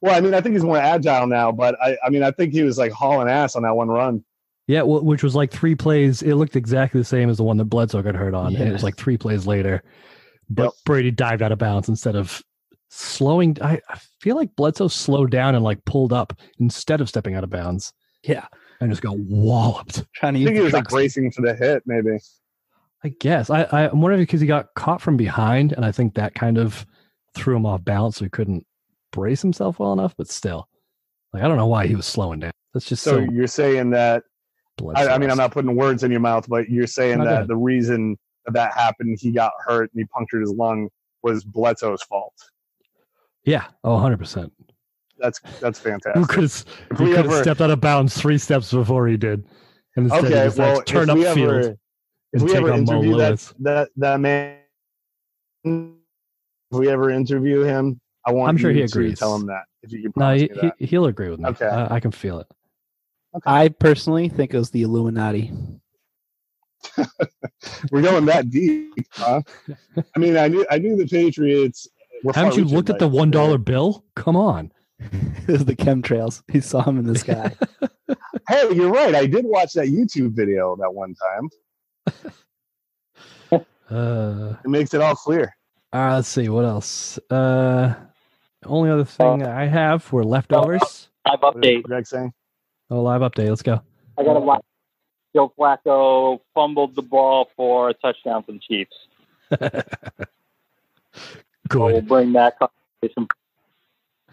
Well, 0.00 0.14
I 0.14 0.20
mean, 0.20 0.34
I 0.34 0.40
think 0.40 0.54
he's 0.54 0.64
more 0.64 0.76
agile 0.76 1.26
now, 1.26 1.50
but 1.50 1.76
I, 1.82 1.96
I 2.04 2.10
mean, 2.10 2.22
I 2.22 2.30
think 2.30 2.52
he 2.52 2.62
was 2.62 2.78
like 2.78 2.92
hauling 2.92 3.28
ass 3.28 3.56
on 3.56 3.62
that 3.62 3.74
one 3.74 3.88
run. 3.88 4.24
Yeah, 4.68 4.82
wh- 4.82 5.04
which 5.04 5.22
was 5.22 5.34
like 5.34 5.50
three 5.50 5.74
plays. 5.74 6.22
It 6.22 6.34
looked 6.34 6.54
exactly 6.54 7.00
the 7.00 7.04
same 7.04 7.28
as 7.28 7.38
the 7.38 7.42
one 7.42 7.56
that 7.56 7.64
Bledsoe 7.64 8.02
got 8.02 8.14
hurt 8.14 8.34
on. 8.34 8.54
And 8.54 8.68
it 8.68 8.72
was 8.72 8.84
like 8.84 8.96
three 8.96 9.16
plays 9.16 9.46
later. 9.46 9.82
But 10.48 10.64
Yep. 10.64 10.72
Brady 10.84 11.10
dived 11.10 11.42
out 11.42 11.50
of 11.50 11.58
bounds 11.58 11.88
instead 11.88 12.14
of 12.14 12.42
slowing. 12.90 13.56
I, 13.60 13.80
I 13.88 13.98
feel 14.20 14.36
like 14.36 14.54
Bledsoe 14.54 14.88
slowed 14.88 15.30
down 15.30 15.54
and 15.54 15.64
like 15.64 15.84
pulled 15.84 16.12
up 16.12 16.38
instead 16.60 17.00
of 17.00 17.08
stepping 17.08 17.34
out 17.34 17.42
of 17.42 17.50
bounds 17.50 17.92
Yeah, 18.24 18.46
and 18.80 18.90
just 18.90 19.02
got 19.02 19.18
walloped. 19.18 20.04
trying 20.14 20.34
to 20.34 20.40
I 20.40 20.44
think 20.44 20.56
he 20.56 20.62
was 20.62 20.72
like 20.72 20.84
trucks. 20.84 20.94
bracing 20.94 21.30
for 21.32 21.42
the 21.42 21.54
hit, 21.54 21.82
maybe. 21.86 22.18
I 23.04 23.08
guess. 23.20 23.50
I, 23.50 23.62
I, 23.64 23.88
I'm 23.88 24.00
wondering 24.00 24.22
because 24.22 24.40
he 24.40 24.46
got 24.46 24.72
caught 24.74 25.00
from 25.00 25.16
behind. 25.16 25.72
And 25.72 25.84
I 25.84 25.90
think 25.90 26.14
that 26.14 26.34
kind 26.34 26.56
of 26.56 26.86
threw 27.34 27.56
him 27.56 27.66
off 27.66 27.84
balance. 27.84 28.16
So 28.18 28.24
he 28.24 28.30
couldn't 28.30 28.64
brace 29.10 29.42
himself 29.42 29.80
well 29.80 29.92
enough. 29.92 30.14
But 30.16 30.28
still, 30.28 30.68
like, 31.32 31.42
I 31.42 31.48
don't 31.48 31.56
know 31.56 31.66
why 31.66 31.86
he 31.88 31.96
was 31.96 32.06
slowing 32.06 32.38
down. 32.40 32.52
That's 32.72 32.86
just 32.86 33.02
So 33.02 33.24
so, 33.26 33.32
you're 33.32 33.48
saying 33.48 33.90
that? 33.90 34.22
I, 34.94 35.08
I 35.08 35.18
mean, 35.18 35.30
I'm 35.30 35.36
not 35.36 35.50
putting 35.52 35.74
words 35.76 36.02
in 36.04 36.10
your 36.10 36.20
mouth, 36.20 36.46
but 36.48 36.70
you're 36.70 36.86
saying 36.86 37.18
No, 37.18 37.24
that 37.24 37.32
ahead. 37.34 37.48
the 37.48 37.56
reason 37.56 38.16
that 38.46 38.52
that 38.54 38.72
happened, 38.72 39.18
he 39.20 39.30
got 39.32 39.52
hurt 39.66 39.90
and 39.92 40.00
he 40.00 40.06
punctured 40.06 40.40
his 40.40 40.52
lung, 40.52 40.88
was 41.22 41.44
Bledsoe's 41.44 42.02
fault. 42.04 42.32
Yeah. 43.44 43.64
Oh, 43.84 43.96
100%. 43.96 44.50
That's 45.22 45.40
that's 45.60 45.78
fantastic. 45.78 46.28
could 46.28 46.42
have 46.42 46.64
If 46.90 46.98
He 46.98 47.04
we 47.04 47.10
could 47.10 47.16
have 47.24 47.26
ever- 47.26 47.42
stepped 47.42 47.60
out 47.60 47.70
of 47.70 47.80
bounds 47.80 48.18
three 48.20 48.36
steps 48.38 48.72
before 48.72 49.06
he 49.06 49.16
did. 49.16 49.46
And 49.96 50.06
instead 50.06 50.20
he 50.24 50.26
Okay, 50.34 50.44
decides 50.44 50.58
well, 50.58 50.82
to 50.82 50.84
turn 50.84 51.08
if 51.10 51.14
we 51.16 51.26
up 51.26 51.34
field. 51.36 51.50
ever, 51.50 51.60
if 51.68 51.76
and 52.32 52.42
we 52.42 52.48
take 52.48 52.56
ever 52.58 52.72
on 52.72 52.78
interview 52.80 53.16
that, 53.18 53.52
that 53.60 53.88
that 53.96 54.20
man, 54.20 54.58
if 55.64 55.92
we 56.72 56.88
ever 56.88 57.10
interview 57.10 57.60
him, 57.60 58.00
I 58.26 58.32
want 58.32 58.48
I'm 58.48 58.56
sure 58.56 58.70
you 58.70 58.82
he 58.82 58.86
to 58.88 58.92
agrees. 58.98 59.18
tell 59.18 59.34
him 59.36 59.46
that. 59.46 59.62
If 59.82 59.92
you 59.92 60.02
can 60.02 60.12
No, 60.16 60.34
he, 60.34 60.48
that. 60.48 60.74
he 60.78 60.86
he'll 60.86 61.06
agree 61.06 61.28
with 61.28 61.38
me. 61.40 61.48
Okay. 61.50 61.66
I, 61.66 61.96
I 61.96 62.00
can 62.00 62.10
feel 62.10 62.40
it. 62.40 62.46
I 63.46 63.68
personally 63.68 64.28
think 64.28 64.52
it 64.54 64.58
was 64.58 64.70
the 64.70 64.82
Illuminati. 64.82 65.52
We're 67.90 68.02
going 68.02 68.24
that 68.26 68.50
deep, 68.50 68.92
huh? 69.12 69.40
I 70.14 70.18
mean, 70.18 70.36
I 70.36 70.48
knew 70.48 70.66
I 70.70 70.78
knew 70.78 70.96
the 70.96 71.06
Patriots. 71.06 71.86
Were 72.24 72.32
Haven't 72.32 72.56
you 72.56 72.64
looked 72.64 72.90
at 72.90 72.98
the 72.98 73.08
one 73.08 73.30
dollar 73.30 73.58
bill? 73.58 74.04
Come 74.16 74.36
on. 74.36 74.72
it 75.48 75.52
was 75.52 75.64
the 75.64 75.76
chemtrails. 75.76 76.42
He 76.50 76.60
saw 76.60 76.82
him 76.82 76.98
in 76.98 77.06
the 77.06 77.18
sky. 77.18 77.52
Hey, 78.48 78.74
you're 78.74 78.90
right. 78.90 79.14
I 79.14 79.26
did 79.26 79.44
watch 79.46 79.72
that 79.74 79.86
YouTube 79.86 80.32
video 80.32 80.74
that 80.76 80.92
one 80.92 81.14
time. 81.14 81.48
Uh, 83.90 84.56
It 84.64 84.68
makes 84.68 84.92
it 84.94 85.00
all 85.00 85.14
clear. 85.14 85.54
all 85.92 86.00
right, 86.00 86.14
let's 86.16 86.28
see 86.28 86.48
what 86.48 86.64
else. 86.64 87.18
Uh, 87.30 87.94
only 88.66 88.90
other 88.90 89.04
thing 89.04 89.44
I 89.46 89.66
have 89.66 90.10
were 90.12 90.24
leftovers. 90.24 91.08
Live 91.26 91.40
update. 91.40 91.82
Greg 91.84 92.06
saying? 92.06 92.32
Oh, 92.90 93.00
live 93.02 93.20
update. 93.20 93.48
Let's 93.48 93.62
go. 93.62 93.80
I 94.18 94.24
got 94.24 94.36
a 94.36 94.40
lot. 94.40 94.64
Joe 95.34 95.52
Flacco 95.58 96.40
fumbled 96.54 96.94
the 96.96 97.02
ball 97.02 97.48
for 97.56 97.90
a 97.90 97.94
touchdown 97.94 98.42
for 98.42 98.52
the 98.52 98.58
Chiefs. 98.58 98.96
So 101.70 101.86
we'll 101.86 102.02
bring 102.02 102.32
that 102.34 102.58
conversation. 102.58 103.28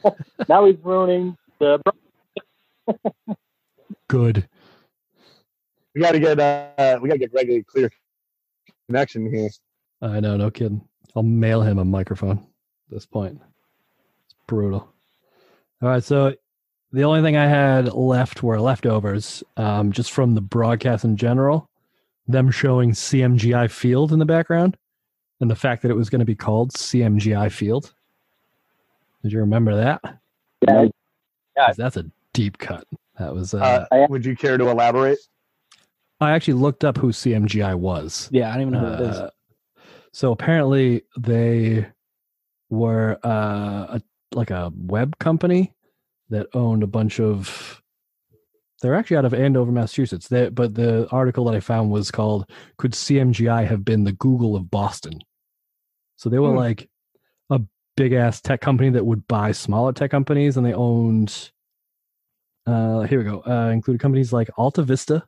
now 0.50 0.66
he's 0.66 0.78
ruining 0.84 1.38
the. 1.60 1.82
Good. 4.08 4.48
We 5.96 6.02
got 6.02 6.12
to 6.12 6.20
get 6.20 6.40
uh, 6.40 7.00
we 7.02 7.10
got 7.10 7.16
to 7.16 7.20
get 7.20 7.32
Greg 7.32 7.50
a 7.50 7.64
clear 7.64 7.92
connection 8.88 9.32
here. 9.34 9.50
I 10.02 10.20
know, 10.20 10.38
no 10.38 10.50
kidding. 10.50 10.82
I'll 11.16 11.24
mail 11.24 11.62
him 11.62 11.78
a 11.80 11.86
microphone 11.86 12.38
at 12.38 12.92
this 12.92 13.06
point. 13.06 13.40
It's 14.26 14.36
brutal. 14.48 14.94
All 15.82 15.90
right, 15.90 16.04
so 16.04 16.36
the 16.92 17.04
only 17.04 17.22
thing 17.22 17.38
I 17.38 17.48
had 17.48 17.94
left 17.94 18.44
were 18.44 18.60
leftovers, 18.60 19.44
um, 19.58 19.92
just 19.92 20.12
from 20.12 20.36
the 20.36 20.42
broadcast 20.42 21.06
in 21.06 21.18
general. 21.18 21.70
Them 22.28 22.52
showing 22.52 22.92
CMGI 22.92 23.72
Field 23.72 24.12
in 24.12 24.20
the 24.20 24.26
background, 24.26 24.78
and 25.40 25.50
the 25.50 25.56
fact 25.56 25.82
that 25.82 25.92
it 25.92 25.96
was 25.96 26.10
going 26.10 26.20
to 26.20 26.26
be 26.26 26.36
called 26.36 26.72
CMGI 26.74 27.52
Field. 27.52 27.94
Did 29.24 29.32
you 29.34 29.40
remember 29.40 29.76
that? 29.76 30.02
Yeah. 30.68 30.88
'Cause 31.58 31.76
That's 31.78 31.98
a 31.98 32.06
deep 32.34 32.58
cut. 32.58 32.86
That 33.18 33.34
was. 33.34 33.54
Uh, 33.54 33.86
Uh, 33.92 34.08
would 34.10 34.26
you 34.26 34.36
care 34.36 34.58
to 34.58 34.70
elaborate? 34.70 35.20
I 36.22 36.32
actually 36.32 36.54
looked 36.56 36.84
up 36.84 36.98
who 36.98 37.12
CMGI 37.12 37.74
was. 37.76 38.30
yeah, 38.32 38.50
I 38.50 38.54
don't 38.54 38.62
even 38.62 38.74
know 38.74 38.80
who 38.96 39.04
it 39.04 39.10
is. 39.10 39.16
Uh, 39.18 39.30
so 40.14 40.32
apparently 40.32 41.04
they 41.18 41.88
were 42.70 43.18
uh, 43.24 43.98
a, 44.00 44.02
like 44.34 44.52
a 44.52 44.72
web 44.76 45.18
company 45.20 45.74
that 46.30 46.48
owned 46.54 46.84
a 46.84 46.88
bunch 46.88 47.20
of. 47.20 47.82
They're 48.82 48.96
actually 48.96 49.18
out 49.18 49.26
of 49.26 49.34
Andover, 49.34 49.72
Massachusetts. 49.74 50.30
They, 50.30 50.48
but 50.50 50.76
the 50.76 51.10
article 51.12 51.44
that 51.46 51.56
I 51.56 51.60
found 51.60 51.92
was 51.92 52.12
called 52.12 52.50
"Could 52.78 52.92
CMGI 52.94 53.66
have 53.68 53.84
been 53.84 54.06
the 54.06 54.14
Google 54.14 54.56
of 54.56 54.72
Boston?" 54.72 55.20
So 56.16 56.30
they 56.30 56.40
were 56.40 56.52
Hmm. 56.52 56.58
like 56.58 56.84
a 56.84 56.89
big 58.00 58.14
ass 58.14 58.40
tech 58.40 58.62
company 58.62 58.90
that 58.90 59.06
would 59.06 59.28
buy 59.28 59.52
smaller 59.52 59.92
tech 59.92 60.10
companies, 60.10 60.56
and 60.56 60.66
they 60.66 60.74
owned. 60.74 61.52
Uh, 62.66 63.02
here 63.02 63.20
we 63.20 63.26
go. 63.26 63.44
Uh, 63.46 63.72
included 63.72 64.00
companies 64.00 64.32
like 64.32 64.50
Alta 64.58 64.84
Vista, 64.84 65.26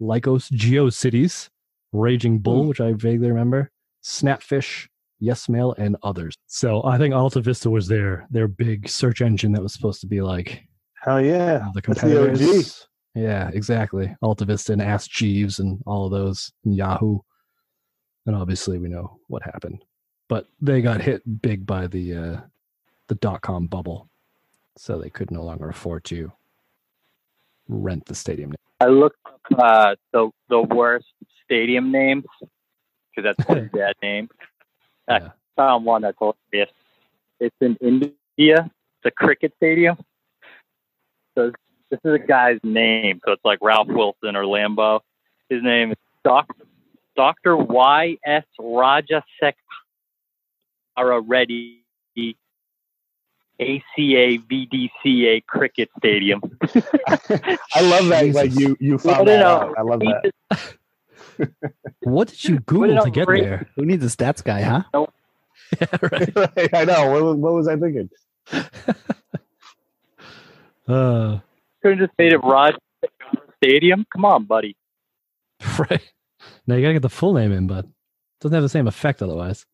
Lycos 0.00 0.50
GeoCities, 0.50 1.50
Raging 1.92 2.38
Bull, 2.38 2.64
which 2.64 2.80
I 2.80 2.94
vaguely 2.94 3.28
remember, 3.28 3.70
Snapfish, 4.02 4.88
YesMail, 5.22 5.74
and 5.76 5.96
others. 6.02 6.34
So 6.46 6.82
I 6.82 6.96
think 6.96 7.14
Alta 7.14 7.42
Vista 7.42 7.68
was 7.68 7.88
their 7.88 8.26
their 8.30 8.48
big 8.48 8.88
search 8.88 9.20
engine 9.20 9.52
that 9.52 9.62
was 9.62 9.74
supposed 9.74 10.00
to 10.00 10.06
be 10.06 10.22
like 10.22 10.62
Hell 11.02 11.20
yeah, 11.20 11.36
the 11.36 11.58
that's 11.58 11.74
the 11.74 11.82
competitors. 11.82 12.88
Yeah, 13.14 13.50
exactly. 13.52 14.16
Alta 14.22 14.46
Vista 14.46 14.72
and 14.72 14.80
Ask 14.80 15.10
Jeeves 15.10 15.58
and 15.58 15.82
all 15.84 16.06
of 16.06 16.12
those, 16.12 16.50
and 16.64 16.74
Yahoo. 16.74 17.18
And 18.24 18.34
obviously 18.34 18.78
we 18.78 18.88
know 18.88 19.18
what 19.26 19.42
happened. 19.42 19.84
But 20.28 20.46
they 20.60 20.82
got 20.82 21.00
hit 21.00 21.40
big 21.42 21.66
by 21.66 21.86
the 21.86 22.14
uh 22.14 22.40
the 23.08 23.14
dot 23.16 23.40
com 23.42 23.66
bubble. 23.66 24.08
So 24.76 24.98
they 24.98 25.10
could 25.10 25.30
no 25.30 25.42
longer 25.42 25.68
afford 25.68 26.04
to 26.04 26.32
rent 27.68 28.06
the 28.06 28.14
stadium. 28.14 28.54
I 28.80 28.86
looked 28.86 29.18
up 29.26 29.40
uh, 29.58 29.94
the 30.12 30.30
the 30.48 30.60
worst 30.62 31.06
stadium 31.44 31.90
names 31.90 32.24
because 33.16 33.34
that's 33.36 33.50
a 33.50 33.62
bad 33.76 33.94
name. 34.02 34.28
I 35.08 35.18
Yeah. 35.18 35.30
found 35.56 35.84
one 35.84 36.02
that's 36.02 36.16
hilarious. 36.18 36.72
It's 37.40 37.56
in 37.60 37.76
India. 37.80 38.14
It's 38.70 39.06
a 39.06 39.10
cricket 39.10 39.52
stadium. 39.56 39.96
So 41.36 41.52
this 41.90 42.00
is 42.04 42.12
a 42.14 42.18
guy's 42.18 42.58
name. 42.62 43.20
So 43.24 43.32
it's 43.32 43.44
like 43.44 43.58
Ralph 43.62 43.88
Wilson 43.88 44.36
or 44.36 44.44
Lambeau. 44.44 45.00
His 45.48 45.62
name 45.62 45.92
is 45.92 45.96
Doc, 46.24 46.46
Dr. 47.16 47.56
Y 47.56 48.16
S 48.24 48.44
Rajasekhara 50.98 51.22
Reddy. 51.26 51.84
ACA 53.60 54.38
VDCA 54.48 55.44
Cricket 55.46 55.88
Stadium. 55.98 56.40
I 56.62 57.80
love 57.80 58.06
that. 58.06 58.30
Like 58.32 58.54
you, 58.54 58.76
you 58.78 58.98
found 58.98 59.26
no, 59.26 59.32
that 59.32 59.42
out. 59.44 59.74
I 59.76 59.82
love 59.82 60.00
that. 60.00 60.32
What 62.00 62.28
did 62.28 62.44
you 62.44 62.58
Google 62.60 63.00
to 63.04 63.10
get 63.10 63.28
right- 63.28 63.42
there? 63.42 63.68
Who 63.76 63.84
needs 63.84 64.04
a 64.04 64.08
stats 64.08 64.42
guy, 64.42 64.62
huh? 64.62 64.82
yeah, 65.80 65.86
right. 66.02 66.36
Right, 66.36 66.74
I 66.74 66.84
know. 66.84 67.10
What, 67.10 67.22
was- 67.22 67.36
what 67.36 67.52
was 67.54 67.68
I 67.68 67.76
thinking? 67.76 68.10
Uh, 70.88 71.38
Couldn't 71.82 71.98
just 71.98 72.12
made 72.18 72.32
it 72.32 72.38
Raj 72.38 72.74
Stadium. 73.62 74.04
Come 74.12 74.24
on, 74.24 74.44
buddy. 74.46 74.76
right. 75.78 76.12
Now 76.66 76.74
you 76.74 76.82
gotta 76.82 76.94
get 76.94 77.02
the 77.02 77.08
full 77.08 77.34
name 77.34 77.52
in, 77.52 77.66
but 77.68 77.86
doesn't 78.40 78.54
have 78.54 78.62
the 78.62 78.68
same 78.68 78.88
effect 78.88 79.22
otherwise. 79.22 79.64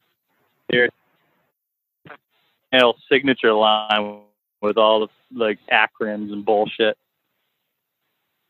Hell, 2.75 2.97
signature 3.11 3.53
line 3.53 4.23
with 4.61 4.77
all 4.77 5.01
the 5.01 5.09
like 5.39 5.59
acronyms 5.71 6.33
and 6.33 6.45
bullshit. 6.45 6.97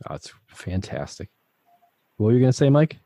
Oh, 0.09 0.15
it's 0.15 0.33
fantastic. 0.47 1.29
What 2.17 2.29
were 2.29 2.33
you 2.33 2.41
gonna 2.41 2.53
say, 2.53 2.71
Mike? 2.71 2.99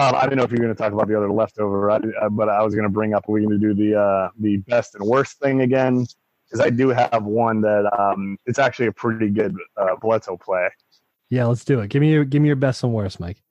Um, 0.00 0.14
I 0.14 0.22
didn't 0.22 0.38
know 0.38 0.44
if 0.44 0.50
you 0.50 0.56
were 0.56 0.64
going 0.64 0.74
to 0.74 0.82
talk 0.82 0.94
about 0.94 1.08
the 1.08 1.16
other 1.16 1.30
leftover, 1.30 1.90
I, 1.90 1.96
I, 2.22 2.28
but 2.30 2.48
I 2.48 2.62
was 2.62 2.74
going 2.74 2.84
to 2.84 2.90
bring 2.90 3.12
up. 3.12 3.28
We're 3.28 3.40
going 3.40 3.50
to 3.50 3.58
do 3.58 3.74
the 3.74 4.00
uh, 4.00 4.30
the 4.38 4.56
best 4.56 4.94
and 4.94 5.04
worst 5.04 5.38
thing 5.40 5.60
again 5.60 6.06
because 6.46 6.64
I 6.64 6.70
do 6.70 6.88
have 6.88 7.24
one 7.24 7.60
that 7.60 7.84
um, 8.00 8.38
it's 8.46 8.58
actually 8.58 8.86
a 8.86 8.92
pretty 8.92 9.28
good 9.28 9.54
uh, 9.76 9.96
Bledsoe 10.00 10.38
play. 10.38 10.70
Yeah, 11.28 11.44
let's 11.44 11.66
do 11.66 11.80
it. 11.80 11.90
Give 11.90 12.00
me 12.00 12.10
your 12.10 12.24
give 12.24 12.40
me 12.40 12.46
your 12.46 12.56
best 12.56 12.82
and 12.82 12.94
worst, 12.94 13.20
Mike. 13.20 13.42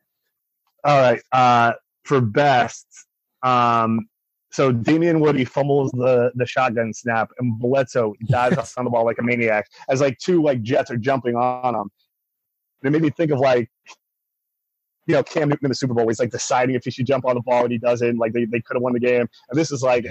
All 0.83 0.99
right. 0.99 1.21
Uh, 1.31 1.73
for 2.03 2.19
best, 2.19 2.87
um, 3.43 4.09
so 4.51 4.71
Damien 4.71 5.19
Woody 5.19 5.45
fumbles 5.45 5.91
the 5.91 6.31
the 6.35 6.45
shotgun 6.45 6.93
snap, 6.93 7.31
and 7.39 7.59
Bledsoe 7.59 8.15
dives 8.27 8.73
on 8.77 8.85
the 8.85 8.89
ball 8.91 9.05
like 9.05 9.17
a 9.19 9.23
maniac 9.23 9.69
as 9.89 10.01
like 10.01 10.17
two 10.17 10.41
like 10.41 10.61
jets 10.61 10.89
are 10.91 10.97
jumping 10.97 11.35
on 11.35 11.75
him. 11.75 11.89
And 12.81 12.87
it 12.87 12.91
made 12.91 13.01
me 13.03 13.09
think 13.11 13.31
of 13.31 13.39
like 13.39 13.69
you 15.05 15.13
know 15.15 15.23
Cam 15.23 15.49
Newton 15.49 15.65
in 15.65 15.69
the 15.69 15.75
Super 15.75 15.93
Bowl. 15.93 16.07
He's 16.07 16.19
like 16.19 16.31
deciding 16.31 16.75
if 16.75 16.83
he 16.85 16.91
should 16.91 17.05
jump 17.05 17.25
on 17.25 17.35
the 17.35 17.41
ball 17.41 17.63
and 17.63 17.71
he 17.71 17.77
doesn't. 17.77 18.17
Like 18.17 18.33
they, 18.33 18.45
they 18.45 18.61
could 18.61 18.75
have 18.75 18.81
won 18.81 18.93
the 18.93 18.99
game. 18.99 19.27
And 19.49 19.59
this 19.59 19.71
is 19.71 19.83
like 19.83 20.05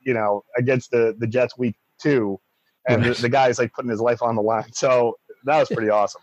you 0.00 0.14
know 0.14 0.44
against 0.56 0.90
the 0.90 1.16
the 1.18 1.26
Jets 1.26 1.56
week 1.58 1.76
two, 2.00 2.38
and 2.88 3.02
Right. 3.04 3.14
the, 3.16 3.22
the 3.22 3.28
guy 3.28 3.48
is 3.48 3.58
like 3.58 3.72
putting 3.72 3.90
his 3.90 4.00
life 4.00 4.22
on 4.22 4.36
the 4.36 4.42
line. 4.42 4.72
So 4.72 5.16
that 5.44 5.58
was 5.58 5.68
pretty 5.68 5.90
awesome. 5.90 6.22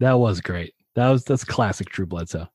That 0.00 0.14
was 0.18 0.40
great. 0.40 0.74
That 0.96 1.08
was 1.10 1.24
that's 1.24 1.44
classic 1.44 1.88
Drew 1.90 2.06
Bledsoe. 2.06 2.48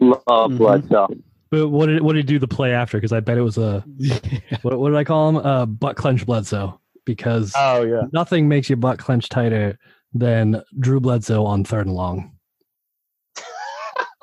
Love 0.00 0.22
Mhm. 0.26 0.58
Bledsoe. 0.58 1.08
But 1.54 1.68
what 1.68 1.86
did 1.86 2.02
what 2.02 2.14
did 2.14 2.28
he 2.28 2.34
do 2.34 2.40
the 2.40 2.48
play 2.48 2.72
after? 2.72 2.96
Because 2.96 3.12
I 3.12 3.20
bet 3.20 3.38
it 3.38 3.42
was 3.42 3.58
a 3.58 3.84
what, 4.62 4.78
what 4.78 4.90
did 4.90 4.96
I 4.98 5.04
call 5.04 5.28
him? 5.28 5.36
Uh, 5.36 5.66
butt 5.66 5.96
clench 5.96 6.26
Bledsoe. 6.26 6.80
Because 7.04 7.52
Oh 7.56 7.82
yeah. 7.82 8.02
nothing 8.12 8.48
makes 8.48 8.68
your 8.68 8.76
butt 8.76 8.98
clench 8.98 9.28
tighter 9.28 9.78
than 10.12 10.62
Drew 10.80 10.98
Bledsoe 10.98 11.44
on 11.44 11.62
third 11.62 11.86
and 11.86 11.94
long. 11.94 12.32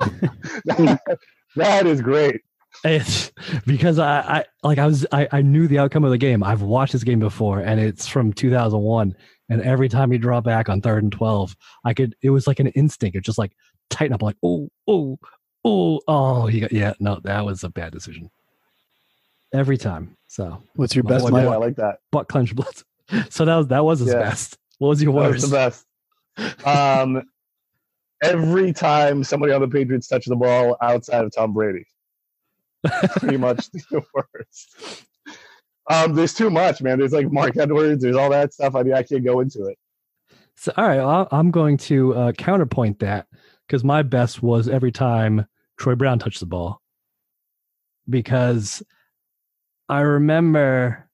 that 0.66 1.86
is 1.86 2.02
great. 2.02 2.42
It's 2.84 3.32
because 3.66 3.98
I, 3.98 4.20
I 4.20 4.44
like 4.62 4.78
I 4.78 4.86
was 4.86 5.06
I, 5.10 5.28
I 5.32 5.40
knew 5.40 5.66
the 5.68 5.78
outcome 5.78 6.04
of 6.04 6.10
the 6.10 6.18
game. 6.18 6.42
I've 6.42 6.62
watched 6.62 6.92
this 6.92 7.04
game 7.04 7.20
before, 7.20 7.60
and 7.60 7.80
it's 7.80 8.06
from 8.06 8.32
2001. 8.32 9.14
And 9.48 9.62
every 9.62 9.88
time 9.88 10.10
he 10.10 10.18
draw 10.18 10.40
back 10.42 10.68
on 10.68 10.82
third 10.82 11.02
and 11.02 11.12
twelve, 11.12 11.56
I 11.84 11.94
could. 11.94 12.14
It 12.20 12.30
was 12.30 12.46
like 12.46 12.60
an 12.60 12.68
instinct. 12.68 13.16
It 13.16 13.24
just 13.24 13.38
like 13.38 13.52
tighten 13.88 14.14
up. 14.14 14.22
Like 14.22 14.36
oh 14.42 14.68
oh 14.86 15.18
oh 15.64 16.00
oh. 16.08 16.46
He 16.46 16.60
got, 16.60 16.72
yeah. 16.72 16.92
No, 17.00 17.20
that 17.24 17.44
was 17.44 17.64
a 17.64 17.68
bad 17.68 17.92
decision. 17.92 18.30
Every 19.52 19.76
time. 19.76 20.16
So 20.28 20.62
What's 20.76 20.94
your 20.94 21.04
best 21.04 21.28
boy, 21.28 21.38
I 21.40 21.56
like 21.56 21.76
that. 21.76 21.98
butt 22.10 22.28
clench 22.28 22.54
blood. 22.54 22.74
So 23.28 23.44
that 23.44 23.56
was 23.56 23.66
that 23.68 23.84
was 23.84 23.98
his 24.00 24.08
Yeah. 24.08 24.20
best. 24.20 24.56
What 24.78 24.88
was 24.88 25.02
your 25.02 25.12
That 25.12 25.32
was 25.32 25.42
worst? 25.52 25.84
the 26.36 26.44
best. 26.64 26.66
Um, 26.66 27.22
every 28.22 28.72
time 28.72 29.22
somebody 29.22 29.52
on 29.52 29.60
the 29.60 29.68
Patriots 29.68 30.06
touches 30.08 30.30
the 30.30 30.36
ball 30.36 30.78
outside 30.80 31.22
of 31.24 31.32
Tom 31.34 31.52
Brady, 31.52 31.84
pretty 33.18 33.36
much 33.46 33.70
the 33.70 34.02
worst. 34.14 35.04
Um, 35.90 36.14
there's 36.14 36.32
too 36.32 36.48
much, 36.48 36.80
man. 36.80 36.98
There's 36.98 37.12
like 37.12 37.30
Marc 37.30 37.56
Edwards. 37.58 38.02
There's 38.02 38.16
all 38.16 38.30
that 38.30 38.54
stuff. 38.54 38.74
I, 38.76 38.82
mean, 38.82 38.94
I 38.94 39.02
can't 39.02 39.24
go 39.24 39.40
into 39.40 39.66
it. 39.66 39.76
So, 40.56 40.72
all 40.76 40.86
right, 40.86 40.98
well, 40.98 41.28
I'm 41.32 41.50
going 41.50 41.76
to 41.78 42.14
uh, 42.14 42.32
counterpoint 42.32 43.00
that 43.00 43.26
because 43.66 43.84
my 43.84 44.02
best 44.02 44.42
was 44.42 44.68
every 44.68 44.92
time 44.92 45.44
Troy 45.82 45.96
Brown 45.96 46.20
touched 46.20 46.38
the 46.38 46.46
ball. 46.46 46.80
Because 48.08 48.84
I 49.88 50.00
remember, 50.00 51.08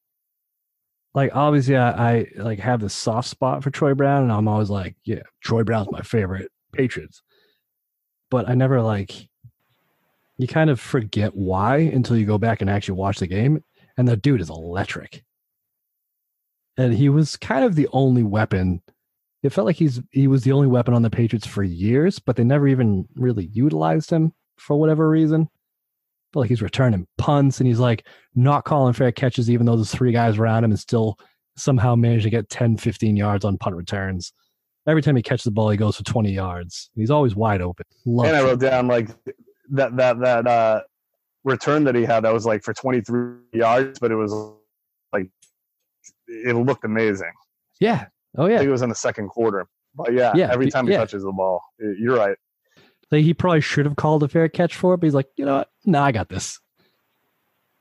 like, 1.15 1.35
obviously, 1.35 1.75
I, 1.77 2.11
I 2.11 2.27
like 2.37 2.59
have 2.59 2.81
this 2.81 2.93
soft 2.93 3.29
spot 3.29 3.65
for 3.65 3.71
Troy 3.71 3.95
Brown, 3.95 4.25
and 4.25 4.33
I'm 4.33 4.47
always 4.47 4.69
like, 4.69 4.95
yeah, 5.05 5.23
Troy 5.43 5.65
Brown's 5.65 5.91
my 5.91 6.03
favorite 6.03 6.51
Patriots. 6.73 7.23
But 8.31 8.47
I 8.47 8.55
never 8.55 8.83
like, 8.83 9.31
you 10.37 10.47
kind 10.47 10.69
of 10.69 10.79
forget 10.79 11.35
why 11.35 11.79
until 11.79 12.19
you 12.19 12.27
go 12.27 12.37
back 12.37 12.61
and 12.61 12.69
actually 12.69 12.99
watch 12.99 13.21
the 13.21 13.27
game, 13.27 13.65
and 13.97 14.07
the 14.07 14.19
dude 14.19 14.43
is 14.43 14.51
electric. 14.51 15.25
And 16.77 16.93
he 16.93 17.09
was 17.09 17.37
kind 17.37 17.65
of 17.65 17.75
the 17.75 17.89
only 17.93 18.23
weapon 18.23 18.83
it 19.43 19.51
felt 19.51 19.67
like 19.67 19.77
he's 19.77 20.03
he 20.11 20.27
was 20.27 20.43
the 20.43 20.51
only 20.51 20.67
weapon 20.67 20.95
on 20.95 21.03
the 21.03 21.11
Patriots 21.11 21.47
for 21.47 21.63
years, 21.63 22.19
but 22.19 22.35
they 22.35 22.43
never 22.43 22.67
even 22.67 23.07
really 23.15 23.47
utilized 23.47 24.11
him 24.11 24.35
for 24.59 24.79
whatever 24.79 25.09
reason. 25.09 25.49
felt 26.33 26.43
like 26.43 26.49
he's 26.51 26.63
returning 26.63 27.07
punts 27.17 27.61
and 27.61 27.67
he's 27.67 27.79
like 27.79 28.07
not 28.35 28.65
calling 28.65 28.93
fair 28.93 29.13
catches, 29.13 29.51
even 29.51 29.67
though 29.67 29.77
there's 29.77 29.91
three 29.91 30.13
guys 30.13 30.39
around 30.39 30.65
him 30.65 30.71
and 30.71 30.81
still 30.81 31.19
somehow 31.57 31.95
managed 31.95 32.25
to 32.25 32.31
get 32.31 32.49
10, 32.49 32.77
15 32.77 33.17
yards 33.17 33.45
on 33.45 33.59
punt 33.59 33.77
returns. 33.77 34.33
Every 34.87 35.03
time 35.03 35.17
he 35.17 35.23
catches 35.23 35.45
the 35.45 35.51
ball, 35.51 35.69
he 35.71 35.77
goes 35.77 35.97
for 35.97 36.05
20 36.05 36.31
yards. 36.33 36.91
He's 36.95 37.11
always 37.11 37.35
wide 37.35 37.61
open. 37.61 37.85
Love 38.07 38.27
and 38.27 38.37
I 38.37 38.43
wrote 38.43 38.61
down 38.61 38.87
like 38.89 39.09
that 39.71 39.97
that 39.97 40.19
that 40.21 40.47
uh, 40.47 40.81
return 41.45 41.85
that 41.85 41.95
he 41.95 42.05
had 42.05 42.25
that 42.25 42.33
was 42.33 42.47
like 42.47 42.63
for 42.63 42.73
23 42.73 43.37
yards, 43.53 43.99
but 43.99 44.11
it 44.11 44.15
was 44.17 44.33
like 45.13 45.29
it 46.27 46.57
looked 46.57 46.85
amazing. 46.85 47.33
Yeah. 47.81 48.07
Oh, 48.37 48.47
yeah. 48.47 48.55
I 48.57 48.59
think 48.59 48.69
it 48.69 48.73
was 48.73 48.83
in 48.83 48.89
the 48.89 48.95
second 48.95 49.29
quarter. 49.29 49.67
But 49.95 50.13
yeah, 50.13 50.33
Yeah, 50.35 50.53
every 50.53 50.71
time 50.71 50.87
he 50.87 50.93
yeah. 50.93 50.99
touches 50.99 51.23
the 51.23 51.33
ball, 51.33 51.63
you're 51.79 52.17
right. 52.17 52.37
Like 53.11 53.25
he 53.25 53.35
probably 53.35 53.61
should 53.61 53.87
have 53.87 53.97
called 53.97 54.23
a 54.23 54.29
fair 54.29 54.49
catch 54.49 54.77
for 54.77 54.95
it, 54.95 54.99
but 54.99 55.07
he's 55.07 55.15
like, 55.15 55.29
you 55.37 55.45
know 55.45 55.57
what? 55.59 55.71
No, 55.85 56.03
I 56.03 56.13
got 56.13 56.29
this. 56.29 56.61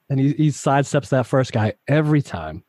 And 0.10 0.20
he, 0.20 0.32
he 0.34 0.48
sidesteps 0.50 1.10
that 1.10 1.26
first 1.26 1.52
guy 1.52 1.74
every 1.88 2.22
time. 2.22 2.64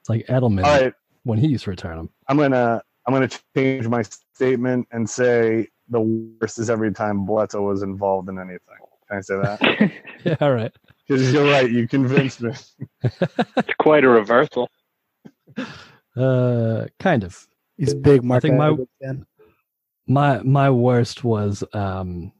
It's 0.00 0.08
like 0.08 0.26
Edelman 0.26 0.64
All 0.64 0.80
right, 0.80 0.94
when 1.24 1.38
he 1.38 1.48
used 1.48 1.64
to 1.64 1.70
return 1.70 1.98
him. 1.98 2.10
I'm 2.28 2.38
gonna 2.38 2.82
I'm 3.06 3.12
gonna 3.12 3.28
change 3.54 3.86
my 3.88 4.02
statement 4.34 4.88
and 4.90 5.08
say 5.08 5.68
the 5.90 6.00
worst 6.00 6.58
is 6.58 6.70
every 6.70 6.92
time 6.92 7.26
Bledsoe 7.26 7.62
was 7.62 7.82
involved 7.82 8.28
in 8.30 8.38
anything. 8.38 8.58
Can 9.08 9.18
I 9.18 9.20
say 9.20 9.34
that? 9.36 9.92
Yeah, 10.24 10.36
all 10.40 10.52
right. 10.52 10.72
Because 11.06 11.32
you're 11.32 11.44
right. 11.44 11.70
You 11.70 11.86
convinced 11.86 12.40
me. 12.40 12.52
It's 13.02 13.74
quite 13.78 14.04
a 14.04 14.08
reversal. 14.08 14.70
Uh, 16.16 16.86
kind 16.98 17.24
of. 17.24 17.46
He's 17.76 17.94
big 17.94 18.22
Mark 18.24 18.42
think 18.42 18.56
my- 18.56 18.76
fan. 19.02 19.26
My 20.12 20.42
my 20.42 20.68
worst 20.70 21.24
was 21.24 21.64
um 21.72 22.32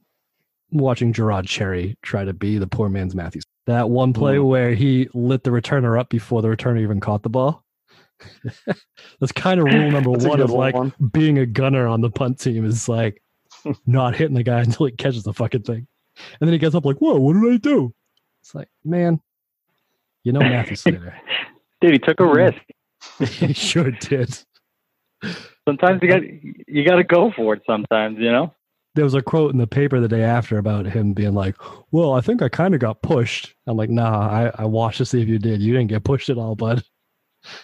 watching 0.71 1.13
Je'Rod 1.13 1.47
Cherry 1.47 1.97
try 2.01 2.23
to 2.25 2.33
be 2.33 2.57
the 2.57 2.67
poor 2.67 2.89
man's 2.89 3.15
Matthews. 3.15 3.43
That 3.67 3.89
one 3.89 4.11
play 4.13 4.35
Mm. 4.37 4.47
where 4.47 4.73
he 4.73 5.07
lit 5.13 5.43
the 5.43 5.51
returner 5.51 5.99
up 5.99 6.09
before 6.09 6.41
the 6.41 6.47
returner 6.49 6.81
even 6.81 6.99
caught 6.99 7.23
the 7.23 7.29
ball. 7.29 7.63
That's 9.19 9.31
kind 9.31 9.59
of 9.59 9.65
rule 9.67 9.91
number 9.91 10.09
one 10.11 10.39
of 10.39 10.51
like 10.51 10.75
one. 10.75 10.93
being 11.11 11.37
a 11.39 11.45
gunner 11.45 11.87
on 11.87 12.01
the 12.01 12.09
punt 12.09 12.39
team 12.39 12.65
is 12.65 12.89
like 12.89 13.21
not 13.85 14.15
hitting 14.15 14.35
the 14.35 14.43
guy 14.43 14.59
until 14.61 14.85
he 14.87 14.91
catches 14.91 15.23
the 15.23 15.33
fucking 15.33 15.63
thing. 15.63 15.87
And 16.39 16.47
then 16.47 16.51
he 16.53 16.57
gets 16.59 16.75
up 16.75 16.85
like, 16.85 16.97
whoa, 16.97 17.15
what 17.17 17.33
did 17.33 17.51
I 17.53 17.57
do? 17.57 17.93
It's 18.41 18.53
like, 18.53 18.69
man, 18.83 19.19
you 20.23 20.31
know 20.31 20.39
Matthews 20.41 20.81
Slater. 20.81 21.15
Dude, 21.81 21.93
he 21.93 21.99
took 21.99 22.19
a 22.19 22.25
risk. 22.25 22.61
he 23.19 23.53
sure 23.53 23.91
did. 23.91 24.37
Sometimes 25.67 26.01
you 26.01 26.09
got 26.09 26.21
you 26.67 26.85
got 26.85 26.95
to 26.97 27.03
go 27.03 27.31
for 27.31 27.53
it. 27.53 27.63
Sometimes 27.65 28.19
you 28.19 28.31
know. 28.31 28.53
there 28.95 29.05
was 29.05 29.13
a 29.13 29.21
quote 29.21 29.51
in 29.51 29.57
the 29.57 29.67
paper 29.67 29.99
the 29.99 30.07
day 30.07 30.21
after 30.21 30.57
about 30.57 30.85
him 30.85 31.13
being 31.13 31.33
like, 31.33 31.55
"Well, 31.91 32.13
I 32.13 32.21
think 32.21 32.41
I 32.41 32.49
kind 32.49 32.73
of 32.73 32.81
got 32.81 33.01
pushed." 33.01 33.55
I'm 33.65 33.77
like, 33.77 33.89
"Nah, 33.89 34.29
I, 34.29 34.51
I 34.55 34.65
watched 34.65 34.97
to 34.97 35.05
see 35.05 35.21
if 35.21 35.27
you 35.27 35.39
did. 35.39 35.61
You 35.61 35.73
didn't 35.73 35.89
get 35.89 36.03
pushed 36.03 36.29
at 36.29 36.37
all, 36.37 36.55
bud. 36.55 36.83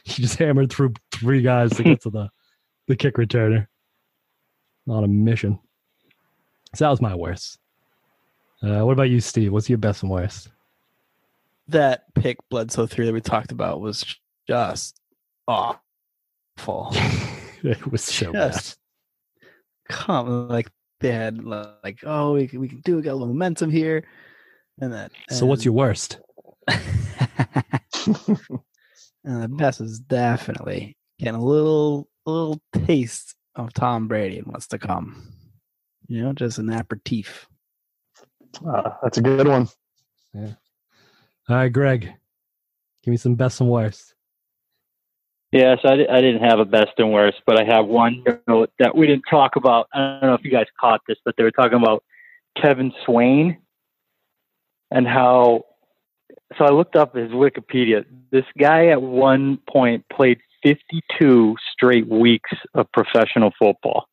You 0.04 0.16
just 0.16 0.38
hammered 0.38 0.70
through 0.70 0.92
three 1.10 1.42
guys 1.42 1.72
to 1.78 1.84
get 1.84 2.02
to 2.02 2.10
the 2.10 2.30
the 2.88 2.98
kick 2.98 3.16
returner 3.16 3.68
on 4.88 5.04
a 5.04 5.08
mission." 5.08 5.58
So 6.76 6.86
that 6.86 6.92
was 6.92 7.02
my 7.02 7.16
worst. 7.16 7.60
Uh, 8.62 8.82
what 8.82 8.92
about 8.92 9.04
you, 9.04 9.22
Steve? 9.22 9.54
What's 9.54 9.70
your 9.70 9.78
best 9.78 10.04
and 10.04 10.12
worst? 10.12 10.50
That 11.70 12.14
pick 12.14 12.38
Bledsoe 12.50 12.88
through 12.88 13.06
that 13.06 13.14
we 13.14 13.22
talked 13.22 13.52
about 13.52 13.80
was 13.80 14.18
just 14.48 15.00
awful. 15.48 16.94
it 17.64 17.92
was 17.92 18.04
so 18.04 18.32
bad. 18.32 18.52
Yes. 18.54 18.78
Come 19.90 20.48
like 20.48 20.70
they 21.00 21.12
had 21.12 21.44
like, 21.44 22.00
oh, 22.04 22.34
we 22.34 22.48
can, 22.48 22.60
we 22.60 22.68
can 22.68 22.82
do 22.82 23.00
it. 23.00 23.04
Got 23.04 23.12
a 23.12 23.14
little 23.14 23.28
momentum 23.28 23.72
here, 23.72 24.06
and 24.80 24.94
that. 24.94 25.12
So 25.30 25.46
what's 25.46 25.66
your 25.66 25.74
worst? 25.74 26.20
and 26.68 26.78
the 29.24 29.48
best 29.48 29.82
is 29.82 30.00
definitely 30.00 30.98
getting 31.18 31.36
a 31.36 31.44
little 31.44 32.08
a 32.26 32.32
little 32.32 32.62
taste 32.86 33.36
of 33.56 33.74
Tom 33.74 34.08
Brady 34.08 34.40
and 34.40 34.48
what's 34.48 34.68
to 34.68 34.78
come. 34.78 35.34
You 36.08 36.24
know, 36.24 36.34
just 36.34 36.60
an 36.60 36.70
aperitif. 36.70 37.48
Uh, 38.68 38.92
that's 39.02 39.18
a 39.18 39.22
good 39.22 39.48
one. 39.48 39.68
Yeah. 40.34 40.54
All 41.48 41.56
right, 41.56 41.74
Greg, 41.74 42.14
give 43.04 43.12
me 43.12 43.18
some 43.18 43.36
best 43.36 43.62
and 43.62 43.70
worst. 43.70 44.14
Yeah, 45.52 45.76
so 45.82 45.90
I, 45.90 45.96
di- 45.96 46.08
I 46.08 46.22
didn't 46.22 46.44
have 46.44 46.60
a 46.60 46.66
best 46.66 46.92
and 47.00 47.12
worst, 47.12 47.42
but 47.46 47.60
I 47.60 47.64
have 47.66 47.88
one 47.88 48.24
note 48.48 48.72
that 48.78 48.96
we 48.96 49.08
didn't 49.08 49.24
talk 49.30 49.56
about. 49.56 49.88
I 49.94 50.20
don't 50.22 50.30
know 50.30 50.34
if 50.36 50.44
you 50.44 50.52
guys 50.52 50.68
caught 50.80 51.02
this, 51.08 51.18
but 51.26 51.36
they 51.38 51.44
were 51.44 51.52
talking 51.52 51.82
about 51.82 52.04
Kevin 52.62 52.94
Swain 53.06 53.58
and 54.92 55.08
how. 55.08 55.66
So 56.58 56.66
I 56.66 56.70
looked 56.70 56.96
up 56.96 57.16
his 57.16 57.32
Wikipedia. 57.32 58.06
This 58.32 58.46
guy 58.58 58.88
at 58.88 59.02
one 59.02 59.58
point 59.70 60.06
played 60.12 60.40
52 60.64 61.56
straight 61.74 62.08
weeks 62.08 62.52
of 62.74 62.92
professional 62.92 63.52
football. 63.58 64.08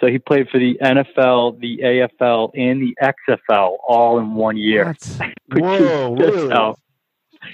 So 0.00 0.08
he 0.08 0.18
played 0.18 0.48
for 0.48 0.58
the 0.58 0.76
NFL, 0.82 1.60
the 1.60 1.78
AFL, 1.78 2.50
and 2.56 2.82
the 2.82 2.96
XFL 3.00 3.76
all 3.86 4.18
in 4.18 4.34
one 4.34 4.56
year. 4.56 4.86
What? 4.86 5.20
Whoa, 5.80 6.14
really? 6.16 6.50
how- 6.50 6.76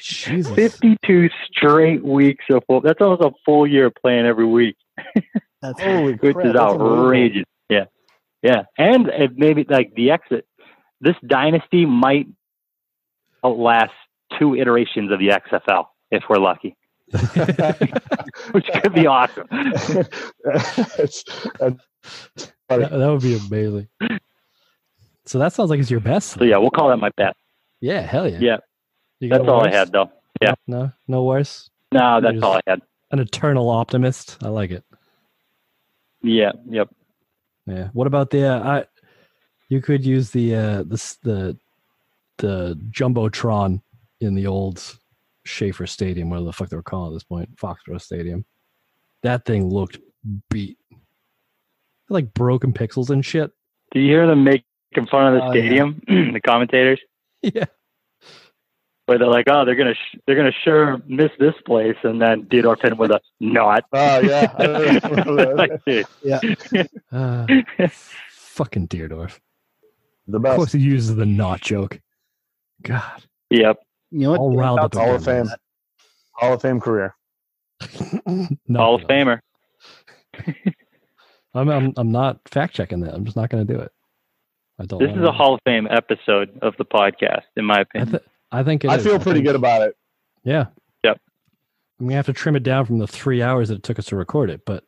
Jesus. 0.01 0.53
52 0.55 1.31
straight 1.51 2.05
weeks 2.05 2.45
of 2.51 2.63
full. 2.67 2.81
That's 2.81 3.01
almost 3.01 3.23
a 3.23 3.31
full 3.45 3.67
year 3.67 3.91
playing 3.91 4.27
every 4.27 4.47
week, 4.47 4.77
That's 5.63 5.81
Holy 5.81 6.15
which 6.15 6.35
crap, 6.35 6.47
is 6.47 6.53
that's 6.53 6.73
outrageous. 6.75 7.45
Yeah, 7.69 7.85
yeah, 8.43 8.63
and 8.77 9.09
it 9.09 9.33
maybe 9.37 9.65
like 9.69 9.95
the 9.95 10.11
exit. 10.11 10.47
This 11.01 11.17
dynasty 11.27 11.87
might 11.87 12.27
outlast 13.45 13.93
two 14.39 14.55
iterations 14.57 15.11
of 15.13 15.19
the 15.19 15.29
XFL 15.29 15.87
if 16.11 16.25
we're 16.29 16.39
lucky, 16.39 16.77
which 18.53 18.67
could 18.83 18.95
be 18.95 19.07
awesome. 19.07 19.47
It's- 19.51 21.25
that's 21.59 21.79
that, 22.69 22.91
that 22.91 23.11
would 23.11 23.23
be 23.23 23.37
amazing. 23.37 23.89
So 25.27 25.39
that 25.39 25.53
sounds 25.53 25.71
like 25.71 25.81
it's 25.81 25.91
your 25.91 26.01
best. 26.01 26.31
So 26.39 26.45
yeah, 26.45 26.57
we'll 26.59 26.71
call 26.71 26.89
that 26.89 26.97
my 26.99 27.11
bet. 27.17 27.35
Yeah, 27.81 28.01
hell 28.01 28.29
yeah. 28.29 28.39
Yeah. 28.41 28.57
That's 29.21 29.49
all 29.49 29.67
I 29.67 29.71
had 29.71 29.91
though. 29.93 30.11
yeah. 30.41 30.55
No, 30.67 30.93
no 31.09 31.25
worse. 31.25 31.71
No, 31.93 32.21
that's 32.21 32.43
all 32.43 32.55
I 32.55 32.61
had. 32.67 32.83
An 33.11 33.19
eternal 33.19 33.69
optimist. 33.71 34.37
I 34.43 34.49
like 34.49 34.71
it. 34.71 34.85
Yeah, 36.23 36.53
yep. 36.69 36.89
Yeah. 37.67 37.89
What 37.93 38.07
about 38.07 38.31
the? 38.31 38.45
Uh, 38.47 38.63
I. 38.81 38.85
You 39.71 39.81
could 39.83 40.05
use 40.05 40.31
the 40.31 40.55
uh 40.55 40.83
the 40.85 41.17
the 41.23 41.59
the 42.39 42.81
jumbotron 42.91 43.83
in 44.21 44.35
the 44.35 44.47
old 44.47 44.83
Schaefer 45.45 45.87
Stadium, 45.87 46.31
whatever 46.31 46.47
the 46.47 46.53
fuck 46.53 46.69
they 46.71 46.77
were 46.77 46.83
calling 46.83 47.13
it 47.13 47.15
at 47.15 47.17
this 47.17 47.25
point, 47.25 47.57
Foxborough 47.57 48.01
Stadium. 48.01 48.45
That 49.23 49.45
thing 49.45 49.69
looked 49.71 49.99
beat. 50.51 50.79
Like 52.09 52.33
broken 52.35 52.73
pixels 52.73 53.11
and 53.11 53.25
shit. 53.25 53.51
Do 53.93 54.01
you 54.01 54.09
hear 54.09 54.27
them 54.27 54.45
making 54.45 54.63
fun 55.11 55.27
of 55.29 55.35
the 55.35 55.41
Oh, 55.43 55.53
yeah. 55.53 55.53
stadium? 55.53 56.03
the 56.33 56.41
commentators, 56.45 57.01
Yeah. 57.43 57.65
Where 59.09 59.17
they're 59.17 59.27
like, 59.27 59.47
"Oh, 59.51 59.65
they're 59.65 59.75
gonna 59.75 59.95
sh- 59.95 60.19
they're 60.27 60.37
gonna 60.37 60.53
sure 60.53 61.01
miss 61.07 61.31
this 61.39 61.55
place," 61.65 61.97
and 62.03 62.21
then 62.21 62.45
Theodore 62.45 62.77
Finn 62.77 62.99
with 62.99 63.11
a 63.11 63.21
not. 63.41 63.85
Oh 63.91 64.21
yeah, 64.21 64.53
I 64.59 64.67
remember 64.67 65.55
Like, 65.55 65.83
that. 65.87 66.91
Uh, 67.11 67.47
fucking 68.29 68.89
Dierdorf. 68.89 69.39
the 70.27 70.37
Of 70.39 70.57
course 70.57 70.73
he 70.73 70.81
uses 70.81 71.17
the 71.17 71.25
not 71.25 71.63
joke. 71.63 72.01
God. 72.83 73.23
Yep. 73.49 73.79
you 74.11 74.19
know 74.21 74.33
what? 74.33 74.41
All 74.41 74.55
riled 74.55 74.79
up. 74.81 74.95
Hall 74.95 75.15
of 75.15 75.23
again, 75.27 75.47
Fame, 75.47 75.55
Hall 76.33 76.53
of 76.53 76.61
Fame 76.61 76.79
career. 76.79 77.15
man. 78.27 78.59
No, 78.69 78.79
Hall 78.79 78.95
of 78.97 79.01
no. 79.03 79.07
Famer. 79.09 79.41
I'm, 81.55 81.71
I'm 81.71 81.95
I'm 81.97 82.13
not 82.13 82.41
fact 82.47 82.75
checking 82.75 83.01
that. 83.01 83.15
I'm 83.15 83.25
just 83.25 83.37
not 83.39 83.49
going 83.49 83.67
to 83.67 83.73
do 83.75 83.81
it. 83.81 83.91
I 84.79 84.85
don't. 84.85 84.99
This 85.01 85.17
is 85.17 85.23
a. 85.23 85.33
Hall 85.33 85.55
of 85.55 85.61
Fame 85.65 85.89
episode 85.91 86.59
of 86.61 86.75
the 86.77 86.85
podcast, 86.85 87.45
in 87.57 87.65
my 87.65 87.79
I, 87.79 87.81
opinion. 87.81 88.11
th- 88.11 88.23
I 88.51 88.63
think 88.63 88.85
it 88.85 88.89
I 88.91 88.97
is. 88.97 89.05
feel 89.05 89.19
pretty 89.19 89.39
think- 89.39 89.47
good 89.49 89.57
about 89.57 89.83
it. 89.83 89.95
Yeah. 90.45 90.67
Yep. 91.05 91.21
I'm 92.01 92.07
gonna 92.07 92.17
have 92.17 92.27
to 92.27 92.33
trim 92.33 92.57
it 92.57 92.63
down 92.63 92.85
from 92.87 92.99
the 92.99 93.07
three 93.07 93.43
hours 93.43 93.69
that 93.69 93.77
it 93.77 93.83
took 93.83 93.99
us 93.99 94.07
to 94.07 94.17
record 94.17 94.51
it, 94.51 94.63
but 94.65 94.85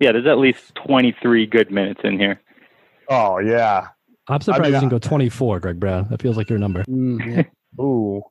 yeah, 0.00 0.12
there's 0.12 0.26
at 0.26 0.38
least 0.38 0.74
23 0.86 1.46
good 1.46 1.70
minutes 1.70 2.00
in 2.04 2.18
here. 2.18 2.40
Oh 3.08 3.38
yeah. 3.38 3.88
I'm 4.28 4.40
surprised 4.40 4.70
you 4.70 4.76
I- 4.76 4.80
didn't 4.80 4.90
go 4.90 4.98
24, 4.98 5.60
Greg 5.60 5.80
Brown. 5.80 6.08
That 6.10 6.20
feels 6.22 6.36
like 6.36 6.48
your 6.50 6.58
number. 6.58 6.82
Mm, 6.84 7.36
yeah. 7.36 7.44
Ooh. 7.82 8.22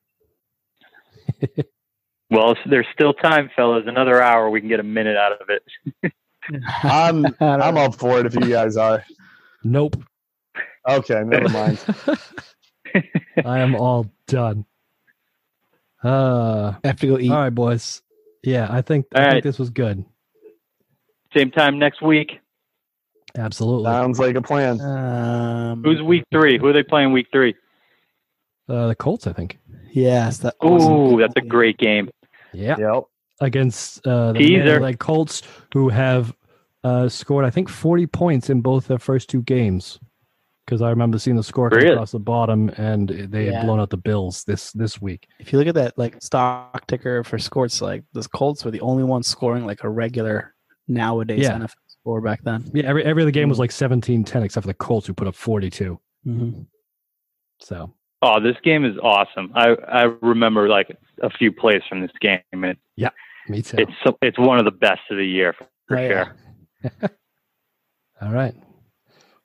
Well, 2.34 2.56
there's 2.66 2.88
still 2.94 3.14
time, 3.14 3.50
fellas. 3.58 3.84
Another 3.88 4.22
hour, 4.22 4.50
we 4.50 4.62
can 4.62 4.70
get 4.70 4.80
a 4.80 4.84
minute 4.84 5.18
out 5.18 5.34
of 5.34 5.50
it. 5.50 6.14
I'm 6.82 7.26
I'm 7.42 7.76
know. 7.76 7.82
up 7.82 7.96
for 7.96 8.22
it 8.22 8.26
if 8.26 8.34
you 8.36 8.50
guys 8.50 8.78
are. 8.78 9.04
Nope. 9.66 9.98
Okay, 10.88 11.22
never 11.26 11.50
mind. 11.50 11.78
I 13.46 13.60
am 13.60 13.76
all 13.76 14.12
done. 14.28 14.66
Uh, 16.04 16.74
I 16.84 16.88
have 16.88 17.00
to 17.02 17.08
go 17.08 17.20
eat. 17.20 17.32
all 17.32 17.38
right, 17.38 17.54
boys. 17.54 18.02
Yeah, 18.44 18.68
I 18.70 18.82
think 18.82 19.06
I 19.14 19.26
All 19.26 19.32
think 19.32 19.44
this 19.44 19.60
was 19.60 19.70
good. 19.70 20.04
Same 21.36 21.52
time 21.52 21.78
next 21.80 22.02
week. 22.02 22.40
Absolutely. 23.38 23.86
Sounds 23.86 24.20
like 24.20 24.36
a 24.36 24.42
plan. 24.42 24.82
Um, 24.82 25.84
Who's 25.84 26.02
week 26.02 26.24
three? 26.32 26.58
Who 26.58 26.68
are 26.68 26.74
they 26.74 26.84
playing 26.84 27.14
week 27.14 27.28
three? 27.32 27.56
Uh, 28.68 28.88
the 28.88 28.96
Colts, 28.96 29.28
I 29.28 29.34
think. 29.34 29.60
Yes, 29.92 30.40
that. 30.40 30.56
Ooh, 30.66 31.18
that's 31.20 31.34
a 31.38 31.42
great 31.42 31.78
game. 31.78 32.10
Yeah. 32.54 32.76
Yep. 32.78 33.04
Against 33.40 34.06
uh, 34.06 34.34
the 34.34 34.40
Teaser. 34.40 34.80
like 34.80 35.00
Colts, 35.00 35.42
who 35.74 35.90
have 35.90 36.36
uh, 36.84 37.10
scored, 37.10 37.46
I 37.46 37.50
think, 37.50 37.70
40 37.70 38.08
points 38.08 38.50
in 38.50 38.62
both 38.62 38.88
their 38.88 39.00
first 39.00 39.30
two 39.30 39.42
games. 39.42 40.00
Because 40.66 40.82
I 40.82 40.90
remember 40.90 41.18
seeing 41.18 41.36
the 41.36 41.44
score 41.44 41.70
Really? 41.70 41.90
across 41.92 42.12
the 42.12 42.20
bottom, 42.20 42.70
and 42.78 43.10
they 43.10 43.46
had 43.48 43.66
blown 43.66 43.80
out 43.80 43.90
the 43.90 43.98
Bills 43.98 44.44
this 44.44 44.72
this 44.74 45.02
week. 45.02 45.28
If 45.40 45.52
you 45.52 45.60
look 45.60 45.68
at 45.68 45.76
that 45.76 45.98
like 45.98 46.22
stock 46.22 46.86
ticker 46.88 47.24
for 47.24 47.38
scores, 47.40 47.82
like 47.82 48.04
the 48.14 48.22
Colts 48.34 48.64
were 48.64 48.72
the 48.72 48.82
only 48.82 49.04
ones 49.04 49.28
scoring 49.28 49.66
like 49.66 49.84
a 49.84 49.90
regular 49.90 50.54
nowadays 50.88 51.40
Yeah. 51.42 51.58
NFL 51.58 51.74
score 51.88 52.22
back 52.22 52.42
then. 52.44 52.70
Yeah, 52.74 52.86
every 52.86 53.04
every 53.04 53.24
other 53.24 53.32
game 53.32 53.50
was 53.50 53.60
like 53.60 53.72
17-10, 53.72 54.44
except 54.44 54.64
for 54.64 54.68
the 54.68 54.74
Colts, 54.76 55.08
who 55.08 55.14
put 55.14 55.28
up 55.28 55.36
42. 55.36 56.00
Mm-hmm. 56.28 56.62
So 57.60 57.94
Oh, 58.22 58.40
this 58.40 58.56
game 58.64 58.86
is 58.86 58.96
awesome. 59.02 59.52
I, 59.56 59.70
I 59.88 60.04
remember 60.22 60.70
like 60.70 60.96
a 61.24 61.30
few 61.32 61.52
plays 61.52 61.82
from 61.90 62.02
this 62.02 62.12
game. 62.22 62.40
and 62.54 62.78
yeah, 62.96 63.10
me 63.50 63.64
too. 63.64 63.78
It's 63.80 64.16
it's 64.22 64.38
one 64.40 64.60
of 64.60 64.66
the 64.66 64.72
best 64.72 65.02
of 65.10 65.18
the 65.18 65.26
year 65.26 65.54
for 65.54 65.68
Oh, 65.98 66.02
yeah. 66.02 66.26
sure. 66.84 66.92
All 68.22 68.32
right. 68.32 68.54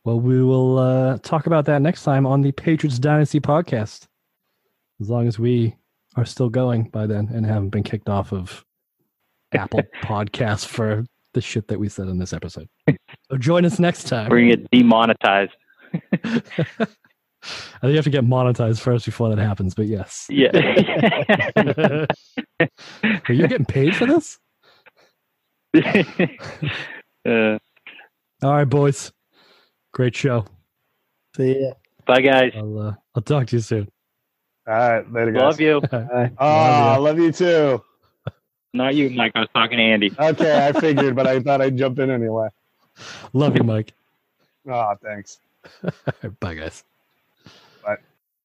Well, 0.07 0.21
we 0.21 0.41
will 0.41 0.79
uh, 0.79 1.19
talk 1.19 1.49
about 1.49 1.65
that 1.65 1.83
next 1.83 2.05
time 2.05 2.27
on 2.27 2.41
the 2.41 2.53
Patriots 2.53 3.01
Dynasty 3.01 3.41
podcast. 3.41 4.07
As 5.01 5.11
long 5.11 5.27
as 5.27 5.37
we 5.37 5.75
are 6.15 6.25
still 6.25 6.49
going 6.49 6.85
by 6.91 7.09
then 7.09 7.29
and 7.35 7.45
haven't 7.45 7.71
been 7.71 7.83
kicked 7.83 8.09
off 8.09 8.33
of 8.33 8.65
Apple 9.53 9.83
Podcasts 10.05 10.65
for 10.65 11.05
the 11.35 11.41
shit 11.41 11.67
that 11.67 11.81
we 11.81 11.89
said 11.89 12.07
in 12.07 12.19
this 12.21 12.33
episode. 12.33 12.69
So 12.89 13.37
join 13.37 13.65
us 13.65 13.81
next 13.81 14.05
time. 14.05 14.31
We're 14.31 14.43
gonna 14.43 14.57
get 14.59 14.71
demonetized. 14.71 15.57
I 15.93 15.99
think 17.81 17.91
you 17.91 17.97
have 17.97 18.05
to 18.05 18.11
get 18.11 18.25
monetized 18.25 18.79
first 18.79 19.07
before 19.07 19.29
that 19.35 19.39
happens, 19.43 19.75
but 19.75 19.87
yes. 19.87 20.29
Yeah. 20.31 20.53
Are 22.61 23.35
you 23.35 23.49
getting 23.49 23.67
paid 23.67 23.97
for 23.97 24.07
this? 24.07 24.39
uh, 25.75 27.59
All 28.45 28.53
right, 28.53 28.65
boys. 28.65 29.11
Great 29.97 30.15
show. 30.15 30.45
See 31.39 31.59
ya. 31.59 31.73
bye, 32.05 32.21
guys. 32.21 32.53
I'll 32.55 32.79
uh, 32.79 32.95
I'll 33.15 33.23
talk 33.23 33.47
to 33.47 33.57
you 33.57 33.63
soon. 33.63 33.89
All 34.67 34.75
right, 34.75 35.11
later, 35.11 35.33
guys. 35.33 35.41
Love 35.41 35.61
you. 35.61 35.81
Bye. 35.91 36.33
Oh, 36.37 36.47
I 36.47 36.97
love 36.99 37.19
you 37.19 37.33
too. 37.33 37.83
Not 38.75 38.95
you, 38.95 39.09
Mike. 39.09 39.33
I 39.35 39.41
was 39.41 39.49
talking 39.55 39.79
to 39.79 39.83
Andy. 39.83 40.13
Okay, 40.19 40.67
I 40.67 40.79
figured, 40.79 41.17
but 41.17 41.27
I 41.27 41.41
thought 41.41 41.63
I'd 41.63 41.79
jump 41.79 41.99
in 41.99 42.11
anyway. 42.11 42.49
Love 43.33 43.57
you, 43.57 43.65
Mike. 43.65 43.95
Oh, 44.69 44.95
thanks. 45.03 45.39
Bye, 46.41 46.57
guys. 46.57 46.85